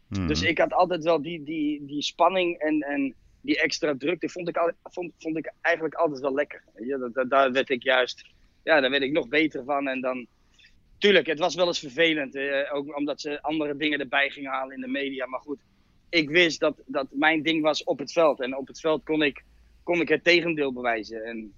Mm 0.09 0.19
-hmm. 0.19 0.27
Dus 0.27 0.43
ik 0.43 0.59
had 0.59 0.73
altijd 0.73 1.05
wel 1.05 1.23
die, 1.23 1.43
die, 1.43 1.85
die 1.87 2.03
spanning 2.03 2.59
en, 2.59 2.81
en 2.81 3.15
die 3.41 3.61
extra 3.61 3.95
druk, 3.99 4.21
die 4.21 4.31
vond 4.31 4.49
ik, 4.49 4.57
al, 4.57 4.71
vond, 4.83 5.13
vond 5.19 5.37
ik 5.37 5.53
eigenlijk 5.61 5.95
altijd 5.95 6.21
wel 6.21 6.35
lekker. 6.35 6.63
Ja, 6.77 7.09
dat, 7.13 7.31
daar 7.31 7.53
werd 7.53 7.71
ik 7.71 7.83
juist, 7.83 8.25
ja, 8.63 8.81
daar 8.81 8.91
werd 8.91 9.03
ik 9.03 9.13
nog 9.13 9.29
beter 9.29 9.65
van. 9.65 9.89
En 9.89 10.01
dan, 10.01 10.27
tuurlijk, 11.05 11.27
het 11.27 11.39
was 11.39 11.55
wel 11.55 11.67
eens 11.67 11.79
vervelend. 11.79 12.35
Eh, 12.35 12.75
ook 12.75 12.97
omdat 12.97 13.21
ze 13.21 13.43
andere 13.43 13.77
dingen 13.77 13.99
erbij 13.99 14.31
gingen 14.31 14.51
halen 14.51 14.75
in 14.75 14.81
de 14.81 14.89
media. 14.89 15.27
Maar 15.27 15.41
goed, 15.41 15.61
ik 16.09 16.29
wist 16.31 16.61
dat, 16.61 16.83
dat 16.87 17.07
mijn 17.11 17.43
ding 17.43 17.63
was 17.63 17.85
op 17.85 17.99
het 17.99 18.13
veld. 18.13 18.41
En 18.41 18.57
op 18.57 18.67
het 18.67 18.81
veld 18.81 19.05
kon 19.05 19.23
ik, 19.23 19.45
kon 19.83 20.01
ik 20.01 20.09
het 20.09 20.25
tegendeel 20.25 20.73
bewijzen. 20.73 21.25
En 21.25 21.53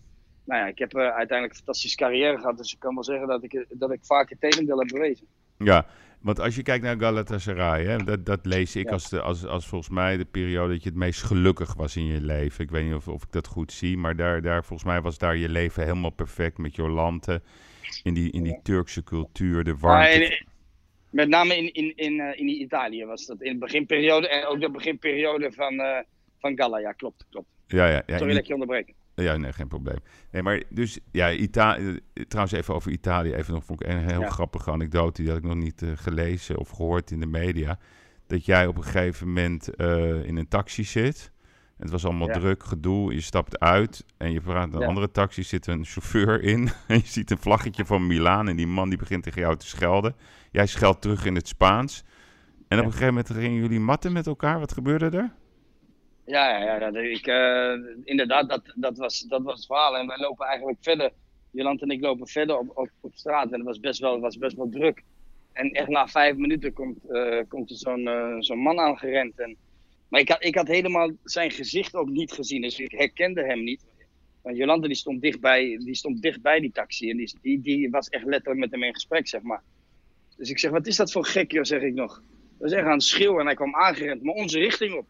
nou 0.44 0.60
ja, 0.60 0.66
ik 0.66 0.78
heb 0.78 0.94
uh, 0.94 1.00
uiteindelijk 1.00 1.50
een 1.50 1.56
fantastische 1.56 1.96
carrière 1.96 2.38
gehad. 2.38 2.56
Dus 2.56 2.72
ik 2.72 2.78
kan 2.78 2.94
wel 2.94 3.04
zeggen 3.04 3.28
dat 3.28 3.42
ik, 3.42 3.66
dat 3.68 3.92
ik 3.92 3.98
vaak 4.02 4.30
het 4.30 4.40
tegendeel 4.40 4.78
heb 4.78 4.88
bewezen. 4.88 5.26
Ja, 5.58 5.86
want 6.20 6.40
als 6.40 6.56
je 6.56 6.62
kijkt 6.62 6.84
naar 6.84 6.98
Galatasaray, 6.98 7.84
hè, 7.84 7.96
dat, 7.96 8.26
dat 8.26 8.46
lees 8.46 8.76
ik 8.76 8.90
als, 8.90 9.08
de, 9.08 9.20
als, 9.20 9.44
als 9.44 9.66
volgens 9.66 9.90
mij 9.90 10.16
de 10.16 10.24
periode 10.24 10.72
dat 10.72 10.82
je 10.82 10.88
het 10.88 10.98
meest 10.98 11.22
gelukkig 11.22 11.74
was 11.74 11.96
in 11.96 12.06
je 12.06 12.20
leven. 12.20 12.64
Ik 12.64 12.70
weet 12.70 12.84
niet 12.84 12.94
of, 12.94 13.08
of 13.08 13.22
ik 13.22 13.32
dat 13.32 13.46
goed 13.46 13.72
zie, 13.72 13.96
maar 13.96 14.16
daar, 14.16 14.42
daar, 14.42 14.64
volgens 14.64 14.88
mij 14.88 15.00
was 15.00 15.18
daar 15.18 15.36
je 15.36 15.48
leven 15.48 15.82
helemaal 15.82 16.10
perfect 16.10 16.58
met 16.58 16.76
Jolante. 16.76 17.42
In 18.02 18.14
die, 18.14 18.32
in 18.32 18.42
die 18.42 18.60
Turkse 18.62 19.04
cultuur, 19.04 19.64
de 19.64 19.76
warmte. 19.76 20.44
Met 21.10 21.28
name 21.28 21.56
in, 21.56 21.72
in, 21.72 21.96
in, 21.96 22.12
uh, 22.12 22.38
in 22.38 22.48
Italië 22.48 23.04
was 23.04 23.26
dat. 23.26 23.42
In 23.42 23.52
de 23.52 23.58
beginperiode 23.58 24.28
en 24.28 24.46
ook 24.46 24.60
de 24.60 24.70
beginperiode 24.70 25.52
van, 25.52 25.72
uh, 25.72 25.98
van 26.38 26.56
Galla. 26.56 26.78
Ja, 26.78 26.92
klopt, 26.92 27.26
klopt. 27.30 27.48
Ja, 27.66 27.88
ja, 27.88 28.02
ja, 28.06 28.18
Sorry 28.18 28.34
dat 28.34 28.46
je 28.46 28.52
onderbreken. 28.52 28.94
Ja, 29.14 29.36
nee, 29.36 29.52
geen 29.52 29.68
probleem. 29.68 29.98
Nee, 30.30 30.42
maar 30.42 30.62
dus, 30.68 30.98
ja, 31.12 31.32
Italië, 31.32 31.98
trouwens 32.28 32.56
even 32.56 32.74
over 32.74 32.90
Italië. 32.90 33.34
Even 33.34 33.54
nog, 33.54 33.64
vond 33.64 33.82
ik 33.82 33.88
een 33.88 34.10
heel 34.10 34.22
grappige 34.22 34.70
anekdote. 34.70 35.22
Die 35.22 35.30
had 35.30 35.40
ik 35.40 35.46
nog 35.46 35.56
niet 35.56 35.82
uh, 35.82 35.90
gelezen 35.94 36.58
of 36.58 36.68
gehoord 36.68 37.10
in 37.10 37.20
de 37.20 37.26
media. 37.26 37.78
Dat 38.26 38.44
jij 38.44 38.66
op 38.66 38.76
een 38.76 38.84
gegeven 38.84 39.26
moment 39.26 39.68
in 40.26 40.36
een 40.36 40.48
taxi 40.48 40.84
zit. 40.84 41.32
Het 41.78 41.90
was 41.90 42.04
allemaal 42.04 42.28
druk, 42.28 42.62
gedoe. 42.62 43.14
Je 43.14 43.20
stapt 43.20 43.58
uit 43.58 44.04
en 44.16 44.32
je 44.32 44.40
praat 44.40 44.74
een 44.74 44.84
andere 44.84 45.10
taxi. 45.10 45.42
zit 45.42 45.66
een 45.66 45.84
chauffeur 45.84 46.42
in. 46.42 46.68
En 46.88 46.96
je 46.96 47.06
ziet 47.06 47.30
een 47.30 47.38
vlaggetje 47.38 47.84
van 47.84 48.06
Milaan. 48.06 48.48
En 48.48 48.56
die 48.56 48.66
man 48.66 48.88
die 48.88 48.98
begint 48.98 49.22
tegen 49.22 49.40
jou 49.40 49.56
te 49.56 49.66
schelden. 49.66 50.16
Jij 50.50 50.66
scheldt 50.66 51.00
terug 51.00 51.24
in 51.24 51.34
het 51.34 51.48
Spaans. 51.48 52.04
En 52.68 52.78
op 52.78 52.84
een 52.84 52.92
gegeven 52.92 53.14
moment 53.14 53.30
gingen 53.30 53.60
jullie 53.60 53.80
matten 53.80 54.12
met 54.12 54.26
elkaar. 54.26 54.58
Wat 54.58 54.72
gebeurde 54.72 55.04
er? 55.04 55.32
Ja, 56.26 56.58
ja, 56.58 56.76
ja 56.78 57.00
ik, 57.00 57.26
uh, 57.26 57.72
inderdaad, 58.04 58.48
dat, 58.48 58.62
dat, 58.74 58.98
was, 58.98 59.20
dat 59.20 59.42
was 59.42 59.54
het 59.54 59.66
verhaal. 59.66 59.96
En 59.96 60.06
wij 60.06 60.18
lopen 60.18 60.46
eigenlijk 60.46 60.78
verder. 60.80 61.10
Jolant 61.50 61.82
en 61.82 61.90
ik 61.90 62.00
lopen 62.00 62.26
verder 62.26 62.58
op, 62.58 62.70
op, 62.74 62.90
op 63.00 63.14
straat. 63.14 63.52
En 63.52 63.58
het 63.58 63.66
was 63.66 63.80
best 63.80 64.00
wel, 64.00 64.20
was 64.20 64.38
best 64.38 64.56
wel 64.56 64.68
druk. 64.68 65.02
En 65.52 65.70
echt 65.70 65.88
na 65.88 66.06
vijf 66.06 66.36
minuten 66.36 66.72
komt, 66.72 66.98
uh, 67.08 67.42
komt 67.48 67.70
er 67.70 67.76
zo'n 67.76 68.00
uh, 68.00 68.36
zo'n 68.38 68.58
man 68.58 68.78
aangerend. 68.78 69.38
En 69.40 69.56
maar 70.08 70.20
ik 70.20 70.28
had, 70.28 70.44
ik 70.44 70.54
had 70.54 70.68
helemaal 70.68 71.10
zijn 71.24 71.50
gezicht 71.50 71.94
ook 71.94 72.08
niet 72.08 72.32
gezien, 72.32 72.60
dus 72.60 72.78
ik 72.78 72.92
herkende 72.92 73.44
hem 73.44 73.62
niet. 73.62 73.84
Want 74.42 74.56
Jolande 74.56 74.86
die 74.86 74.96
stond 74.96 75.22
dichtbij 75.22 75.80
die, 75.84 75.94
stond 75.94 76.22
dichtbij 76.22 76.60
die 76.60 76.72
taxi 76.72 77.10
en 77.10 77.16
die, 77.16 77.38
die, 77.42 77.60
die 77.60 77.90
was 77.90 78.08
echt 78.08 78.24
letterlijk 78.24 78.60
met 78.60 78.70
hem 78.70 78.82
in 78.82 78.94
gesprek, 78.94 79.28
zeg 79.28 79.42
maar. 79.42 79.62
Dus 80.36 80.50
ik 80.50 80.58
zeg, 80.58 80.70
wat 80.70 80.86
is 80.86 80.96
dat 80.96 81.12
voor 81.12 81.24
gek, 81.24 81.52
joh, 81.52 81.64
zeg 81.64 81.82
ik 81.82 81.94
nog. 81.94 82.22
We 82.58 82.68
zeggen 82.68 82.88
aan 82.88 82.96
het 82.96 83.02
schreeuwen 83.02 83.40
en 83.40 83.46
hij 83.46 83.54
kwam 83.54 83.74
aangerend, 83.74 84.22
maar 84.22 84.34
onze 84.34 84.58
richting 84.58 84.94
op. 84.94 85.08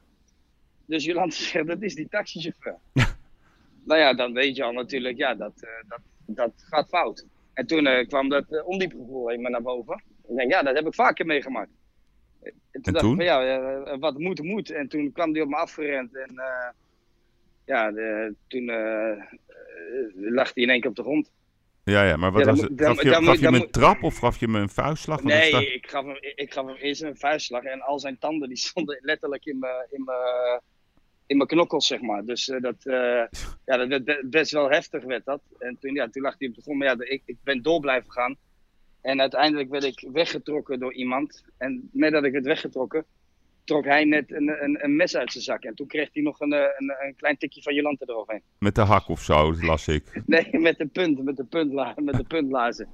Dus 0.86 1.04
Jolande 1.04 1.34
zegt, 1.44 1.66
dat 1.66 1.82
is 1.82 1.94
die 1.94 2.08
taxichauffeur. 2.08 2.78
nou 3.88 4.00
ja, 4.00 4.14
dan 4.14 4.32
weet 4.32 4.56
je 4.56 4.62
al 4.62 4.72
natuurlijk, 4.72 5.16
ja, 5.16 5.34
dat, 5.34 5.52
uh, 5.62 5.70
dat, 5.88 6.00
dat 6.26 6.52
gaat 6.56 6.88
fout. 6.88 7.26
En 7.52 7.66
toen 7.66 7.86
uh, 7.86 8.06
kwam 8.06 8.28
dat 8.28 8.44
uh, 8.50 8.66
ondiepgevoel 8.68 9.28
helemaal 9.28 9.50
naar 9.50 9.62
boven. 9.62 10.02
Ik 10.28 10.36
denk, 10.36 10.50
ja, 10.50 10.62
dat 10.62 10.74
heb 10.74 10.86
ik 10.86 10.94
vaker 10.94 11.26
meegemaakt. 11.26 11.70
En 12.70 12.82
toen, 12.82 12.92
dacht 12.92 13.04
ik 13.04 13.14
van 13.14 13.24
ja, 13.24 13.98
wat 13.98 14.18
moet, 14.18 14.42
moet. 14.42 14.70
En 14.70 14.88
toen 14.88 15.12
kwam 15.12 15.32
hij 15.32 15.42
op 15.42 15.48
me 15.48 15.56
afgerend 15.56 16.16
en 16.16 16.32
uh, 16.34 16.68
ja, 17.64 17.90
de, 17.90 18.34
toen 18.46 18.68
uh, 18.68 19.22
lag 20.14 20.54
hij 20.54 20.62
in 20.62 20.70
één 20.70 20.80
keer 20.80 20.90
op 20.90 20.96
de 20.96 21.02
grond. 21.02 21.30
Ja, 21.84 22.04
ja, 22.04 22.16
maar 22.16 22.32
wat 22.32 22.44
ja, 22.44 22.50
was 22.50 22.60
het? 22.60 22.72
Gaf 22.76 23.02
je, 23.02 23.10
gaf 23.10 23.38
je 23.38 23.44
hem 23.44 23.54
een 23.54 23.70
trap 23.70 24.02
of 24.02 24.18
gaf 24.18 24.40
je 24.40 24.46
hem 24.46 24.54
een 24.54 24.68
vuistslag? 24.68 25.22
Nee, 25.22 25.74
ik 25.74 25.90
gaf, 25.90 26.04
hem, 26.04 26.16
ik 26.34 26.52
gaf 26.52 26.66
hem 26.66 26.76
eerst 26.76 27.02
een 27.02 27.16
vuistslag 27.16 27.62
en 27.62 27.80
al 27.80 27.98
zijn 27.98 28.18
tanden 28.18 28.48
die 28.48 28.58
stonden 28.68 28.98
letterlijk 29.02 29.44
in 29.44 29.58
mijn, 29.58 29.86
in 29.90 30.04
mijn, 30.04 30.60
in 31.26 31.36
mijn 31.36 31.48
knokkels, 31.48 31.86
zeg 31.86 32.00
maar. 32.00 32.24
Dus 32.24 32.48
uh, 32.48 32.60
dat, 32.60 32.76
ja, 33.64 33.86
dat, 33.86 34.22
best 34.30 34.52
wel 34.52 34.70
heftig 34.70 35.04
werd 35.04 35.24
dat. 35.24 35.40
En 35.58 35.78
toen, 35.80 35.94
ja, 35.94 36.08
toen 36.08 36.22
lag 36.22 36.34
hij 36.38 36.48
op 36.48 36.54
de 36.54 36.62
grond, 36.62 36.78
maar 36.78 36.88
ja, 36.88 36.96
ik, 36.98 37.22
ik 37.24 37.36
ben 37.42 37.62
door 37.62 37.80
blijven 37.80 38.12
gaan. 38.12 38.36
En 39.06 39.20
uiteindelijk 39.20 39.70
werd 39.70 39.84
ik 39.84 40.08
weggetrokken 40.12 40.78
door 40.78 40.94
iemand. 40.94 41.44
En 41.58 41.88
met 41.92 42.12
dat 42.12 42.24
ik 42.24 42.32
het 42.32 42.44
weggetrokken, 42.44 43.04
trok 43.64 43.84
hij 43.84 44.04
net 44.04 44.32
een, 44.32 44.62
een, 44.62 44.84
een, 44.84 44.96
mes 44.96 45.16
uit 45.16 45.32
zijn 45.32 45.44
zak. 45.44 45.62
En 45.62 45.74
toen 45.74 45.86
kreeg 45.86 46.08
hij 46.12 46.22
nog 46.22 46.40
een, 46.40 46.52
een, 46.52 46.94
een 46.98 47.14
klein 47.16 47.36
tikje 47.36 47.62
van 47.62 47.74
Jolante 47.74 48.04
eroverheen. 48.08 48.42
Met 48.58 48.74
de 48.74 48.80
hak 48.80 49.08
of 49.08 49.22
zo, 49.22 49.54
las 49.54 49.88
ik. 49.88 50.20
Nee, 50.26 50.58
met 50.58 50.78
de 50.78 50.86
punt, 50.86 51.22
met 51.22 51.36
de, 51.36 51.44
puntla 51.44 51.94
met 51.96 52.16
de 52.16 52.24
puntlazen. 52.24 52.88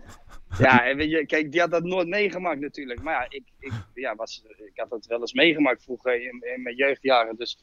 ja, 0.58 0.86
en 0.86 0.96
weet 0.96 1.10
je, 1.10 1.26
kijk, 1.26 1.52
die 1.52 1.60
had 1.60 1.70
dat 1.70 1.84
nooit 1.84 2.08
meegemaakt 2.08 2.60
natuurlijk. 2.60 3.02
Maar 3.02 3.14
ja, 3.14 3.26
ik, 3.28 3.44
ik, 3.58 3.72
ja, 3.94 4.14
was, 4.14 4.44
ik 4.48 4.72
had 4.74 4.90
dat 4.90 5.06
wel 5.06 5.20
eens 5.20 5.32
meegemaakt 5.32 5.82
vroeger 5.82 6.14
in, 6.14 6.42
in 6.54 6.62
mijn 6.62 6.76
jeugdjaren. 6.76 7.36
Dus 7.36 7.58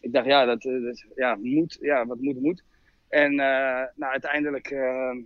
ik 0.00 0.12
dacht, 0.12 0.26
ja, 0.26 0.44
dat, 0.44 0.62
dat 0.62 1.04
ja, 1.14 1.38
moet, 1.40 1.78
ja, 1.80 2.06
wat 2.06 2.20
moet, 2.20 2.40
moet. 2.40 2.62
En 3.08 3.32
uh, 3.32 3.38
nou, 3.94 4.12
uiteindelijk 4.12 4.70
uh, 4.70 5.16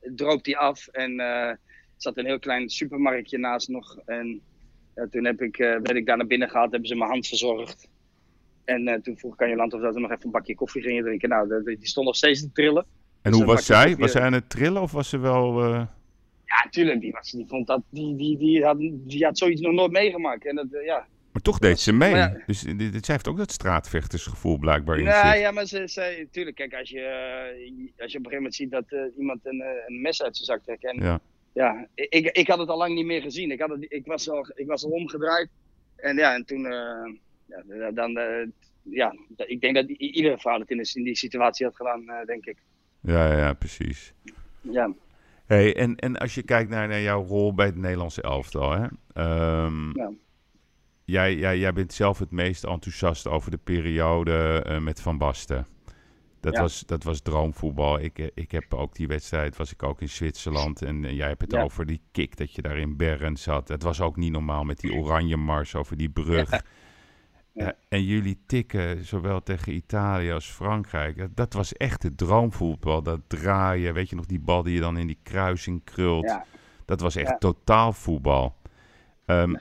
droopt 0.00 0.46
hij 0.46 0.56
af 0.56 0.86
en... 0.86 1.20
Uh, 1.20 1.52
zat 1.96 2.16
een 2.16 2.26
heel 2.26 2.38
klein 2.38 2.68
supermarktje 2.70 3.38
naast 3.38 3.68
nog. 3.68 3.98
En 4.04 4.40
ja, 4.94 5.06
toen 5.10 5.24
heb 5.24 5.42
ik, 5.42 5.58
uh, 5.58 5.78
ben 5.80 5.96
ik 5.96 6.06
daar 6.06 6.16
naar 6.16 6.26
binnen 6.26 6.50
gehaald, 6.50 6.70
hebben 6.70 6.88
ze 6.88 6.96
mijn 6.96 7.10
hand 7.10 7.26
verzorgd. 7.26 7.88
En 8.64 8.88
uh, 8.88 8.94
toen 8.94 9.18
vroeg 9.18 9.36
Kanjeland 9.36 9.74
of 9.74 9.80
dat 9.80 9.94
we 9.94 10.00
nog 10.00 10.10
even 10.10 10.24
een 10.24 10.30
bakje 10.30 10.54
koffie 10.54 10.82
gingen 10.82 11.04
drinken. 11.04 11.28
Nou, 11.28 11.62
die 11.64 11.78
stond 11.80 12.06
nog 12.06 12.16
steeds 12.16 12.40
te 12.40 12.52
trillen. 12.52 12.86
En 13.22 13.30
dus 13.30 13.40
hoe 13.40 13.48
was 13.48 13.66
zij? 13.66 13.96
Was 13.96 14.12
zij 14.12 14.22
aan 14.22 14.32
het 14.32 14.50
trillen 14.50 14.82
of 14.82 14.92
was 14.92 15.08
ze 15.08 15.18
wel... 15.18 15.64
Uh... 15.64 15.86
Ja, 16.44 16.70
tuurlijk. 16.70 17.00
Die, 17.00 17.12
was, 17.12 17.30
die, 17.30 17.46
vond 17.46 17.66
dat, 17.66 17.82
die, 17.90 18.16
die, 18.16 18.38
die, 18.38 18.64
had, 18.64 18.78
die 18.78 19.24
had 19.24 19.38
zoiets 19.38 19.60
nog 19.60 19.72
nooit 19.72 19.92
meegemaakt. 19.92 20.46
En 20.46 20.56
dat, 20.56 20.66
ja, 20.84 21.06
maar 21.32 21.42
toch 21.42 21.58
deed 21.58 21.80
ze 21.80 21.92
mee. 21.92 22.14
Ja, 22.14 22.42
dus 22.46 22.60
zij 22.60 23.00
heeft 23.02 23.28
ook 23.28 23.36
dat 23.36 23.52
straatvechtersgevoel 23.52 24.58
blijkbaar 24.58 24.98
in 24.98 25.04
nou, 25.04 25.38
Ja, 25.38 25.50
maar 25.50 25.66
ze 25.66 25.88
zei, 25.88 26.28
tuurlijk, 26.30 26.56
kijk, 26.56 26.74
als 26.74 26.90
je, 26.90 27.02
als 27.98 28.12
je 28.12 28.18
op 28.18 28.24
een 28.24 28.30
gegeven 28.30 28.36
moment 28.36 28.54
ziet 28.54 28.70
dat 28.70 28.84
uh, 28.88 29.18
iemand 29.18 29.40
een, 29.42 29.64
een 29.86 30.00
mes 30.00 30.22
uit 30.22 30.36
zijn 30.36 30.46
zak 30.46 30.62
trekt. 30.62 30.84
En 30.84 31.02
ja 31.02 31.20
ja, 31.56 31.86
ik, 31.94 32.26
ik 32.26 32.48
had 32.48 32.58
het 32.58 32.68
al 32.68 32.76
lang 32.76 32.94
niet 32.94 33.06
meer 33.06 33.22
gezien. 33.22 33.50
Ik, 33.50 33.60
had 33.60 33.70
het, 33.70 33.86
ik, 33.88 34.06
was, 34.06 34.30
al, 34.30 34.46
ik 34.54 34.66
was 34.66 34.84
al 34.84 34.90
omgedraaid. 34.90 35.48
En 35.96 36.16
ja, 36.16 36.34
en 36.34 36.44
toen, 36.44 36.64
uh, 36.64 37.14
ja, 37.78 37.90
dan, 37.90 38.18
uh, 38.18 38.46
ja, 38.82 39.14
ik 39.36 39.60
denk 39.60 39.74
dat 39.74 39.88
iedere 39.88 40.38
vrouw 40.38 40.58
het 40.58 40.70
in, 40.70 40.86
in 40.94 41.04
die 41.04 41.16
situatie 41.16 41.66
had 41.66 41.76
gedaan, 41.76 42.02
uh, 42.02 42.24
denk 42.24 42.46
ik. 42.46 42.56
Ja, 43.00 43.36
ja, 43.38 43.52
precies. 43.52 44.14
Ja. 44.60 44.92
Hey, 45.46 45.76
en, 45.76 45.96
en 45.96 46.16
als 46.16 46.34
je 46.34 46.42
kijkt 46.42 46.70
naar, 46.70 46.88
naar 46.88 47.00
jouw 47.00 47.24
rol 47.24 47.54
bij 47.54 47.66
het 47.66 47.76
Nederlandse 47.76 48.22
elftal, 48.22 48.70
hè? 48.70 48.84
Um, 49.64 49.96
ja. 49.96 50.12
Jij, 51.04 51.34
jij, 51.34 51.58
jij 51.58 51.72
bent 51.72 51.92
zelf 51.92 52.18
het 52.18 52.30
meest 52.30 52.64
enthousiast 52.64 53.26
over 53.26 53.50
de 53.50 53.58
periode 53.64 54.64
met 54.80 55.00
Van 55.00 55.18
Basten. 55.18 55.66
Dat, 56.52 56.58
was, 56.58 56.82
dat 56.86 57.02
was 57.02 57.20
droomvoetbal. 57.20 58.00
Ik, 58.00 58.18
eh, 58.18 58.26
ik 58.34 58.50
heb 58.50 58.74
ook 58.74 58.94
die 58.94 59.06
wedstrijd, 59.06 59.56
was 59.56 59.72
ik 59.72 59.82
ook 59.82 60.00
in 60.00 60.08
Zwitserland. 60.08 60.82
En 60.82 61.04
uh, 61.04 61.12
jij 61.12 61.28
hebt 61.28 61.40
het 61.40 61.56
over 61.56 61.86
die 61.86 62.00
kick 62.12 62.36
dat 62.36 62.52
je 62.52 62.62
daar 62.62 62.78
in 62.78 62.96
Bern 62.96 63.36
zat. 63.36 63.68
Het 63.68 63.82
was 63.82 64.00
ook 64.00 64.16
niet 64.16 64.32
normaal 64.32 64.64
met 64.64 64.80
die 64.80 64.92
oranje 64.92 65.36
mars 65.36 65.74
over 65.74 65.96
die 65.96 66.08
brug. 66.08 66.50
Ja. 66.50 66.62
Uh, 67.54 67.68
en 67.88 68.04
jullie 68.04 68.38
tikken, 68.46 69.04
zowel 69.04 69.42
tegen 69.42 69.74
Italië 69.74 70.32
als 70.32 70.46
Frankrijk. 70.46 71.28
Dat 71.34 71.52
was 71.52 71.72
echt 71.72 72.02
het 72.02 72.18
droomvoetbal. 72.18 73.02
Dat 73.02 73.20
draaien, 73.26 73.94
weet 73.94 74.10
je 74.10 74.16
nog, 74.16 74.26
die 74.26 74.40
bal 74.40 74.62
die 74.62 74.74
je 74.74 74.80
dan 74.80 74.98
in 74.98 75.06
die 75.06 75.18
kruising 75.22 75.84
krult. 75.84 76.38
Dat 76.84 77.00
was 77.00 77.16
echt 77.16 77.40
totaal 77.40 77.92
voetbal. 77.92 78.56
Um, 79.26 79.60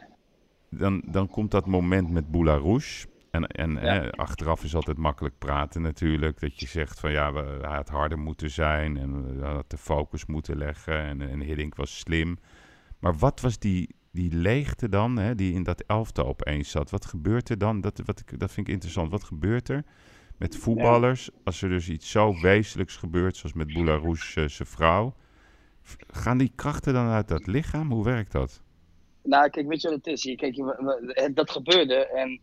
dan, 0.69 1.03
dan 1.05 1.27
komt 1.27 1.51
dat 1.51 1.65
moment 1.65 2.09
met 2.09 2.31
Boularouche. 2.31 3.07
En, 3.35 3.47
en 3.47 3.75
hè, 3.77 4.11
achteraf 4.11 4.63
is 4.63 4.75
altijd 4.75 4.97
makkelijk 4.97 5.37
praten 5.37 5.81
natuurlijk. 5.81 6.39
Dat 6.39 6.59
je 6.59 6.67
zegt 6.67 6.99
van 6.99 7.11
ja, 7.11 7.33
we, 7.33 7.59
had 7.61 7.89
harder 7.89 8.19
moeten 8.19 8.49
zijn 8.49 8.97
en 8.97 9.39
we 9.39 9.45
had 9.45 9.69
de 9.69 9.77
focus 9.77 10.25
moeten 10.25 10.57
leggen. 10.57 10.99
En, 10.99 11.21
en 11.21 11.39
Hiddink 11.39 11.75
was 11.75 11.99
slim. 11.99 12.37
Maar 12.99 13.15
wat 13.15 13.41
was 13.41 13.59
die, 13.59 13.95
die 14.11 14.33
leegte 14.33 14.89
dan, 14.89 15.17
hè, 15.17 15.35
die 15.35 15.53
in 15.53 15.63
dat 15.63 15.83
elftal 15.87 16.25
opeens 16.25 16.69
zat? 16.69 16.89
Wat 16.89 17.05
gebeurt 17.05 17.49
er 17.49 17.57
dan? 17.57 17.81
Dat, 17.81 18.01
wat 18.05 18.23
dat 18.37 18.51
vind 18.51 18.67
ik 18.67 18.73
interessant. 18.73 19.11
Wat 19.11 19.23
gebeurt 19.23 19.69
er 19.69 19.83
met 20.37 20.57
voetballers 20.57 21.29
als 21.43 21.61
er 21.61 21.69
dus 21.69 21.89
iets 21.89 22.11
zo 22.11 22.41
wezenlijks 22.41 22.95
gebeurt, 22.95 23.37
zoals 23.37 23.55
met 23.55 23.73
Boularouche 23.73 24.41
uh, 24.41 24.47
zijn 24.47 24.67
vrouw? 24.67 25.15
Gaan 26.07 26.37
die 26.37 26.51
krachten 26.55 26.93
dan 26.93 27.07
uit 27.07 27.27
dat 27.27 27.47
lichaam? 27.47 27.91
Hoe 27.91 28.03
werkt 28.03 28.31
dat? 28.31 28.63
Nou, 29.23 29.49
kijk, 29.49 29.67
weet 29.67 29.81
je 29.81 29.89
wat 29.89 29.97
het 29.97 30.07
is? 30.07 30.35
Kijk, 30.35 31.35
dat 31.35 31.51
gebeurde 31.51 32.07
en 32.07 32.39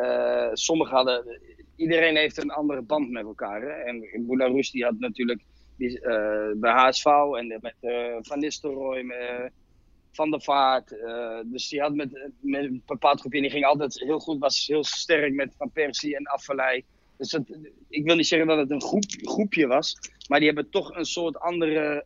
uh, 0.00 0.48
sommigen 0.52 0.94
hadden, 0.94 1.40
iedereen 1.76 2.16
heeft 2.16 2.36
een 2.36 2.50
andere 2.50 2.82
band 2.82 3.10
met 3.10 3.24
elkaar. 3.24 3.62
Hè? 3.62 3.68
En 3.68 4.26
Boularoes 4.26 4.70
die 4.70 4.84
had 4.84 4.98
natuurlijk 4.98 5.40
die, 5.76 6.00
uh, 6.00 6.50
bij 6.54 6.72
HSV 6.72 7.04
en 7.06 7.58
met 7.60 7.74
uh, 7.80 8.16
Van 8.20 8.38
Nistelrooy, 8.38 9.02
met, 9.02 9.50
Van 10.12 10.30
der 10.30 10.40
Vaart. 10.40 10.88
dus 11.44 11.68
die 11.68 11.80
had 11.80 11.94
met, 11.94 12.30
een 12.42 12.82
bepaald 12.86 13.20
groepje, 13.20 13.40
die 13.40 13.50
ging 13.50 13.64
altijd 13.64 14.00
heel 14.00 14.18
goed, 14.18 14.38
was 14.38 14.66
heel 14.66 14.84
sterk 14.84 15.34
met 15.34 15.54
Van 15.56 15.70
Persie 15.70 16.16
en 16.16 16.26
Afvalei. 16.26 16.84
Dus 17.16 17.38
ik 17.88 18.04
wil 18.04 18.16
niet 18.16 18.26
zeggen 18.26 18.48
dat 18.48 18.58
het 18.58 18.70
een 18.70 18.82
groep, 18.82 19.04
groepje 19.20 19.66
was, 19.66 19.96
maar 20.28 20.38
die 20.38 20.48
hebben 20.48 20.70
toch 20.70 20.96
een 20.96 21.04
soort 21.04 21.38
andere 21.38 22.04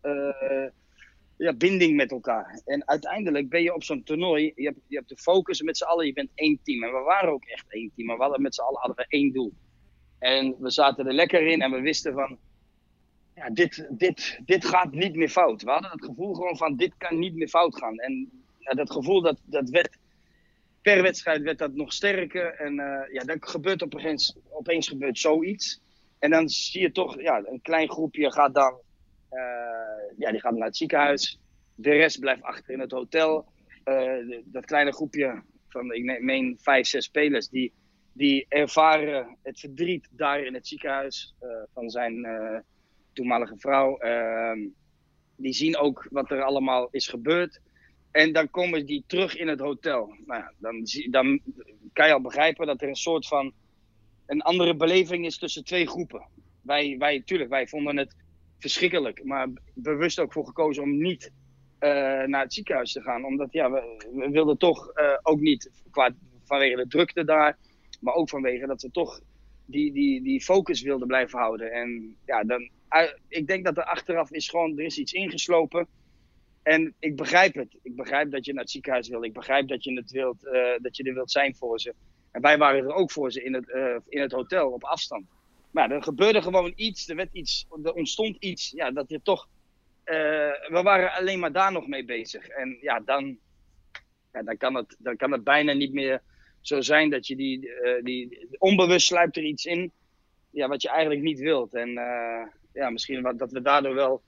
ja, 1.36 1.52
binding 1.52 1.96
met 1.96 2.10
elkaar. 2.10 2.60
En 2.64 2.88
uiteindelijk 2.88 3.48
ben 3.48 3.62
je 3.62 3.74
op 3.74 3.84
zo'n 3.84 4.02
toernooi, 4.02 4.52
je 4.54 4.64
hebt, 4.64 4.80
je 4.86 4.96
hebt 4.96 5.08
de 5.08 5.16
focus 5.16 5.62
met 5.62 5.76
z'n 5.76 5.84
allen, 5.84 6.06
je 6.06 6.12
bent 6.12 6.30
één 6.34 6.60
team. 6.62 6.82
En 6.82 6.92
we 6.92 6.98
waren 6.98 7.32
ook 7.32 7.44
echt 7.44 7.64
één 7.68 7.90
team, 7.94 8.06
maar 8.06 8.16
we 8.16 8.22
hadden 8.22 8.42
met 8.42 8.54
z'n 8.54 8.60
allen 8.60 8.80
hadden 8.80 8.96
we 8.96 9.06
één 9.08 9.32
doel. 9.32 9.52
En 10.18 10.56
we 10.58 10.70
zaten 10.70 11.06
er 11.06 11.12
lekker 11.12 11.46
in 11.46 11.60
en 11.60 11.70
we 11.70 11.80
wisten 11.80 12.12
van, 12.12 12.38
ja, 13.34 13.50
dit, 13.50 13.88
dit, 13.90 14.40
dit 14.44 14.64
gaat 14.64 14.92
niet 14.92 15.14
meer 15.14 15.28
fout. 15.28 15.62
We 15.62 15.70
hadden 15.70 15.90
het 15.90 16.04
gevoel 16.04 16.34
gewoon 16.34 16.56
van, 16.56 16.76
dit 16.76 16.96
kan 16.96 17.18
niet 17.18 17.34
meer 17.34 17.48
fout 17.48 17.76
gaan. 17.76 17.98
En 17.98 18.30
ja, 18.58 18.72
dat 18.72 18.90
gevoel, 18.90 19.22
dat, 19.22 19.40
dat 19.44 19.70
werd, 19.70 19.98
per 20.82 21.02
wedstrijd 21.02 21.42
werd 21.42 21.58
dat 21.58 21.74
nog 21.74 21.92
sterker. 21.92 22.54
En 22.54 22.72
uh, 22.72 23.12
ja, 23.12 23.24
dan 23.24 23.36
gebeurt 23.40 23.82
opeens, 23.82 24.36
opeens 24.50 24.88
gebeurt 24.88 25.18
zoiets. 25.18 25.80
En 26.18 26.30
dan 26.30 26.48
zie 26.48 26.80
je 26.80 26.92
toch, 26.92 27.20
ja, 27.20 27.42
een 27.44 27.62
klein 27.62 27.90
groepje 27.90 28.32
gaat 28.32 28.54
dan 28.54 28.72
eh, 28.72 28.78
ja, 30.16 30.30
die 30.30 30.40
gaat 30.40 30.54
naar 30.54 30.66
het 30.66 30.76
ziekenhuis. 30.76 31.40
De 31.74 31.90
rest 31.90 32.20
blijft 32.20 32.42
achter 32.42 32.74
in 32.74 32.80
het 32.80 32.90
hotel. 32.90 33.46
dat 34.44 34.64
kleine 34.64 34.92
groepje 34.92 35.42
van, 35.68 35.92
ik 35.92 36.22
meen, 36.22 36.58
vijf, 36.60 36.86
zes 36.86 37.04
spelers, 37.04 37.48
die, 37.48 37.72
die 38.12 38.46
ervaren 38.48 39.36
het 39.42 39.60
verdriet 39.60 40.08
daar 40.10 40.40
in 40.44 40.54
het 40.54 40.66
ziekenhuis 40.66 41.34
van 41.74 41.90
zijn 41.90 42.26
toenmalige 43.12 43.56
vrouw. 43.58 43.96
Ehm, 43.96 44.60
die 45.36 45.52
zien 45.52 45.76
ook 45.76 46.06
wat 46.10 46.30
er 46.30 46.42
allemaal 46.42 46.88
is 46.90 47.08
gebeurd. 47.08 47.60
En 48.10 48.32
dan 48.32 48.50
komen 48.50 48.86
die 48.86 49.04
terug 49.06 49.36
in 49.36 49.48
het 49.48 49.60
hotel. 49.60 50.16
Nou 50.26 50.40
ja, 50.40 50.52
dan, 50.58 50.86
dan 51.10 51.40
kan 51.92 52.06
je 52.06 52.12
al 52.12 52.20
begrijpen 52.20 52.66
dat 52.66 52.82
er 52.82 52.88
een 52.88 52.94
soort 52.94 53.26
van 53.26 53.52
een 54.26 54.42
andere 54.42 54.76
beleving 54.76 55.26
is 55.26 55.38
tussen 55.38 55.64
twee 55.64 55.86
groepen. 55.86 56.26
Wij, 56.62 56.96
wij, 56.98 57.22
tuurlijk, 57.24 57.50
wij 57.50 57.66
vonden 57.66 57.96
het 57.96 58.16
verschrikkelijk, 58.64 59.24
maar 59.24 59.48
bewust 59.74 60.18
ook 60.18 60.32
voor 60.32 60.46
gekozen 60.46 60.82
om 60.82 60.98
niet 60.98 61.32
uh, 61.80 61.90
naar 62.24 62.42
het 62.42 62.54
ziekenhuis 62.54 62.92
te 62.92 63.02
gaan. 63.02 63.24
Omdat 63.24 63.52
ja, 63.52 63.70
we, 63.70 64.06
we 64.14 64.30
wilden 64.30 64.58
toch 64.58 64.98
uh, 64.98 65.18
ook 65.22 65.40
niet, 65.40 65.70
vanwege 66.44 66.76
de 66.76 66.86
drukte 66.86 67.24
daar, 67.24 67.58
maar 68.00 68.14
ook 68.14 68.28
vanwege 68.28 68.66
dat 68.66 68.82
we 68.82 68.90
toch 68.90 69.20
die, 69.66 69.92
die, 69.92 70.22
die 70.22 70.40
focus 70.40 70.82
wilden 70.82 71.06
blijven 71.06 71.38
houden. 71.38 71.72
En 71.72 72.16
ja, 72.26 72.44
dan, 72.44 72.60
uh, 72.90 73.12
ik 73.28 73.46
denk 73.46 73.64
dat 73.64 73.76
er 73.76 73.84
achteraf 73.84 74.30
is 74.30 74.48
gewoon, 74.48 74.78
er 74.78 74.84
is 74.84 74.98
iets 74.98 75.12
ingeslopen. 75.12 75.86
En 76.62 76.94
ik 76.98 77.16
begrijp 77.16 77.54
het. 77.54 77.76
Ik 77.82 77.96
begrijp 77.96 78.30
dat 78.30 78.44
je 78.44 78.52
naar 78.52 78.62
het 78.62 78.70
ziekenhuis 78.70 79.08
wil. 79.08 79.24
Ik 79.24 79.32
begrijp 79.32 79.68
dat 79.68 79.84
je, 79.84 79.94
het 79.94 80.10
wilt, 80.10 80.42
dat 80.82 80.96
je 80.96 81.02
er 81.02 81.14
wilt 81.14 81.30
zijn 81.30 81.54
voor 81.54 81.80
ze. 81.80 81.94
En 82.30 82.40
wij 82.40 82.58
waren 82.58 82.84
er 82.84 82.94
ook 82.94 83.10
voor 83.10 83.32
ze 83.32 83.42
in 83.42 83.54
het, 83.54 83.68
in 84.08 84.20
het 84.20 84.32
hotel 84.32 84.70
op 84.70 84.84
afstand. 84.84 85.24
Maar 85.74 85.90
er 85.90 86.02
gebeurde 86.02 86.42
gewoon 86.42 86.72
iets, 86.76 87.08
er, 87.08 87.16
werd 87.16 87.32
iets, 87.32 87.66
er 87.82 87.92
ontstond 87.92 88.36
iets. 88.36 88.70
Ja, 88.70 88.90
dat 88.90 89.08
je 89.08 89.22
toch. 89.22 89.48
Uh, 90.04 90.14
we 90.68 90.80
waren 90.82 91.12
alleen 91.12 91.38
maar 91.38 91.52
daar 91.52 91.72
nog 91.72 91.86
mee 91.86 92.04
bezig. 92.04 92.48
En 92.48 92.78
ja, 92.80 93.00
dan, 93.00 93.38
ja, 94.32 94.42
dan, 94.42 94.56
kan, 94.56 94.74
het, 94.74 94.96
dan 94.98 95.16
kan 95.16 95.32
het 95.32 95.44
bijna 95.44 95.72
niet 95.72 95.92
meer 95.92 96.22
zo 96.60 96.80
zijn 96.80 97.10
dat 97.10 97.26
je 97.26 97.36
die, 97.36 97.68
uh, 97.68 98.02
die. 98.02 98.46
Onbewust 98.58 99.06
sluipt 99.06 99.36
er 99.36 99.42
iets 99.42 99.64
in. 99.64 99.92
Ja, 100.50 100.68
wat 100.68 100.82
je 100.82 100.88
eigenlijk 100.88 101.22
niet 101.22 101.38
wilt. 101.38 101.74
En 101.74 101.90
ja, 102.72 102.90
misschien 102.90 103.22
wat, 103.22 103.38
dat 103.38 103.52
we 103.52 103.62
daardoor 103.62 103.94
wel 103.94 104.22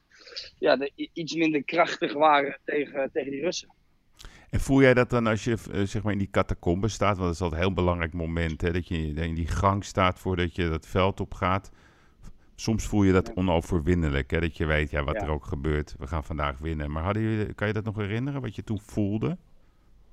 ja, 0.59 0.89
iets 1.13 1.35
minder 1.35 1.65
krachtig 1.65 2.13
waren 2.13 2.59
tegen, 2.65 3.11
tegen 3.13 3.31
die 3.31 3.41
Russen. 3.41 3.76
En 4.51 4.61
voel 4.61 4.81
jij 4.81 4.95
dat 4.95 5.11
dan 5.11 5.27
als 5.27 5.45
je 5.45 5.57
uh, 5.73 5.87
zeg 5.87 6.03
maar 6.03 6.13
in 6.13 6.19
die 6.19 6.31
catacombe 6.31 6.89
staat? 6.89 7.17
Want 7.17 7.27
dat 7.27 7.35
is 7.35 7.41
altijd 7.41 7.61
een 7.61 7.67
heel 7.67 7.77
belangrijk 7.77 8.13
moment, 8.13 8.61
hè, 8.61 8.73
dat 8.73 8.89
je 8.89 8.97
in 9.15 9.35
die 9.35 9.47
gang 9.47 9.85
staat 9.85 10.19
voordat 10.19 10.55
je 10.55 10.69
dat 10.69 10.87
veld 10.87 11.21
op 11.21 11.35
gaat. 11.35 11.71
Soms 12.55 12.85
voel 12.85 13.03
je 13.03 13.13
dat 13.13 13.35
onoverwinnelijk, 13.35 14.31
hè, 14.31 14.41
dat 14.41 14.57
je 14.57 14.67
weet, 14.67 14.91
ja, 14.91 15.05
wat 15.05 15.23
er 15.23 15.29
ook 15.29 15.45
gebeurt, 15.45 15.95
we 15.99 16.07
gaan 16.07 16.25
vandaag 16.25 16.59
winnen. 16.59 16.91
Maar 16.91 17.03
hadden 17.03 17.23
jullie, 17.23 17.55
kan 17.55 17.67
je 17.67 17.73
dat 17.73 17.85
nog 17.85 17.97
herinneren, 17.97 18.41
wat 18.41 18.57
je 18.57 18.65
toen 18.65 18.81
voelde? 18.81 19.37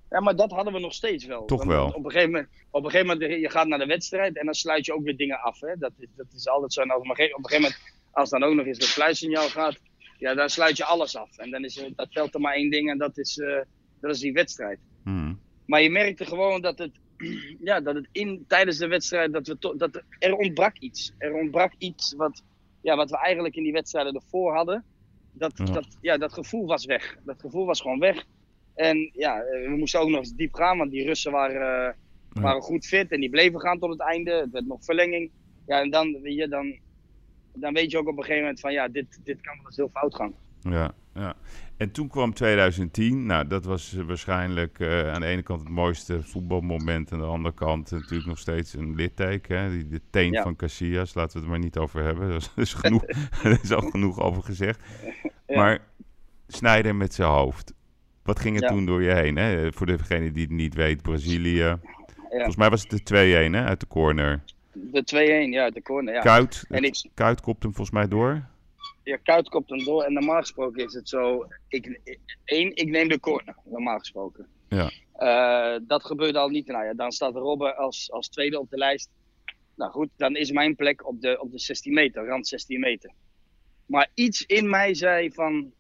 Ja, 0.09 0.19
maar 0.19 0.35
dat 0.35 0.51
hadden 0.51 0.73
we 0.73 0.79
nog 0.79 0.93
steeds 0.93 1.25
wel. 1.25 1.45
Toch 1.45 1.63
wel? 1.63 1.87
Op 1.87 2.05
een, 2.05 2.11
gegeven 2.11 2.31
moment, 2.31 2.49
op 2.69 2.83
een 2.83 2.91
gegeven 2.91 3.19
moment, 3.19 3.41
je 3.41 3.49
gaat 3.49 3.67
naar 3.67 3.79
de 3.79 3.85
wedstrijd 3.85 4.37
en 4.37 4.45
dan 4.45 4.53
sluit 4.53 4.85
je 4.85 4.93
ook 4.93 5.03
weer 5.03 5.17
dingen 5.17 5.39
af. 5.39 5.59
Hè? 5.59 5.77
Dat, 5.77 5.91
is, 5.97 6.07
dat 6.15 6.25
is 6.35 6.47
altijd 6.47 6.73
zo. 6.73 6.81
En 6.81 6.95
op 6.95 7.09
een 7.09 7.15
gegeven 7.15 7.61
moment, 7.61 7.79
als 8.11 8.29
dan 8.29 8.43
ook 8.43 8.53
nog 8.53 8.65
eens 8.65 8.77
het 8.77 8.87
fluitsignaal 8.87 9.49
gaat, 9.49 9.79
ja, 10.17 10.33
dan 10.33 10.49
sluit 10.49 10.77
je 10.77 10.85
alles 10.85 11.15
af. 11.15 11.37
En 11.37 11.49
dan 11.51 11.63
is 11.63 11.85
dat 11.95 12.11
telt 12.11 12.33
er 12.33 12.41
maar 12.41 12.53
één 12.53 12.69
ding 12.69 12.89
en 12.89 12.97
dat 12.97 13.17
is, 13.17 13.37
uh, 13.37 13.61
dat 14.03 14.15
is 14.15 14.21
die 14.21 14.33
wedstrijd. 14.33 14.79
Hmm. 15.03 15.39
Maar 15.65 15.81
je 15.81 15.89
merkte 15.89 16.25
gewoon 16.25 16.61
dat 16.61 16.77
het, 16.77 16.91
ja, 17.69 17.81
dat 17.81 17.95
het 17.95 18.07
in, 18.11 18.45
tijdens 18.47 18.77
de 18.77 18.87
wedstrijd, 18.87 19.33
dat, 19.33 19.47
we 19.47 19.57
to, 19.57 19.75
dat 19.75 20.03
er 20.19 20.35
ontbrak 20.35 20.77
iets. 20.77 21.13
Er 21.17 21.33
ontbrak 21.33 21.73
iets 21.77 22.13
wat, 22.13 22.43
ja, 22.81 22.95
wat 22.95 23.09
we 23.09 23.17
eigenlijk 23.17 23.55
in 23.55 23.63
die 23.63 23.71
wedstrijden 23.71 24.15
ervoor 24.15 24.55
hadden. 24.55 24.83
Dat, 25.31 25.51
ja. 25.55 25.65
Dat, 25.65 25.97
ja, 26.01 26.17
dat 26.17 26.33
gevoel 26.33 26.65
was 26.65 26.85
weg. 26.85 27.17
Dat 27.25 27.41
gevoel 27.41 27.65
was 27.65 27.81
gewoon 27.81 27.99
weg. 27.99 28.25
En 28.75 29.09
ja, 29.13 29.41
eh, 29.41 29.69
we 29.69 29.75
moesten 29.77 29.99
ook 29.99 30.09
nog 30.09 30.19
eens 30.19 30.35
diep 30.35 30.53
gaan, 30.53 30.77
want 30.77 30.91
die 30.91 31.05
Russen 31.05 31.31
waren, 31.31 31.95
uh, 32.33 32.43
waren 32.43 32.61
goed 32.61 32.85
fit 32.85 33.11
en 33.11 33.19
die 33.19 33.29
bleven 33.29 33.59
gaan 33.59 33.79
tot 33.79 33.89
het 33.89 34.01
einde. 34.01 34.31
Het 34.31 34.51
werd 34.51 34.65
nog 34.65 34.83
verlenging. 34.83 35.31
Ja, 35.67 35.81
en 35.81 35.89
dan, 35.89 36.21
weet 36.21 36.35
je, 36.35 36.47
dan, 36.47 36.79
dan 37.53 37.73
weet 37.73 37.91
je 37.91 37.97
ook 37.97 38.07
op 38.07 38.17
een 38.17 38.23
gegeven 38.23 38.41
moment 38.41 38.59
van 38.59 38.73
ja, 38.73 38.87
dit, 38.87 39.19
dit 39.23 39.41
kan 39.41 39.55
wel 39.55 39.65
eens 39.65 39.75
heel 39.75 39.89
fout 39.89 40.15
gaan. 40.15 40.33
Ja, 40.69 40.91
ja. 41.13 41.35
En 41.77 41.91
toen 41.91 42.07
kwam 42.07 42.33
2010. 42.33 43.25
Nou, 43.25 43.47
dat 43.47 43.65
was 43.65 43.93
waarschijnlijk 44.07 44.79
uh, 44.79 45.13
aan 45.13 45.21
de 45.21 45.27
ene 45.27 45.41
kant 45.41 45.59
het 45.59 45.69
mooiste 45.69 46.23
voetbalmoment. 46.23 47.11
Aan 47.11 47.19
de 47.19 47.25
andere 47.25 47.55
kant 47.55 47.91
natuurlijk 47.91 48.25
nog 48.25 48.39
steeds 48.39 48.73
een 48.73 48.95
litteken. 48.95 49.59
Hè? 49.59 49.69
Die, 49.69 49.87
de 49.87 50.01
teen 50.09 50.31
ja. 50.31 50.43
van 50.43 50.55
Casillas, 50.55 51.13
laten 51.13 51.33
we 51.33 51.39
het 51.39 51.49
maar 51.49 51.59
niet 51.59 51.77
over 51.77 52.03
hebben. 52.03 52.29
Dat 52.29 52.51
is, 52.55 52.73
genoeg, 52.73 53.03
er 53.43 53.59
is 53.63 53.71
al 53.71 53.89
genoeg 53.89 54.19
over 54.19 54.43
gezegd. 54.43 54.83
Ja. 55.47 55.55
Maar 55.55 55.79
Snijder 56.47 56.95
met 56.95 57.13
zijn 57.13 57.29
hoofd. 57.29 57.73
Wat 58.23 58.39
ging 58.39 58.61
er 58.61 58.67
toen 58.67 58.85
door 58.85 59.03
je 59.03 59.13
heen? 59.13 59.35
Hè? 59.35 59.71
Voor 59.71 59.85
degene 59.85 60.31
die 60.31 60.43
het 60.43 60.51
niet 60.51 60.73
weet, 60.73 61.01
Brazilië. 61.01 61.77
Volgens 62.29 62.55
mij 62.55 62.69
was 62.69 62.85
het 62.87 63.07
de 63.07 63.49
2-1 63.51 63.55
uit 63.55 63.79
de 63.79 63.87
corner. 63.87 64.43
De 64.71 65.45
2-1, 65.47 65.49
ja, 65.49 65.63
uit 65.63 65.73
de 65.73 65.81
corner. 65.81 66.13
Ja. 66.13 66.19
Kuit, 66.19 66.65
en 66.69 66.83
ik... 66.83 67.05
Kuit 67.13 67.41
kopt 67.41 67.63
hem 67.63 67.73
volgens 67.73 67.95
mij 67.95 68.07
door 68.07 68.43
ja, 69.03 69.17
Kuit 69.17 69.49
kopt 69.49 69.69
hem 69.69 69.83
door. 69.83 70.03
En 70.03 70.13
normaal 70.13 70.39
gesproken 70.39 70.85
is 70.85 70.93
het 70.93 71.09
zo. 71.09 71.47
Ik, 71.67 71.99
één, 72.43 72.75
ik 72.75 72.89
neem 72.89 73.07
de 73.07 73.19
corner, 73.19 73.55
normaal 73.63 73.99
gesproken. 73.99 74.47
Ja. 74.69 74.91
Uh, 75.17 75.81
dat 75.87 76.05
gebeurt 76.05 76.35
al 76.35 76.49
niet. 76.49 76.67
Nou 76.67 76.85
ja, 76.85 76.93
dan 76.93 77.11
staat 77.11 77.35
Robben 77.35 77.77
als, 77.77 78.11
als 78.11 78.29
tweede 78.29 78.59
op 78.59 78.69
de 78.69 78.77
lijst. 78.77 79.09
Nou 79.75 79.91
goed, 79.91 80.09
dan 80.17 80.35
is 80.35 80.51
mijn 80.51 80.75
plek 80.75 81.07
op 81.07 81.21
de, 81.21 81.41
op 81.41 81.51
de 81.51 81.59
16 81.59 81.93
meter, 81.93 82.25
rand 82.25 82.47
16 82.47 82.79
meter. 82.79 83.11
Maar 83.85 84.09
iets 84.13 84.45
in 84.45 84.69
mij 84.69 84.93
zei 84.93 85.31
van. 85.31 85.73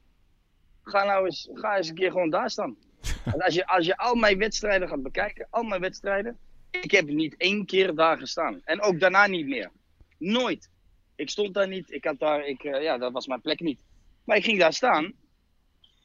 Ga 0.83 1.03
nou 1.03 1.25
eens, 1.25 1.49
ga 1.53 1.77
eens 1.77 1.89
een 1.89 1.95
keer 1.95 2.11
gewoon 2.11 2.29
daar 2.29 2.49
staan. 2.49 2.75
En 3.25 3.41
als 3.41 3.53
je, 3.53 3.67
als 3.67 3.85
je 3.85 3.97
al 3.97 4.15
mijn 4.15 4.37
wedstrijden 4.37 4.87
gaat 4.87 5.03
bekijken, 5.03 5.47
al 5.49 5.63
mijn 5.63 5.81
wedstrijden. 5.81 6.37
Ik 6.71 6.91
heb 6.91 7.07
niet 7.07 7.35
één 7.37 7.65
keer 7.65 7.95
daar 7.95 8.17
gestaan. 8.17 8.61
En 8.63 8.81
ook 8.81 8.99
daarna 8.99 9.27
niet 9.27 9.47
meer. 9.47 9.71
Nooit. 10.17 10.69
Ik 11.15 11.29
stond 11.29 11.53
daar 11.53 11.67
niet. 11.67 11.91
Ik 11.91 12.03
had 12.03 12.19
daar, 12.19 12.45
ik, 12.45 12.63
uh, 12.63 12.81
ja, 12.81 12.97
dat 12.97 13.11
was 13.11 13.27
mijn 13.27 13.41
plek 13.41 13.59
niet. 13.59 13.83
Maar 14.23 14.37
ik 14.37 14.43
ging 14.43 14.59
daar 14.59 14.73
staan 14.73 15.13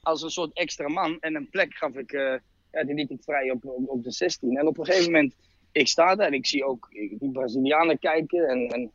als 0.02 0.22
een 0.22 0.30
soort 0.30 0.52
extra 0.52 0.88
man. 0.88 1.20
En 1.20 1.34
een 1.34 1.50
plek 1.50 1.74
gaf 1.74 1.94
ik, 1.94 2.12
uh, 2.12 2.34
ja, 2.72 2.84
die 2.84 2.94
liet 2.94 3.11
ik 3.11 3.22
vrij 3.22 3.50
op, 3.50 3.64
op, 3.64 3.88
op, 3.88 4.04
de 4.04 4.11
16. 4.11 4.56
En 4.56 4.66
op 4.66 4.78
een 4.78 4.84
gegeven 4.84 5.12
moment, 5.12 5.34
ik 5.72 5.88
sta 5.88 6.14
daar 6.14 6.26
en 6.26 6.32
ik 6.32 6.46
zie 6.46 6.64
ook 6.64 6.88
die 6.90 7.30
Brazilianen 7.32 7.98
kijken. 7.98 8.48
En, 8.48 8.68
en, 8.68 8.90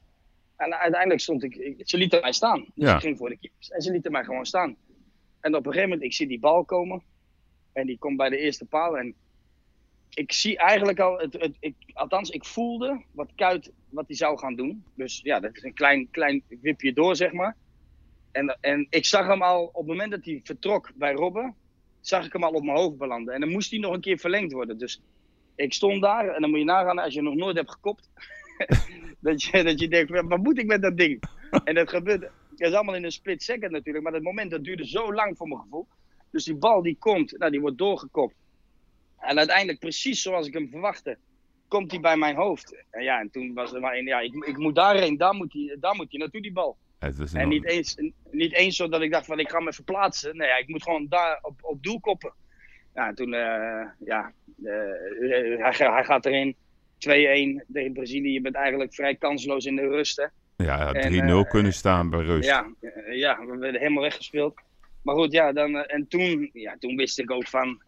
en 0.56 0.80
uiteindelijk 0.80 1.22
stond 1.22 1.44
ik, 1.44 1.56
ik, 1.56 1.82
ze 1.84 1.98
lieten 1.98 2.22
mij 2.22 2.34
staan. 2.34 2.60
Dus 2.60 2.90
ja. 2.90 2.96
ik 2.96 3.02
ging 3.02 3.18
voor 3.18 3.30
de 3.30 3.38
keepers. 3.38 3.70
En 3.70 3.82
ze 3.82 3.92
lieten 3.92 4.12
mij 4.12 4.24
gewoon 4.24 4.46
staan. 4.46 4.76
En 5.40 5.56
op 5.56 5.66
een 5.66 5.72
gegeven 5.72 5.90
moment, 5.90 6.08
ik 6.08 6.14
zie 6.14 6.28
die 6.28 6.40
bal 6.40 6.66
komen. 6.66 7.04
En 7.74 7.86
die 7.86 7.98
komt 7.98 8.18
bij 8.18 8.30
de 8.30 8.38
eerste 8.38 8.66
paal. 8.66 8.98
En 8.98 9.16
ik 10.10 10.32
zie 10.32 10.58
eigenlijk 10.58 11.00
al, 11.00 11.18
het, 11.18 11.34
het, 11.34 11.56
ik, 11.60 11.76
althans, 11.94 12.30
ik 12.30 12.46
voelde 12.46 13.04
wat 13.12 13.32
Kuit 13.36 13.72
wat 13.94 14.08
hij 14.08 14.16
zou 14.16 14.38
gaan 14.38 14.56
doen. 14.56 14.84
Dus 14.96 15.20
ja, 15.24 15.40
dat 15.40 15.56
is 15.56 15.64
een 15.64 15.74
klein, 15.74 16.10
klein 16.12 16.44
wipje 16.62 16.94
door, 16.94 17.16
zeg 17.16 17.32
maar. 17.32 17.56
En, 18.32 18.58
en 18.62 18.88
ik 18.90 19.06
zag 19.06 19.28
hem 19.28 19.42
al, 19.42 19.64
op 19.64 19.76
het 19.76 19.88
moment 19.88 20.12
dat 20.12 20.26
hij 20.26 20.42
vertrok 20.44 20.92
bij 20.96 21.14
Robben, 21.14 21.56
zag 22.02 22.26
ik 22.26 22.34
hem 22.34 22.44
al 22.44 22.54
op 22.54 22.64
mijn 22.64 22.78
hoofd 22.78 22.98
belanden. 22.98 23.34
En 23.34 23.40
dan 23.40 23.52
moest 23.52 23.72
hij 23.72 23.80
nog 23.80 23.94
een 23.94 24.02
keer 24.02 24.18
verlengd 24.18 24.52
worden. 24.52 24.78
Dus 24.78 25.02
ik 25.56 25.74
stond 25.74 26.02
daar 26.02 26.28
en 26.28 26.42
dan 26.42 26.50
moet 26.50 26.60
je 26.60 26.66
nagaan, 26.66 27.00
als 27.00 27.14
je 27.14 27.22
nog 27.22 27.36
nooit 27.36 27.56
hebt 27.56 27.72
gekopt, 27.72 28.10
dat, 29.20 29.44
je, 29.44 29.64
dat 29.64 29.80
je 29.80 29.88
denkt, 29.88 30.10
wat 30.28 30.44
moet 30.44 30.58
ik 30.58 30.66
met 30.66 30.82
dat 30.82 30.98
ding? 30.98 31.24
en 31.64 31.76
dat 31.76 31.90
gebeurde, 31.90 32.32
dat 32.50 32.68
is 32.68 32.74
allemaal 32.74 32.96
in 32.96 33.04
een 33.04 33.12
split 33.12 33.44
second 33.44 33.72
natuurlijk, 33.72 34.04
maar 34.04 34.14
dat 34.14 34.22
moment 34.22 34.52
dat 34.52 34.64
duurde 34.64 34.88
zo 34.88 35.14
lang 35.14 35.38
voor 35.38 35.48
mijn 35.48 35.62
gevoel. 35.62 35.88
Dus 36.32 36.44
die 36.44 36.56
bal 36.56 36.82
die 36.82 36.98
komt, 37.00 37.38
nou, 37.38 37.52
die 37.52 37.62
wordt 37.62 37.78
doorgekopt. 37.78 38.36
En 39.20 39.38
uiteindelijk 39.38 39.80
precies 39.80 40.22
zoals 40.22 40.48
ik 40.48 40.54
hem 40.54 40.70
verwachtte, 40.70 41.18
komt 41.74 41.92
hij 41.92 42.00
bij 42.00 42.18
mijn 42.18 42.36
hoofd. 42.36 42.84
En 42.92 43.04
ja, 43.04 43.20
en 43.20 43.30
toen 43.32 43.54
was 43.54 43.74
er 43.74 43.80
maar 43.82 43.94
één, 43.94 44.06
ja, 44.06 44.20
ik, 44.20 44.34
ik 44.34 44.58
moet 44.58 44.76
daarheen, 44.76 45.18
daar 45.18 45.34
moet 45.34 45.54
hij, 45.54 45.78
daar 45.80 45.96
moet 45.96 46.08
hij 46.10 46.20
naartoe, 46.20 46.42
die 46.42 46.52
bal. 46.52 46.78
En 47.34 47.48
niet 47.48 47.66
eens, 47.66 47.98
niet 48.32 48.54
eens 48.54 48.76
zo 48.76 48.90
dat 48.90 49.02
ik 49.02 49.12
dacht 49.12 49.26
van 49.26 49.40
ik 49.40 49.50
ga 49.50 49.60
me 49.60 49.74
verplaatsen. 49.74 50.38
Nee, 50.38 50.48
ja, 50.48 50.58
ik 50.58 50.68
moet 50.68 50.84
gewoon 50.84 51.06
daar 51.10 51.40
op, 51.42 51.54
op 51.62 51.84
doel 51.84 52.00
koppen. 52.00 52.34
Ja, 52.94 53.14
toen, 53.14 53.34
uh, 53.34 53.86
ja, 54.06 54.32
uh, 54.64 54.72
hij, 55.58 55.74
hij 55.92 56.04
gaat 56.04 56.26
erin. 56.26 56.56
2-1 56.56 57.66
tegen 57.74 57.94
Brazilië. 57.94 58.34
Je 58.34 58.42
bent 58.42 58.56
eigenlijk 58.56 58.94
vrij 58.94 59.16
kansloos 59.16 59.66
in 59.66 59.76
de 59.76 59.88
rust. 59.88 60.18
Hè. 60.18 60.26
Ja, 60.66 60.94
3-0 61.10 61.10
uh, 61.10 61.44
kunnen 61.50 61.74
staan 61.74 62.10
bij 62.10 62.20
rust. 62.20 62.50
Ja, 62.50 62.74
ja, 63.10 63.46
we 63.46 63.58
werden 63.58 63.82
helemaal 63.82 64.04
weggespeeld. 64.04 64.62
Maar 65.02 65.16
goed, 65.16 65.32
ja, 65.32 65.52
dan, 65.52 65.76
en 65.76 66.08
toen, 66.08 66.50
ja, 66.54 66.76
toen 66.80 66.96
wist 66.96 67.20
ik 67.20 67.32
ook 67.32 67.48
van 67.48 67.82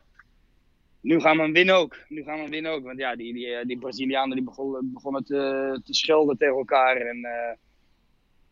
nu 1.05 1.19
gaan 1.19 1.37
we 1.37 1.43
hem 1.43 1.53
winnen 1.53 1.75
ook. 1.75 1.97
Nu 2.07 2.23
gaan 2.23 2.35
we 2.35 2.41
hem 2.41 2.49
winnen 2.49 2.71
ook. 2.71 2.83
Want 2.83 2.99
ja, 2.99 3.15
die, 3.15 3.33
die, 3.33 3.65
die 3.65 3.77
Brazilianen 3.77 4.35
die 4.35 4.45
begonnen, 4.45 4.91
begonnen 4.93 5.23
te, 5.23 5.81
te 5.83 5.93
schelden 5.93 6.37
tegen 6.37 6.55
elkaar. 6.55 6.95
En 6.95 7.17
uh, 7.17 7.57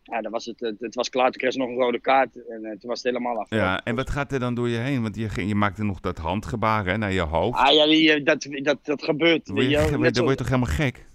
ja, 0.04 0.22
dan 0.22 0.32
was 0.32 0.46
het, 0.46 0.60
het, 0.60 0.80
het, 0.80 0.96
was 0.96 1.10
klaar. 1.10 1.32
Toen 1.32 1.40
kreeg 1.40 1.52
ze 1.52 1.58
nog 1.58 1.68
een 1.68 1.76
rode 1.76 2.00
kaart. 2.00 2.48
En 2.48 2.64
uh, 2.64 2.70
toen 2.70 2.90
was 2.90 3.04
het 3.04 3.14
helemaal 3.14 3.40
af. 3.40 3.50
Ja, 3.50 3.84
en 3.84 3.96
wat 3.96 4.10
gaat 4.10 4.32
er 4.32 4.40
dan 4.40 4.56
door 4.56 4.70
je 4.70 4.78
heen? 4.78 5.02
Want 5.02 5.16
je, 5.16 5.48
je 5.48 5.56
maakte 5.56 5.84
nog 5.84 6.00
dat 6.00 6.18
handgebaar 6.18 6.86
hè, 6.86 6.98
naar 6.98 7.12
je 7.12 7.22
hoofd. 7.22 7.58
Ah 7.58 7.74
ja, 7.74 7.86
die, 7.86 8.24
dat, 8.24 8.48
dat, 8.64 8.86
dat 8.86 9.04
gebeurt. 9.04 9.46
Dan 9.46 9.56
word 9.56 9.68
je, 9.68 9.72
je, 9.72 10.12
dan 10.12 10.24
word 10.24 10.30
je 10.30 10.36
toch 10.36 10.54
helemaal 10.54 10.76
gek? 10.76 11.06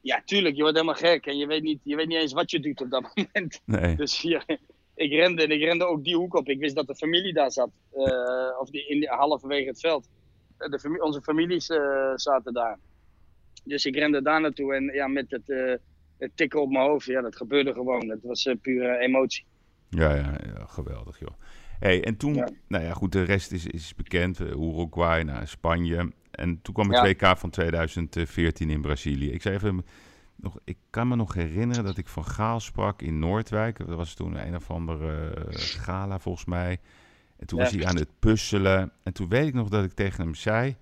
Ja, 0.00 0.22
tuurlijk. 0.24 0.56
Je 0.56 0.62
wordt 0.62 0.76
helemaal 0.76 1.00
gek. 1.00 1.26
En 1.26 1.36
je 1.36 1.46
weet 1.46 1.62
niet, 1.62 1.80
je 1.82 1.96
weet 1.96 2.08
niet 2.08 2.20
eens 2.20 2.32
wat 2.32 2.50
je 2.50 2.60
doet 2.60 2.80
op 2.80 2.90
dat 2.90 3.02
moment. 3.14 3.60
Nee. 3.64 3.96
Dus 3.96 4.20
hier, 4.20 4.44
ik 4.94 5.12
rende 5.12 5.42
en 5.42 5.50
ik 5.50 5.62
rende 5.62 5.84
ook 5.84 6.04
die 6.04 6.16
hoek 6.16 6.34
op. 6.34 6.48
Ik 6.48 6.58
wist 6.58 6.74
dat 6.74 6.86
de 6.86 6.94
familie 6.94 7.32
daar 7.32 7.52
zat. 7.52 7.70
Uh, 7.96 8.04
of 8.60 8.70
die, 8.70 8.86
in, 8.86 9.06
halverwege 9.08 9.68
het 9.68 9.80
veld. 9.80 10.08
De, 10.58 10.98
onze 11.02 11.22
families 11.22 11.66
zaten 12.14 12.52
daar. 12.52 12.78
Dus 13.64 13.86
ik 13.86 13.94
rende 13.94 14.22
daar 14.22 14.40
naartoe 14.40 14.74
en 14.74 14.84
ja, 14.84 15.06
met 15.06 15.30
het, 15.30 15.80
het 16.18 16.30
tikken 16.34 16.60
op 16.60 16.70
mijn 16.70 16.86
hoofd, 16.86 17.06
ja, 17.06 17.20
dat 17.20 17.36
gebeurde 17.36 17.72
gewoon. 17.72 18.08
Het 18.08 18.22
was 18.22 18.54
pure 18.62 18.98
emotie. 18.98 19.44
Ja, 19.90 20.14
ja, 20.14 20.38
ja, 20.54 20.64
geweldig 20.66 21.18
joh. 21.18 21.34
Hey, 21.78 22.04
en 22.04 22.16
toen, 22.16 22.34
nou 22.68 22.84
ja, 22.84 22.92
goed, 22.92 23.12
de 23.12 23.22
rest 23.22 23.52
is, 23.52 23.66
is 23.66 23.94
bekend. 23.94 24.40
Uruguay, 24.40 25.22
naar 25.22 25.48
Spanje. 25.48 26.12
En 26.30 26.62
toen 26.62 26.74
kwam 26.74 26.90
het 26.90 27.02
WK 27.02 27.38
van 27.38 27.50
2014 27.50 28.70
in 28.70 28.80
Brazilië. 28.80 29.30
Ik 29.30 29.42
zei 29.42 29.54
even, 29.54 29.84
nog, 30.36 30.58
ik 30.64 30.76
kan 30.90 31.08
me 31.08 31.16
nog 31.16 31.34
herinneren 31.34 31.84
dat 31.84 31.98
ik 31.98 32.08
van 32.08 32.24
Gaal 32.24 32.60
sprak 32.60 33.02
in 33.02 33.18
Noordwijk. 33.18 33.78
Dat 33.78 33.96
was 33.96 34.14
toen 34.14 34.46
een 34.46 34.56
of 34.56 34.70
andere 34.70 35.32
gala 35.50 36.18
volgens 36.18 36.44
mij. 36.44 36.78
En 37.38 37.46
toen 37.46 37.58
was 37.58 37.70
hij 37.70 37.86
aan 37.86 37.96
het 37.96 38.18
puzzelen. 38.18 38.92
En 39.02 39.12
toen 39.12 39.28
weet 39.28 39.46
ik 39.46 39.54
nog 39.54 39.68
dat 39.68 39.84
ik 39.84 39.92
tegen 39.92 40.22
hem 40.22 40.34
zei... 40.34 40.76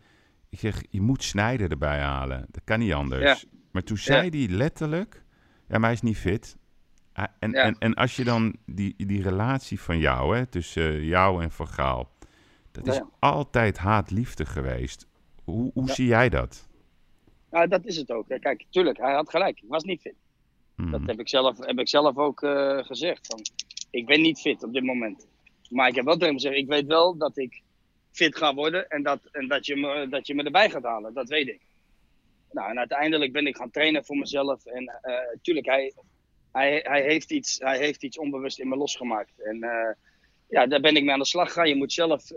Ik 0.48 0.58
zeg, 0.58 0.82
je 0.90 1.00
moet 1.00 1.22
Snijder 1.22 1.70
erbij 1.70 2.00
halen. 2.00 2.46
Dat 2.50 2.64
kan 2.64 2.78
niet 2.78 2.92
anders. 2.92 3.46
Maar 3.70 3.82
toen 3.82 3.96
zei 3.96 4.28
hij 4.28 4.48
letterlijk... 4.48 5.24
Ja, 5.68 5.78
maar 5.78 5.80
hij 5.80 5.92
is 5.92 6.02
niet 6.02 6.16
fit. 6.16 6.56
En, 7.12 7.52
en, 7.52 7.78
en 7.78 7.94
als 7.94 8.16
je 8.16 8.24
dan 8.24 8.56
die, 8.66 8.94
die 9.06 9.22
relatie 9.22 9.80
van 9.80 9.98
jou, 9.98 10.36
hè, 10.36 10.46
tussen 10.46 11.04
jou 11.04 11.42
en 11.42 11.50
Van 11.50 11.68
Gaal... 11.68 12.14
Dat 12.70 12.94
is 12.94 13.00
altijd 13.18 13.78
haat-liefde 13.78 14.46
geweest. 14.46 15.06
Hoe, 15.44 15.70
hoe 15.74 15.90
zie 15.90 16.06
jij 16.06 16.28
dat? 16.28 16.68
Nou, 17.50 17.68
dat 17.68 17.84
is 17.84 17.96
het 17.96 18.10
ook. 18.10 18.26
Kijk, 18.40 18.64
tuurlijk, 18.70 18.98
hij 18.98 19.14
had 19.14 19.30
gelijk. 19.30 19.60
Ik 19.60 19.68
was 19.68 19.84
niet 19.84 20.00
fit. 20.00 20.14
Dat 20.76 20.86
mhm. 20.86 21.06
heb 21.06 21.20
ik 21.20 21.28
zelf, 21.28 21.58
heb 21.58 21.78
ik 21.78 21.88
zelf 21.88 22.16
ook 22.16 22.42
uh, 22.42 22.78
gezegd. 22.78 23.26
Van, 23.26 23.40
ik 23.90 24.06
ben 24.06 24.20
niet 24.20 24.40
fit 24.40 24.62
op 24.62 24.72
dit 24.72 24.82
moment. 24.82 25.26
Maar 25.70 25.88
ik 25.88 25.94
heb 25.94 26.04
wel 26.04 26.14
tegen 26.14 26.26
hem 26.26 26.40
gezegd, 26.40 26.56
ik 26.56 26.68
weet 26.68 26.86
wel 26.86 27.16
dat 27.16 27.38
ik 27.38 27.62
fit 28.12 28.36
ga 28.36 28.54
worden 28.54 28.88
en 28.88 29.02
dat, 29.02 29.20
en 29.32 29.48
dat, 29.48 29.66
je, 29.66 29.76
me, 29.76 30.08
dat 30.08 30.26
je 30.26 30.34
me 30.34 30.42
erbij 30.42 30.70
gaat 30.70 30.82
halen. 30.82 31.14
Dat 31.14 31.28
weet 31.28 31.48
ik. 31.48 31.60
Nou, 32.50 32.70
en 32.70 32.78
uiteindelijk 32.78 33.32
ben 33.32 33.46
ik 33.46 33.56
gaan 33.56 33.70
trainen 33.70 34.04
voor 34.04 34.16
mezelf. 34.16 34.66
En 34.66 34.82
uh, 34.82 35.14
tuurlijk, 35.42 35.66
hij, 35.66 35.92
hij, 36.52 36.80
hij, 36.82 37.02
heeft 37.02 37.30
iets, 37.30 37.58
hij 37.58 37.78
heeft 37.78 38.02
iets 38.02 38.18
onbewust 38.18 38.58
in 38.58 38.68
me 38.68 38.76
losgemaakt. 38.76 39.42
En 39.42 39.56
uh, 39.56 39.92
ja, 40.48 40.66
daar 40.66 40.80
ben 40.80 40.96
ik 40.96 41.02
mee 41.02 41.12
aan 41.12 41.18
de 41.18 41.24
slag 41.24 41.48
gegaan. 41.48 41.68
Je 41.68 41.76
moet 41.76 41.92
zelf 41.92 42.28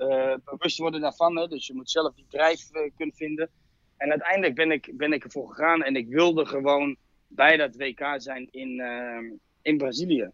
bewust 0.45 0.77
worden 0.77 1.01
daarvan. 1.01 1.37
Hè? 1.37 1.47
Dus 1.47 1.67
je 1.67 1.73
moet 1.73 1.89
zelf 1.91 2.15
die 2.15 2.25
drijf 2.29 2.69
kunnen 2.95 3.15
vinden. 3.15 3.49
En 3.97 4.09
uiteindelijk 4.09 4.55
ben 4.55 4.71
ik, 4.71 4.91
ben 4.97 5.13
ik 5.13 5.23
ervoor 5.23 5.49
gegaan 5.49 5.83
en 5.83 5.95
ik 5.95 6.07
wilde 6.07 6.45
gewoon 6.45 6.95
bij 7.27 7.57
dat 7.57 7.75
WK 7.75 8.13
zijn 8.17 8.47
in, 8.51 8.81
in 9.61 9.77
Brazilië. 9.77 10.31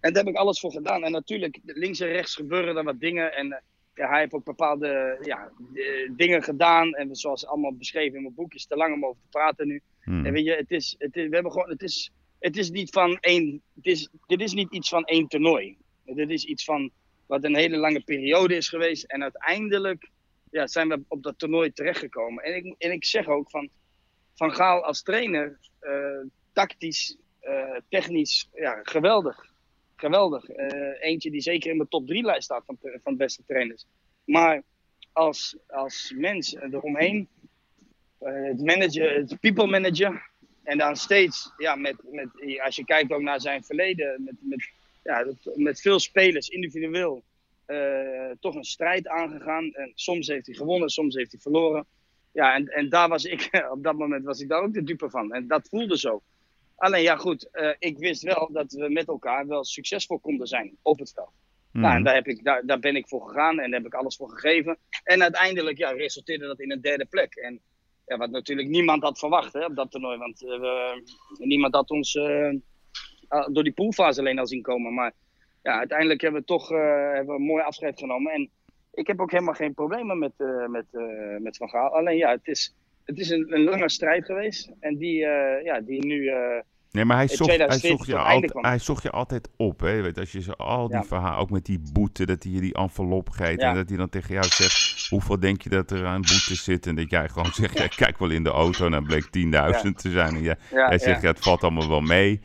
En 0.00 0.12
daar 0.12 0.24
heb 0.24 0.32
ik 0.32 0.38
alles 0.38 0.60
voor 0.60 0.72
gedaan. 0.72 1.04
En 1.04 1.12
natuurlijk, 1.12 1.58
links 1.64 2.00
en 2.00 2.08
rechts 2.08 2.34
gebeuren 2.34 2.76
er 2.76 2.84
wat 2.84 3.00
dingen. 3.00 3.34
En 3.34 3.46
uh, 3.46 3.56
ja, 3.94 4.08
hij 4.08 4.20
heeft 4.20 4.32
ook 4.32 4.44
bepaalde 4.44 5.18
ja, 5.22 5.50
dingen 6.16 6.42
gedaan. 6.42 6.94
En 6.94 7.16
zoals 7.16 7.46
allemaal 7.46 7.76
beschreven 7.76 8.16
in 8.16 8.22
mijn 8.22 8.34
boek, 8.34 8.54
is 8.54 8.66
te 8.66 8.76
lang 8.76 8.94
om 8.94 9.04
over 9.04 9.22
te 9.22 9.28
praten 9.30 9.66
nu. 9.66 9.82
Hmm. 10.02 10.26
En 10.26 10.32
weet 10.32 10.44
je, 10.44 10.54
het 10.54 10.70
is, 10.70 10.94
het 10.98 11.16
is, 11.16 11.28
we 11.28 11.34
hebben 11.34 11.52
gewoon, 11.52 11.70
het 11.70 11.82
is, 11.82 12.12
het 12.38 12.56
is 12.56 12.70
niet 12.70 12.90
van 12.90 13.18
één, 13.20 13.62
het 13.74 13.86
is, 13.86 14.08
dit 14.26 14.40
is 14.40 14.52
niet 14.52 14.72
iets 14.72 14.88
van 14.88 15.04
één 15.04 15.28
toernooi. 15.28 15.76
Dit 16.04 16.30
is 16.30 16.44
iets 16.44 16.64
van 16.64 16.90
wat 17.26 17.44
een 17.44 17.56
hele 17.56 17.76
lange 17.76 18.00
periode 18.00 18.56
is 18.56 18.68
geweest. 18.68 19.04
En 19.04 19.22
uiteindelijk 19.22 20.10
ja, 20.50 20.66
zijn 20.66 20.88
we 20.88 21.00
op 21.08 21.22
dat 21.22 21.38
toernooi 21.38 21.72
terechtgekomen. 21.72 22.44
En 22.44 22.54
ik, 22.56 22.74
en 22.78 22.92
ik 22.92 23.04
zeg 23.04 23.26
ook 23.26 23.50
van, 23.50 23.68
van 24.34 24.54
Gaal 24.54 24.84
als 24.84 25.02
trainer, 25.02 25.58
uh, 25.80 26.26
tactisch, 26.52 27.16
uh, 27.42 27.76
technisch, 27.88 28.48
ja, 28.54 28.80
geweldig. 28.82 29.56
Geweldig. 30.00 30.48
Uh, 30.48 31.02
eentje 31.02 31.30
die 31.30 31.40
zeker 31.40 31.70
in 31.70 31.76
mijn 31.76 31.88
top 31.88 32.06
3 32.06 32.24
lijst 32.24 32.42
staat 32.42 32.64
van, 32.66 32.78
van 33.02 33.16
beste 33.16 33.42
trainers. 33.46 33.84
Maar 34.24 34.62
als, 35.12 35.56
als 35.66 36.14
mens 36.16 36.54
eromheen, 36.54 37.28
het 38.18 38.60
manager, 38.64 39.14
het 39.14 39.40
people 39.40 39.66
manager. 39.66 40.30
En 40.62 40.78
dan 40.78 40.96
steeds, 40.96 41.52
ja, 41.56 41.74
met, 41.74 41.96
met, 42.10 42.28
als 42.64 42.76
je 42.76 42.84
kijkt 42.84 43.12
ook 43.12 43.20
naar 43.20 43.40
zijn 43.40 43.64
verleden, 43.64 44.24
met, 44.24 44.34
met, 44.40 44.70
ja, 45.02 45.26
met 45.54 45.80
veel 45.80 45.98
spelers 45.98 46.48
individueel 46.48 47.22
uh, 47.66 48.30
toch 48.40 48.54
een 48.54 48.64
strijd 48.64 49.08
aangegaan. 49.08 49.72
En 49.72 49.92
soms 49.94 50.26
heeft 50.26 50.46
hij 50.46 50.54
gewonnen, 50.54 50.88
soms 50.88 51.14
heeft 51.14 51.32
hij 51.32 51.40
verloren. 51.40 51.86
Ja, 52.32 52.54
en, 52.54 52.66
en 52.66 52.88
daar 52.88 53.08
was 53.08 53.24
ik, 53.24 53.48
op 53.74 53.82
dat 53.82 53.96
moment 53.96 54.24
was 54.24 54.40
ik 54.40 54.48
daar 54.48 54.62
ook 54.62 54.74
de 54.74 54.84
dupe 54.84 55.10
van. 55.10 55.32
En 55.32 55.46
dat 55.46 55.68
voelde 55.68 55.98
zo. 55.98 56.22
Alleen 56.78 57.02
ja, 57.02 57.16
goed, 57.16 57.48
uh, 57.52 57.74
ik 57.78 57.98
wist 57.98 58.22
wel 58.22 58.48
dat 58.52 58.72
we 58.72 58.88
met 58.88 59.08
elkaar 59.08 59.46
wel 59.46 59.64
succesvol 59.64 60.18
konden 60.18 60.46
zijn 60.46 60.76
op 60.82 60.98
het 60.98 61.12
veld. 61.12 61.32
Mm. 61.72 61.80
Nou, 61.80 61.96
en 61.96 62.04
daar, 62.04 62.14
heb 62.14 62.26
ik, 62.26 62.44
daar, 62.44 62.66
daar 62.66 62.78
ben 62.78 62.96
ik 62.96 63.08
voor 63.08 63.26
gegaan 63.26 63.58
en 63.58 63.70
daar 63.70 63.80
heb 63.80 63.92
ik 63.92 63.94
alles 63.94 64.16
voor 64.16 64.30
gegeven. 64.30 64.78
En 65.04 65.22
uiteindelijk 65.22 65.78
ja, 65.78 65.90
resulteerde 65.90 66.46
dat 66.46 66.60
in 66.60 66.72
een 66.72 66.80
derde 66.80 67.04
plek. 67.04 67.34
En 67.34 67.60
ja, 68.06 68.16
wat 68.16 68.30
natuurlijk 68.30 68.68
niemand 68.68 69.02
had 69.02 69.18
verwacht 69.18 69.52
hè, 69.52 69.64
op 69.64 69.76
dat 69.76 69.90
toernooi. 69.90 70.18
Want 70.18 70.42
uh, 70.42 70.92
niemand 71.38 71.74
had 71.74 71.90
ons 71.90 72.12
door 73.52 73.64
die 73.64 73.72
poolfase 73.72 74.20
alleen 74.20 74.38
al 74.38 74.46
zien 74.46 74.62
komen. 74.62 74.94
Maar 74.94 75.12
ja, 75.62 75.78
uiteindelijk 75.78 76.20
hebben 76.20 76.40
we 76.40 76.46
toch 76.46 76.68
hebben 76.68 77.26
we 77.26 77.40
een 77.40 77.46
mooi 77.46 77.62
afscheid 77.62 77.98
genomen. 77.98 78.32
En 78.32 78.50
ik 78.92 79.06
heb 79.06 79.20
ook 79.20 79.30
helemaal 79.30 79.54
geen 79.54 79.74
problemen 79.74 80.18
met, 80.18 80.32
met, 80.68 80.86
met 81.38 81.56
Van 81.56 81.68
Gaal. 81.68 81.94
Alleen 81.94 82.16
ja, 82.16 82.30
het 82.30 82.46
is, 82.46 82.74
het 83.08 83.18
is 83.18 83.30
een, 83.30 83.54
een 83.54 83.62
lange 83.62 83.88
strijd 83.88 84.24
geweest. 84.24 84.70
En 84.80 84.96
die, 84.96 85.16
ja, 85.64 85.80
die 85.80 86.06
nu. 86.06 86.30
Nee, 86.90 87.04
maar 87.04 87.16
hij 87.16 87.28
zocht, 87.28 87.56
hij, 87.56 87.78
zocht 87.78 88.06
je 88.06 88.16
altijd, 88.16 88.52
hij 88.54 88.78
zocht 88.78 89.02
je 89.02 89.10
altijd 89.10 89.48
op. 89.56 89.80
Hè? 89.80 90.02
Weet, 90.02 90.18
als 90.18 90.32
je 90.32 90.42
zo 90.42 90.52
al 90.52 90.88
die 90.88 90.96
ja. 90.96 91.04
verhalen, 91.04 91.38
ook 91.38 91.50
met 91.50 91.64
die 91.64 91.80
boete, 91.92 92.26
dat 92.26 92.42
hij 92.42 92.52
je 92.52 92.60
die 92.60 92.74
envelop 92.74 93.28
geeft. 93.28 93.60
Ja. 93.60 93.68
En 93.68 93.74
dat 93.74 93.88
hij 93.88 93.98
dan 93.98 94.08
tegen 94.08 94.34
jou 94.34 94.46
zegt: 94.46 95.06
Hoeveel 95.08 95.40
denk 95.40 95.62
je 95.62 95.68
dat 95.68 95.90
er 95.90 96.06
aan 96.06 96.20
boete 96.20 96.54
zit? 96.54 96.86
En 96.86 96.94
dat 96.94 97.10
jij 97.10 97.28
gewoon 97.28 97.52
zegt: 97.52 97.78
ja, 97.78 97.86
Kijk 97.86 98.18
wel 98.18 98.30
in 98.30 98.44
de 98.44 98.50
auto. 98.50 98.84
En 98.84 98.90
dan 98.90 99.04
bleek 99.04 99.24
10.000 99.24 99.30
te 99.96 100.10
zijn. 100.10 100.34
En 100.34 100.42
jij, 100.42 100.56
jij 100.70 100.98
zegt: 100.98 101.22
ja, 101.22 101.28
Het 101.28 101.38
valt 101.38 101.62
allemaal 101.62 101.88
wel 101.88 102.00
mee. 102.00 102.40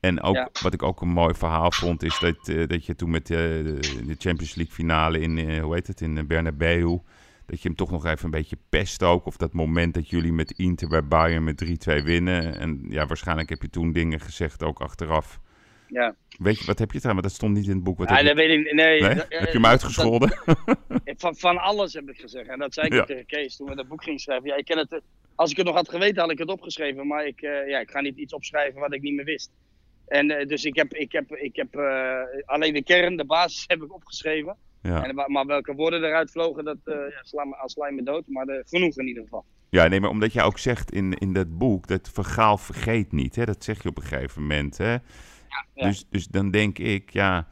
En 0.00 0.22
ook, 0.22 0.50
wat 0.62 0.72
ik 0.72 0.82
ook 0.82 1.00
een 1.00 1.08
mooi 1.08 1.34
verhaal 1.34 1.72
vond, 1.72 2.02
is 2.02 2.18
dat, 2.18 2.48
uh, 2.48 2.66
dat 2.66 2.86
je 2.86 2.94
toen 2.94 3.10
met 3.10 3.30
uh, 3.30 3.38
de 3.38 4.16
Champions 4.18 4.54
League 4.54 4.74
finale 4.74 5.20
in, 5.20 5.38
uh, 5.38 5.62
hoe 5.62 5.74
heet 5.74 5.86
het, 5.86 6.00
in 6.00 6.26
Bernabeu, 6.26 6.98
dat 7.46 7.62
je 7.62 7.68
hem 7.68 7.76
toch 7.76 7.90
nog 7.90 8.06
even 8.06 8.24
een 8.24 8.30
beetje 8.30 8.58
pest 8.68 9.02
ook. 9.02 9.26
Of 9.26 9.36
dat 9.36 9.52
moment 9.52 9.94
dat 9.94 10.10
jullie 10.10 10.32
met 10.32 10.50
Inter 10.50 10.88
bij 10.88 11.06
Bayern 11.06 11.44
met 11.44 11.64
3-2 11.64 12.02
winnen. 12.04 12.58
En 12.58 12.86
ja, 12.88 13.06
waarschijnlijk 13.06 13.48
heb 13.48 13.62
je 13.62 13.70
toen 13.70 13.92
dingen 13.92 14.20
gezegd 14.20 14.62
ook 14.62 14.80
achteraf. 14.80 15.40
Ja. 15.88 16.14
Weet 16.38 16.58
je, 16.58 16.66
wat 16.66 16.78
heb 16.78 16.92
je? 16.92 17.00
Maar 17.02 17.22
dat 17.22 17.32
stond 17.32 17.54
niet 17.54 17.66
in 17.66 17.74
het 17.74 17.84
boek. 17.84 17.98
Wat 17.98 18.08
ja, 18.08 18.22
dat 18.22 18.36
weet 18.36 18.50
ik 18.50 18.72
nee, 18.72 19.00
nee? 19.00 19.14
heb 19.14 19.28
je 19.28 19.50
hem 19.50 19.66
uitgescholden? 19.66 20.40
van, 21.16 21.36
van 21.36 21.58
alles 21.58 21.92
heb 21.92 22.08
ik 22.10 22.20
gezegd. 22.20 22.48
En 22.48 22.58
dat 22.58 22.74
zei 22.74 22.86
ik 22.86 22.92
ja. 22.92 23.04
tegen 23.04 23.26
Kees 23.26 23.56
toen 23.56 23.68
we 23.68 23.74
dat 23.74 23.88
boek 23.88 24.02
gingen 24.02 24.20
schrijven. 24.20 24.48
Ja, 24.48 24.56
ik 24.56 24.64
ken 24.64 24.78
het, 24.78 25.00
als 25.34 25.50
ik 25.50 25.56
het 25.56 25.66
nog 25.66 25.74
had 25.74 25.88
geweten, 25.88 26.22
had 26.22 26.30
ik 26.30 26.38
het 26.38 26.48
opgeschreven. 26.48 27.06
Maar 27.06 27.26
ik, 27.26 27.40
ja, 27.40 27.78
ik 27.78 27.90
ga 27.90 28.00
niet 28.00 28.16
iets 28.16 28.32
opschrijven 28.32 28.80
wat 28.80 28.94
ik 28.94 29.02
niet 29.02 29.14
meer 29.14 29.24
wist. 29.24 29.50
En 30.06 30.30
uh, 30.30 30.46
dus 30.46 30.64
ik 30.64 30.76
heb, 30.76 30.94
ik 30.94 31.12
heb, 31.12 31.30
ik 31.30 31.56
heb 31.56 31.76
uh, 31.76 32.18
alleen 32.44 32.74
de 32.74 32.82
kern, 32.82 33.16
de 33.16 33.24
basis 33.24 33.64
heb 33.72 33.82
ik 33.82 33.94
opgeschreven. 33.94 34.56
Ja. 34.80 35.04
En, 35.04 35.32
maar 35.32 35.46
welke 35.46 35.74
woorden 35.74 36.04
eruit 36.04 36.30
vlogen, 36.30 36.64
dat 36.64 36.76
uh, 36.84 36.94
ja, 36.94 37.22
sla, 37.22 37.44
me, 37.44 37.62
sla 37.64 37.90
me 37.90 38.02
dood. 38.02 38.26
Maar 38.26 38.46
de, 38.46 38.62
genoeg 38.66 38.96
in 38.96 39.06
ieder 39.06 39.22
geval. 39.22 39.44
Ja, 39.68 39.86
nee, 39.86 40.00
maar 40.00 40.10
omdat 40.10 40.32
jij 40.32 40.44
ook 40.44 40.58
zegt 40.58 40.92
in, 40.92 41.12
in 41.12 41.32
dat 41.32 41.58
boek, 41.58 41.86
dat 41.86 42.10
vergaal 42.12 42.58
vergeet 42.58 43.12
niet. 43.12 43.36
Hè? 43.36 43.44
Dat 43.44 43.64
zeg 43.64 43.82
je 43.82 43.88
op 43.88 43.96
een 43.96 44.02
gegeven 44.02 44.42
moment. 44.42 44.78
Hè? 44.78 44.92
Ja, 44.92 45.00
ja. 45.74 45.86
Dus, 45.86 46.06
dus 46.10 46.26
dan 46.26 46.50
denk 46.50 46.78
ik, 46.78 47.10
ja... 47.10 47.46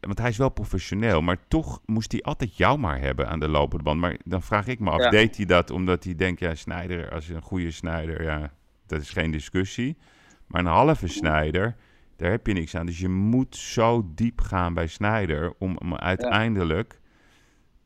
want 0.00 0.18
hij 0.18 0.28
is 0.28 0.36
wel 0.36 0.48
professioneel, 0.48 1.20
maar 1.20 1.48
toch 1.48 1.80
moest 1.86 2.12
hij 2.12 2.22
altijd 2.22 2.56
jou 2.56 2.78
maar 2.78 3.00
hebben 3.00 3.28
aan 3.28 3.40
de 3.40 3.48
lopende 3.48 3.84
band. 3.84 4.00
Maar 4.00 4.16
dan 4.24 4.42
vraag 4.42 4.66
ik 4.66 4.78
me 4.78 4.90
af, 4.90 5.10
deed 5.10 5.36
hij 5.36 5.46
dat 5.46 5.70
omdat 5.70 6.04
hij 6.04 6.14
denkt, 6.14 6.40
ja, 6.40 6.54
snijder, 6.54 7.10
als 7.10 7.28
een 7.28 7.42
goede 7.42 7.70
snijder, 7.70 8.22
ja, 8.22 8.52
dat 8.86 9.00
is 9.00 9.10
geen 9.10 9.30
discussie. 9.30 9.96
Maar 10.46 10.60
een 10.60 10.66
halve 10.66 11.08
snijder, 11.08 11.76
daar 12.18 12.30
heb 12.30 12.46
je 12.46 12.52
niks 12.52 12.74
aan. 12.74 12.86
Dus 12.86 12.98
je 12.98 13.08
moet 13.08 13.56
zo 13.56 14.10
diep 14.14 14.40
gaan 14.40 14.74
bij 14.74 14.86
snijder 14.86 15.54
om, 15.58 15.76
om 15.78 15.94
uiteindelijk... 15.94 17.00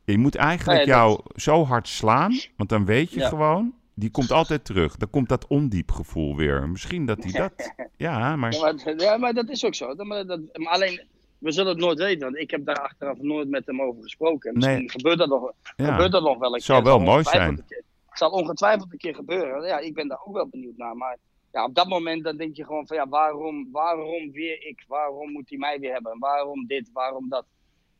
Je 0.05 0.17
moet 0.17 0.35
eigenlijk 0.35 0.85
jou 0.85 1.19
zo 1.35 1.63
hard 1.65 1.87
slaan, 1.87 2.39
want 2.57 2.69
dan 2.69 2.85
weet 2.85 3.11
je 3.11 3.21
gewoon... 3.21 3.73
Die 3.95 4.09
komt 4.11 4.31
altijd 4.31 4.65
terug. 4.65 4.97
Dan 4.97 5.09
komt 5.09 5.29
dat 5.29 5.47
ondiep 5.47 5.91
gevoel 5.91 6.35
weer. 6.35 6.69
Misschien 6.69 7.05
dat 7.05 7.23
hij 7.23 7.31
dat... 7.31 7.73
Ja, 7.97 8.35
maar... 8.35 8.51
Ja, 8.53 8.61
maar, 8.61 8.95
ja, 8.97 9.17
maar 9.17 9.33
dat 9.33 9.49
is 9.49 9.65
ook 9.65 9.75
zo. 9.75 9.95
Maar, 9.95 10.25
dat, 10.25 10.39
maar 10.53 10.73
alleen, 10.73 11.07
we 11.37 11.51
zullen 11.51 11.71
het 11.71 11.79
nooit 11.79 11.97
weten, 11.97 12.21
want 12.21 12.37
ik 12.37 12.51
heb 12.51 12.65
daar 12.65 12.79
achteraf 12.79 13.17
nooit 13.17 13.49
met 13.49 13.65
hem 13.65 13.81
over 13.81 14.03
gesproken. 14.03 14.53
Misschien 14.53 14.77
nee. 14.77 14.89
gebeurt, 14.89 15.17
dat 15.17 15.29
nog, 15.29 15.51
gebeurt 15.75 16.11
dat 16.11 16.23
nog 16.23 16.37
wel 16.37 16.53
een 16.53 16.61
Zou 16.61 16.83
wel 16.83 16.99
mooi 16.99 17.23
zijn. 17.23 17.55
Het 17.55 18.17
zal 18.21 18.29
ongetwijfeld 18.29 18.91
een 18.91 18.97
keer 18.97 19.15
gebeuren. 19.15 19.67
Ja, 19.67 19.79
ik 19.79 19.93
ben 19.93 20.07
daar 20.07 20.21
ook 20.25 20.33
wel 20.33 20.47
benieuwd 20.47 20.77
naar. 20.77 20.95
Maar 20.95 21.17
ja, 21.53 21.63
op 21.63 21.75
dat 21.75 21.87
moment 21.87 22.23
dan 22.23 22.37
denk 22.37 22.55
je 22.55 22.65
gewoon 22.65 22.87
van 22.87 22.97
ja, 22.97 23.07
waarom, 23.07 23.71
waarom 23.71 24.31
weer 24.31 24.65
ik? 24.65 24.83
Waarom 24.87 25.31
moet 25.31 25.49
hij 25.49 25.57
mij 25.57 25.79
weer 25.79 25.93
hebben? 25.93 26.19
Waarom 26.19 26.65
dit? 26.65 26.89
Waarom 26.91 27.29
dat? 27.29 27.45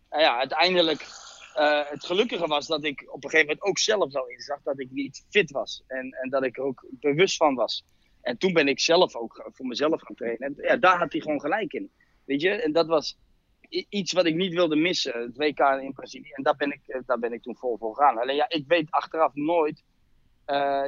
En 0.09 0.19
ja, 0.19 0.38
uiteindelijk, 0.38 1.01
uh, 1.57 1.89
het 1.89 2.05
gelukkige 2.05 2.47
was 2.47 2.67
dat 2.67 2.84
ik 2.84 3.03
op 3.07 3.23
een 3.23 3.30
gegeven 3.30 3.47
moment 3.47 3.65
ook 3.65 3.77
zelf 3.77 4.11
zo 4.11 4.23
inzag 4.23 4.61
dat 4.63 4.80
ik 4.80 4.91
niet 4.91 5.25
fit 5.30 5.51
was. 5.51 5.84
En, 5.88 6.11
en 6.11 6.30
dat 6.30 6.43
ik 6.43 6.57
er 6.57 6.63
ook 6.63 6.85
bewust 6.89 7.38
van 7.38 7.55
was. 7.55 7.85
En 8.21 8.38
toen 8.38 8.53
ben 8.53 8.67
ik 8.67 8.80
zelf 8.80 9.15
ook 9.15 9.49
voor 9.51 9.65
mezelf 9.65 10.01
gaan 10.01 10.15
trainen. 10.15 10.47
En 10.47 10.55
ja, 10.57 10.77
daar 10.77 10.97
had 10.97 11.11
hij 11.11 11.21
gewoon 11.21 11.41
gelijk 11.41 11.73
in. 11.73 11.91
Weet 12.25 12.41
je, 12.41 12.49
en 12.49 12.71
dat 12.71 12.88
was, 12.88 13.17
iets 13.69 14.11
wat 14.11 14.25
ik 14.25 14.35
niet 14.35 14.53
wilde 14.53 14.75
missen, 14.75 15.21
het 15.21 15.38
WK 15.38 15.59
in 15.59 15.93
Brazilië. 15.93 16.31
En 16.31 16.43
daar 16.43 16.55
ben 16.55 16.71
ik, 16.71 17.01
daar 17.05 17.19
ben 17.19 17.34
ik 17.34 17.41
toen 17.41 17.57
vol 17.57 17.77
voor 17.77 17.95
gegaan. 17.95 18.17
Alleen 18.17 18.35
ja, 18.35 18.49
ik 18.49 18.67
weet 18.67 18.91
achteraf 18.91 19.34
nooit 19.34 19.84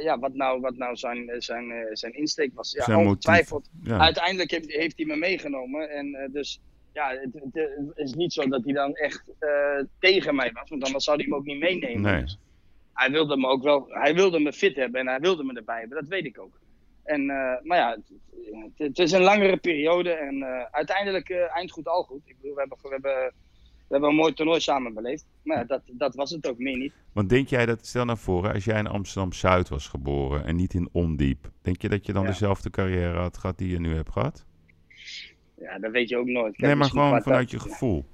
ja, 0.01 0.19
wat 0.19 0.33
nou, 0.33 0.61
wat 0.61 0.75
nou 0.75 0.95
zijn, 0.95 1.31
zijn, 1.37 1.87
zijn 1.91 2.13
insteek 2.13 2.51
was. 2.53 2.71
Ja, 2.71 2.83
zijn 2.83 2.97
ongetwijfeld. 2.97 3.69
Ja. 3.83 3.97
Uiteindelijk 3.97 4.51
heeft, 4.51 4.71
heeft, 4.71 4.97
hij 4.97 5.05
me 5.05 5.15
meegenomen. 5.15 5.89
En 5.89 6.29
dus 6.31 6.61
ja, 6.93 7.09
het, 7.09 7.33
het, 7.33 7.97
is 7.97 8.13
niet 8.13 8.33
zo 8.33 8.47
dat 8.47 8.63
hij 8.63 8.73
dan 8.73 8.93
echt 8.93 9.23
tegen 9.99 10.35
mij 10.35 10.51
was. 10.51 10.69
Want 10.69 10.83
anders 10.83 11.03
zou 11.03 11.17
hij 11.17 11.27
me 11.27 11.35
ook 11.35 11.45
niet 11.45 11.59
meenemen. 11.59 12.01
Nee. 12.01 12.21
Dus 12.21 12.39
hij 12.93 13.11
wilde 13.11 13.37
me 13.37 13.47
ook 13.47 13.63
wel, 13.63 13.85
hij 13.89 14.15
wilde 14.15 14.39
me 14.39 14.53
fit 14.53 14.75
hebben 14.75 14.99
en 14.99 15.07
hij 15.07 15.19
wilde 15.19 15.43
me 15.43 15.53
erbij 15.53 15.79
hebben. 15.79 15.99
Dat 15.99 16.09
weet 16.09 16.25
ik 16.25 16.39
ook. 16.39 16.59
En, 17.03 17.25
maar 17.63 17.77
ja, 17.77 17.91
het, 17.91 18.71
het, 18.77 18.99
is 18.99 19.11
een 19.11 19.21
langere 19.21 19.57
periode 19.57 20.11
en 20.11 20.43
uiteindelijk 20.71 21.29
eind 21.29 21.71
goed 21.71 21.87
al 21.87 22.03
goed. 22.03 22.21
Ik 22.25 22.35
bedoel, 22.41 22.55
we 22.55 22.59
hebben, 22.59 22.77
we 22.81 22.89
hebben, 22.89 23.33
we 23.87 23.93
hebben 23.93 24.09
een 24.09 24.15
mooi 24.15 24.33
toernooi 24.33 24.59
samen 24.59 24.93
beleefd. 24.93 25.25
Maar 25.43 25.57
ja, 25.57 25.63
dat, 25.63 25.81
dat 25.85 26.15
was 26.15 26.29
het 26.29 26.47
ook 26.47 26.57
meer 26.57 26.77
niet. 26.77 26.93
Want 27.13 27.29
denk 27.29 27.47
jij 27.47 27.65
dat, 27.65 27.85
stel 27.85 28.05
naar 28.05 28.17
voren, 28.17 28.53
als 28.53 28.65
jij 28.65 28.79
in 28.79 28.87
Amsterdam-Zuid 28.87 29.69
was 29.69 29.87
geboren 29.87 30.45
en 30.45 30.55
niet 30.55 30.73
in 30.73 30.89
Ondiep, 30.91 31.51
denk 31.61 31.81
je 31.81 31.89
dat 31.89 32.05
je 32.05 32.13
dan 32.13 32.23
ja. 32.23 32.27
dezelfde 32.27 32.69
carrière 32.69 33.17
had 33.17 33.37
gehad 33.37 33.57
die 33.57 33.69
je 33.69 33.79
nu 33.79 33.95
hebt 33.95 34.11
gehad? 34.11 34.45
Ja, 35.57 35.79
dat 35.79 35.91
weet 35.91 36.09
je 36.09 36.17
ook 36.17 36.27
nooit. 36.27 36.55
Kijk, 36.55 36.67
nee, 36.67 36.75
maar 36.75 36.89
gewoon 36.89 37.21
vanuit 37.21 37.51
je 37.51 37.59
gevoel. 37.59 38.05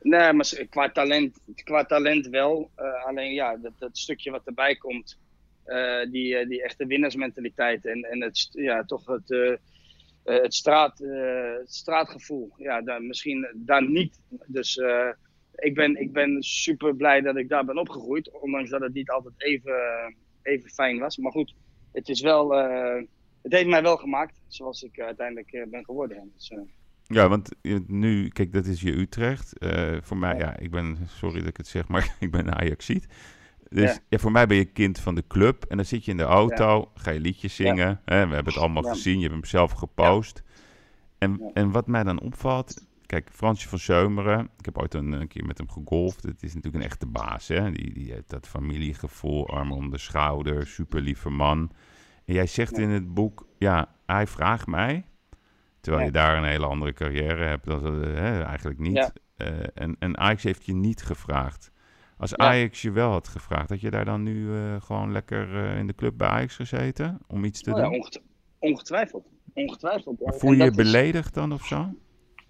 Nee, 0.00 0.32
maar 0.32 0.66
qua 0.70 0.90
talent, 0.90 1.40
qua 1.54 1.84
talent 1.84 2.28
wel. 2.28 2.70
Uh, 2.78 3.06
alleen 3.06 3.34
ja, 3.34 3.56
dat, 3.56 3.72
dat, 3.78 3.98
stukje 3.98 4.30
wat 4.30 4.46
erbij 4.46 4.76
komt, 4.76 5.18
uh, 5.66 6.10
die, 6.10 6.40
uh, 6.40 6.48
die 6.48 6.62
echte 6.62 6.86
winnaarsmentaliteit 6.86 7.86
en, 7.86 8.02
en 8.02 8.22
het, 8.22 8.48
ja, 8.52 8.84
toch 8.84 9.06
het, 9.06 9.58
het, 10.28 10.54
straat, 10.54 10.98
het 10.98 11.74
straatgevoel. 11.74 12.52
Ja, 12.56 12.82
daar, 12.82 13.02
misschien 13.02 13.48
daar 13.54 13.88
niet. 13.88 14.20
Dus 14.46 14.80
ik, 15.54 15.74
ben, 15.74 16.00
ik 16.00 16.12
ben 16.12 16.42
super 16.42 16.96
blij 16.96 17.20
dat 17.20 17.36
ik 17.36 17.48
daar 17.48 17.64
ben 17.64 17.78
opgegroeid, 17.78 18.40
ondanks 18.40 18.70
dat 18.70 18.80
het 18.80 18.94
niet 18.94 19.10
altijd 19.10 19.34
even, 19.36 20.14
even 20.42 20.70
fijn 20.70 20.98
was. 20.98 21.16
Maar 21.16 21.32
goed, 21.32 21.54
het 21.92 22.08
is 22.08 22.20
wel, 22.20 22.50
het 23.42 23.52
heeft 23.52 23.68
mij 23.68 23.82
wel 23.82 23.96
gemaakt, 23.96 24.40
zoals 24.46 24.82
ik 24.82 25.00
uiteindelijk 25.00 25.66
ben 25.70 25.84
geworden. 25.84 26.30
Dus, 26.34 26.52
ja, 27.08 27.28
want 27.28 27.50
nu, 27.86 28.28
kijk, 28.28 28.52
dat 28.52 28.66
is 28.66 28.80
je 28.80 28.96
Utrecht. 28.96 29.54
Uh, 29.58 29.96
voor 30.02 30.16
mij, 30.16 30.38
ja, 30.38 30.56
ik 30.56 30.70
ben, 30.70 30.98
sorry 31.06 31.38
dat 31.38 31.48
ik 31.48 31.56
het 31.56 31.66
zeg, 31.66 31.88
maar 31.88 32.16
ik 32.20 32.30
ben 32.30 32.54
Ajaxiet. 32.54 33.06
Dus 33.70 33.98
ja. 34.08 34.18
voor 34.18 34.32
mij 34.32 34.46
ben 34.46 34.56
je 34.56 34.64
kind 34.64 35.00
van 35.00 35.14
de 35.14 35.24
club. 35.28 35.64
En 35.64 35.76
dan 35.76 35.86
zit 35.86 36.04
je 36.04 36.10
in 36.10 36.16
de 36.16 36.22
auto, 36.22 36.90
ga 36.94 37.10
je 37.10 37.20
liedjes 37.20 37.54
zingen. 37.54 38.00
Hè, 38.04 38.26
we 38.26 38.34
hebben 38.34 38.52
het 38.52 38.62
allemaal 38.62 38.82
gezien, 38.82 39.14
je 39.14 39.20
hebt 39.20 39.32
hem 39.32 39.44
zelf 39.44 39.72
gepost. 39.72 40.42
En, 41.18 41.50
en 41.54 41.70
wat 41.70 41.86
mij 41.86 42.02
dan 42.02 42.20
opvalt, 42.20 42.86
kijk, 43.06 43.28
Fransje 43.32 43.68
van 43.68 43.78
Zeumeren. 43.78 44.50
Ik 44.58 44.64
heb 44.64 44.78
ooit 44.78 44.94
een, 44.94 45.12
een, 45.12 45.28
keer 45.28 45.46
met 45.46 45.58
hem 45.58 45.70
gegolfd. 45.70 46.22
Het 46.22 46.42
is 46.42 46.54
natuurlijk 46.54 46.84
een 46.84 46.90
echte 46.90 47.06
baas, 47.06 47.48
hè. 47.48 47.70
Die, 47.70 47.92
die 47.92 48.12
heeft 48.12 48.30
dat 48.30 48.48
familiegevoel, 48.48 49.48
arm 49.48 49.72
om 49.72 49.90
de 49.90 49.98
schouder, 49.98 50.66
super 50.66 51.00
lieve 51.00 51.30
man. 51.30 51.70
En 52.24 52.34
jij 52.34 52.46
zegt 52.46 52.78
in 52.78 52.88
het 52.88 53.14
boek, 53.14 53.46
ja, 53.58 53.94
hij 54.06 54.26
vraagt 54.26 54.66
mij 54.66 55.04
Terwijl 55.80 56.06
je 56.06 56.12
daar 56.12 56.36
een 56.36 56.44
hele 56.44 56.66
andere 56.66 56.92
carrière 56.92 57.44
hebt. 57.44 57.64
Dat, 57.64 57.82
uh, 57.82 58.42
eigenlijk 58.42 58.78
niet. 58.78 59.12
Uh, 59.36 59.48
en, 59.74 59.96
en 59.98 60.18
Ajax 60.18 60.42
heeft 60.42 60.66
je 60.66 60.74
niet 60.74 61.02
gevraagd. 61.02 61.70
Als 62.18 62.36
Ajax 62.36 62.82
je 62.82 62.90
wel 62.90 63.10
had 63.10 63.28
gevraagd, 63.28 63.68
had 63.68 63.80
je 63.80 63.90
daar 63.90 64.04
dan 64.04 64.22
nu 64.22 64.46
uh, 64.46 64.80
gewoon 64.80 65.12
lekker 65.12 65.76
in 65.76 65.86
de 65.86 65.94
club 65.94 66.14
bij 66.16 66.28
Ajax 66.28 66.56
gezeten? 66.56 67.18
Om 67.26 67.44
iets 67.44 67.62
te 67.62 67.70
oh, 67.70 67.76
doen? 67.76 68.08
Ongetwijfeld. 68.58 69.26
ongetwijfeld. 69.54 70.16
Voel 70.20 70.52
je 70.52 70.64
je 70.64 70.70
beledigd 70.70 71.34
dan 71.34 71.52
of 71.52 71.66
zo? 71.66 71.94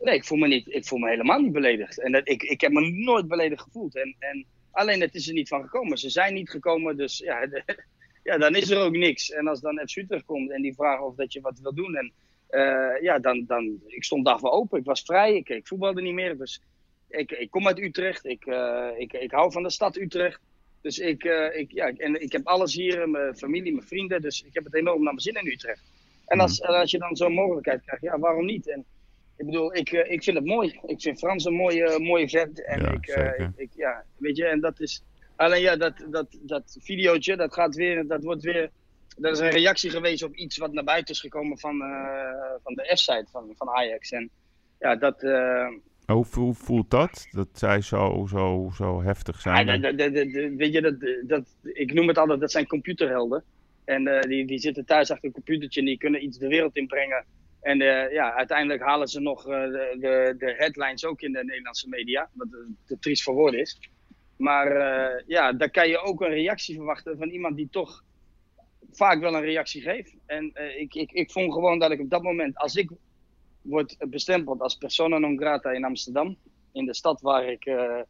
Nee, 0.00 0.14
ik 0.14 0.24
voel 0.24 0.38
me, 0.38 0.48
niet, 0.48 0.68
ik 0.68 0.86
voel 0.86 0.98
me 0.98 1.08
helemaal 1.08 1.40
niet 1.40 1.52
beledigd. 1.52 2.00
En 2.00 2.12
dat, 2.12 2.28
ik, 2.28 2.42
ik 2.42 2.60
heb 2.60 2.72
me 2.72 2.90
nooit 2.90 3.28
beledigd 3.28 3.62
gevoeld. 3.62 3.96
En, 3.96 4.16
en 4.18 4.46
alleen 4.70 5.00
het 5.00 5.14
is 5.14 5.28
er 5.28 5.34
niet 5.34 5.48
van 5.48 5.62
gekomen. 5.62 5.98
Ze 5.98 6.10
zijn 6.10 6.34
niet 6.34 6.50
gekomen, 6.50 6.96
dus 6.96 7.18
ja, 7.18 7.46
de, 7.46 7.84
ja 8.22 8.38
dan 8.38 8.54
is 8.54 8.70
er 8.70 8.78
ook 8.78 8.96
niks. 8.96 9.30
En 9.30 9.48
als 9.48 9.60
dan 9.60 9.82
FC 9.86 10.22
komt 10.26 10.50
en 10.50 10.62
die 10.62 10.74
vragen 10.74 11.06
of 11.06 11.14
dat 11.14 11.32
je 11.32 11.40
wat 11.40 11.60
wil 11.60 11.74
doen... 11.74 11.96
En, 11.96 12.12
uh, 12.50 13.02
ja, 13.02 13.18
dan, 13.18 13.44
dan, 13.46 13.80
ik 13.86 14.04
stond 14.04 14.24
daarvoor 14.24 14.50
open. 14.50 14.78
Ik 14.78 14.84
was 14.84 15.02
vrij, 15.02 15.34
ik, 15.34 15.48
ik 15.48 15.66
voetbalde 15.66 16.02
niet 16.02 16.14
meer. 16.14 16.38
Dus 16.38 16.62
ik, 17.08 17.32
ik 17.32 17.50
kom 17.50 17.66
uit 17.66 17.78
Utrecht, 17.78 18.24
ik, 18.26 18.46
uh, 18.46 18.88
ik, 18.96 19.12
ik 19.12 19.30
hou 19.30 19.52
van 19.52 19.62
de 19.62 19.70
stad 19.70 19.96
Utrecht. 19.96 20.40
Dus 20.80 20.98
ik, 20.98 21.24
uh, 21.24 21.56
ik, 21.56 21.72
ja, 21.72 21.92
en 21.96 22.22
ik 22.22 22.32
heb 22.32 22.46
alles 22.46 22.74
hier, 22.74 23.08
mijn 23.08 23.36
familie, 23.36 23.72
mijn 23.72 23.86
vrienden. 23.86 24.22
Dus 24.22 24.42
ik 24.42 24.54
heb 24.54 24.64
het 24.64 24.74
enorm 24.74 25.02
naar 25.02 25.12
mijn 25.12 25.20
zin 25.20 25.34
in 25.34 25.46
Utrecht. 25.46 25.82
En 26.26 26.40
als, 26.40 26.60
mm. 26.60 26.66
als 26.66 26.90
je 26.90 26.98
dan 26.98 27.16
zo'n 27.16 27.32
mogelijkheid 27.32 27.82
krijgt, 27.84 28.02
ja, 28.02 28.18
waarom 28.18 28.44
niet? 28.44 28.68
En 28.68 28.84
ik 29.36 29.46
bedoel, 29.46 29.76
ik, 29.76 29.90
ik 29.90 30.22
vind 30.22 30.36
het 30.36 30.46
mooi. 30.46 30.78
Ik 30.86 31.00
vind 31.00 31.18
Frans 31.18 31.44
een 31.44 31.54
mooie, 31.54 31.98
mooie 31.98 32.28
vent. 32.28 32.64
En 32.64 32.80
ja, 32.80 32.92
ik, 32.92 33.50
ik, 33.56 33.70
ja, 33.74 34.04
weet 34.16 34.36
je, 34.36 34.44
en 34.44 34.60
dat 34.60 34.80
is. 34.80 35.02
Alleen 35.36 35.60
ja, 35.60 35.76
dat, 35.76 36.06
dat, 36.10 36.38
dat 36.40 36.76
videootje, 36.80 37.36
dat 37.36 37.54
gaat 37.54 37.74
weer, 37.74 38.06
dat 38.06 38.22
wordt 38.22 38.42
weer 38.42 38.70
dat 39.16 39.32
is 39.32 39.38
een 39.38 39.50
reactie 39.50 39.90
geweest 39.90 40.22
op 40.22 40.34
iets 40.34 40.56
wat 40.56 40.72
naar 40.72 40.84
buiten 40.84 41.14
is 41.14 41.20
gekomen 41.20 41.58
van, 41.58 41.76
uh, 41.80 42.54
van 42.62 42.74
de 42.74 42.92
F-site 42.94 43.26
van, 43.30 43.52
van 43.56 43.68
Ajax. 43.68 44.10
En 44.10 44.30
ja, 44.78 44.96
dat... 44.96 45.22
Uh, 45.22 45.68
hoe, 46.12 46.26
hoe, 46.32 46.54
voelt 46.54 46.90
dat? 46.90 47.28
Dat 47.30 47.48
zij 47.52 47.80
zo, 47.80 48.26
zo, 48.28 48.70
zo 48.74 49.02
heftig 49.02 49.40
zijn? 49.40 49.66
Ja, 49.66 49.94
weet 50.56 50.72
je, 50.72 50.80
dat, 50.80 50.94
dat, 51.28 51.56
ik 51.62 51.92
noem 51.92 52.08
het 52.08 52.18
altijd, 52.18 52.40
dat 52.40 52.50
zijn 52.50 52.66
computerhelden. 52.66 53.44
En 53.84 54.08
uh, 54.08 54.20
die, 54.20 54.46
die 54.46 54.58
zitten 54.58 54.84
thuis 54.84 55.10
achter 55.10 55.26
een 55.26 55.32
computertje 55.32 55.80
en 55.80 55.86
die 55.86 55.98
kunnen 55.98 56.24
iets 56.24 56.38
de 56.38 56.48
wereld 56.48 56.76
inbrengen. 56.76 57.24
En 57.60 57.80
uh, 57.80 58.12
ja, 58.12 58.34
uiteindelijk 58.34 58.82
halen 58.82 59.08
ze 59.08 59.20
nog 59.20 59.44
de, 59.44 59.96
de, 60.00 60.34
de, 60.38 60.54
headlines 60.56 61.04
ook 61.04 61.20
in 61.20 61.32
de 61.32 61.44
Nederlandse 61.44 61.88
media. 61.88 62.30
Wat 62.32 62.48
te 62.86 62.98
triest 62.98 63.22
voor 63.22 63.34
woorden 63.34 63.60
is. 63.60 63.78
Maar 64.36 64.68
ja, 65.26 65.52
daar 65.52 65.70
kan 65.70 65.88
je 65.88 65.98
ook 65.98 66.20
een 66.20 66.28
reactie 66.28 66.74
verwachten 66.74 67.18
van 67.18 67.28
iemand 67.28 67.56
die 67.56 67.68
toch 67.70 68.02
vaak 68.90 69.20
wel 69.20 69.34
een 69.34 69.44
reactie 69.44 69.82
geef. 69.82 70.14
En 70.26 70.52
ik, 70.78 70.94
ik, 70.94 71.12
ik 71.12 71.30
vond 71.30 71.52
gewoon 71.52 71.78
dat 71.78 71.90
ik 71.90 72.00
op 72.00 72.10
dat 72.10 72.22
moment, 72.22 72.56
als 72.56 72.74
ik 72.74 72.90
word 73.68 73.96
bestempeld 74.10 74.60
als 74.60 74.76
persona 74.76 75.18
non 75.18 75.38
grata 75.38 75.70
in 75.70 75.84
Amsterdam, 75.84 76.36
in 76.72 76.86
de 76.86 76.94
stad 76.94 77.20
waar 77.20 77.48
ik 77.48 77.66
uh, 77.66 78.00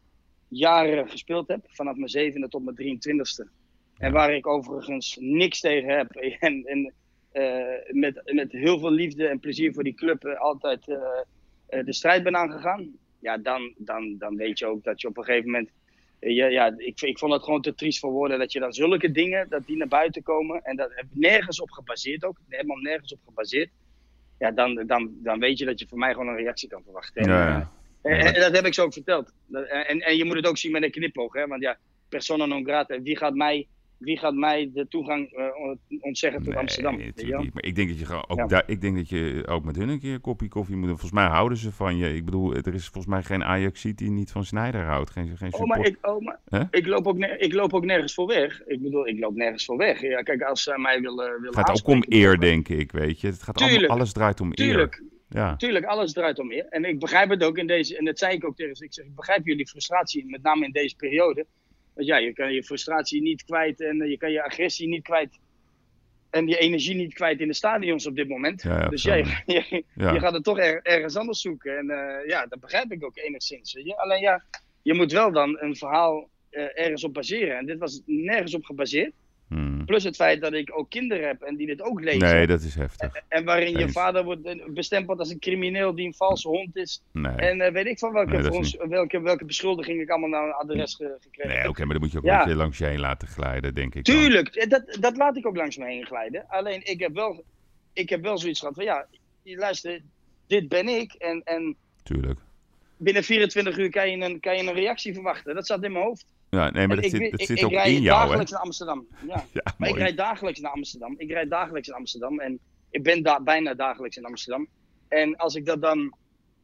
jaren 0.49 1.09
gespeeld 1.09 1.49
heb, 1.49 1.61
vanaf 1.69 1.97
mijn 1.97 2.09
zevende 2.09 2.49
tot 2.49 2.65
mijn 2.65 2.99
23ste. 2.99 3.49
En 3.99 4.13
waar 4.13 4.35
ik 4.35 4.47
overigens 4.47 5.17
niks 5.21 5.61
tegen 5.61 5.97
heb. 5.97 6.11
En, 6.41 6.65
en 6.65 6.93
uh, 7.33 8.01
met, 8.01 8.23
met 8.33 8.53
heel 8.53 8.79
veel 8.79 8.91
liefde 8.91 9.27
en 9.27 9.41
plezier 9.41 9.73
voor 9.73 9.85
die 9.85 9.95
club 9.95 10.25
altijd 10.25 10.85
de 11.67 11.93
strijd 11.93 12.23
ben 12.23 12.37
aangegaan. 12.37 12.97
Ja, 13.21 13.39
dan, 13.39 13.75
dan, 13.77 14.19
dan 14.19 14.37
weet 14.37 14.59
je 14.59 14.67
ook 14.67 14.85
dat 14.85 15.01
je 15.01 15.09
op 15.09 15.17
een 15.17 15.25
gegeven 15.25 15.51
moment 15.51 15.71
ja, 16.21 16.47
ja 16.47 16.75
ik, 16.77 17.01
ik 17.01 17.19
vond 17.19 17.33
het 17.33 17.43
gewoon 17.43 17.61
te 17.61 17.75
triest 17.75 17.99
voor 17.99 18.11
woorden 18.11 18.39
dat 18.39 18.53
je 18.53 18.61
dan 18.61 18.73
zulke 18.73 19.11
dingen, 19.11 19.49
dat 19.49 19.67
die 19.67 19.77
naar 19.77 19.89
buiten 19.89 20.23
komen. 20.23 20.63
En 20.63 20.77
dat 20.77 20.91
heb 20.95 21.07
nergens 21.11 21.61
op 21.61 21.71
gebaseerd 21.71 22.25
ook. 22.25 22.41
Helemaal 22.49 22.77
nergens 22.77 23.13
op 23.13 23.21
gebaseerd. 23.25 23.71
Ja, 24.39 24.51
dan, 24.51 24.85
dan, 24.87 25.11
dan 25.23 25.39
weet 25.39 25.59
je 25.59 25.65
dat 25.65 25.79
je 25.79 25.89
van 25.89 25.99
mij 25.99 26.13
gewoon 26.13 26.29
een 26.29 26.37
reactie 26.37 26.69
kan 26.69 26.83
verwachten. 26.83 27.23
En, 27.23 27.29
ja, 27.29 27.73
En, 28.03 28.19
en, 28.19 28.41
dat 28.41 28.57
heb 28.57 28.65
ik 28.65 28.75
zo 28.75 28.85
ook 28.85 28.93
verteld. 28.93 29.33
En, 29.53 30.01
en 30.01 30.17
je 30.17 30.25
moet 30.25 30.37
het 30.37 30.47
ook 30.47 30.59
zien 30.59 30.73
met 30.73 30.83
een 30.83 30.91
knipoog. 30.91 31.33
Hè? 31.33 31.47
Want 31.47 31.63
ja, 31.63 31.79
persona 32.09 32.47
non 32.47 32.65
grata. 32.65 33.03
Wie 33.03 33.17
gaat 33.17 33.35
mij 33.35 33.67
wie 33.99 34.19
gaat 34.19 34.35
mij 34.35 34.71
de 34.75 34.89
toegang 34.89 35.33
uh, 35.33 36.01
ontzeggen 36.01 36.43
tot 36.43 36.57
Amsterdam? 36.57 36.97
Maar 37.53 37.65
ik 37.65 37.75
denk 37.75 37.89
dat 37.89 37.99
je 37.99 38.29
ook 38.29 38.49
daar, 38.49 38.63
ik 38.67 38.81
denk 38.81 38.97
dat 38.97 39.09
je 39.09 39.43
ook 39.47 39.65
met 39.65 39.77
hun 39.77 39.89
een 39.89 40.01
keer 40.01 40.13
een 40.13 40.21
kopje 40.21 40.49
koffie 40.49 40.77
moet. 40.77 40.89
Volgens 40.89 41.13
mij 41.13 41.27
houden 41.27 41.59
ze 41.59 41.73
van 41.73 41.97
je. 41.97 42.15
Ik 42.15 42.25
bedoel, 42.25 42.55
er 42.55 42.75
is 42.75 42.85
volgens 42.85 43.07
mij 43.07 43.23
geen 43.23 43.45
Ajax 43.45 43.83
die 43.83 44.11
niet 44.11 44.31
van 44.31 44.45
Snijder 44.45 44.85
houdt. 44.85 45.11
Geen, 45.11 45.37
geen 45.37 45.55
oh, 45.55 45.67
maar, 45.67 45.87
ik, 45.87 45.97
oh, 46.03 46.25
maar 46.25 46.69
ik, 46.71 46.87
loop 46.87 47.07
ook 47.07 47.19
ik 47.19 47.53
loop 47.53 47.75
ook 47.75 47.85
nergens 47.85 48.15
voor 48.15 48.27
weg. 48.27 48.63
Ik 48.67 48.83
bedoel, 48.83 49.09
ik 49.09 49.19
loop 49.19 49.35
nergens 49.35 49.65
voor 49.65 49.77
weg. 49.77 50.01
Ja, 50.01 50.23
kijk, 50.23 50.43
als 50.43 50.63
zij 50.63 50.79
mij 50.79 51.01
willen. 51.01 51.31
willen 51.31 51.47
het 51.47 51.57
gaat 51.57 51.81
ook 51.81 51.89
om 51.89 52.05
eer, 52.09 52.41
denk 52.41 52.69
ik, 52.69 52.93
weet 52.93 53.21
je. 53.21 53.27
Het 53.27 53.43
gaat 53.43 53.61
allemaal, 53.63 53.89
alles 53.89 54.13
draait 54.13 54.41
om 54.41 54.55
tuurlijk. 54.55 54.95
eer. 54.95 55.17
Ja. 55.29 55.57
Tuurlijk, 55.57 55.85
alles 55.85 56.13
draait 56.13 56.39
om 56.39 56.53
eer. 56.53 56.67
En 56.69 56.85
ik 56.85 56.99
begrijp 56.99 57.31
het 57.31 57.45
ook 57.45 57.59
in 57.59 57.67
deze, 57.67 57.99
en 57.99 58.05
dat 58.05 58.19
zei 58.19 58.35
ik 58.35 58.45
ook 58.45 58.57
tegen 58.57 58.77
ze. 58.77 58.85
Ik 58.85 58.95
zeg, 58.95 59.05
ik 59.05 59.15
begrijp 59.15 59.47
jullie 59.47 59.67
frustratie, 59.67 60.27
met 60.27 60.43
name 60.43 60.65
in 60.65 60.73
deze 60.73 60.97
periode. 60.97 61.47
Want 61.99 62.11
ja, 62.11 62.17
je 62.17 62.33
kan 62.33 62.53
je 62.53 62.65
frustratie 62.65 63.23
niet 63.23 63.45
kwijt 63.45 63.81
en 63.81 64.01
eh, 64.01 64.11
je 64.11 64.17
kan 64.17 64.31
je 64.31 64.45
agressie 64.45 64.89
niet 64.89 65.03
kwijt. 65.03 65.39
En 66.31 66.47
je 66.47 66.59
energie 66.59 66.95
niet 66.95 67.15
kwijt 67.15 67.41
in 67.41 67.49
de 67.49 67.55
stadions 67.55 68.07
op 68.07 68.17
dit 68.17 68.29
moment. 68.29 68.63
dus 68.91 69.03
jij, 69.03 69.19
je, 69.47 69.85
je, 69.95 70.21
gaat 70.21 70.33
het 70.33 70.45
toch 70.45 70.59
ergens 70.59 71.17
anders 71.17 71.41
zoeken. 71.41 71.79
En 71.79 71.85
uh, 71.91 72.29
ja, 72.29 72.47
dat 72.47 72.61
begrijp 72.61 72.93
ik 72.93 73.05
ook 73.05 73.17
enigszins. 73.17 73.73
Je? 73.73 73.97
Alleen 73.97 74.21
ja, 74.21 74.45
je 74.83 74.95
moet 74.95 75.13
wel 75.13 75.33
dan 75.33 75.57
een 75.61 75.77
verhaal 75.77 76.29
uh, 76.51 76.79
ergens 76.79 77.05
op 77.05 77.15
baseren. 77.15 77.59
En 77.59 77.67
dit 77.67 77.79
was 77.79 78.03
nergens 78.07 78.55
op 78.55 78.65
gebaseerd. 78.65 79.13
Hmm. 79.49 79.85
Plus 79.85 80.05
het 80.05 80.17
feit 80.17 80.41
dat 80.41 80.53
ik 80.53 80.79
ook 80.79 80.91
kinderen 80.91 81.27
heb 81.27 81.43
en 81.43 81.57
die 81.57 81.67
dit 81.67 81.83
ook 81.83 82.01
lezen. 82.01 82.19
Nee, 82.19 82.47
dat 82.47 82.63
is 82.63 82.75
heftig. 82.75 83.13
En, 83.29 83.45
waarin 83.45 83.79
je 83.79 83.89
vader 83.89 84.25
wordt 84.25 84.75
bestempeld 84.75 85.19
als 85.19 85.31
een 85.31 85.39
crimineel 85.39 85.95
die 85.95 86.07
een 86.07 86.15
valse 86.15 86.49
hond 86.49 86.77
is. 86.77 87.03
Nee. 87.13 87.33
En 87.33 87.61
uh, 87.61 87.71
weet 87.71 87.87
ik 87.87 87.99
van 87.99 88.13
welke, 88.13 88.37
nee, 88.37 88.89
welke, 88.89 89.21
welke 89.21 89.45
beschuldiging 89.45 90.01
ik 90.01 90.11
allemaal 90.11 90.29
naar 90.29 90.45
een 90.45 90.53
adres 90.53 90.95
gekregen 90.95 91.57
Nee, 91.57 91.69
oké, 91.69 91.85
maar 91.85 91.93
dan 91.93 92.03
moet 92.03 92.13
je 92.13 92.19
ook 92.19 92.25
ja. 92.25 92.33
een 92.33 92.45
beetje 92.45 92.59
langs 92.59 92.79
je 92.79 92.85
heen 92.85 93.01
laten 93.01 93.29
glijden, 93.29 93.75
denk 93.75 93.95
ik. 93.95 94.05
Tuurlijk, 94.05 94.71
dat, 94.71 94.97
dat 95.01 95.17
laat 95.17 95.37
ik 95.37 95.47
ook 95.47 95.57
langs 95.57 95.77
me 95.77 95.85
heen 95.85 96.07
glijden. 96.07 96.45
Alleen 96.49 96.87
ik 96.87 97.01
heb 97.01 97.15
wel, 97.15 97.45
ik 97.93 98.09
heb 98.09 98.23
wel 98.23 98.39
zoiets 98.39 98.61
gehad 98.61 98.75
van 98.75 98.85
ja, 98.85 99.07
luister, 99.43 100.01
dit 100.47 100.69
ben 100.69 100.89
ik 100.89 101.13
en... 101.13 101.43
en 101.45 101.77
Tuurlijk. 102.03 102.39
Binnen 102.99 103.25
24 103.25 103.79
uur 103.79 103.91
kan 103.91 104.11
je, 104.11 104.25
een, 104.25 104.41
kan 104.41 104.57
je 104.57 104.63
een 104.63 104.75
reactie 104.75 105.15
verwachten. 105.15 105.55
Dat 105.55 105.67
zat 105.67 105.85
in 105.85 105.93
mijn 105.93 106.05
hoofd. 106.05 106.27
Ja, 106.51 106.71
nee, 106.71 106.87
maar 106.87 106.97
dat 106.97 107.05
ik, 107.05 107.11
zit, 107.11 107.31
dat 107.31 107.41
ik, 107.41 107.47
zit 107.47 107.59
ik, 107.59 107.65
ook 107.65 107.71
rijd 107.71 107.87
in 107.87 108.03
jou, 108.03 108.21
dagelijks 108.21 108.51
hè? 108.51 108.57
naar 108.57 108.65
Amsterdam. 108.65 109.07
Ja. 109.27 109.45
Ja, 109.53 109.75
maar 109.79 109.89
ik 109.89 109.97
rijd 109.97 110.17
dagelijks 110.17 110.61
naar 110.61 110.73
Amsterdam. 110.73 111.15
Ik 111.17 111.31
rijd 111.31 111.51
dagelijks 111.51 111.89
naar 111.89 111.97
Amsterdam. 111.97 112.41
En 112.41 112.59
ik 112.91 113.03
ben 113.03 113.23
daar 113.23 113.43
bijna 113.43 113.75
dagelijks 113.75 114.17
in 114.17 114.25
Amsterdam. 114.25 114.69
En 115.09 115.37
als 115.37 115.55
ik 115.55 115.67
dat 115.67 115.83
dan 115.83 116.15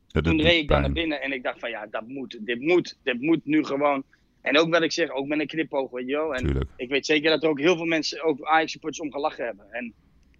dat 0.09 0.24
toen 0.24 0.40
reed 0.40 0.62
ik 0.62 0.69
daar 0.69 0.81
naar 0.81 0.93
binnen 0.93 1.20
en 1.20 1.32
ik 1.32 1.43
dacht 1.43 1.59
van 1.59 1.70
ja, 1.70 1.86
dat 1.86 2.06
moet, 2.06 2.39
dit 2.40 2.61
moet, 2.61 2.98
dit 3.02 3.20
moet 3.20 3.44
nu 3.44 3.65
gewoon. 3.65 4.05
En 4.40 4.59
ook 4.59 4.70
wat 4.70 4.82
ik 4.82 4.93
zeg, 4.93 5.11
ook 5.11 5.27
met 5.27 5.40
een 5.40 5.47
knipoog, 5.47 5.90
weet 5.90 6.06
je 6.06 6.12
wel. 6.12 6.35
En 6.35 6.44
Tuurlijk. 6.44 6.70
ik 6.77 6.89
weet 6.89 7.06
zeker 7.06 7.31
dat 7.31 7.43
er 7.43 7.48
ook 7.48 7.61
heel 7.61 7.77
veel 7.77 7.85
mensen, 7.85 8.23
ook 8.23 8.43
Ajax 8.43 8.73
supporters, 8.73 9.01
om 9.01 9.12
gelachen 9.12 9.44
hebben. 9.44 9.66
En 9.70 9.94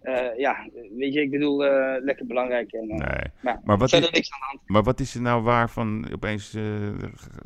eh, 0.05 0.37
ja, 0.37 0.67
weet 0.97 1.13
je, 1.13 1.21
ik 1.21 1.31
bedoel, 1.31 1.65
eh, 1.65 2.03
lekker 2.03 2.25
belangrijk. 2.25 2.71
En, 2.71 2.89
eh, 2.89 2.97
Nee. 2.97 3.31
maar 3.41 3.61
Maar 3.63 3.77
wat, 3.77 3.89
verder 3.89 4.09
is, 4.09 4.15
niks 4.15 4.31
aan 4.31 4.39
de 4.39 4.45
hand. 4.45 4.61
maar 4.65 4.83
wat 4.83 4.99
is 4.99 5.15
er 5.15 5.21
nou 5.21 5.43
waar 5.43 5.69
van 5.69 6.07
opeens... 6.13 6.57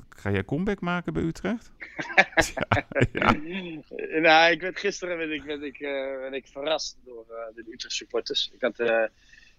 ga 0.09 0.31
jij 0.31 0.45
comeback 0.45 0.79
maken 0.79 1.13
bij 1.13 1.23
Utrecht? 1.23 1.71
ja, 2.55 2.85
ja. 3.11 3.35
nou, 4.27 4.51
ik 4.51 4.61
werd, 4.61 4.79
gisteren 4.79 5.17
werd 5.17 5.31
ik, 5.31 5.43
werd 5.43 5.61
ik, 5.61 5.77
werd 6.19 6.33
ik 6.33 6.47
verrast 6.47 6.97
door 7.05 7.25
de 7.55 7.63
Utrecht 7.71 7.95
supporters. 7.95 8.51
Ik 8.53 8.61
had 8.61 8.77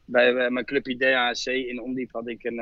bij 0.04 0.50
mijn 0.50 0.64
clubje 0.64 0.96
DHC 0.96 1.46
in 1.46 1.82
Ondiep 1.82 2.12
had 2.12 2.28
ik 2.28 2.44
een, 2.44 2.58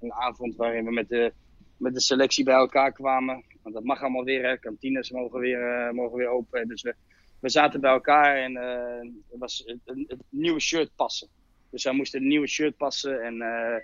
een 0.00 0.12
avond 0.12 0.56
waarin 0.56 0.84
we 0.84 0.92
met 0.92 1.08
de, 1.08 1.32
met 1.76 1.94
de 1.94 2.00
selectie 2.00 2.44
bij 2.44 2.54
elkaar 2.54 2.92
kwamen. 2.92 3.44
Want 3.62 3.74
dat 3.74 3.84
mag 3.84 4.00
allemaal 4.00 4.24
weer, 4.24 4.42
hè. 4.42 4.56
kantines 4.56 5.10
mogen 5.10 5.40
weer, 5.40 5.90
mogen 5.94 6.16
weer 6.16 6.28
open. 6.28 6.68
Dus 6.68 6.82
we, 6.82 6.94
we 7.42 7.48
zaten 7.48 7.80
bij 7.80 7.90
elkaar 7.90 8.36
en 8.36 8.56
er 8.56 9.38
was 9.38 9.62
het, 9.66 10.16
nieuwe 10.28 10.60
shirt 10.60 10.90
passen. 10.96 11.28
Dus 11.70 11.84
wij 11.84 11.92
moesten 11.92 12.20
een 12.20 12.28
nieuwe 12.28 12.46
shirt 12.46 12.76
passen 12.76 13.22
en... 13.22 13.40
eh, 13.40 13.76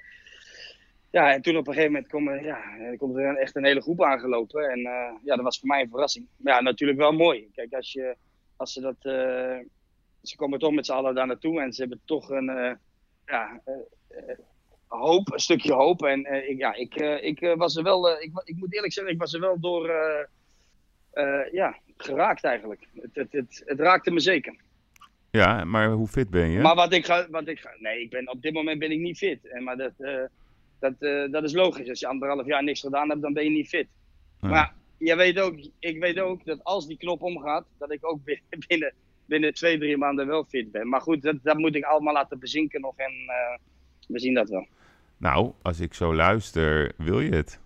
ja, 1.11 1.33
en 1.33 1.43
toen 1.43 1.57
op 1.57 1.67
een 1.67 1.73
gegeven 1.73 1.93
moment 1.93 2.11
kwam 2.11 2.29
er, 2.29 2.45
ja, 2.45 2.61
komt 2.97 3.17
er 3.17 3.37
echt 3.37 3.57
een 3.57 3.65
hele 3.65 3.81
groep 3.81 4.03
aangelopen. 4.03 4.71
En 4.71 4.79
eh, 4.79 5.13
ja, 5.25 5.35
dat 5.35 5.45
was 5.45 5.59
voor 5.59 5.69
mij 5.69 5.81
een 5.83 5.91
verrassing. 5.91 6.27
Maar 6.37 6.55
ja, 6.55 6.61
natuurlijk 6.61 6.99
wel 6.99 7.13
mooi. 7.13 7.49
Kijk, 7.53 7.73
als, 7.73 7.93
je, 7.93 8.17
als 8.57 8.73
ze 8.73 8.81
dat... 8.81 8.97
ze 10.23 10.37
komen 10.37 10.59
toch 10.59 10.73
met 10.73 10.87
z'n 10.87 10.93
allen 10.93 11.15
daar 11.15 11.27
naartoe 11.27 11.61
en 11.61 11.73
ze 11.73 11.81
hebben 11.81 12.01
toch 12.05 12.31
een... 12.31 12.79
ja, 13.27 13.63
hoop, 14.87 15.33
een 15.33 15.39
stukje 15.39 15.73
hoop. 15.73 16.03
En 16.03 16.49
ik, 16.49 16.59
ja, 16.59 16.75
ik, 16.75 16.95
ik 17.21 17.55
was 17.57 17.77
er 17.77 17.83
wel... 17.83 18.11
ik, 18.11 18.31
ik 18.45 18.57
moet 18.57 18.75
eerlijk 18.75 18.93
zeggen, 18.93 19.13
ik 19.13 19.21
was 19.21 19.35
er 19.35 19.41
wel 19.41 19.61
door... 19.61 19.89
eh, 21.11 21.53
ja, 21.53 21.77
geraakt 21.97 22.45
eigenlijk. 22.45 22.89
Het, 22.95 23.11
het, 23.13 23.33
het, 23.33 23.63
het 23.67 23.81
raakte 23.81 24.11
me 24.11 24.21
zeker. 24.21 24.57
ja, 25.31 25.65
maar 25.65 25.91
hoe 25.91 26.07
fit 26.07 26.31
ben 26.31 26.51
je? 26.51 26.61
Maar 26.61 26.75
wat 26.75 26.93
ik 26.93 27.05
ga, 27.07 27.27
wat 27.31 27.49
ik 27.49 27.61
ga, 27.61 27.71
nee, 27.79 28.01
ik 28.01 28.11
ben, 28.11 28.31
op 28.31 28.43
dit 28.43 28.53
moment 28.53 28.79
ben 28.79 28.91
ik 28.91 28.99
niet 28.99 29.19
fit. 29.19 29.49
En, 29.49 29.65
maar 29.65 29.77
dat, 29.77 29.93
eh, 29.99 30.23
dat, 30.79 30.95
eh, 30.99 31.31
dat 31.31 31.45
is 31.45 31.53
logisch. 31.53 31.89
Als 31.89 32.01
je 32.01 32.07
anderhalf 32.07 32.47
jaar 32.47 32.65
niks 32.65 32.81
gedaan 32.81 33.09
hebt, 33.09 33.23
dan 33.23 33.33
ben 33.33 33.45
je 33.45 33.51
niet 33.51 33.69
fit. 33.69 33.87
Ja. 34.41 34.49
Maar 34.49 34.75
je 34.99 35.17
weet 35.17 35.41
ook, 35.41 35.55
ik 35.79 35.99
weet 35.99 36.19
ook 36.19 36.45
dat 36.45 36.65
als 36.65 36.87
die 36.87 36.97
knop 36.97 37.23
omgaat, 37.23 37.67
dat 37.79 37.93
ik 37.93 38.07
ook 38.07 38.21
binnen, 38.69 38.95
binnen, 39.27 39.55
twee, 39.55 39.79
drie 39.79 39.97
maanden 39.97 40.27
wel 40.27 40.45
fit 40.45 40.71
ben. 40.71 40.89
Maar 40.89 41.01
goed, 41.01 41.23
dat, 41.23 41.37
dat 41.43 41.59
moet 41.59 41.75
ik 41.75 41.85
allemaal 41.85 42.15
laten 42.15 42.39
bezinken 42.39 42.81
nog 42.81 42.97
en 42.97 43.13
we 44.09 44.19
zien 44.19 44.35
dat 44.35 44.49
wel. 44.49 44.67
Nou, 45.17 45.53
als 45.63 45.81
ik 45.81 45.95
zo 45.95 46.15
luister, 46.15 46.93
wil 46.97 47.21
je 47.21 47.35
het? 47.35 47.61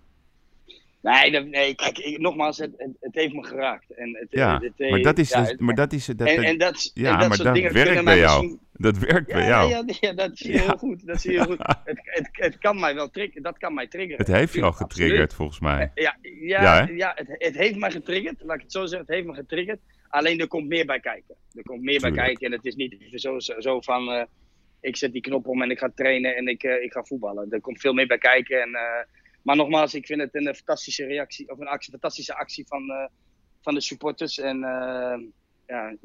Nee, 1.03 1.39
nee 1.39 1.75
kijk, 1.75 1.97
ik, 1.97 2.19
nogmaals, 2.19 2.57
het, 2.57 2.71
het, 2.77 2.91
het 2.99 3.15
heeft 3.15 3.33
me 3.33 3.43
geraakt. 3.43 3.91
En 3.93 4.17
het, 4.19 4.27
Ja, 4.29 4.59
het, 4.61 4.89
maar 4.89 5.01
dat 5.01 5.17
is, 5.17 5.29
ja, 5.29 5.41
dus- 5.43 5.57
maar 5.57 5.75
dat 5.75 5.93
is, 5.93 6.05
dat, 6.05 6.27
en, 6.27 6.43
en 6.43 6.57
dat, 6.57 6.91
ja, 6.93 7.11
en 7.13 7.19
dat 7.19 7.27
maar 7.27 7.35
soort 7.37 7.47
dat 7.47 7.55
dingen 7.55 7.73
werkt 7.73 8.03
bij 8.03 8.17
jou. 8.17 8.41
misschien- 8.41 8.61
Dat 8.73 8.97
werkt 8.97 9.27
bij 9.33 9.45
jou. 9.45 9.69
ja, 9.69 9.83
ja, 9.99 10.13
dat 10.13 10.37
zie 10.37 10.51
je 10.51 10.59
heel 10.59 10.77
goed. 10.77 11.05
Dat 11.07 11.21
zie 11.21 11.31
je 11.31 11.37
heel 11.37 11.45
goed. 11.45 11.75
Het, 12.31 12.57
kan 12.57 12.79
mij 12.79 12.95
wel 12.95 13.09
triggeren. 13.09 13.43
Dat 13.43 13.57
kan 13.57 13.73
mij 13.73 13.87
triggeren. 13.87 14.17
Het 14.25 14.35
heeft 14.35 14.53
je 14.53 14.61
al 14.61 14.71
getriggerd, 14.71 15.11
absoluut. 15.11 15.33
volgens 15.33 15.59
mij. 15.59 15.91
Ja, 15.95 16.17
ja, 16.21 16.61
Ja, 16.61 16.87
ja, 16.95 17.11
het, 17.37 17.55
heeft 17.57 17.75
mij 17.75 17.91
getriggerd. 17.91 18.35
Laat 18.41 18.55
ik 18.55 18.61
het 18.61 18.71
zo 18.71 18.79
zeggen. 18.85 18.99
Het 19.07 19.15
heeft 19.15 19.27
me 19.27 19.33
getriggerd. 19.33 19.79
Alleen 20.09 20.39
er 20.39 20.47
komt 20.47 20.67
meer 20.67 20.85
bij 20.85 20.99
kijken. 20.99 21.35
Er 21.53 21.63
komt 21.63 21.81
meer 21.81 21.99
bij 21.99 22.11
kijken. 22.11 22.45
En 22.45 22.51
het 22.51 22.65
is 22.65 22.75
niet 22.75 22.95
zo, 23.13 23.39
zo, 23.39 23.81
van... 23.81 24.11
eh, 24.11 24.23
ik 24.81 24.97
zet 24.97 25.11
die 25.13 25.21
knop 25.21 25.47
om 25.47 25.61
en 25.61 25.71
ik 25.71 25.79
ga 25.79 25.91
trainen 25.95 26.35
en 26.35 26.47
ik, 26.47 26.63
eh, 26.63 26.83
ik 26.83 26.91
ga 26.93 27.03
voetballen. 27.03 27.47
Er 27.51 27.61
komt 27.61 27.79
veel 27.79 27.93
meer 27.93 28.07
bij 28.07 28.17
kijken. 28.17 28.61
En, 28.61 28.73
eh, 28.73 29.05
maar 29.43 29.55
nogmaals, 29.55 29.93
ik 29.93 30.05
vind 30.05 30.21
het 30.21 30.35
een 30.35 30.55
fantastische 30.55 31.05
reactie. 31.05 31.49
Of 31.51 31.59
een 31.59 31.67
actie, 31.67 31.91
fantastische 31.91 32.35
actie 32.35 32.65
van, 32.67 32.89
eh, 32.89 33.07
van 33.61 33.73
de 33.73 33.81
supporters. 33.81 34.39
En 34.39 34.63
eh, 34.63 35.19
ja, 35.67 35.95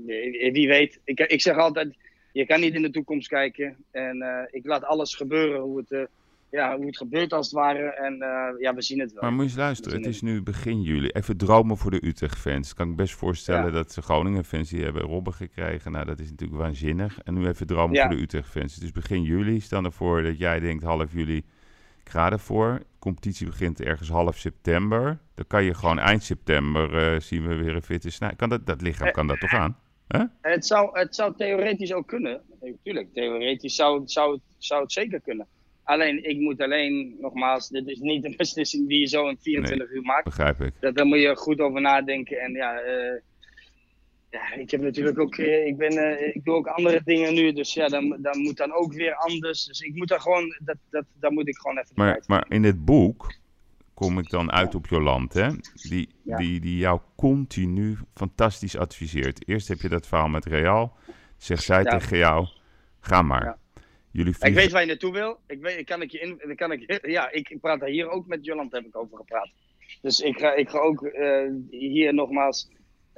wie 0.52 0.68
weet. 0.68 1.00
Ik, 1.04 1.20
ik 1.20 1.40
zeg 1.40 1.56
altijd... 1.56 1.96
Je 2.32 2.46
kan 2.46 2.60
niet 2.60 2.74
in 2.74 2.82
de 2.82 2.90
toekomst 2.90 3.28
kijken. 3.28 3.76
En 3.90 4.22
eh, 4.22 4.42
ik 4.50 4.66
laat 4.66 4.84
alles 4.84 5.14
gebeuren 5.14 5.60
hoe 5.60 5.84
het, 5.86 6.08
ja, 6.50 6.76
hoe 6.76 6.86
het 6.86 6.96
gebeurt 6.96 7.32
als 7.32 7.46
het 7.46 7.54
ware. 7.54 7.88
En 7.90 8.16
ja, 8.60 8.74
we 8.74 8.82
zien 8.82 9.00
het 9.00 9.12
wel. 9.12 9.22
Maar 9.22 9.32
moet 9.32 9.42
je 9.42 9.48
eens 9.48 9.58
luisteren, 9.58 9.98
het 9.98 10.06
is 10.06 10.22
nu 10.22 10.42
begin 10.42 10.82
juli. 10.82 11.08
Even 11.08 11.36
dromen 11.36 11.76
voor 11.76 11.90
de 11.90 12.06
Utrecht-fans. 12.06 12.74
Kan 12.74 12.90
ik 12.90 12.96
best 12.96 13.14
voorstellen 13.14 13.64
Ja. 13.64 13.70
dat 13.70 13.92
de 13.92 14.02
Groningen-fans 14.02 14.70
die 14.70 14.84
hebben 14.84 15.02
Robben 15.02 15.32
gekregen. 15.34 15.92
Nou, 15.92 16.06
dat 16.06 16.20
is 16.20 16.30
natuurlijk 16.30 16.60
waanzinnig. 16.60 17.18
En 17.24 17.34
nu 17.34 17.46
even 17.46 17.66
dromen 17.66 17.96
Ja. 17.96 18.06
voor 18.06 18.16
de 18.16 18.22
Utrecht-fans. 18.22 18.74
Het 18.74 18.84
is 18.84 18.92
begin 18.92 19.22
juli. 19.22 19.60
Stel 19.60 19.84
ervoor 19.84 20.22
dat 20.22 20.38
jij 20.38 20.60
denkt 20.60 20.82
half 20.84 21.12
juli, 21.12 21.42
ik 22.08 22.14
ga 22.14 22.30
ervoor. 22.30 22.78
De 22.78 22.84
competitie 22.98 23.46
begint 23.46 23.80
ergens 23.80 24.08
half 24.08 24.36
september. 24.38 25.18
Dan 25.34 25.46
kan 25.46 25.64
je 25.64 25.74
gewoon 25.74 25.98
eind 25.98 26.22
september 26.22 26.96
eh, 27.14 27.20
zien 27.20 27.46
we 27.48 27.54
weer 27.54 27.74
een 27.74 27.82
fitte 27.82 28.10
snij. 28.10 28.32
Kan 28.36 28.48
dat, 28.48 28.66
dat 28.66 28.80
lichaam 28.82 29.10
kan 29.10 29.26
dat 29.26 29.40
toch 29.40 29.52
aan? 29.54 29.76
Het 30.40 30.66
zou, 30.66 30.98
het 30.98 31.14
zou 31.14 31.34
theoretisch 31.36 31.92
ook 31.92 32.06
kunnen. 32.06 32.40
Natuurlijk, 32.60 33.12
theoretisch 33.14 33.74
zou, 33.74 34.02
zou, 34.04 34.32
het- 34.32 34.42
zou 34.58 34.82
het 34.82 34.92
zeker 34.92 35.20
kunnen. 35.20 35.46
Alleen, 35.82 36.24
ik 36.28 36.38
moet 36.38 36.60
alleen, 36.60 37.16
nogmaals, 37.20 37.68
dit 37.68 37.86
is 37.86 37.98
niet 37.98 38.24
een 38.24 38.34
beslissing 38.44 38.88
die 38.88 39.00
je 39.00 39.06
zo 39.06 39.28
in 39.28 39.38
24 39.40 39.90
uur 39.90 40.02
maakt. 40.02 40.24
Begrijp 40.24 40.60
ik. 40.60 40.72
Dat, 40.80 40.94
daar 40.96 41.06
moet 41.06 41.18
je 41.20 41.36
goed 41.36 41.60
over 41.60 41.80
nadenken. 41.80 42.38
En 42.40 42.52
ja, 42.52 42.78
eh, 42.80 43.20
ja 44.30 44.52
ik 44.54 44.70
heb 44.70 44.80
natuurlijk 44.80 45.18
ook, 45.18 45.36
eh, 45.36 45.66
ik, 45.66 45.76
ben, 45.76 45.90
eh, 46.18 46.34
ik 46.34 46.44
doe 46.44 46.54
ook 46.54 46.66
andere 46.66 47.00
dingen 47.04 47.34
nu. 47.34 47.52
Dus 47.52 47.74
ja, 47.74 47.88
dan, 47.88 48.16
dan 48.20 48.38
moet 48.38 48.56
dan 48.56 48.72
ook 48.72 48.92
weer 48.92 49.14
anders. 49.14 49.64
Dus 49.64 49.80
ik 49.80 49.94
moet 49.94 50.08
daar 50.08 50.20
gewoon, 50.20 50.56
dat, 50.64 50.76
dat, 50.90 51.04
daar 51.20 51.32
moet 51.32 51.48
ik 51.48 51.56
gewoon 51.56 51.78
even 51.78 51.92
Maar, 51.94 52.22
maar 52.26 52.46
in 52.48 52.62
dit 52.62 52.84
boek 52.84 53.34
kom 53.94 54.18
ik 54.18 54.30
dan 54.30 54.52
uit 54.52 54.74
op 54.74 54.86
Jolant, 54.86 55.32
hè? 55.32 55.48
Die, 55.88 56.08
Ja. 56.22 56.36
die, 56.36 56.60
die 56.60 56.76
jou 56.76 57.00
continu 57.16 57.96
fantastisch 58.14 58.76
adviseert. 58.76 59.48
Eerst 59.48 59.68
heb 59.68 59.80
je 59.80 59.88
dat 59.88 60.06
verhaal 60.06 60.28
met 60.28 60.44
Real. 60.44 60.96
Zegt 61.36 61.62
zij 61.62 61.82
Ja. 61.82 61.98
tegen 61.98 62.18
jou, 62.18 62.46
ga 63.00 63.22
maar. 63.22 63.44
Ja. 63.44 63.58
Jullie 64.10 64.34
Ik 64.40 64.54
weet 64.54 64.70
waar 64.72 64.80
je 64.80 64.86
naartoe 64.86 65.12
wil. 65.12 65.40
Ik, 65.46 65.60
weet, 65.60 65.78
ik 65.78 65.86
kan 65.86 66.02
ik 66.02 66.10
je 66.10 66.18
in, 66.18 66.56
kan 66.56 66.72
ik, 66.72 66.98
ja, 67.16 67.30
ik, 67.30 67.48
ik 67.48 67.60
praat 67.60 67.80
daar 67.80 67.88
hier 67.88 68.08
ook 68.10 68.26
met 68.26 68.44
Jolant 68.44 68.72
heb 68.72 68.84
ik 68.84 68.96
over 68.96 69.16
gepraat. 69.16 69.50
Dus 70.02 70.20
ik 70.20 70.38
ga, 70.38 70.54
ik 70.54 70.68
ga 70.68 70.78
ook 70.78 71.02
eh, 71.02 71.50
hier 71.70 72.14
nogmaals 72.14 72.68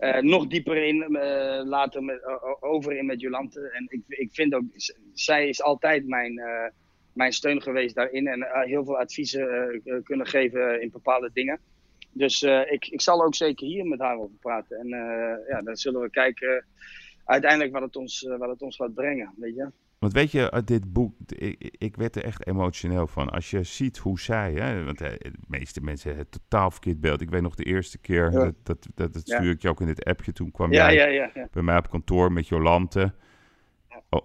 eh, 0.01 0.20
nog 0.20 0.47
dieper 0.47 0.77
in 0.77 1.16
eh, 1.16 1.64
later 1.64 2.02
met, 2.02 2.20
over 2.60 2.97
in 2.97 3.06
met 3.06 3.20
Jolante. 3.20 3.70
En 3.70 3.86
ik, 3.89 4.02
ik 4.06 4.32
vind 4.32 4.55
ook, 4.55 4.64
zij 5.12 5.48
is 5.48 5.62
altijd 5.62 6.06
mijn, 6.06 6.39
eh, 6.39 6.70
mijn 7.12 7.32
steun 7.32 7.62
geweest 7.62 7.94
daarin. 7.94 8.27
En 8.27 8.47
heel 8.66 8.85
veel 8.85 8.98
adviezen 8.98 9.82
kunnen 10.05 10.27
geven 10.27 10.82
in 10.82 10.90
bepaalde 10.90 11.31
dingen. 11.32 11.60
Dus 12.12 12.43
ik, 12.43 12.86
ik 12.86 13.01
zal 13.01 13.24
ook 13.24 13.35
zeker 13.35 13.66
hier 13.66 13.85
met 13.85 13.98
haar 14.01 14.16
over 14.16 14.36
praten. 14.40 14.78
En 14.78 14.89
ja, 15.48 15.62
dan 15.62 15.77
zullen 15.77 16.01
we 16.01 16.10
kijken 16.10 16.64
uiteindelijk 17.24 17.72
wat 17.72 17.82
het 17.82 17.97
ons, 17.97 18.27
wat 18.39 18.48
het 18.48 18.62
ons 18.62 18.77
gaat 18.77 18.94
brengen. 18.94 19.35
Weet 19.36 19.55
je? 19.55 19.68
Want 20.01 20.12
weet 20.12 20.31
je, 20.31 20.51
uit 20.51 20.66
dit 20.66 20.93
boek, 20.93 21.14
ik, 21.27 21.74
ik 21.78 21.97
werd 21.97 22.16
er 22.16 22.24
echt 22.24 22.47
emotioneel 22.47 23.06
van. 23.06 23.31
Als 23.31 23.51
je 23.51 23.62
ziet 23.62 23.98
hoe 23.98 24.20
zij, 24.20 24.52
hè, 24.52 24.85
want 24.85 25.01
eh, 25.01 25.10
de 25.18 25.32
meeste 25.48 25.81
mensen 25.81 26.09
hebben 26.09 26.27
het 26.31 26.40
totaal 26.43 26.70
verkeerd 26.70 27.01
beeld. 27.01 27.20
Ik 27.20 27.31
weet 27.31 27.43
nog 27.43 27.55
de 27.55 27.64
eerste 27.64 27.98
keer, 27.98 28.31
dat, 28.31 28.55
dat, 28.62 28.86
dat, 28.94 29.16
stuur 29.24 29.51
ik 29.51 29.62
je 29.62 29.68
ook 29.68 29.81
in 29.81 29.86
dit 29.86 30.05
appje. 30.05 30.32
Toen 30.32 30.51
kwam 30.51 30.72
jij 30.72 30.94
bij 31.52 31.62
mij 31.62 31.77
op 31.78 31.90
kantoor 31.90 32.32
met 32.32 32.48
Jolante. 32.48 33.14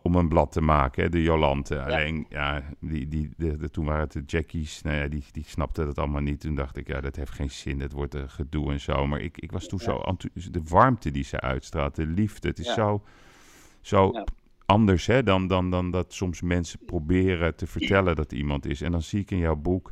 Om 0.01 0.15
een 0.15 0.27
blad 0.27 0.51
te 0.51 0.61
maken, 0.61 1.03
hè, 1.03 1.09
de 1.09 1.21
Jolante. 1.21 1.83
Alleen, 1.83 2.25
ja, 2.29 2.63
die, 2.79 3.07
die, 3.07 3.33
de, 3.37 3.57
de- 3.57 3.69
toen 3.69 3.85
waren 3.85 4.01
het 4.01 4.11
de 4.11 4.23
Jackies. 4.25 4.81
Nou 4.81 4.95
ja, 4.97 5.07
die, 5.07 5.23
die 5.31 5.43
snapten 5.47 5.85
dat 5.85 5.97
allemaal 5.97 6.21
niet. 6.21 6.39
Toen 6.39 6.55
dacht 6.55 6.77
ik, 6.77 6.87
ja, 6.87 7.01
dat 7.01 7.15
heeft 7.15 7.31
geen 7.31 7.49
zin. 7.51 7.79
Dat 7.79 7.91
wordt 7.91 8.13
een 8.13 8.29
gedoe 8.29 8.71
en 8.71 8.79
zo. 8.79 9.07
Maar 9.07 9.19
ik, 9.21 9.37
ik 9.37 9.51
was 9.51 9.67
toen 9.67 9.79
zo... 9.79 10.03
De 10.51 10.61
warmte 10.69 11.11
die 11.11 11.23
ze 11.23 11.39
uitstraalt, 11.39 11.95
de 11.95 12.05
liefde. 12.07 12.47
Het 12.47 12.59
is 12.59 12.65
Ja. 12.65 12.73
zo, 12.73 13.03
zo 13.81 14.09
Ja. 14.13 14.23
Anders 14.65 15.05
hè, 15.05 15.23
dan, 15.23 15.47
dan, 15.47 15.71
dan 15.71 15.91
dat 15.91 16.13
soms 16.13 16.41
mensen 16.41 16.79
proberen 16.85 17.55
te 17.55 17.67
vertellen 17.67 18.15
dat 18.15 18.31
iemand 18.31 18.65
is. 18.65 18.81
En 18.81 18.91
dan 18.91 19.01
zie 19.01 19.19
ik 19.19 19.31
in 19.31 19.37
jouw 19.37 19.55
boek 19.55 19.91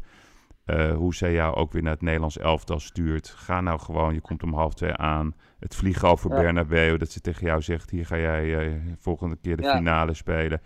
eh, 0.66 0.95
hoe 0.95 1.16
zij 1.16 1.34
jou 1.34 1.56
ook 1.56 1.72
weer 1.72 1.82
naar 1.82 1.91
het 1.94 2.02
Nederlands 2.02 2.38
elftal 2.38 2.80
stuurt. 2.80 3.28
Ga 3.30 3.62
nou 3.62 3.80
gewoon, 3.80 4.14
je 4.14 4.22
komt 4.22 4.44
om 4.44 4.54
half 4.54 4.74
twee 4.74 4.94
aan. 4.94 5.36
Het 5.60 5.76
vliegen 5.76 6.08
over 6.08 6.30
Ja. 6.30 6.41
Bernabeu, 6.41 6.98
dat 6.98 7.12
ze 7.12 7.22
tegen 7.22 7.45
jou 7.45 7.62
zegt... 7.62 7.90
hier 7.90 8.06
ga 8.06 8.18
jij 8.18 8.58
eh, 8.68 8.74
volgende 8.98 9.38
keer 9.41 9.58
de 9.58 9.64
Ja. 9.64 9.76
finale 9.76 10.14
spelen. 10.14 10.62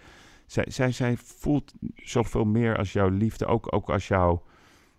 Zij, 0.45 0.65
zij, 0.67 0.91
zij 0.91 1.15
voelt 1.17 1.73
zoveel 1.95 2.45
meer 2.45 2.77
als 2.77 2.93
jouw 2.93 3.09
liefde. 3.09 3.45
Ook, 3.45 3.73
ook 3.75 3.89
als 3.89 4.07
jouw, 4.07 4.43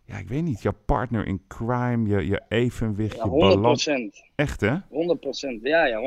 ja, 0.05 0.17
ik 0.17 0.29
weet 0.29 0.43
niet, 0.43 0.63
jouw 0.63 0.77
partner 0.87 1.27
in 1.27 1.43
crime, 1.49 2.09
je, 2.09 2.27
je 2.27 2.43
evenwicht, 2.49 3.17
Ja, 3.17 3.25
je 3.25 3.31
100 3.31 3.55
balans. 3.55 3.89
Echt 4.35 4.61
hè? 4.61 4.77
100 4.89 5.41
Ja, 5.63 5.87
ja, 5.87 6.01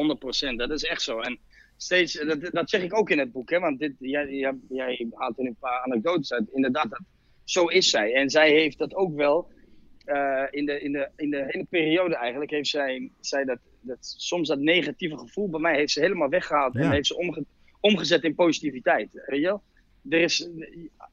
100% 0.53 0.55
Dat 0.55 0.69
is 0.69 0.83
echt 0.83 1.01
zo. 1.01 1.19
En 1.19 1.39
steeds, 1.83 2.13
dat, 2.13 2.51
dat 2.51 2.69
zeg 2.69 2.83
ik 2.83 2.97
ook 2.97 3.09
in 3.09 3.19
het 3.19 3.31
boek, 3.31 3.49
hè, 3.49 3.59
want 3.59 3.79
dit, 3.79 3.93
jij, 3.99 4.29
jij, 4.29 4.57
jij 4.69 5.07
haalt 5.13 5.39
er 5.39 5.45
een 5.45 5.55
paar 5.59 5.79
anekdotes 5.83 6.33
uit. 6.33 6.49
Inderdaad, 6.51 6.89
dat 6.89 7.01
zo 7.43 7.65
is 7.65 7.89
zij. 7.89 8.13
En 8.13 8.29
zij 8.29 8.49
heeft 8.49 8.77
dat 8.77 8.95
ook 8.95 9.15
wel 9.15 9.51
in, 10.49 10.65
de, 10.65 10.81
in, 10.81 10.91
de, 10.91 11.09
in 11.15 11.29
de 11.29 11.43
hele 11.47 11.65
periode 11.69 12.15
eigenlijk. 12.15 12.51
Heeft 12.51 12.69
zij, 12.69 13.11
zij 13.19 13.45
dat, 13.45 13.59
dat, 13.81 13.97
soms 14.17 14.47
dat 14.47 14.59
negatieve 14.59 15.17
gevoel 15.17 15.49
bij 15.49 15.59
mij 15.59 15.75
heeft 15.75 15.91
ze 15.91 15.99
helemaal 15.99 16.29
weggehaald. 16.29 16.75
En 16.75 16.91
heeft 16.91 17.07
ze 17.07 17.43
omgezet 17.79 18.23
in 18.23 18.35
positiviteit. 18.35 19.23
Weet 19.25 19.39
je 19.39 19.45
wel? 19.45 19.61
Er 20.09 20.21
is, 20.21 20.49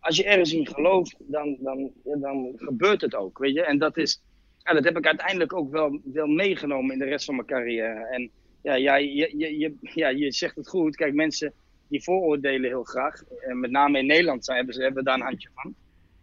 als 0.01 0.17
je 0.17 0.25
ergens 0.25 0.53
in 0.53 0.67
gelooft, 0.67 1.17
dan, 1.19 1.57
dan, 1.61 1.93
dan 2.05 2.53
gebeurt 2.57 3.01
het 3.01 3.15
ook. 3.15 3.39
Weet 3.39 3.55
je? 3.55 3.65
En 3.65 3.79
dat 3.79 3.97
is 3.97 4.23
ja, 4.69 4.75
dat 4.75 4.85
heb 4.85 4.97
ik 4.97 5.07
uiteindelijk 5.07 5.53
ook 5.53 5.71
wel, 5.71 6.01
wel 6.05 6.27
meegenomen 6.27 6.93
in 6.93 6.99
de 6.99 7.05
rest 7.05 7.25
van 7.25 7.35
mijn 7.35 7.47
carrière. 7.47 8.07
En 8.07 8.31
ja, 8.77 8.97
ja, 8.97 8.97
je, 8.97 9.59
je, 9.59 9.75
ja, 9.81 10.09
je 10.09 10.33
zegt 10.33 10.57
het 10.57 10.69
goed. 10.69 10.97
Kijk, 10.97 11.15
mensen 11.15 11.53
die 11.89 12.03
vooroordelen 12.03 12.71
heel 12.71 12.85
graag. 12.85 13.23
En 13.23 13.61
met 13.61 13.71
name 13.71 13.99
in 13.99 14.07
Nederland 14.07 14.45
zijn, 14.45 14.57
hebben 14.57 14.75
ze 14.75 14.83
hebben 14.83 15.05
daar 15.05 15.15
een 15.15 15.27
handje 15.27 15.49
van. 15.55 15.75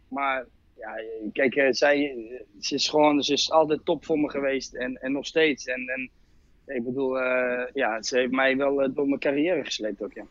Maar 0.08 0.46
ja, 0.78 0.96
kijk, 1.34 1.56
eh, 1.56 1.72
zij, 1.72 2.16
ze 2.60 2.76
is 2.76 2.90
gewoon, 2.90 3.24
ze 3.24 3.34
is 3.34 3.52
altijd 3.52 3.86
top 3.86 4.06
voor 4.06 4.20
me 4.20 4.30
geweest 4.30 4.74
en, 4.74 4.96
en 4.96 5.12
nog 5.12 5.26
steeds. 5.26 5.66
En, 5.66 5.88
en 5.88 6.12
ik 6.76 6.84
bedoel, 6.84 7.18
uh, 7.22 7.62
ja, 7.74 8.02
ze 8.02 8.18
heeft 8.18 8.32
mij 8.32 8.58
wel 8.58 8.94
door 8.94 9.08
mijn 9.08 9.20
carrière 9.20 9.64
gesleept 9.64 10.04
ook, 10.04 10.14
ja. 10.14 10.26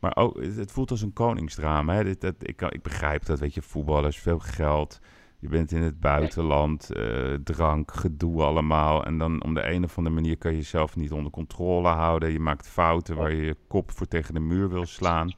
Maar 0.00 0.16
ook, 0.16 0.42
het 0.42 0.72
voelt 0.72 0.90
als 0.90 1.02
een 1.02 1.12
koningsdrama. 1.12 1.94
Hè? 1.94 2.18
Dat, 2.18 2.34
ik, 2.38 2.62
ik 2.62 2.82
begrijp 2.82 3.24
dat, 3.24 3.38
weet 3.38 3.54
je, 3.54 3.62
voetballers, 3.62 4.18
veel 4.18 4.38
geld. 4.38 5.00
Je 5.46 5.52
bent 5.52 5.72
in 5.72 5.82
het 5.82 6.00
buitenland, 6.00 6.90
uh, 6.96 7.34
drank, 7.34 7.92
gedoe 7.92 8.42
allemaal. 8.42 9.04
En 9.04 9.18
dan 9.18 9.42
om 9.42 9.54
de 9.54 9.66
een 9.66 9.84
of 9.84 9.96
andere 9.96 10.14
manier 10.14 10.36
kan 10.36 10.50
je 10.50 10.56
jezelf 10.56 10.96
niet 10.96 11.12
onder 11.12 11.32
controle 11.32 11.88
houden. 11.88 12.32
Je 12.32 12.38
maakt 12.38 12.68
fouten 12.68 13.16
waar 13.16 13.34
je 13.34 13.44
je 13.44 13.56
kop 13.68 13.90
voor 13.90 14.06
tegen 14.06 14.34
de 14.34 14.40
muur 14.40 14.68
wil 14.68 14.86
slaan. 14.86 15.32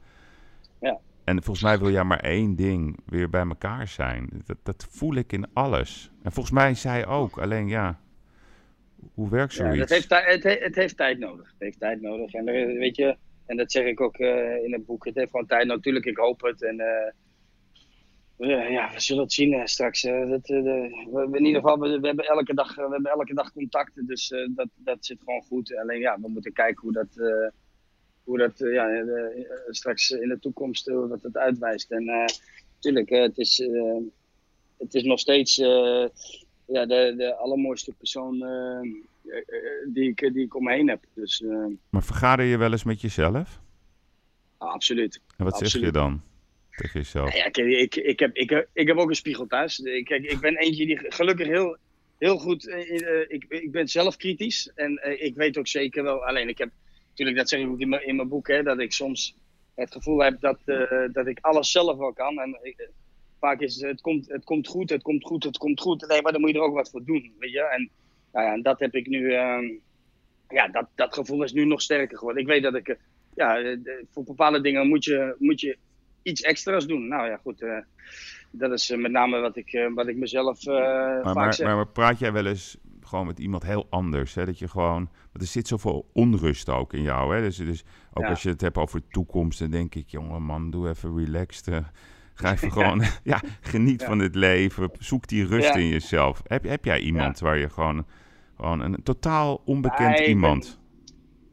Ja. 0.81 0.99
En 1.23 1.43
volgens 1.43 1.65
mij 1.65 1.79
wil 1.79 1.91
jij 1.91 2.03
maar 2.03 2.19
één 2.19 2.55
ding, 2.55 2.99
weer 3.05 3.29
bij 3.29 3.47
elkaar 3.47 3.87
zijn. 3.87 4.29
Dat, 4.45 4.57
dat 4.63 4.87
voel 4.89 5.15
ik 5.15 5.31
in 5.31 5.53
alles. 5.53 6.11
En 6.23 6.31
volgens 6.31 6.55
mij 6.55 6.73
zij 6.73 7.05
ook. 7.05 7.37
Alleen 7.37 7.67
ja, 7.67 7.99
hoe 9.13 9.29
werkt 9.29 9.53
zoiets? 9.53 9.75
Ja, 9.75 9.81
het, 9.81 9.89
heeft, 9.89 10.43
het, 10.43 10.63
het, 10.63 10.75
heeft 10.75 10.97
tijd 10.97 11.19
nodig. 11.19 11.47
Het 11.47 11.59
heeft 11.59 11.79
tijd 11.79 12.01
nodig. 12.01 12.33
En 12.33 12.45
weet 12.77 12.95
je, 12.95 13.17
en 13.45 13.57
dat 13.57 13.71
zeg 13.71 13.85
ik 13.85 14.01
ook 14.01 14.17
uh, 14.17 14.63
in 14.63 14.73
het 14.73 14.85
boek. 14.85 15.05
Het 15.05 15.15
heeft 15.15 15.31
gewoon 15.31 15.45
tijd. 15.45 15.67
Natuurlijk, 15.67 16.05
ik 16.05 16.17
hoop 16.17 16.41
het. 16.41 16.63
En 16.63 16.79
uh, 16.79 16.85
ja, 18.47 18.91
we 18.93 18.99
zullen 18.99 19.23
het 19.23 19.33
zien 19.33 19.53
uh, 19.53 19.65
straks. 19.65 20.03
Uh, 20.03 20.29
dat, 20.29 20.49
uh, 20.49 20.63
we, 21.11 21.29
in 21.31 21.45
ieder 21.45 21.61
geval, 21.61 21.79
we, 21.79 21.99
we, 21.99 22.07
hebben 22.07 22.25
elke 22.25 22.53
dag, 22.53 22.75
we 22.75 22.81
hebben 22.81 23.11
elke 23.11 23.33
dag 23.33 23.51
contacten, 23.53 24.05
dus 24.05 24.33
dat, 24.55 24.67
dat 24.75 25.05
zit 25.05 25.19
gewoon 25.19 25.43
goed. 25.43 25.75
Alleen 25.75 25.99
ja, 25.99 26.19
we 26.21 26.29
moeten 26.29 26.53
kijken 26.53 26.81
hoe 26.81 26.93
dat, 26.93 27.07
hoe 28.23 28.37
dat 28.37 28.53
ja, 28.57 29.03
straks 29.69 30.09
in 30.09 30.29
de 30.29 30.39
toekomst 30.39 30.89
wat 30.89 31.21
het 31.21 31.37
uitwijst. 31.37 31.91
En 31.91 32.05
natuurlijk, 32.73 33.09
het, 33.09 33.37
is, 33.37 33.57
het 34.77 34.93
is 34.93 35.03
nog 35.03 35.19
steeds 35.19 35.55
ja, 36.65 36.85
de, 36.85 37.13
de 37.17 37.35
allermooiste 37.35 37.93
persoon 37.93 38.37
die, 39.87 40.09
ik, 40.09 40.29
die 40.33 40.45
ik 40.45 40.55
om 40.55 40.63
me 40.63 40.73
heen 40.73 40.89
heb. 40.89 41.03
Dus, 41.13 41.43
maar 41.89 42.03
vergader 42.03 42.45
je 42.45 42.57
wel 42.57 42.71
eens 42.71 42.83
met 42.83 43.01
jezelf? 43.01 43.61
absoluut. 44.57 45.21
En 45.37 45.43
wat 45.45 45.53
absoluut. 45.53 45.71
zeg 45.71 45.81
je 45.81 45.91
dan? 45.91 46.21
Jezelf? 46.93 47.35
Ja, 47.35 47.49
kijk, 47.49 47.67
ik, 47.67 47.95
ik, 47.95 48.19
heb, 48.19 48.35
ik, 48.35 48.67
ik 48.73 48.87
heb 48.87 48.97
ook 48.97 49.09
een 49.09 49.15
spiegel 49.15 49.47
thuis. 49.47 49.81
Kijk, 50.03 50.23
ik 50.23 50.39
ben 50.39 50.57
eentje 50.57 50.85
die 50.85 50.99
gelukkig 51.11 51.47
heel, 51.47 51.77
heel 52.17 52.37
goed. 52.37 52.67
Uh, 52.67 53.21
ik, 53.27 53.45
ik 53.47 53.71
ben 53.71 53.87
zelf 53.87 54.17
kritisch. 54.17 54.71
En 54.75 55.01
uh, 55.05 55.23
ik 55.23 55.35
weet 55.35 55.57
ook 55.57 55.67
zeker 55.67 56.03
wel. 56.03 56.25
Alleen 56.25 56.49
ik 56.49 56.57
heb. 56.57 56.69
Natuurlijk, 57.09 57.37
dat 57.37 57.49
zeg 57.49 57.59
ik 57.59 57.67
ook 57.67 57.79
in 57.79 57.89
mijn, 57.89 58.07
in 58.07 58.15
mijn 58.15 58.27
boek. 58.27 58.47
Hè, 58.47 58.63
dat 58.63 58.79
ik 58.79 58.91
soms 58.91 59.35
het 59.75 59.91
gevoel 59.91 60.23
heb 60.23 60.39
dat, 60.39 60.59
dat 61.11 61.27
ik 61.27 61.37
alles 61.41 61.71
zelf 61.71 61.97
wel 61.97 62.13
kan. 62.13 62.39
En 62.39 62.59
ik, 62.61 62.89
vaak 63.39 63.59
is 63.59 63.75
het, 63.75 63.89
het, 63.89 64.01
komt, 64.01 64.29
het 64.29 64.43
komt 64.43 64.67
goed, 64.67 64.89
het 64.89 65.01
komt 65.01 65.25
goed, 65.25 65.43
het 65.43 65.57
komt 65.57 65.81
goed. 65.81 66.07
Nee, 66.07 66.21
maar 66.21 66.31
dan 66.31 66.41
moet 66.41 66.49
je 66.49 66.55
er 66.55 66.63
ook 66.63 66.73
wat 66.75 66.89
voor 66.89 67.03
doen. 67.03 67.33
Weet 67.39 67.51
je? 67.51 67.61
En, 67.61 67.89
nou 68.31 68.45
ja, 68.45 68.53
en 68.53 68.61
dat 68.61 68.79
heb 68.79 68.95
ik 68.95 69.07
nu. 69.07 69.33
Ehm, 69.33 69.65
ja, 70.49 70.67
dat, 70.67 70.87
dat 70.95 71.13
gevoel 71.13 71.43
is 71.43 71.53
nu 71.53 71.65
nog 71.65 71.81
sterker 71.81 72.17
geworden. 72.17 72.41
Ik 72.41 72.47
weet 72.47 72.63
dat 72.63 72.75
ik. 72.75 72.97
Ja, 73.35 73.77
voor 74.11 74.23
bepaalde 74.23 74.61
dingen 74.61 74.87
moet 74.87 75.03
je, 75.03 75.35
moet 75.37 75.61
je 75.61 75.77
iets 76.23 76.41
extra's 76.41 76.87
doen. 76.87 77.07
Nou 77.07 77.29
ja, 77.29 77.37
goed. 77.37 77.61
Uh, 77.61 77.77
dat 78.51 78.71
is 78.71 78.91
uh, 78.91 78.97
met 78.97 79.11
name 79.11 79.39
wat 79.39 79.55
ik, 79.55 79.73
uh, 79.73 79.93
wat 79.93 80.07
ik 80.07 80.17
mezelf 80.17 80.65
maar, 80.65 81.23
vaak 81.23 81.35
maar, 81.35 81.53
zeg. 81.53 81.67
Maar, 81.67 81.75
maar, 81.75 81.87
praat 81.87 82.19
jij 82.19 82.31
wel 82.31 82.45
eens 82.45 82.77
gewoon 83.01 83.25
met 83.25 83.39
iemand 83.39 83.63
heel 83.63 83.87
anders? 83.89 84.33
Hè? 84.33 84.45
Dat 84.45 84.59
je 84.59 84.67
gewoon... 84.67 85.09
Want 85.31 85.41
er 85.41 85.47
zit 85.47 85.67
zoveel 85.67 86.09
onrust 86.13 86.69
ook 86.69 86.93
in 86.93 87.01
jou. 87.01 87.35
Hè? 87.35 87.41
Dus, 87.41 87.57
dus 87.57 87.83
ook 88.13 88.23
ja. 88.23 88.29
als 88.29 88.43
je 88.43 88.49
het 88.49 88.61
hebt 88.61 88.77
over 88.77 89.01
toekomst... 89.07 89.59
dan 89.59 89.69
denk 89.69 89.95
ik, 89.95 90.09
jongen 90.09 90.43
man, 90.43 90.71
doe 90.71 90.89
even 90.89 91.17
relaxed. 91.17 91.83
Ga 92.33 92.51
even 92.51 92.71
gewoon... 92.71 93.03
ja, 93.23 93.41
geniet 93.61 94.01
ja. 94.01 94.07
van 94.07 94.19
het 94.19 94.35
leven. 94.35 94.91
Zoek 94.99 95.27
die 95.27 95.45
rust 95.45 95.75
in 95.75 95.87
jezelf. 95.87 96.41
Heb, 96.47 96.63
heb 96.63 96.85
jij 96.85 96.99
iemand 96.99 97.39
waar 97.39 97.57
je 97.57 97.69
gewoon... 97.69 98.05
Gewoon 98.55 98.79
een 98.79 99.03
totaal 99.03 99.61
onbekend 99.65 100.19
iemand... 100.19 100.63
Ben... 100.63 100.78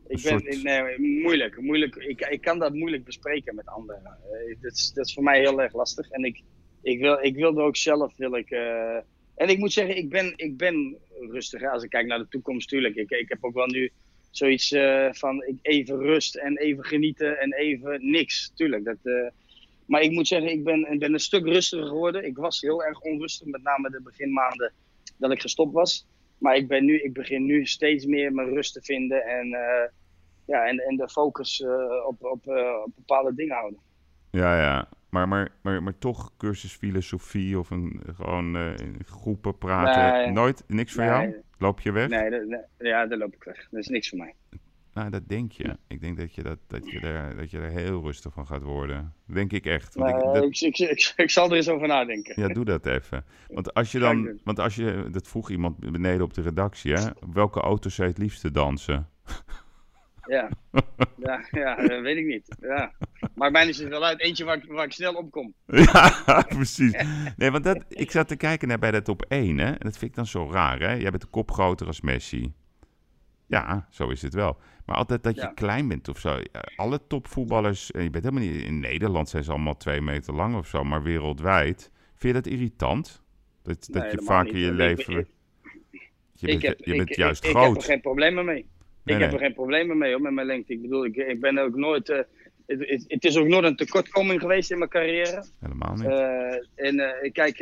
Ik 0.08 0.22
ben 0.22 0.40
soort... 0.40 0.62
nee, 0.62 0.98
moeilijk. 1.22 1.60
moeilijk. 1.60 1.96
Ik, 1.96 2.20
ik 2.20 2.40
kan 2.40 2.58
dat 2.58 2.74
moeilijk 2.74 3.04
bespreken 3.04 3.54
met 3.54 3.66
anderen. 3.66 4.18
Uh, 4.48 4.56
dat, 4.60 4.72
is, 4.72 4.92
dat 4.92 5.06
is 5.06 5.14
voor 5.14 5.22
mij 5.22 5.40
heel 5.40 5.62
erg 5.62 5.74
lastig. 5.74 6.10
En 6.10 6.24
ik, 6.24 6.42
ik, 6.82 6.98
wil, 7.00 7.18
ik 7.22 7.34
wilde 7.34 7.62
ook 7.62 7.76
zelf. 7.76 8.16
Wil 8.16 8.34
ik, 8.34 8.50
uh... 8.50 8.96
en 9.34 9.48
ik 9.48 9.58
moet 9.58 9.72
zeggen, 9.72 9.96
ik 9.96 10.08
ben, 10.08 10.32
ik 10.36 10.56
ben 10.56 10.96
rustig. 11.30 11.62
Als 11.62 11.82
ik 11.82 11.90
kijk 11.90 12.06
naar 12.06 12.18
de 12.18 12.28
toekomst, 12.28 12.68
tuurlijk. 12.68 12.94
Ik, 12.94 13.10
ik 13.10 13.28
heb 13.28 13.44
ook 13.44 13.54
wel 13.54 13.66
nu 13.66 13.90
zoiets 14.30 14.72
uh, 14.72 15.12
van 15.12 15.44
ik 15.44 15.58
even 15.62 15.98
rust 15.98 16.34
en 16.34 16.58
even 16.58 16.84
genieten 16.84 17.38
en 17.38 17.52
even 17.54 18.10
niks. 18.10 18.52
Tuurlijk. 18.54 18.84
Dat, 18.84 19.32
maar 19.86 20.02
ik 20.02 20.10
moet 20.10 20.28
zeggen, 20.28 20.50
ik 20.50 20.64
ben, 20.64 20.92
ik 20.92 20.98
ben 20.98 21.12
een 21.12 21.20
stuk 21.20 21.44
rustiger 21.44 21.86
geworden. 21.86 22.24
Ik 22.24 22.36
was 22.36 22.60
heel 22.60 22.84
erg 22.84 23.00
onrustig, 23.00 23.46
met 23.46 23.62
name 23.62 23.90
de 23.90 24.02
beginmaanden 24.02 24.72
dat 25.18 25.30
ik 25.30 25.40
gestopt 25.40 25.72
was. 25.72 26.06
Maar 26.38 26.56
ik, 26.56 26.68
ben 26.68 26.84
nu, 26.84 27.00
ik 27.00 27.12
begin 27.12 27.44
nu 27.44 27.66
steeds 27.66 28.06
meer 28.06 28.32
mijn 28.32 28.48
rust 28.48 28.72
te 28.72 28.82
vinden 28.82 29.24
en, 29.24 29.46
uh, 29.46 29.88
ja, 30.46 30.66
en, 30.66 30.78
en 30.78 30.96
de 30.96 31.08
focus 31.08 31.60
uh, 31.60 32.06
op, 32.06 32.24
op, 32.24 32.46
uh, 32.46 32.82
op 32.84 32.92
bepaalde 32.94 33.34
dingen 33.34 33.56
houden. 33.56 33.80
Ja, 34.30 34.60
ja. 34.60 34.88
Maar, 35.10 35.28
maar, 35.28 35.50
maar, 35.62 35.82
maar 35.82 35.98
toch 35.98 36.36
cursus 36.36 36.72
filosofie 36.72 37.58
of 37.58 37.70
een, 37.70 38.02
gewoon 38.14 38.56
in 38.56 38.96
groepen 39.04 39.58
praten. 39.58 40.12
Nee, 40.12 40.32
Nooit? 40.32 40.64
Niks 40.66 40.92
voor 40.92 41.04
nee, 41.04 41.12
jou? 41.12 41.42
Loop 41.58 41.80
je 41.80 41.92
weg? 41.92 42.08
Nee, 42.08 42.60
ja, 42.78 43.06
daar 43.06 43.18
loop 43.18 43.34
ik 43.34 43.44
weg. 43.44 43.68
Dat 43.70 43.80
is 43.80 43.88
niks 43.88 44.08
voor 44.08 44.18
mij. 44.18 44.34
Nou, 44.96 45.10
dat 45.10 45.28
denk 45.28 45.52
je. 45.52 45.76
Ik 45.88 46.00
denk 46.00 46.16
dat 46.16 46.34
je, 46.34 46.42
dat, 46.42 46.58
dat 46.66 46.90
je, 46.90 47.00
er, 47.00 47.36
dat 47.36 47.50
je 47.50 47.58
er 47.58 47.70
heel 47.70 48.02
rustig 48.02 48.32
van 48.32 48.46
gaat 48.46 48.62
worden. 48.62 49.14
Denk 49.26 49.52
ik 49.52 49.66
echt. 49.66 49.94
Want 49.94 50.16
ik, 50.16 50.22
dat... 50.22 50.44
ik, 50.44 50.60
ik, 50.60 50.78
ik, 50.78 51.12
ik, 51.16 51.30
zal 51.30 51.50
er 51.50 51.56
eens 51.56 51.68
over 51.68 51.88
nadenken. 51.88 52.42
Ja, 52.42 52.48
doe 52.48 52.64
dat 52.64 52.86
even. 52.86 53.24
Want 53.48 53.74
als 53.74 53.92
je 53.92 53.98
dan, 53.98 54.38
want 54.44 54.58
als 54.58 54.74
je, 54.74 55.08
dat 55.10 55.28
vroeg 55.28 55.50
iemand 55.50 55.78
beneden 55.78 56.22
op 56.22 56.34
de 56.34 56.42
redactie, 56.42 56.92
hè? 56.92 57.10
Welke 57.32 57.60
auto 57.60 57.90
je 57.92 58.02
het 58.02 58.18
liefste 58.18 58.50
dansen? 58.50 59.08
Ja, 60.26 60.50
ja, 61.16 61.46
ja 61.50 61.76
dat 61.76 62.00
weet 62.00 62.16
ik 62.16 62.26
niet. 62.26 62.56
Ja. 62.60 62.92
Maar 63.34 63.50
mij 63.50 63.68
is 63.68 63.78
het 63.78 63.88
wel 63.88 64.04
uit 64.04 64.20
eentje 64.20 64.44
waar 64.44 64.56
ik, 64.56 64.64
waar 64.64 64.84
ik 64.84 64.92
snel 64.92 65.14
opkom. 65.14 65.54
Ja, 65.92 66.44
precies. 66.48 66.92
Nee, 67.36 67.50
want 67.50 67.64
dat, 67.64 67.84
ik 67.88 68.10
zat 68.10 68.28
te 68.28 68.36
kijken 68.36 68.68
naar 68.68 68.78
bij 68.78 68.90
de 68.90 69.02
top 69.02 69.24
1, 69.28 69.58
hè? 69.58 69.70
En 69.70 69.78
dat 69.78 69.98
vind 69.98 70.10
ik 70.10 70.14
dan 70.16 70.26
zo 70.26 70.50
raar, 70.50 70.80
hè? 70.80 70.92
Jij 70.92 71.10
bent 71.10 71.22
de 71.22 71.28
kop 71.28 71.50
groter 71.50 71.86
als 71.86 72.00
Messi. 72.00 72.52
Ja, 73.46 73.86
zo 73.90 74.08
is 74.08 74.22
het 74.22 74.34
wel. 74.34 74.58
Maar 74.86 74.96
altijd 74.96 75.22
dat 75.22 75.34
je 75.34 75.40
ja. 75.40 75.52
klein 75.54 75.88
bent 75.88 76.08
of 76.08 76.18
zo. 76.18 76.38
Alle 76.76 77.00
topvoetballers, 77.06 77.86
je 77.86 78.10
bent 78.10 78.24
helemaal 78.24 78.42
niet 78.42 78.62
in 78.62 78.80
Nederland 78.80 79.28
zijn 79.28 79.44
ze 79.44 79.50
allemaal 79.50 79.76
twee 79.76 80.00
meter 80.00 80.34
lang 80.34 80.56
of 80.56 80.66
zo, 80.66 80.84
maar 80.84 81.02
wereldwijd. 81.02 81.90
Vind 82.14 82.34
je 82.34 82.42
dat 82.42 82.52
irritant? 82.52 83.22
Dat, 83.62 83.88
nee, 83.90 84.02
dat 84.02 84.12
je 84.12 84.22
vaak 84.22 84.46
in 84.46 84.58
je 84.58 84.72
leven. 84.72 85.18
Ik, 85.18 85.28
je 86.32 86.46
bent, 86.46 86.62
heb, 86.62 86.78
je 86.84 86.96
bent 86.96 87.10
ik, 87.10 87.16
juist 87.16 87.44
ik, 87.44 87.50
groot. 87.50 87.66
Ik 87.66 87.72
heb 87.72 87.82
er 87.82 87.88
geen 87.88 88.00
problemen 88.00 88.44
mee. 88.44 88.54
Nee, 88.54 88.64
ik 89.02 89.14
nee. 89.14 89.22
heb 89.22 89.32
er 89.32 89.38
geen 89.38 89.54
problemen 89.54 89.98
mee 89.98 90.12
hoor, 90.12 90.20
met 90.20 90.32
mijn 90.32 90.46
lengte. 90.46 90.72
Ik 90.72 90.82
bedoel, 90.82 91.04
ik, 91.04 91.16
ik 91.16 91.40
ben 91.40 91.58
ook 91.58 91.74
nooit. 91.74 92.08
Uh, 92.08 92.16
het, 92.66 92.88
het, 92.88 93.04
het, 93.08 93.24
is 93.24 93.36
ook 93.36 93.46
nooit 93.46 93.64
een 93.64 93.76
tekortkoming 93.76 94.40
geweest 94.40 94.70
in 94.70 94.78
mijn 94.78 94.90
carrière. 94.90 95.44
Helemaal 95.60 95.94
niet. 95.94 96.06
Uh, 96.06 96.86
en 96.86 96.94
uh, 96.94 97.32
kijk, 97.32 97.56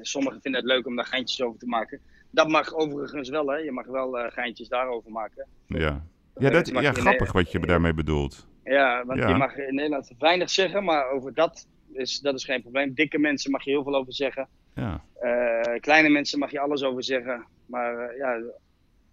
sommigen 0.00 0.40
vinden 0.40 0.60
het 0.60 0.70
leuk 0.70 0.86
om 0.86 0.96
daar 0.96 1.06
geintjes 1.06 1.42
over 1.42 1.58
te 1.58 1.66
maken. 1.66 2.00
Dat 2.30 2.48
mag 2.48 2.74
overigens 2.74 3.28
wel, 3.28 3.46
hè. 3.46 3.56
Je 3.56 3.72
mag 3.72 3.86
wel 3.86 4.12
geintjes 4.30 4.68
daarover 4.68 5.10
maken. 5.10 5.46
Ja, 5.66 6.04
ja, 6.38 6.50
dat, 6.50 6.68
ja 6.68 6.92
grappig 6.92 7.32
wat 7.32 7.52
je 7.52 7.60
daarmee 7.60 7.94
bedoelt. 7.94 8.46
Ja, 8.64 9.04
want 9.04 9.18
ja. 9.18 9.28
je 9.28 9.34
mag 9.34 9.56
in 9.56 9.74
Nederland 9.74 10.10
weinig 10.18 10.50
zeggen, 10.50 10.84
maar 10.84 11.10
over 11.10 11.34
dat 11.34 11.66
is, 11.92 12.20
dat 12.20 12.34
is 12.34 12.44
geen 12.44 12.62
probleem. 12.62 12.94
Dikke 12.94 13.18
mensen 13.18 13.50
mag 13.50 13.64
je 13.64 13.70
heel 13.70 13.82
veel 13.82 13.94
over 13.94 14.14
zeggen. 14.14 14.48
Ja. 14.74 15.04
Uh, 15.22 15.80
kleine 15.80 16.08
mensen 16.08 16.38
mag 16.38 16.50
je 16.50 16.60
alles 16.60 16.82
over 16.82 17.04
zeggen. 17.04 17.46
Maar 17.66 17.94
uh, 17.94 18.18
ja, 18.18 18.40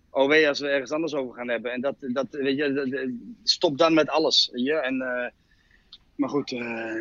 OW 0.10 0.46
als 0.48 0.60
we 0.60 0.68
ergens 0.68 0.92
anders 0.92 1.14
over 1.14 1.36
gaan 1.36 1.50
hebben. 1.50 1.72
En 1.72 1.82
dat, 1.82 1.96
dat 2.00 2.28
weet 2.30 2.58
je, 2.58 2.74
dat, 2.74 3.10
stop 3.44 3.78
dan 3.78 3.94
met 3.94 4.10
alles. 4.10 4.50
Ja? 4.54 4.80
En, 4.80 4.96
uh, 4.96 5.28
maar 6.16 6.30
goed, 6.30 6.50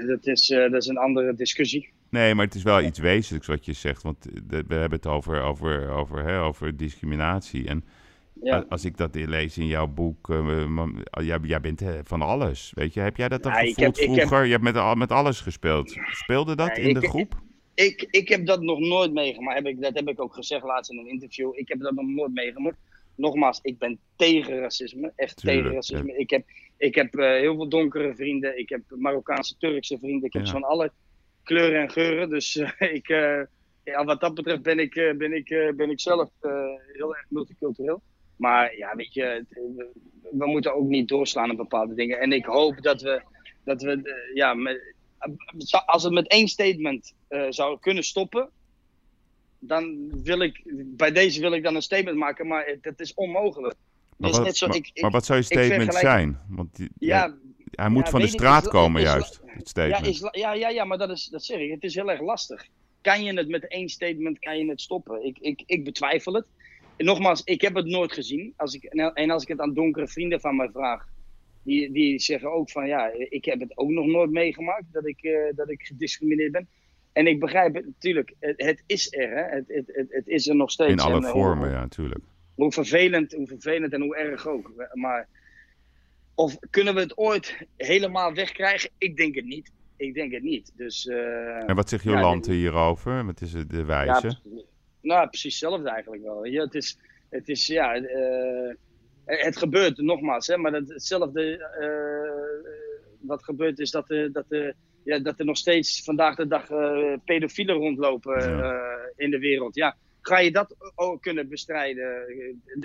dat, 0.06 0.26
is, 0.26 0.46
dat 0.46 0.74
is 0.74 0.86
een 0.86 0.98
andere 0.98 1.34
discussie. 1.34 1.92
Nee, 2.08 2.34
maar 2.34 2.44
het 2.44 2.54
is 2.54 2.62
wel 2.62 2.82
iets 2.82 2.98
wezenlijks 2.98 3.46
wat 3.46 3.64
je 3.64 3.72
zegt. 3.72 4.02
Want 4.02 4.26
we 4.48 4.74
hebben 4.74 4.90
het 4.90 5.06
over, 5.06 5.42
over, 5.42 5.88
over, 5.88 6.24
hè, 6.24 6.40
over 6.40 6.76
discriminatie. 6.76 7.68
En 7.68 7.84
ja. 8.42 8.64
Als 8.68 8.84
ik 8.84 8.96
dat 8.96 9.14
lees 9.14 9.58
in 9.58 9.66
jouw 9.66 9.86
boek, 9.86 10.28
uh, 10.28 10.66
jij, 11.10 11.38
jij, 11.42 11.60
bent 11.60 11.82
van 12.02 12.22
alles, 12.22 12.72
weet 12.74 12.94
je. 12.94 13.00
Heb 13.00 13.16
jij 13.16 13.28
dat 13.28 13.42
dan 13.42 13.52
ja, 13.52 13.58
gevoeld 13.58 13.76
heb, 13.76 13.96
vroeger? 13.96 14.36
Heb... 14.36 14.44
Je 14.44 14.52
hebt 14.52 14.62
met, 14.62 14.94
met 14.94 15.12
alles 15.12 15.40
gespeeld. 15.40 15.96
Speelde 16.10 16.56
dat 16.56 16.76
ja, 16.76 16.82
in 16.82 16.94
de 16.94 17.08
groep? 17.08 17.40
Ik, 17.74 18.06
ik, 18.10 18.28
heb 18.28 18.46
dat 18.46 18.62
nog 18.62 18.78
nooit 18.78 19.12
meegemaakt. 19.12 19.56
Heb 19.56 19.66
ik, 19.66 19.80
dat 19.80 19.94
heb 19.94 20.08
ik 20.08 20.20
ook 20.20 20.34
gezegd 20.34 20.64
laatst 20.64 20.90
in 20.90 20.98
een 20.98 21.08
interview. 21.08 21.52
Ik 21.54 21.68
heb 21.68 21.80
dat 21.80 21.94
nog 21.94 22.06
nooit 22.06 22.32
meegemaakt. 22.32 22.76
Nogmaals, 23.14 23.60
ik 23.62 23.78
ben 23.78 23.98
tegen 24.16 24.58
racisme. 24.58 25.12
Echt 25.16 25.36
tegen 25.36 25.72
racisme. 25.72 26.16
Ik 26.16 26.30
heb, 26.30 26.44
ik 26.76 26.94
heb 26.94 27.14
uh, 27.14 27.30
heel 27.30 27.54
veel 27.54 27.68
donkere 27.68 28.14
vrienden. 28.14 28.58
Ik 28.58 28.68
heb 28.68 28.82
Marokkaanse, 28.88 29.56
Turkse 29.58 29.98
vrienden. 29.98 30.26
Ik 30.26 30.32
heb 30.32 30.46
van 30.46 30.64
alle 30.64 30.92
kleuren 31.42 31.80
en 31.80 31.90
geuren. 31.90 32.30
Dus 32.30 32.56
uh, 32.56 32.70
ik, 32.98 33.08
ja, 33.84 34.04
wat 34.04 34.20
dat 34.20 34.34
betreft 34.34 34.62
ben 34.62 34.78
ik, 34.78 35.14
ben 35.18 35.32
ik, 35.32 35.72
ben 35.76 35.90
ik 35.90 36.00
zelf 36.00 36.30
heel 36.92 37.16
erg 37.16 37.26
multicultureel. 37.28 38.02
Maar 38.40 38.76
ja, 38.76 38.96
weet 38.96 39.14
je, 39.14 39.44
we 40.30 40.46
moeten 40.46 40.74
ook 40.74 40.88
niet 40.88 41.08
doorslaan 41.08 41.50
op 41.50 41.56
bepaalde 41.56 41.94
dingen. 41.94 42.20
En 42.20 42.32
ik 42.32 42.44
hoop 42.44 42.82
dat 42.82 43.02
we, 43.02 43.22
dat 43.64 43.82
we 43.82 44.30
ja, 44.34 44.54
met, 44.54 44.94
als 45.86 46.02
het 46.02 46.12
met 46.12 46.28
één 46.28 46.48
statement 46.48 47.14
uh, 47.28 47.46
zou 47.48 47.78
kunnen 47.80 48.04
stoppen, 48.04 48.48
dan 49.58 50.10
wil 50.22 50.40
ik, 50.40 50.62
bij 50.96 51.12
deze 51.12 51.40
wil 51.40 51.52
ik 51.52 51.62
dan 51.62 51.74
een 51.74 51.82
statement 51.82 52.16
maken, 52.16 52.46
maar 52.46 52.76
dat 52.80 53.00
is 53.00 53.14
onmogelijk. 53.14 53.74
Maar, 54.16 54.30
wat, 54.30 54.44
net 54.44 54.56
zo, 54.56 54.66
maar, 54.66 54.76
ik, 54.76 55.00
maar 55.00 55.10
wat 55.10 55.24
zou 55.24 55.38
je 55.38 55.44
statement 55.44 55.94
zijn? 55.94 56.40
Want 56.48 56.76
die, 56.76 56.90
ja, 56.98 57.36
hij 57.70 57.88
moet 57.88 58.08
van 58.08 58.20
de 58.20 58.26
straat 58.26 58.68
komen, 58.68 59.02
juist. 59.02 59.40
Het 59.46 59.68
statement. 59.68 60.04
Ja, 60.04 60.10
is, 60.10 60.40
ja, 60.40 60.52
ja, 60.52 60.68
ja, 60.68 60.84
maar 60.84 60.98
dat 60.98 61.10
is, 61.10 61.26
dat 61.26 61.44
zeg 61.44 61.58
ik. 61.58 61.70
Het 61.70 61.84
is 61.84 61.94
heel 61.94 62.10
erg 62.10 62.20
lastig. 62.20 62.66
Kan 63.00 63.24
je 63.24 63.32
het 63.32 63.48
met 63.48 63.68
één 63.68 63.88
statement 63.88 64.38
kan 64.38 64.58
je 64.58 64.68
het 64.68 64.80
stoppen? 64.80 65.24
Ik, 65.24 65.38
ik, 65.38 65.62
ik 65.66 65.84
betwijfel 65.84 66.34
het. 66.34 66.46
Nogmaals, 67.04 67.42
ik 67.44 67.60
heb 67.60 67.74
het 67.74 67.86
nooit 67.86 68.12
gezien. 68.12 68.52
Als 68.56 68.74
ik, 68.74 68.84
en 68.84 69.30
als 69.30 69.42
ik 69.42 69.48
het 69.48 69.60
aan 69.60 69.74
donkere 69.74 70.08
vrienden 70.08 70.40
van 70.40 70.56
mij 70.56 70.70
vraag, 70.72 71.06
die, 71.62 71.92
die 71.92 72.18
zeggen 72.18 72.52
ook 72.52 72.70
van 72.70 72.86
ja, 72.86 73.12
ik 73.28 73.44
heb 73.44 73.60
het 73.60 73.76
ook 73.76 73.90
nog 73.90 74.06
nooit 74.06 74.30
meegemaakt 74.30 74.84
dat 74.92 75.06
ik, 75.06 75.22
uh, 75.22 75.38
dat 75.54 75.70
ik 75.70 75.82
gediscrimineerd 75.82 76.52
ben. 76.52 76.68
En 77.12 77.26
ik 77.26 77.40
begrijp 77.40 77.74
het 77.74 77.86
natuurlijk, 77.86 78.34
het, 78.38 78.62
het 78.62 78.82
is 78.86 79.12
er, 79.12 79.30
hè? 79.30 79.42
Het, 79.42 79.64
het, 79.68 79.86
het, 79.86 80.06
het, 80.10 80.28
is 80.28 80.48
er 80.48 80.56
nog 80.56 80.70
steeds. 80.70 80.90
In 80.90 81.00
alle 81.00 81.16
en, 81.16 81.24
eh, 81.24 81.30
vormen, 81.30 81.64
hoe, 81.64 81.76
ja, 81.76 81.80
natuurlijk. 81.80 82.24
Hoe 82.54 82.72
vervelend, 82.72 83.32
hoe 83.32 83.46
vervelend 83.46 83.92
en 83.92 84.00
hoe 84.00 84.16
erg 84.16 84.46
ook. 84.46 84.72
Maar 84.92 85.28
of 86.34 86.58
kunnen 86.70 86.94
we 86.94 87.00
het 87.00 87.16
ooit 87.16 87.66
helemaal 87.76 88.34
wegkrijgen? 88.34 88.90
Ik 88.98 89.16
denk 89.16 89.34
het 89.34 89.44
niet. 89.44 89.72
Ik 89.96 90.14
denk 90.14 90.32
het 90.32 90.42
niet. 90.42 90.72
Dus, 90.76 91.06
uh, 91.06 91.68
en 91.68 91.74
wat 91.74 91.88
zegt 91.88 92.04
Jolante 92.04 92.52
ja, 92.52 92.58
hierover? 92.58 93.26
Wat 93.26 93.40
is 93.40 93.52
de 93.52 93.84
wijze? 93.84 94.26
Ja, 94.26 94.62
nou, 95.02 95.28
precies 95.28 95.60
hetzelfde 95.60 95.90
eigenlijk 95.90 96.22
wel. 96.22 96.44
Ja, 96.44 96.64
het 96.64 96.74
is, 96.74 96.98
het 97.30 97.48
is 97.48 97.66
ja, 97.66 97.96
uh, 97.96 98.74
het 99.24 99.56
gebeurt 99.56 99.98
nogmaals, 99.98 100.46
hè, 100.46 100.56
maar 100.56 100.72
dat, 100.72 100.88
hetzelfde 100.88 101.70
uh, 101.80 102.70
wat 103.20 103.44
gebeurt 103.44 103.78
is 103.78 103.90
dat, 103.90 104.10
uh, 104.10 104.32
dat, 104.32 104.74
ja, 105.04 105.18
dat 105.18 105.38
er 105.38 105.44
nog 105.44 105.56
steeds 105.56 106.02
vandaag 106.04 106.36
de 106.36 106.46
dag 106.46 106.66
pedofielen 107.24 107.76
rondlopen 107.76 108.38
in 109.16 109.30
de 109.30 109.38
wereld. 109.38 109.74
Ja, 109.74 109.96
ga 110.20 110.38
je 110.38 110.52
dat 110.52 110.76
ook 110.94 111.22
kunnen 111.22 111.48
bestrijden? 111.48 112.26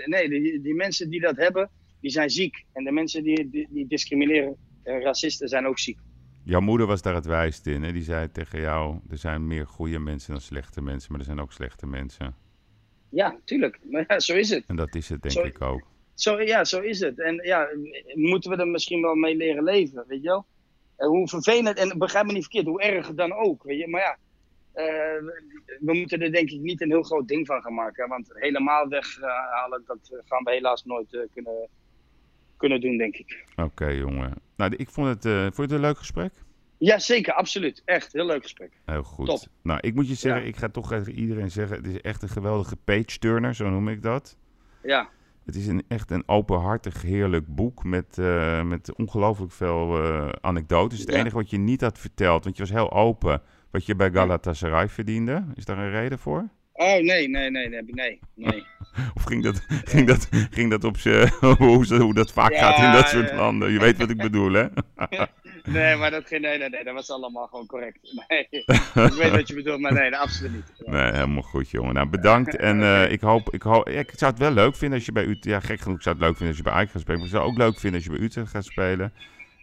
Nee, 0.05 0.29
die, 0.29 0.61
die, 0.61 0.75
mensen 0.75 1.09
die 1.09 1.21
dat 1.21 1.37
hebben, 1.37 1.69
die 2.01 2.11
zijn 2.11 2.29
ziek. 2.29 2.63
En 2.73 2.83
de 2.83 2.91
mensen 2.91 3.23
die, 3.23 3.49
die, 3.49 3.67
die 3.69 3.87
discrimineren, 3.87 4.57
racisten, 4.83 5.47
zijn 5.47 5.67
ook 5.67 5.79
ziek. 5.79 5.97
Jouw 6.45 6.59
moeder 6.59 6.88
was 6.88 7.01
daar 7.01 7.13
het 7.13 7.26
wijst 7.26 7.65
in. 7.65 7.84
Hè? 7.84 7.91
Die 7.91 8.03
zei 8.03 8.31
tegen 8.31 8.59
jou: 8.59 8.99
er 9.09 9.17
zijn 9.17 9.47
meer 9.47 9.67
goede 9.67 9.99
mensen 9.99 10.31
dan 10.31 10.41
slechte 10.41 10.81
mensen, 10.81 11.11
maar 11.11 11.19
er 11.19 11.26
zijn 11.26 11.39
ook 11.39 11.51
slechte 11.51 11.88
mensen. 11.88 12.35
Ja, 13.09 13.38
tuurlijk. 13.43 13.80
Maar 13.91 14.05
ja, 14.07 14.19
zo 14.19 14.34
is 14.34 14.49
het. 14.49 14.63
En 14.67 14.76
dat 14.76 14.95
is 14.95 15.09
het, 15.09 15.22
denk 15.22 15.34
zo, 15.34 15.43
ik 15.43 15.61
ook. 15.61 15.88
Zo, 16.13 16.41
ja, 16.41 16.63
zo 16.63 16.81
is 16.81 16.99
het. 16.99 17.19
En 17.19 17.35
ja, 17.43 17.67
moeten 18.13 18.51
we 18.51 18.57
er 18.57 18.67
misschien 18.67 19.01
wel 19.01 19.15
mee 19.15 19.35
leren 19.35 19.63
leven, 19.63 20.05
weet 20.07 20.22
je 20.22 20.27
wel? 20.27 20.45
En 20.95 21.07
hoe 21.07 21.27
vervelend, 21.27 21.77
en 21.77 21.97
begrijp 21.97 22.26
me 22.26 22.31
niet 22.31 22.41
verkeerd, 22.41 22.65
hoe 22.65 22.81
erg 22.81 23.13
dan 23.13 23.34
ook, 23.34 23.63
weet 23.63 23.80
je. 23.80 23.88
Maar 23.88 24.01
ja, 24.01 24.17
uh, 24.76 25.27
we 25.80 25.93
moeten 25.93 26.22
er 26.22 26.31
denk 26.31 26.49
ik 26.49 26.61
niet 26.61 26.81
een 26.81 26.89
heel 26.89 27.03
groot 27.03 27.27
ding 27.27 27.45
van 27.45 27.61
gaan 27.61 27.73
maken. 27.73 28.09
Want 28.09 28.30
helemaal 28.34 28.88
weghalen, 28.88 29.84
dat 29.85 30.23
gaan 30.26 30.43
we 30.43 30.51
helaas 30.51 30.84
nooit 30.84 31.13
uh, 31.13 31.22
kunnen, 31.34 31.67
kunnen 32.57 32.81
doen, 32.81 32.97
denk 32.97 33.15
ik. 33.15 33.45
Oké, 33.51 33.61
okay, 33.61 33.97
jongen. 33.97 34.44
Nou, 34.56 34.76
ik 34.76 34.90
vond 34.90 35.07
het, 35.07 35.26
uh, 35.26 35.41
vond 35.41 35.57
het 35.57 35.72
een 35.72 35.80
leuk 35.80 35.98
gesprek? 35.98 36.34
Ja, 36.77 36.99
zeker, 36.99 37.34
absoluut. 37.34 37.82
Echt, 37.86 38.14
heel 38.14 38.26
leuk 38.26 38.41
gesprek. 38.41 38.72
Heel 38.86 39.03
goed. 39.03 39.26
Top. 39.26 39.44
Nou, 39.61 39.80
ik 39.82 39.95
moet 39.95 40.07
je 40.07 40.15
zeggen, 40.15 40.41
ja. 40.41 40.48
ik 40.48 40.56
ga 40.57 40.69
toch 40.69 41.07
iedereen 41.07 41.52
zeggen, 41.52 41.77
het 41.77 41.88
is 41.88 42.02
echt 42.02 42.22
een 42.22 42.30
geweldige 42.30 42.76
page-turner, 42.76 43.56
zo 43.56 43.69
noem 43.69 43.90
ik 43.90 44.02
dat. 44.02 44.38
Ja. 44.84 45.10
Het 45.45 45.56
is 45.56 45.68
een, 45.68 45.84
echt 45.88 46.11
een 46.11 46.23
openhartig, 46.26 47.02
heerlijk 47.02 47.56
boek 47.56 47.84
met, 47.84 48.18
uh, 48.19 48.64
met 48.64 48.95
ongelooflijk 48.95 49.52
veel 49.52 50.03
uh, 50.03 50.30
anekdotes. 50.41 50.99
Het 50.99 51.11
ja. 51.11 51.18
enige 51.18 51.36
wat 51.36 51.49
je 51.49 51.57
niet 51.57 51.82
had 51.82 51.99
verteld, 51.99 52.44
want 52.44 52.57
je 52.57 52.64
was 52.64 52.72
heel 52.72 52.91
open, 52.91 53.41
wat 53.72 53.86
je 53.86 53.95
bij 53.95 54.11
Galatasaray 54.11 54.90
verdiende. 54.90 55.45
Is 55.56 55.65
daar 55.65 55.77
een 55.77 55.90
reden 55.90 56.19
voor? 56.19 56.49
Oh, 56.76 56.88
nee, 56.88 57.30
nee, 57.30 57.49
nee, 57.49 57.69
nee, 57.69 57.84
nee. 57.85 58.19
nee. 58.34 58.64
of 59.15 59.23
ging 59.23 59.43
dat, 59.43 59.65
ging 59.68 60.07
dat, 60.07 60.27
ging 60.52 60.69
dat 60.69 60.84
op 60.84 60.97
z'n, 60.97 61.27
hoe, 61.57 61.97
hoe 61.97 62.14
dat 62.14 62.31
vaak 62.31 62.52
ja, 62.52 62.60
gaat 62.60 62.85
in 62.85 62.91
dat 62.91 63.10
soort 63.10 63.34
landen? 63.34 63.72
Je 63.72 63.80
weet 63.80 63.97
wat 63.97 64.10
ik 64.10 64.18
bedoel, 64.18 64.52
hè? 64.52 64.65
Nee, 65.65 65.95
maar 65.95 66.11
dat, 66.11 66.27
ging, 66.27 66.41
nee, 66.41 66.57
nee, 66.57 66.69
nee, 66.69 66.84
dat 66.84 66.93
was 66.93 67.10
allemaal 67.10 67.47
gewoon 67.47 67.65
correct. 67.65 67.99
Nee, 68.27 68.47
ik 69.06 69.14
weet 69.14 69.31
wat 69.31 69.47
je 69.47 69.53
bedoelt, 69.56 69.80
maar 69.80 69.93
nee, 69.93 70.15
absoluut 70.15 70.52
niet. 70.53 70.88
Nee, 70.88 71.11
helemaal 71.11 71.41
goed, 71.41 71.69
jongen. 71.69 71.93
Nou, 71.93 72.10
bedankt. 72.10 72.56
En 72.56 72.80
uh, 72.80 73.11
ik 73.11 73.22
hoop, 73.22 73.53
ik 73.53 73.61
hoop, 73.61 73.89
ik 73.89 74.11
zou 74.15 74.31
het 74.31 74.39
wel 74.39 74.52
leuk 74.52 74.76
vinden 74.76 74.97
als 74.97 75.06
je 75.06 75.11
bij 75.11 75.23
Utrecht, 75.23 75.43
ja, 75.43 75.60
gek 75.60 75.80
genoeg, 75.80 75.97
ik 75.97 76.03
zou 76.03 76.15
het 76.15 76.23
leuk 76.23 76.35
vinden 76.38 76.47
als 76.47 76.57
je 76.57 76.64
bij 76.64 76.73
Ajax 76.73 76.91
gaat 76.91 77.02
spelen, 77.02 77.19
maar 77.19 77.27
ik 77.27 77.35
zou 77.35 77.45
het 77.45 77.53
ook 77.53 77.65
leuk 77.65 77.80
vinden 77.80 77.99
als 77.99 78.10
je 78.10 78.15
bij 78.15 78.26
Utrecht 78.26 78.49
gaat 78.49 78.65
spelen. 78.65 79.14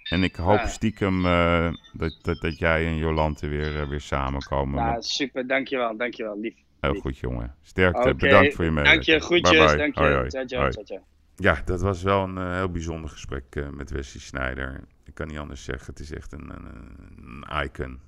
En 0.03 0.23
ik 0.23 0.37
hoop 0.37 0.59
ja. 0.59 0.67
stiekem 0.67 1.27
uh, 1.27 1.73
dat, 1.93 2.19
dat, 2.23 2.41
dat 2.41 2.59
jij 2.59 2.87
en 2.87 2.97
Jolante 2.97 3.49
weer, 3.49 3.81
uh, 3.81 3.89
weer 3.89 4.01
samenkomen. 4.01 4.85
Ja, 4.85 5.01
super, 5.01 5.47
dankjewel, 5.47 5.97
dankjewel, 5.97 6.41
lief. 6.41 6.55
Heel 6.91 7.01
goed, 7.01 7.19
jongen. 7.19 7.55
Sterkte, 7.63 8.01
okay. 8.01 8.15
bedankt 8.15 8.55
voor 8.55 8.65
je 8.65 8.71
medewerking. 8.71 9.05
Dank 9.05 9.21
je, 9.21 9.27
groetjes, 9.27 9.59
bye 9.59 9.67
bye. 9.67 9.77
dank 9.77 9.95
je. 9.95 10.57
Hoi, 10.57 10.73
hoi. 10.75 11.01
Ja, 11.37 11.63
dat 11.65 11.81
was 11.81 12.03
wel 12.03 12.23
een 12.23 12.37
uh, 12.37 12.55
heel 12.55 12.71
bijzonder 12.71 13.11
gesprek 13.11 13.57
uh, 13.57 13.69
met 13.69 13.91
Wesley 13.91 14.23
Snijder. 14.23 14.85
Ik 15.05 15.15
kan 15.15 15.27
niet 15.27 15.39
anders 15.39 15.65
zeggen, 15.65 15.87
het 15.87 16.01
is 16.01 16.13
echt 16.13 16.33
een, 16.33 16.51
een, 16.51 16.97
een 17.17 17.63
icon. 17.65 18.01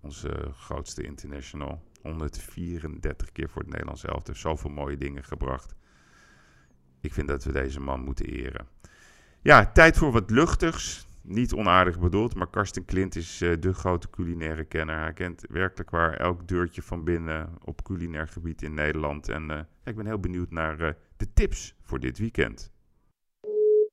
Onze 0.00 0.50
grootste 0.56 1.02
international. 1.02 1.82
134 2.02 3.32
keer 3.32 3.48
voor 3.48 3.62
het 3.62 3.70
Nederlands 3.70 4.04
elftal. 4.04 4.34
Zoveel 4.34 4.70
mooie 4.70 4.96
dingen 4.96 5.24
gebracht. 5.24 5.74
Ik 7.00 7.12
vind 7.12 7.28
dat 7.28 7.44
we 7.44 7.52
deze 7.52 7.80
man 7.80 8.00
moeten 8.00 8.26
eren. 8.26 8.66
Ja, 9.40 9.66
tijd 9.66 9.96
voor 9.96 10.12
wat 10.12 10.30
luchtigs. 10.30 11.06
Niet 11.24 11.52
onaardig 11.52 11.98
bedoeld, 11.98 12.34
maar 12.34 12.46
Karsten 12.46 12.84
Klint 12.84 13.16
is 13.16 13.40
uh, 13.42 13.56
de 13.60 13.72
grote 13.72 14.10
culinaire 14.10 14.64
kenner. 14.64 15.00
Hij 15.00 15.12
kent 15.12 15.44
werkelijk 15.48 15.90
waar 15.90 16.14
elk 16.14 16.48
deurtje 16.48 16.82
van 16.82 17.04
binnen 17.04 17.56
op 17.64 17.82
culinair 17.82 18.28
gebied 18.28 18.62
in 18.62 18.74
Nederland. 18.74 19.28
En 19.28 19.50
uh, 19.50 19.60
ik 19.84 19.96
ben 19.96 20.06
heel 20.06 20.18
benieuwd 20.18 20.50
naar 20.50 20.80
uh, 20.80 20.88
de 21.16 21.32
tips 21.32 21.74
voor 21.82 22.00
dit 22.00 22.18
weekend. 22.18 22.70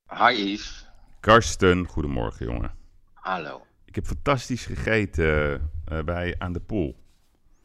Hi 0.07 0.51
Yves. 0.51 0.87
Karsten, 1.19 1.87
goedemorgen 1.87 2.45
jongen. 2.45 2.71
Hallo. 3.13 3.61
Ik 3.85 3.95
heb 3.95 4.05
fantastisch 4.05 4.65
gegeten 4.65 5.71
bij 6.05 6.35
Aan 6.37 6.53
de 6.53 6.59
Poel. 6.59 6.95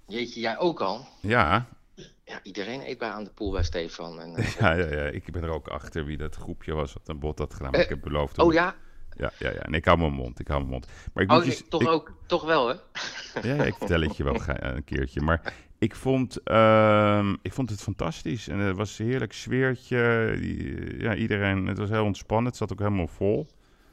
Jeetje, 0.07 0.41
jij 0.41 0.59
ook 0.59 0.81
al? 0.81 1.07
Ja. 1.21 1.69
Ja, 2.25 2.41
iedereen 2.43 2.89
eet 2.89 2.99
bij 2.99 3.11
Aan 3.11 3.25
de 3.25 3.31
Poel 3.31 3.51
bij 3.51 3.63
Stefan. 3.63 4.21
En, 4.21 4.31
ja, 4.59 4.73
ja, 4.73 4.93
ja, 4.93 5.05
ik 5.05 5.33
ben 5.33 5.43
er 5.43 5.51
ook 5.51 5.69
achter 5.69 6.05
wie 6.05 6.17
dat 6.17 6.37
groepje 6.37 6.75
was 6.75 6.93
wat 6.93 7.09
een 7.09 7.19
bot 7.19 7.39
had 7.39 7.55
gedaan. 7.55 7.75
Ik 7.75 7.89
heb 7.89 8.01
beloofd... 8.01 8.39
Oh 8.39 8.53
ja? 8.53 8.75
Ja, 9.17 9.33
ja, 9.39 9.51
ja. 9.51 9.59
En 9.59 9.75
ik 9.75 9.85
hou 9.85 9.99
mijn 9.99 10.13
mond. 10.13 10.41
Ik 10.41 10.49
hou 10.49 10.61
mijn 10.61 10.73
mond. 10.73 10.87
Maar 11.13 11.25
ik 11.25 11.33
oh, 11.33 11.45
je, 11.45 11.69
toch 11.69 11.83
ik, 11.83 11.89
ook, 11.89 12.13
toch 12.27 12.45
wel, 12.45 12.69
hè? 12.69 12.75
ja, 13.43 13.65
ik 13.65 13.75
vertel 13.75 14.01
het 14.01 14.17
je 14.17 14.25
wel 14.25 14.41
een 14.47 14.85
keertje. 14.85 15.21
Maar 15.21 15.53
ik 15.79 15.95
vond, 15.95 16.39
uh, 16.45 17.33
ik 17.43 17.53
vond 17.53 17.71
het 17.71 17.81
fantastisch. 17.81 18.49
En 18.49 18.59
het 18.59 18.77
was 18.77 18.99
een 18.99 19.07
heerlijk 19.07 19.33
sfeertje. 19.33 19.99
Ja, 20.99 21.15
iedereen, 21.15 21.67
het 21.67 21.79
was 21.79 21.89
heel 21.89 22.05
ontspannen. 22.05 22.47
Het 22.47 22.57
zat 22.57 22.73
ook 22.73 22.79
helemaal 22.79 23.07
vol. 23.07 23.47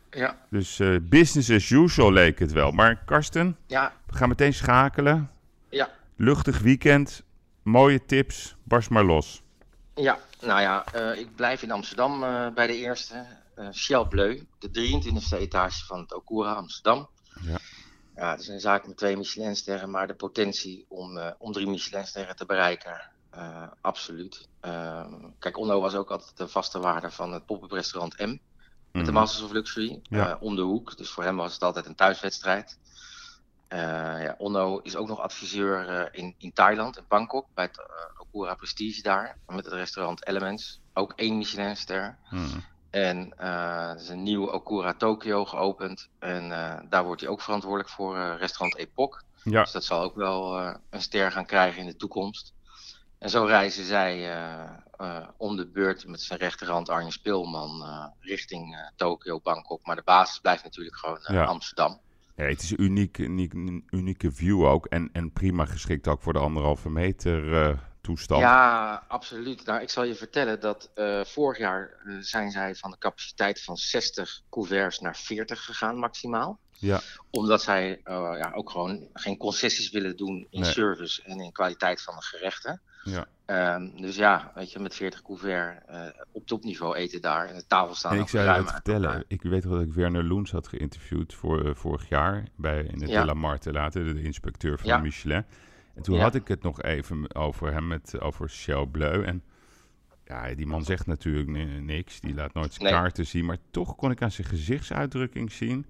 Ja. 0.09 0.37
Dus 0.49 0.79
uh, 0.79 0.99
business 1.01 1.49
as 1.49 1.69
usual 1.69 2.11
leek 2.11 2.39
het 2.39 2.51
wel. 2.51 2.71
Maar 2.71 3.03
Karsten, 3.05 3.57
ja. 3.67 3.93
we 4.05 4.15
gaan 4.15 4.29
meteen 4.29 4.53
schakelen. 4.53 5.31
Ja. 5.69 5.89
Luchtig 6.15 6.59
weekend. 6.59 7.23
Mooie 7.63 8.05
tips. 8.05 8.55
Barst 8.63 8.89
maar 8.89 9.03
los. 9.03 9.43
Ja, 9.95 10.17
nou 10.41 10.61
ja, 10.61 10.85
uh, 10.95 11.19
ik 11.19 11.35
blijf 11.35 11.61
in 11.61 11.71
Amsterdam 11.71 12.19
bij 12.53 12.67
de 12.67 12.77
eerste 12.77 13.25
Shell 13.73 14.05
Bleu, 14.05 14.45
de 14.59 14.69
23e 14.69 15.37
etage 15.37 15.85
van 15.85 15.99
het 15.99 16.13
Okura 16.13 16.53
Amsterdam. 16.53 17.09
Ja. 17.41 17.57
Ja, 18.15 18.31
het 18.31 18.39
is 18.39 18.47
een 18.47 18.59
zaak 18.59 18.87
met 18.87 18.97
twee 18.97 19.17
Michelinsterren, 19.17 19.89
maar 19.89 20.07
de 20.07 20.13
potentie 20.13 20.85
om, 20.87 21.17
uh, 21.17 21.31
om 21.37 21.51
drie 21.51 21.67
Michelinsterren 21.67 22.35
te 22.35 22.45
bereiken, 22.45 23.01
uh, 23.35 23.63
absoluut. 23.81 24.47
Uh, 24.61 25.05
kijk, 25.39 25.57
Onno 25.57 25.81
was 25.81 25.95
ook 25.95 26.11
altijd 26.11 26.37
de 26.37 26.47
vaste 26.47 26.79
waarde 26.79 27.11
van 27.11 27.33
het 27.33 27.45
pop-up 27.45 27.71
restaurant 27.71 28.17
M. 28.17 28.29
Met 28.29 28.39
mm. 28.91 29.03
de 29.03 29.11
Masters 29.11 29.43
of 29.43 29.51
Luxury, 29.51 29.99
ja. 30.03 30.37
om 30.39 30.55
de 30.55 30.61
hoek. 30.61 30.97
Dus 30.97 31.09
voor 31.09 31.23
hem 31.23 31.35
was 31.35 31.53
het 31.53 31.63
altijd 31.63 31.85
een 31.85 31.95
thuiswedstrijd. 31.95 32.79
ja, 33.69 34.35
Onno 34.37 34.77
is 34.77 34.95
ook 34.95 35.07
nog 35.07 35.19
adviseur 35.19 36.09
in, 36.13 36.35
in 36.37 36.53
Thailand, 36.53 36.97
in 36.97 37.03
Bangkok, 37.07 37.47
bij 37.53 37.65
het 37.65 37.81
Okura 38.17 38.55
Prestige 38.55 39.01
daar. 39.01 39.37
Met 39.47 39.65
het 39.65 39.73
restaurant 39.73 40.27
Elements, 40.27 40.81
ook 40.93 41.13
één 41.15 41.37
Michelinster. 41.37 42.17
Mm. 42.29 42.63
En 42.91 43.33
uh, 43.39 43.89
er 43.89 43.95
is 43.95 44.09
een 44.09 44.23
nieuw 44.23 44.47
Okura 44.47 44.93
Tokyo 44.93 45.45
geopend. 45.45 46.09
En 46.19 46.49
uh, 46.49 46.73
daar 46.89 47.03
wordt 47.03 47.21
hij 47.21 47.29
ook 47.29 47.41
verantwoordelijk 47.41 47.89
voor, 47.89 48.17
uh, 48.17 48.33
restaurant 48.37 48.77
Epoch. 48.77 49.21
Ja. 49.43 49.61
Dus 49.61 49.71
dat 49.71 49.83
zal 49.83 50.01
ook 50.01 50.15
wel 50.15 50.57
een 50.89 51.01
ster 51.01 51.31
gaan 51.31 51.45
krijgen 51.45 51.81
in 51.81 51.87
de 51.87 51.95
toekomst. 51.95 52.53
En 53.17 53.29
zo 53.29 53.43
reizen 53.43 53.85
zij 53.85 54.37
om 55.37 55.55
de 55.55 55.67
beurt 55.67 56.07
met 56.07 56.21
zijn 56.21 56.39
rechterhand 56.39 56.89
Arne 56.89 57.11
Speelman 57.11 57.83
richting 58.19 58.91
Tokio, 58.95 59.39
Bangkok. 59.39 59.85
Maar 59.85 59.95
de 59.95 60.01
basis 60.05 60.39
blijft 60.39 60.63
natuurlijk 60.63 60.95
gewoon 60.95 61.47
Amsterdam. 61.47 61.99
Ja, 62.35 62.43
het 62.43 62.61
is 62.61 62.71
een 62.71 62.81
uniek, 62.81 63.17
uniek, 63.17 63.53
unieke 63.89 64.31
view 64.31 64.65
ook. 64.65 64.85
En, 64.85 65.09
en 65.13 65.31
prima 65.31 65.65
geschikt 65.65 66.07
ook 66.07 66.21
voor 66.21 66.33
de 66.33 66.39
anderhalve 66.39 66.89
meter 66.89 67.79
toestand. 68.01 68.41
Ja, 68.41 69.03
absoluut. 69.07 69.65
Nou, 69.65 69.81
ik 69.81 69.89
zal 69.89 70.03
je 70.03 70.15
vertellen 70.15 70.59
dat 70.59 70.91
uh, 70.95 71.23
vorig 71.23 71.57
jaar 71.57 72.01
uh, 72.05 72.17
zijn 72.19 72.51
zij 72.51 72.75
van 72.75 72.91
de 72.91 72.97
capaciteit 72.97 73.61
van 73.61 73.77
60 73.77 74.41
couverts 74.49 74.99
naar 74.99 75.17
40 75.17 75.65
gegaan 75.65 75.97
maximaal. 75.97 76.59
Ja. 76.71 77.01
Omdat 77.29 77.61
zij 77.61 77.89
uh, 77.89 78.35
ja, 78.37 78.51
ook 78.53 78.69
gewoon 78.69 79.07
geen 79.13 79.37
concessies 79.37 79.91
willen 79.91 80.17
doen 80.17 80.47
in 80.49 80.61
nee. 80.61 80.71
service 80.71 81.23
en 81.23 81.39
in 81.39 81.51
kwaliteit 81.51 82.01
van 82.01 82.15
de 82.15 82.21
gerechten. 82.21 82.81
Ja. 83.03 83.27
Um, 83.75 84.01
dus 84.01 84.15
ja, 84.15 84.51
weet 84.55 84.71
je, 84.71 84.79
met 84.79 84.95
40 84.95 85.21
couvert 85.21 85.83
op 86.31 86.47
topniveau 86.47 86.95
eten 86.95 87.21
daar. 87.21 87.47
En 87.47 87.55
de 87.55 87.67
tafel 87.67 87.95
staan 87.95 88.19
Ik 88.19 88.27
zou 88.27 88.61
je 88.61 88.67
vertellen. 88.67 89.23
Ik 89.27 89.41
weet 89.41 89.63
wel 89.63 89.73
dat 89.73 89.81
ik 89.81 89.93
Werner 89.93 90.23
Loens 90.23 90.51
had 90.51 90.67
geïnterviewd 90.67 91.33
voor, 91.33 91.75
vorig 91.75 92.09
jaar 92.09 92.47
bij, 92.55 92.83
in 92.83 92.99
de 92.99 93.07
ja. 93.07 93.25
De 93.25 93.35
La 93.35 93.57
later, 93.63 94.13
de 94.13 94.21
inspecteur 94.21 94.77
van 94.77 94.87
ja. 94.87 94.97
Michelin. 94.97 95.45
En 95.93 96.01
toen 96.01 96.19
had 96.19 96.35
ik 96.35 96.47
het 96.47 96.63
nog 96.63 96.81
even 96.81 97.35
over 97.35 97.73
hem, 97.73 97.87
met, 97.87 98.19
over 98.19 98.49
Shell 98.49 98.85
Bleu. 98.85 99.23
En 99.23 99.43
ja, 100.25 100.53
die 100.53 100.65
man 100.65 100.83
zegt 100.83 101.05
natuurlijk 101.05 101.49
niks. 101.81 102.19
Die 102.19 102.33
laat 102.33 102.53
nooit 102.53 102.73
zijn 102.73 102.89
kaarten 102.93 103.27
zien. 103.27 103.45
Maar 103.45 103.57
toch 103.71 103.95
kon 103.95 104.11
ik 104.11 104.21
aan 104.21 104.31
zijn 104.31 104.47
gezichtsuitdrukking 104.47 105.51
zien 105.51 105.85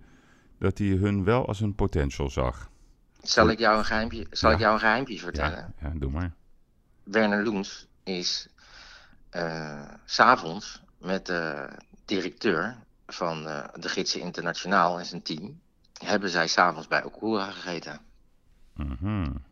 dat 0.60 0.78
hij 0.78 0.88
hun 0.88 1.24
wel 1.24 1.48
als 1.48 1.60
een 1.60 1.76
potential 1.76 2.30
zag. 2.30 2.70
Zal 3.22 3.50
ik 3.50 3.60
jou 3.60 3.78
een 3.78 3.86
geheimpje, 3.86 4.28
zal 4.30 4.52
ik 4.52 4.60
jou 4.60 4.74
een 4.74 4.80
geheimpje 4.80 5.20
vertellen? 5.20 5.74
Ja, 5.82 5.92
doe 5.96 6.12
maar. 6.12 6.34
Werner 7.04 7.44
Loens 7.44 7.88
is 8.04 8.48
uh, 9.36 9.82
s'avonds 10.06 10.82
met 10.98 11.26
de 11.26 11.70
directeur 12.06 12.78
van 13.08 13.48
uh, 13.48 13.64
de 13.80 13.90
Gidsen 13.90 14.22
Internationaal 14.22 15.00
en 15.00 15.06
zijn 15.06 15.22
team... 15.22 15.60
hebben 16.04 16.30
zij 16.30 16.48
s'avonds 16.48 16.88
bij 16.88 17.04
Okura 17.04 17.52
gegeten. 17.52 18.00
Mm 18.74 19.50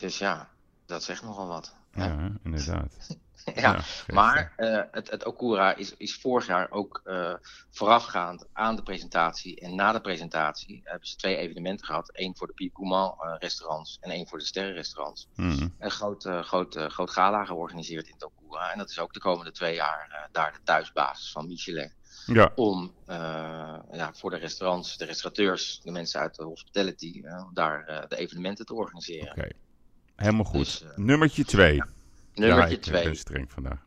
dus 0.00 0.18
ja, 0.18 0.48
dat 0.86 1.02
zegt 1.02 1.22
nogal 1.22 1.46
wat. 1.46 1.74
Ja, 1.94 2.30
inderdaad. 2.42 2.96
ja, 3.44 3.52
ja 3.54 3.84
maar 4.06 4.52
uh, 4.56 4.82
het, 4.90 5.10
het 5.10 5.24
Okura 5.24 5.74
is, 5.74 5.96
is 5.96 6.16
vorig 6.16 6.46
jaar 6.46 6.70
ook 6.70 7.02
uh, 7.04 7.34
voorafgaand 7.70 8.46
aan 8.52 8.76
de 8.76 8.82
presentatie 8.82 9.60
en 9.60 9.74
na 9.74 9.92
de 9.92 10.00
presentatie 10.00 10.80
hebben 10.84 11.08
ze 11.08 11.16
twee 11.16 11.36
evenementen 11.36 11.86
gehad. 11.86 12.10
Eén 12.12 12.36
voor 12.36 12.46
de 12.46 12.52
Pied 12.52 12.70
Gourmand 12.74 13.14
uh, 13.22 13.34
restaurants 13.38 13.98
en 14.00 14.10
één 14.10 14.26
voor 14.26 14.38
de 14.38 14.44
sterrenrestaurants. 14.44 15.28
Mm. 15.34 15.74
Een 15.78 15.90
groot, 15.90 16.28
groot, 16.40 16.76
groot 16.76 17.10
gala 17.10 17.44
georganiseerd 17.44 18.06
in 18.06 18.12
het 18.12 18.24
Okura. 18.24 18.72
En 18.72 18.78
dat 18.78 18.90
is 18.90 18.98
ook 18.98 19.12
de 19.12 19.20
komende 19.20 19.52
twee 19.52 19.74
jaar 19.74 20.28
daar 20.32 20.52
de 20.52 20.62
thuisbasis 20.64 21.32
van 21.32 21.46
Michelin. 21.46 21.92
Ja. 22.26 22.52
Om 22.54 22.94
ja, 23.92 24.10
voor 24.14 24.30
de 24.30 24.36
restaurants, 24.36 24.96
de 24.96 25.04
restaurateurs, 25.04 25.80
de 25.82 25.90
mensen 25.90 26.20
uit 26.20 26.34
de 26.34 26.44
hospitality, 26.44 27.22
daar 27.52 28.06
de 28.08 28.16
evenementen 28.16 28.66
te 28.66 28.74
organiseren. 28.74 29.30
Okay. 29.30 29.52
Helemaal 30.16 30.44
goed. 30.44 30.64
Dus, 30.64 30.82
uh, 30.82 30.96
Nummertje 30.96 31.44
2. 31.44 31.74
Ja. 31.74 31.86
Nummertje 32.34 32.78
2. 32.78 33.00
Ik 33.00 33.06
ben 33.06 33.16
streng 33.16 33.52
vandaag. 33.52 33.78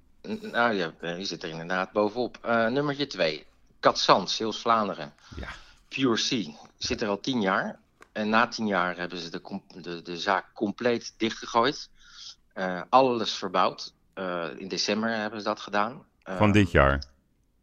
Nou 0.41 0.73
ja, 0.73 0.93
je 1.01 1.25
zit 1.25 1.43
er 1.43 1.49
inderdaad 1.49 1.91
bovenop. 1.91 2.39
Uh, 2.45 2.67
nummertje 2.67 3.07
2. 3.07 3.45
Katzand, 3.79 4.29
Zeeuws 4.29 4.59
Vlaanderen. 4.61 5.13
Ja. 5.35 5.47
Pure 5.87 6.17
Sea. 6.17 6.51
Zit 6.77 7.01
er 7.01 7.07
al 7.07 7.19
10 7.19 7.41
jaar. 7.41 7.79
En 8.11 8.29
na 8.29 8.47
10 8.47 8.67
jaar 8.67 8.97
hebben 8.97 9.17
ze 9.19 9.29
de, 9.29 9.59
de, 9.81 10.01
de 10.01 10.17
zaak 10.17 10.45
compleet 10.53 11.13
dichtgegooid. 11.17 11.89
Uh, 12.55 12.81
alles 12.89 13.31
verbouwd. 13.33 13.93
in 14.57 14.67
december 14.67 15.09
hebben 15.09 15.39
ze 15.39 15.45
dat 15.45 15.59
gedaan. 15.59 16.05
Van 16.23 16.51
dit 16.51 16.71
jaar? 16.71 17.03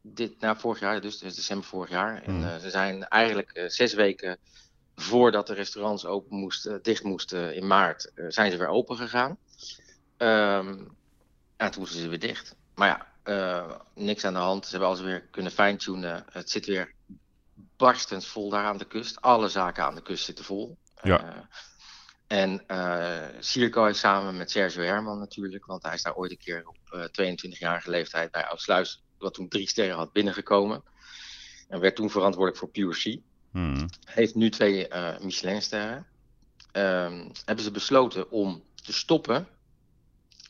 Dit, 0.00 0.40
nou, 0.40 0.56
vorig 0.56 0.80
jaar, 0.80 1.00
dus, 1.00 1.18
dus 1.18 1.34
december 1.34 1.66
vorig 1.66 1.90
jaar. 1.90 2.22
En 2.22 2.34
mm. 2.34 2.60
ze 2.60 2.70
zijn 2.70 3.08
eigenlijk 3.08 3.64
zes 3.66 3.94
weken 3.94 4.38
voordat 4.96 5.46
de 5.46 5.54
restaurants 5.54 6.06
open 6.06 6.36
moesten, 6.36 6.82
dicht 6.82 7.02
moesten 7.02 7.54
in 7.54 7.66
maart, 7.66 8.12
uh, 8.14 8.24
zijn 8.28 8.50
ze 8.50 8.56
weer 8.56 8.68
open 8.68 8.96
gegaan. 8.96 9.38
Um, 10.18 10.96
en 11.56 11.70
toen 11.70 11.80
moesten 11.80 12.00
ze 12.00 12.08
weer 12.08 12.18
dicht. 12.18 12.56
Maar 12.74 12.88
ja, 12.88 13.06
uh, 13.24 13.78
niks 13.94 14.24
aan 14.24 14.32
de 14.32 14.38
hand. 14.38 14.64
Ze 14.64 14.70
hebben 14.70 14.88
alles 14.88 15.00
weer 15.00 15.20
kunnen 15.20 15.52
fine-tunen. 15.52 16.24
Het 16.30 16.50
zit 16.50 16.66
weer 16.66 16.94
barstens 17.76 18.26
vol 18.26 18.50
daar 18.50 18.64
aan 18.64 18.78
de 18.78 18.84
kust. 18.84 19.20
Alle 19.20 19.48
zaken 19.48 19.84
aan 19.84 19.94
de 19.94 20.02
kust 20.02 20.24
zitten 20.24 20.44
vol. 20.44 20.78
Ja. 21.02 21.48
En 22.26 22.64
uh, 22.68 23.22
Circo 23.38 23.86
is 23.86 23.98
samen 23.98 24.36
met 24.36 24.50
Sergio 24.50 24.82
Herman 24.82 25.18
natuurlijk, 25.18 25.66
want 25.66 25.82
hij 25.82 25.94
is 25.94 26.02
daar 26.02 26.14
ooit 26.14 26.30
een 26.30 26.38
keer 26.38 26.66
op 26.66 26.76
22-jarige 27.06 27.90
leeftijd 27.90 28.30
bij 28.30 28.46
Oudsluis, 28.46 29.04
wat 29.18 29.34
toen 29.34 29.48
drie 29.48 29.68
sterren 29.68 29.96
had, 29.96 30.12
binnengekomen. 30.12 30.82
En 31.68 31.80
werd 31.80 31.96
toen 31.96 32.10
verantwoordelijk 32.10 32.58
voor 32.58 32.70
Pure 32.70 32.94
Sea. 32.94 33.18
Hmm. 33.54 33.88
Heeft 34.04 34.34
nu 34.34 34.50
twee 34.50 34.88
uh, 34.88 35.18
Michelinsterren. 35.18 36.06
Um, 36.72 37.30
hebben 37.44 37.64
ze 37.64 37.70
besloten 37.70 38.30
om 38.30 38.62
te 38.74 38.92
stoppen 38.92 39.48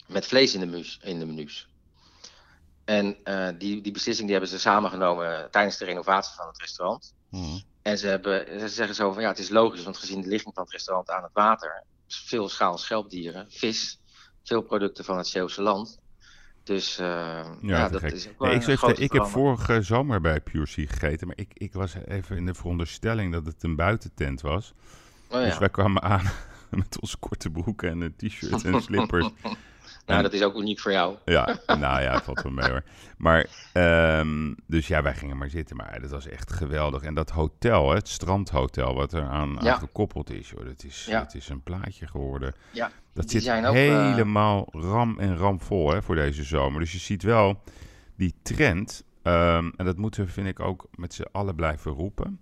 met 0.06 0.26
vlees 0.26 0.54
in 0.54 0.60
de, 0.60 0.66
mus, 0.66 0.98
in 1.02 1.18
de 1.18 1.26
menus. 1.26 1.68
En 2.84 3.16
uh, 3.24 3.48
die, 3.58 3.80
die 3.80 3.92
beslissing 3.92 4.28
die 4.28 4.36
hebben 4.36 4.54
ze 4.54 4.58
samengenomen 4.58 5.50
tijdens 5.50 5.76
de 5.76 5.84
renovatie 5.84 6.34
van 6.34 6.46
het 6.46 6.60
restaurant. 6.60 7.14
Hmm. 7.28 7.62
En 7.82 7.98
ze, 7.98 8.06
hebben, 8.06 8.60
ze 8.60 8.68
zeggen 8.68 8.94
zo 8.94 9.12
van 9.12 9.22
ja, 9.22 9.28
het 9.28 9.38
is 9.38 9.48
logisch, 9.48 9.84
want 9.84 9.96
gezien 9.96 10.20
de 10.20 10.28
ligging 10.28 10.54
van 10.54 10.62
het 10.62 10.72
restaurant 10.72 11.10
aan 11.10 11.22
het 11.22 11.32
water, 11.32 11.84
veel 12.08 12.48
schaal 12.48 12.78
schelpdieren, 12.78 13.46
vis, 13.50 14.00
veel 14.42 14.62
producten 14.62 15.04
van 15.04 15.16
het 15.16 15.26
Zeeuwse 15.26 15.62
land. 15.62 15.98
Dus 16.64 16.98
uh, 17.00 17.06
ja, 17.06 17.46
ja 17.60 17.88
dat 17.88 18.02
is 18.02 18.28
ook 18.28 18.46
nee, 18.46 18.54
ik, 18.54 18.62
zeg, 18.62 18.82
ik 18.82 19.12
heb 19.12 19.24
vorige 19.24 19.82
zomer 19.82 20.20
bij 20.20 20.40
Pure 20.40 20.66
Sea 20.66 20.86
gegeten, 20.88 21.26
maar 21.26 21.38
ik, 21.38 21.50
ik 21.54 21.72
was 21.72 21.94
even 22.06 22.36
in 22.36 22.46
de 22.46 22.54
veronderstelling 22.54 23.32
dat 23.32 23.46
het 23.46 23.62
een 23.62 23.76
buitentent 23.76 24.40
was. 24.40 24.74
Oh, 25.28 25.44
dus 25.44 25.58
wij 25.58 25.68
kwamen 25.68 26.02
aan 26.02 26.30
met 26.70 27.00
onze 27.00 27.16
korte 27.16 27.50
broeken 27.50 27.90
en 27.90 28.00
een 28.00 28.16
t-shirt 28.16 28.64
en 28.64 28.82
slippers. 28.82 29.28
nou, 30.06 30.22
dat 30.22 30.32
is 30.32 30.42
ook 30.42 30.56
uniek 30.56 30.80
voor 30.80 30.92
jou. 30.92 31.16
Ja, 31.24 31.58
nou 31.66 32.02
ja, 32.02 32.22
valt 32.22 32.42
wel 32.42 32.52
mee 32.52 32.70
hoor. 32.70 32.82
Maar, 33.16 33.46
um, 34.18 34.56
dus 34.66 34.86
ja, 34.86 35.02
wij 35.02 35.14
gingen 35.14 35.36
maar 35.36 35.50
zitten. 35.50 35.76
Maar 35.76 36.00
dat 36.00 36.10
was 36.10 36.26
echt 36.26 36.52
geweldig. 36.52 37.02
En 37.02 37.14
dat 37.14 37.30
hotel, 37.30 37.90
het 37.90 38.08
strandhotel, 38.08 38.94
wat 38.94 39.12
er 39.12 39.22
aan, 39.22 39.58
ja. 39.60 39.72
aan 39.72 39.78
gekoppeld 39.78 40.30
is, 40.30 40.52
dat 40.64 40.84
is, 40.84 41.06
dat 41.10 41.34
is 41.34 41.48
een 41.48 41.62
plaatje 41.62 42.06
geworden. 42.06 42.54
Ja, 42.70 42.90
Dat 43.14 43.28
die 43.28 43.40
zit 43.40 43.64
ook, 43.66 43.74
eh, 43.74 44.10
helemaal 44.10 44.68
ram 44.70 45.18
en 45.18 45.36
ram 45.36 45.60
vol 45.60 45.90
hè, 45.92 46.02
voor 46.02 46.14
deze 46.14 46.44
zomer. 46.44 46.80
Dus 46.80 46.92
je 46.92 46.98
ziet 46.98 47.22
wel 47.22 47.62
die 48.16 48.34
trend. 48.42 49.04
ehm, 49.22 49.70
en 49.76 49.84
dat 49.84 49.96
moeten 49.96 50.24
we, 50.24 50.30
vind 50.30 50.46
ik, 50.46 50.60
ook 50.60 50.86
met 50.94 51.14
z'n 51.14 51.24
allen 51.32 51.54
blijven 51.54 51.92
roepen. 51.92 52.40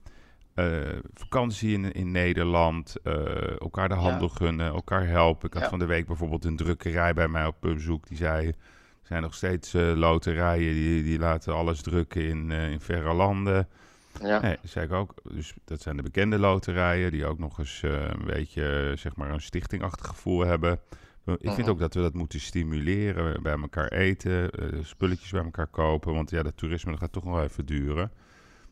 Eh, 0.55 0.67
vakantie 1.15 1.73
in, 1.73 1.93
in 1.93 2.11
Nederland, 2.11 2.97
eh, 3.03 3.61
elkaar 3.61 3.89
de 3.89 3.95
handel 3.95 4.29
gunnen, 4.29 4.67
elkaar 4.67 5.07
helpen. 5.07 5.47
Ik 5.47 5.55
had 5.55 5.63
Ja. 5.63 5.69
van 5.69 5.79
de 5.79 5.85
week 5.87 6.07
bijvoorbeeld 6.07 6.45
een 6.45 6.57
drukkerij 6.57 7.15
bij 7.15 7.29
mij 7.29 7.47
op 7.47 7.57
bezoek. 7.61 8.09
Die 8.09 8.17
zei, 8.17 8.47
er 8.47 8.55
zijn 9.03 9.23
nog 9.23 9.35
steeds 9.35 9.73
loterijen 9.95 10.75
die, 10.75 11.03
die 11.03 11.19
laten 11.19 11.55
alles 11.55 11.83
drukken 11.83 12.25
in, 12.29 12.51
in 12.51 12.81
verre 12.81 13.13
landen. 13.13 13.69
Ja. 14.21 14.41
Nee, 14.41 14.57
dat 14.63 14.71
zei 14.71 14.87
ik 14.87 14.93
ook. 14.93 15.15
Dus 15.33 15.55
dat 15.65 15.81
zijn 15.81 15.97
de 15.97 16.03
bekende 16.03 16.39
loterijen 16.39 17.11
die 17.11 17.27
ook 17.27 17.39
nog 17.39 17.59
eens 17.59 17.83
eh, 17.83 17.91
een 17.93 18.27
beetje, 18.27 18.89
eh, 18.91 18.97
zeg 18.97 19.17
maar, 19.17 19.31
een 19.31 19.41
stichtingachtig 19.41 20.07
gevoel 20.07 20.41
hebben. 20.41 20.81
Ik 21.37 21.51
vind 21.51 21.69
ook 21.69 21.79
dat 21.79 21.95
we 21.95 22.01
dat 22.01 22.15
moeten 22.15 22.41
stimuleren, 22.41 23.43
bij 23.43 23.53
elkaar 23.53 23.89
eten, 23.89 24.51
eh, 24.51 24.69
spulletjes 24.83 25.31
bij 25.31 25.43
elkaar 25.45 25.67
kopen. 25.67 26.15
Want 26.15 26.31
ja, 26.31 26.43
dat 26.43 26.57
toerisme 26.57 26.91
dat 26.91 27.01
gaat 27.01 27.13
toch 27.13 27.25
nog 27.25 27.35
wel 27.35 27.43
even 27.43 27.67
duren. 27.67 28.11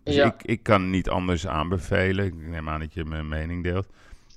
Dus 0.03 0.15
Ja. 0.15 0.25
ik, 0.27 0.43
ik 0.43 0.63
kan 0.63 0.91
niet 0.91 1.09
anders 1.09 1.47
aanbevelen. 1.47 2.25
Ik 2.25 2.35
neem 2.35 2.69
aan 2.69 2.81
dat 2.81 2.95
je 2.95 3.05
mijn 3.05 3.29
mening 3.29 3.63
deelt. 3.63 3.89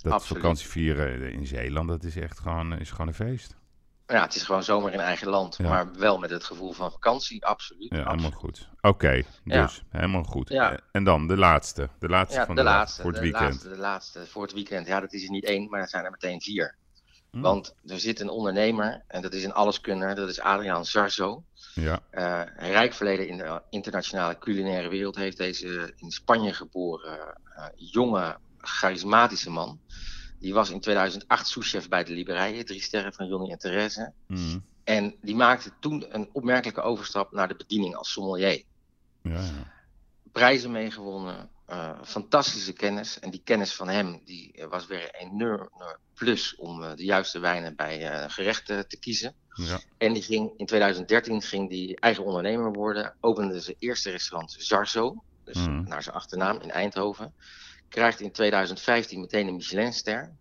Dat 0.02 0.14
Absoluut. 0.14 0.42
vakantie 0.42 0.68
vieren 0.68 1.32
in 1.32 1.46
Zeeland, 1.48 1.88
dat 1.88 2.04
is 2.04 2.16
echt 2.16 2.40
gewoon, 2.40 2.80
is 2.80 2.92
gewoon 2.92 3.08
een 3.08 3.14
feest. 3.14 3.56
Ja, 4.08 4.22
het 4.22 4.36
is 4.36 4.44
gewoon 4.44 4.64
zomer 4.64 4.94
in 4.94 5.00
eigen 5.00 5.28
land, 5.28 5.58
Ja. 5.58 5.70
maar 5.70 5.94
wel 5.94 6.18
met 6.18 6.30
het 6.30 6.44
gevoel 6.44 6.72
van 6.72 6.92
vakantie, 6.92 7.46
absoluut. 7.46 7.90
Ja, 7.90 8.10
helemaal 8.10 8.32
goed. 8.32 8.70
Oké, 8.82 9.24
dus 9.44 9.84
helemaal 9.90 10.24
goed. 10.24 10.50
Ja. 10.50 10.72
Eh, 10.72 10.78
En 10.92 11.04
dan 11.04 11.28
de 11.28 11.38
laatste. 11.38 11.90
De 12.00 12.08
laatste 12.10 12.46
van 12.46 12.56
de 12.56 12.62
de, 12.62 12.68
dag 12.68 12.78
laatste, 12.78 13.02
voor 13.02 13.12
het 13.12 13.20
de 13.22 13.26
weekend. 13.30 13.50
laatste, 13.52 13.70
de 13.70 13.78
laatste 13.78 14.26
voor 14.28 14.42
het 14.44 14.54
weekend. 14.54 14.88
Ja, 14.88 15.00
dat 15.00 15.14
is 15.14 15.24
er 15.24 15.30
niet 15.30 15.46
één, 15.46 15.70
maar 15.70 15.80
er 15.82 15.90
zijn 15.90 16.06
er 16.06 16.12
meteen 16.12 16.42
vier. 16.42 16.76
Hm. 17.32 17.40
Want 17.42 17.76
er 17.86 18.00
zit 18.00 18.20
een 18.20 18.30
ondernemer, 18.30 19.04
en 19.08 19.22
dat 19.22 19.34
is 19.34 19.44
een 19.44 19.54
alleskunner, 19.54 20.16
dat 20.16 20.30
is 20.30 20.40
Adriaan 20.40 20.86
Zarzo. 20.86 21.44
Ja, 21.74 22.00
Eh, 22.10 22.42
rijk 22.56 22.94
verleden 22.94 23.28
in 23.28 23.38
de 23.38 23.62
internationale 23.70 24.38
culinaire 24.38 24.90
wereld 24.90 25.16
heeft 25.16 25.38
deze 25.38 25.94
in 25.96 26.12
Spanje 26.12 26.54
geboren 26.54 27.38
eh, 27.56 27.66
jonge, 27.76 28.38
charismatische 28.58 29.50
man. 29.50 29.80
Die 30.44 30.54
was 30.54 30.70
in 30.70 30.80
2008 30.80 31.48
souschef 31.48 31.90
bij 31.90 32.04
de 32.04 32.14
Liberijen, 32.14 32.66
drie 32.66 32.82
sterren 32.82 33.14
van 33.14 33.28
Johnny 33.28 33.52
en 33.52 33.58
Therese. 33.58 34.12
Mhm. 34.28 34.60
En 34.84 35.16
die 35.22 35.36
maakte 35.36 35.72
toen 35.80 36.06
een 36.10 36.30
opmerkelijke 36.32 36.82
overstap 36.82 37.32
naar 37.32 37.48
de 37.48 37.56
bediening 37.56 37.96
als 37.96 38.12
sommelier. 38.12 38.64
ja, 39.22 39.32
ja. 39.32 39.72
Prijzen 40.32 40.72
meegewonnen, 40.72 41.50
fantastische 42.04 42.74
kennis. 42.74 43.20
En 43.20 43.32
die 43.32 43.42
kennis 43.44 43.76
van 43.76 43.88
hem 43.88 44.22
die 44.26 44.66
was 44.70 44.88
weer 44.88 45.10
een 45.12 45.32
enorm 45.32 45.70
plus 46.14 46.56
om 46.56 46.96
de 46.96 47.04
juiste 47.04 47.40
wijnen 47.40 47.76
bij 47.76 48.30
gerechten 48.30 48.88
te 48.88 49.00
kiezen. 49.00 49.34
Ja. 49.54 49.80
En 49.98 50.14
die 50.14 50.24
ging, 50.24 50.54
in 50.58 50.66
2013 50.66 51.42
ging 51.42 51.70
die 51.70 52.00
eigen 52.00 52.24
ondernemer 52.24 52.74
worden. 52.74 53.16
Opende 53.20 53.60
zijn 53.60 53.76
eerste 53.80 54.10
restaurant 54.10 54.56
Zarzo. 54.58 55.24
Dus 55.44 55.58
mhm. 55.58 55.84
naar 55.84 56.04
zijn 56.04 56.16
achternaam 56.16 56.60
in 56.62 56.72
Eindhoven. 56.72 57.34
Krijgt 57.94 58.20
in 58.20 58.32
2015 58.32 59.20
meteen 59.20 59.48
een 59.48 59.56
Michelinster. 59.56 60.32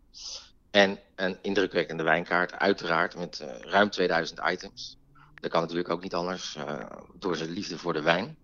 En 0.71 0.99
een 1.15 1.39
indrukwekkende 1.43 2.03
wijnkaart, 2.03 2.53
uiteraard, 2.53 3.17
met 3.17 3.41
uh, 3.43 3.59
ruim 3.61 3.91
2000 3.91 4.41
items. 4.45 4.99
Dat 5.41 5.51
kan 5.51 5.61
natuurlijk 5.61 5.89
ook 5.89 6.03
niet 6.03 6.15
anders, 6.15 6.57
uh, 6.57 6.87
door 7.15 7.37
zijn 7.37 7.51
liefde 7.51 7.79
voor 7.79 7.93
de 7.93 8.03
wijn. 8.03 8.37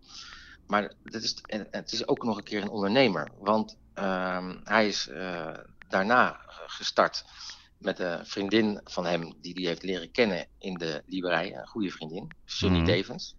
Maar 0.66 0.93
het 1.05 1.22
is, 1.22 1.36
het 1.70 1.93
is 1.93 2.06
ook 2.06 2.24
nog 2.24 2.36
een 2.36 2.43
keer 2.43 2.62
een 2.62 2.68
ondernemer. 2.68 3.28
Want 3.39 3.76
uh, 3.94 4.52
hij 4.64 4.89
is 4.89 5.09
uh, 5.09 5.56
daarna 5.89 6.40
gestart 6.66 7.24
met 7.78 7.98
een 7.98 8.26
vriendin 8.26 8.80
van 8.85 9.06
hem, 9.06 9.35
die 9.40 9.52
hij 9.55 9.62
heeft 9.62 9.82
leren 9.82 10.10
kennen 10.10 10.47
in 10.59 10.74
de 10.74 11.02
Liberij, 11.06 11.55
een 11.55 11.66
goede 11.66 11.90
vriendin, 11.90 12.30
Sunny 12.44 12.78
mm. 12.78 12.85
Devens. 12.85 13.36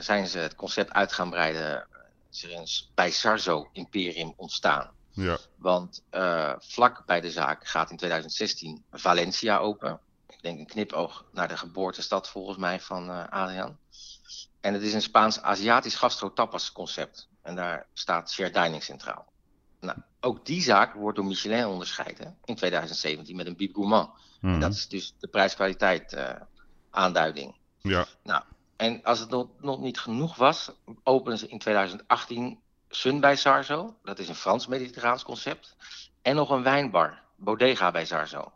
zijn 0.00 0.26
ze 0.26 0.38
het 0.38 0.54
concept 0.54 0.92
uit 0.92 1.12
gaan 1.12 1.30
breiden, 1.30 1.86
is 2.30 2.90
bij 2.94 3.10
Sarzo 3.10 3.68
Imperium 3.72 4.32
ontstaan. 4.36 4.90
Ja. 5.10 5.38
Want 5.56 6.02
uh, 6.10 6.52
vlak 6.58 7.06
bij 7.06 7.20
de 7.20 7.30
zaak 7.30 7.66
gaat 7.66 7.90
in 7.90 7.96
2016 7.96 8.84
Valencia 8.92 9.58
open. 9.58 10.00
Ik 10.28 10.42
denk 10.42 10.58
een 10.58 10.66
knipoog 10.66 11.24
naar 11.32 11.48
de 11.48 11.56
geboortestad 11.56 12.28
volgens 12.28 12.58
mij 12.58 12.80
van 12.80 13.10
uh, 13.10 13.28
Adriaan. 13.28 13.78
En 14.60 14.74
het 14.74 14.82
is 14.82 14.94
een 14.94 15.02
Spaans-Aziatisch 15.02 15.94
gastro-tapas 15.94 16.72
concept. 16.72 17.28
En 17.42 17.54
daar 17.54 17.86
staat 17.92 18.30
shared 18.30 18.54
dining 18.54 18.82
centraal. 18.82 19.26
Nou, 19.80 19.98
ook 20.20 20.46
die 20.46 20.62
zaak 20.62 20.94
wordt 20.94 21.16
door 21.16 21.26
Michelin 21.26 21.66
onderscheiden 21.66 22.38
in 22.44 22.54
2017 22.54 23.36
met 23.36 23.46
een 23.46 23.56
Bib 23.56 23.74
Gourmand. 23.74 24.10
En 24.40 24.48
mhm. 24.50 24.60
dat 24.60 24.72
is 24.72 24.88
dus 24.88 25.14
de 25.18 25.28
prijskwaliteit 25.28 26.12
uh, 26.12 26.30
aanduiding. 26.90 27.56
Ja. 27.78 28.06
Nou, 28.22 28.42
en 28.76 29.02
als 29.02 29.18
het 29.18 29.30
nog, 29.60 29.80
niet 29.80 29.98
genoeg 29.98 30.36
was, 30.36 30.72
openen 31.02 31.38
ze 31.38 31.48
in 31.48 31.58
2018 31.58 32.60
Sun 32.88 33.20
bij 33.20 33.36
Sarzo. 33.36 33.96
Dat 34.02 34.18
is 34.18 34.28
een 34.28 34.34
Frans-Mediterraans 34.34 35.22
concept. 35.22 35.76
En 36.22 36.34
nog 36.34 36.50
een 36.50 36.62
wijnbar, 36.62 37.22
Bodega 37.36 37.90
bij 37.90 38.04
Sarzo. 38.04 38.52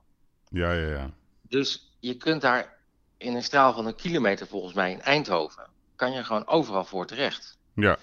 Ja, 0.48 0.72
ja, 0.72 0.88
ja. 0.88 1.10
Dus 1.42 1.94
je 2.00 2.16
kunt 2.16 2.40
daar 2.40 2.76
in 3.16 3.34
een 3.34 3.42
straal 3.42 3.72
van 3.72 3.86
een 3.86 3.94
kilometer 3.94 4.46
volgens 4.46 4.74
mij 4.74 4.90
in 4.90 5.00
Eindhoven... 5.00 5.68
kan 5.96 6.12
je 6.12 6.24
gewoon 6.24 6.46
overal 6.46 6.84
voor 6.84 7.06
terecht. 7.06 7.58
Ja. 7.74 7.96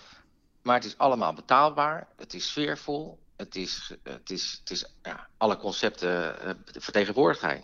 Maar 0.62 0.76
het 0.76 0.86
is 0.86 0.98
allemaal 0.98 1.34
betaalbaar. 1.34 2.08
Het 2.18 2.34
is 2.34 2.48
sfeervol. 2.48 3.20
Het 3.36 3.56
is, 3.56 3.96
het 4.04 4.30
is, 4.30 4.58
het 4.60 4.72
is 4.72 4.86
ja, 5.04 5.28
alle 5.38 5.58
concepten 5.58 6.36
uh, 6.46 6.52
vertegenwoordigd 6.82 7.42
hij. 7.42 7.64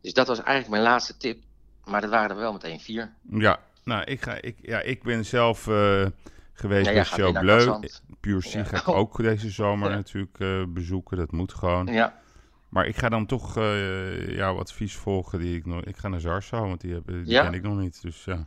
Dus 0.00 0.12
dat 0.12 0.26
was 0.26 0.38
eigenlijk 0.38 0.68
mijn 0.68 0.82
laatste 0.82 1.16
tip. 1.16 1.42
Maar 1.84 2.02
er 2.02 2.08
waren 2.08 2.30
er 2.30 2.36
wel 2.36 2.52
meteen 2.52 2.80
vier. 2.80 3.14
Ja, 3.30 3.60
nou, 3.84 4.04
ik, 4.04 4.22
ga, 4.22 4.40
ik, 4.40 4.56
ja, 4.60 4.80
ik 4.80 5.02
ben 5.02 5.24
zelf... 5.24 5.66
Uh 5.66 6.06
geweest 6.54 6.86
ja, 6.86 6.92
bij 6.92 7.04
Show 7.04 7.40
Bleu. 7.40 7.78
Puur 8.20 8.40
C 8.40 8.66
ga 8.66 8.76
ik 8.76 8.88
ook 8.88 9.16
deze 9.16 9.50
zomer 9.50 9.90
natuurlijk 9.90 10.38
uh, 10.38 10.64
bezoeken. 10.68 11.16
Dat 11.16 11.32
moet 11.32 11.54
gewoon. 11.54 11.86
Ja. 11.86 12.20
Maar 12.68 12.86
ik 12.86 12.96
ga 12.96 13.08
dan 13.08 13.26
toch 13.26 13.58
uh, 13.58 14.36
jouw 14.36 14.58
advies 14.58 14.96
volgen. 14.96 15.38
Die 15.38 15.56
ik, 15.56 15.66
nog, 15.66 15.84
ik 15.84 15.96
ga 15.96 16.08
naar 16.08 16.20
Zarso, 16.20 16.60
want 16.60 16.80
die, 16.80 16.92
heb, 16.94 17.06
die 17.06 17.24
ken 17.24 17.54
ik 17.54 17.62
nog 17.62 17.78
niet. 17.78 18.02
Dus 18.02 18.24
ja. 18.24 18.46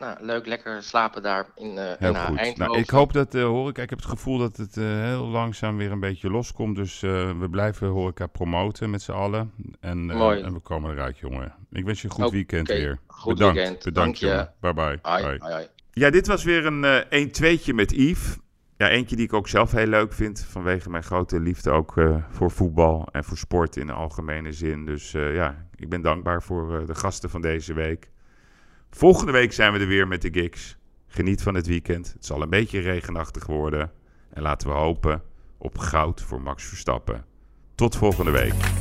Nou, 0.00 0.16
leuk, 0.20 0.46
lekker 0.46 0.82
slapen 0.82 1.22
daar 1.22 1.46
in, 1.54 1.70
uh, 1.70 1.74
heel 1.74 2.14
in 2.14 2.16
goed. 2.16 2.36
Eindhoven. 2.36 2.56
Nou, 2.56 2.78
ik 2.78 2.90
hoop 2.90 3.12
dat 3.12 3.34
uh, 3.34 3.44
horeca, 3.44 3.82
ik 3.82 3.90
heb 3.90 3.98
het 3.98 4.08
gevoel 4.08 4.38
dat 4.38 4.56
het 4.56 4.76
uh, 4.76 4.84
heel 4.84 5.26
langzaam 5.26 5.76
weer 5.76 5.92
een 5.92 6.00
beetje 6.00 6.30
loskomt. 6.30 6.76
Dus 6.76 7.00
we 7.00 7.46
blijven 7.50 7.88
horeca 7.88 8.26
promoten 8.26 8.90
met 8.90 9.02
z'n 9.02 9.12
allen. 9.12 9.52
En, 9.80 10.06
Mooi. 10.06 10.40
en 10.40 10.52
we 10.52 10.60
komen 10.60 10.90
eruit, 10.92 11.18
jongen. 11.18 11.54
Ik 11.70 11.84
wens 11.84 12.00
je 12.02 12.08
een 12.08 12.14
goed 12.14 12.24
okay. 12.24 12.36
weekend 12.36 12.68
weer. 12.68 12.98
Goed 13.06 13.34
Bedankt. 13.34 13.56
weekend. 13.56 13.84
Bedankt, 13.84 14.20
Dank 14.20 14.32
jongen. 14.32 14.52
Bye 14.60 14.74
bye. 14.74 14.98
Ai, 15.02 15.22
bye. 15.22 15.42
Ai, 15.42 15.52
ai. 15.52 15.66
Ja, 15.92 16.10
dit 16.10 16.26
was 16.26 16.44
weer 16.44 16.66
een 16.66 16.84
uh, 17.10 17.28
1-2'tje 17.28 17.74
met 17.74 17.90
Yves. 17.90 18.38
Ja, 18.80 18.88
eentje 18.88 19.16
die 19.16 19.24
ik 19.24 19.32
ook 19.32 19.48
zelf 19.48 19.72
heel 19.72 19.86
leuk 19.86 20.12
vind. 20.12 20.40
Vanwege 20.40 20.90
mijn 20.90 21.02
grote 21.02 21.40
liefde 21.40 21.70
ook 21.70 21.96
uh, 21.96 22.16
voor 22.30 22.50
voetbal 22.50 23.08
en 23.12 23.24
voor 23.24 23.36
sport 23.36 23.76
in 23.76 23.86
de 23.86 23.92
algemene 23.92 24.52
zin. 24.52 24.84
Dus 24.84 25.14
uh, 25.14 25.34
ja, 25.34 25.66
ik 25.74 25.88
ben 25.88 26.02
dankbaar 26.02 26.42
voor 26.42 26.80
uh, 26.80 26.86
de 26.86 26.94
gasten 26.94 27.30
van 27.30 27.40
deze 27.40 27.74
week. 27.74 28.10
Volgende 28.90 29.32
week 29.32 29.52
zijn 29.52 29.72
we 29.72 29.78
er 29.78 29.86
weer 29.86 30.08
met 30.08 30.22
de 30.22 30.32
gigs. 30.32 30.76
Geniet 31.06 31.42
van 31.42 31.54
het 31.54 31.66
weekend. 31.66 32.12
Het 32.12 32.26
zal 32.26 32.42
een 32.42 32.50
beetje 32.50 32.80
regenachtig 32.80 33.46
worden. 33.46 33.92
En 34.30 34.42
laten 34.42 34.68
we 34.68 34.74
hopen 34.74 35.22
op 35.58 35.78
goud 35.78 36.22
voor 36.22 36.40
Max 36.40 36.64
Verstappen. 36.64 37.24
Tot 37.74 37.96
volgende 37.96 38.30
week. 38.30 38.79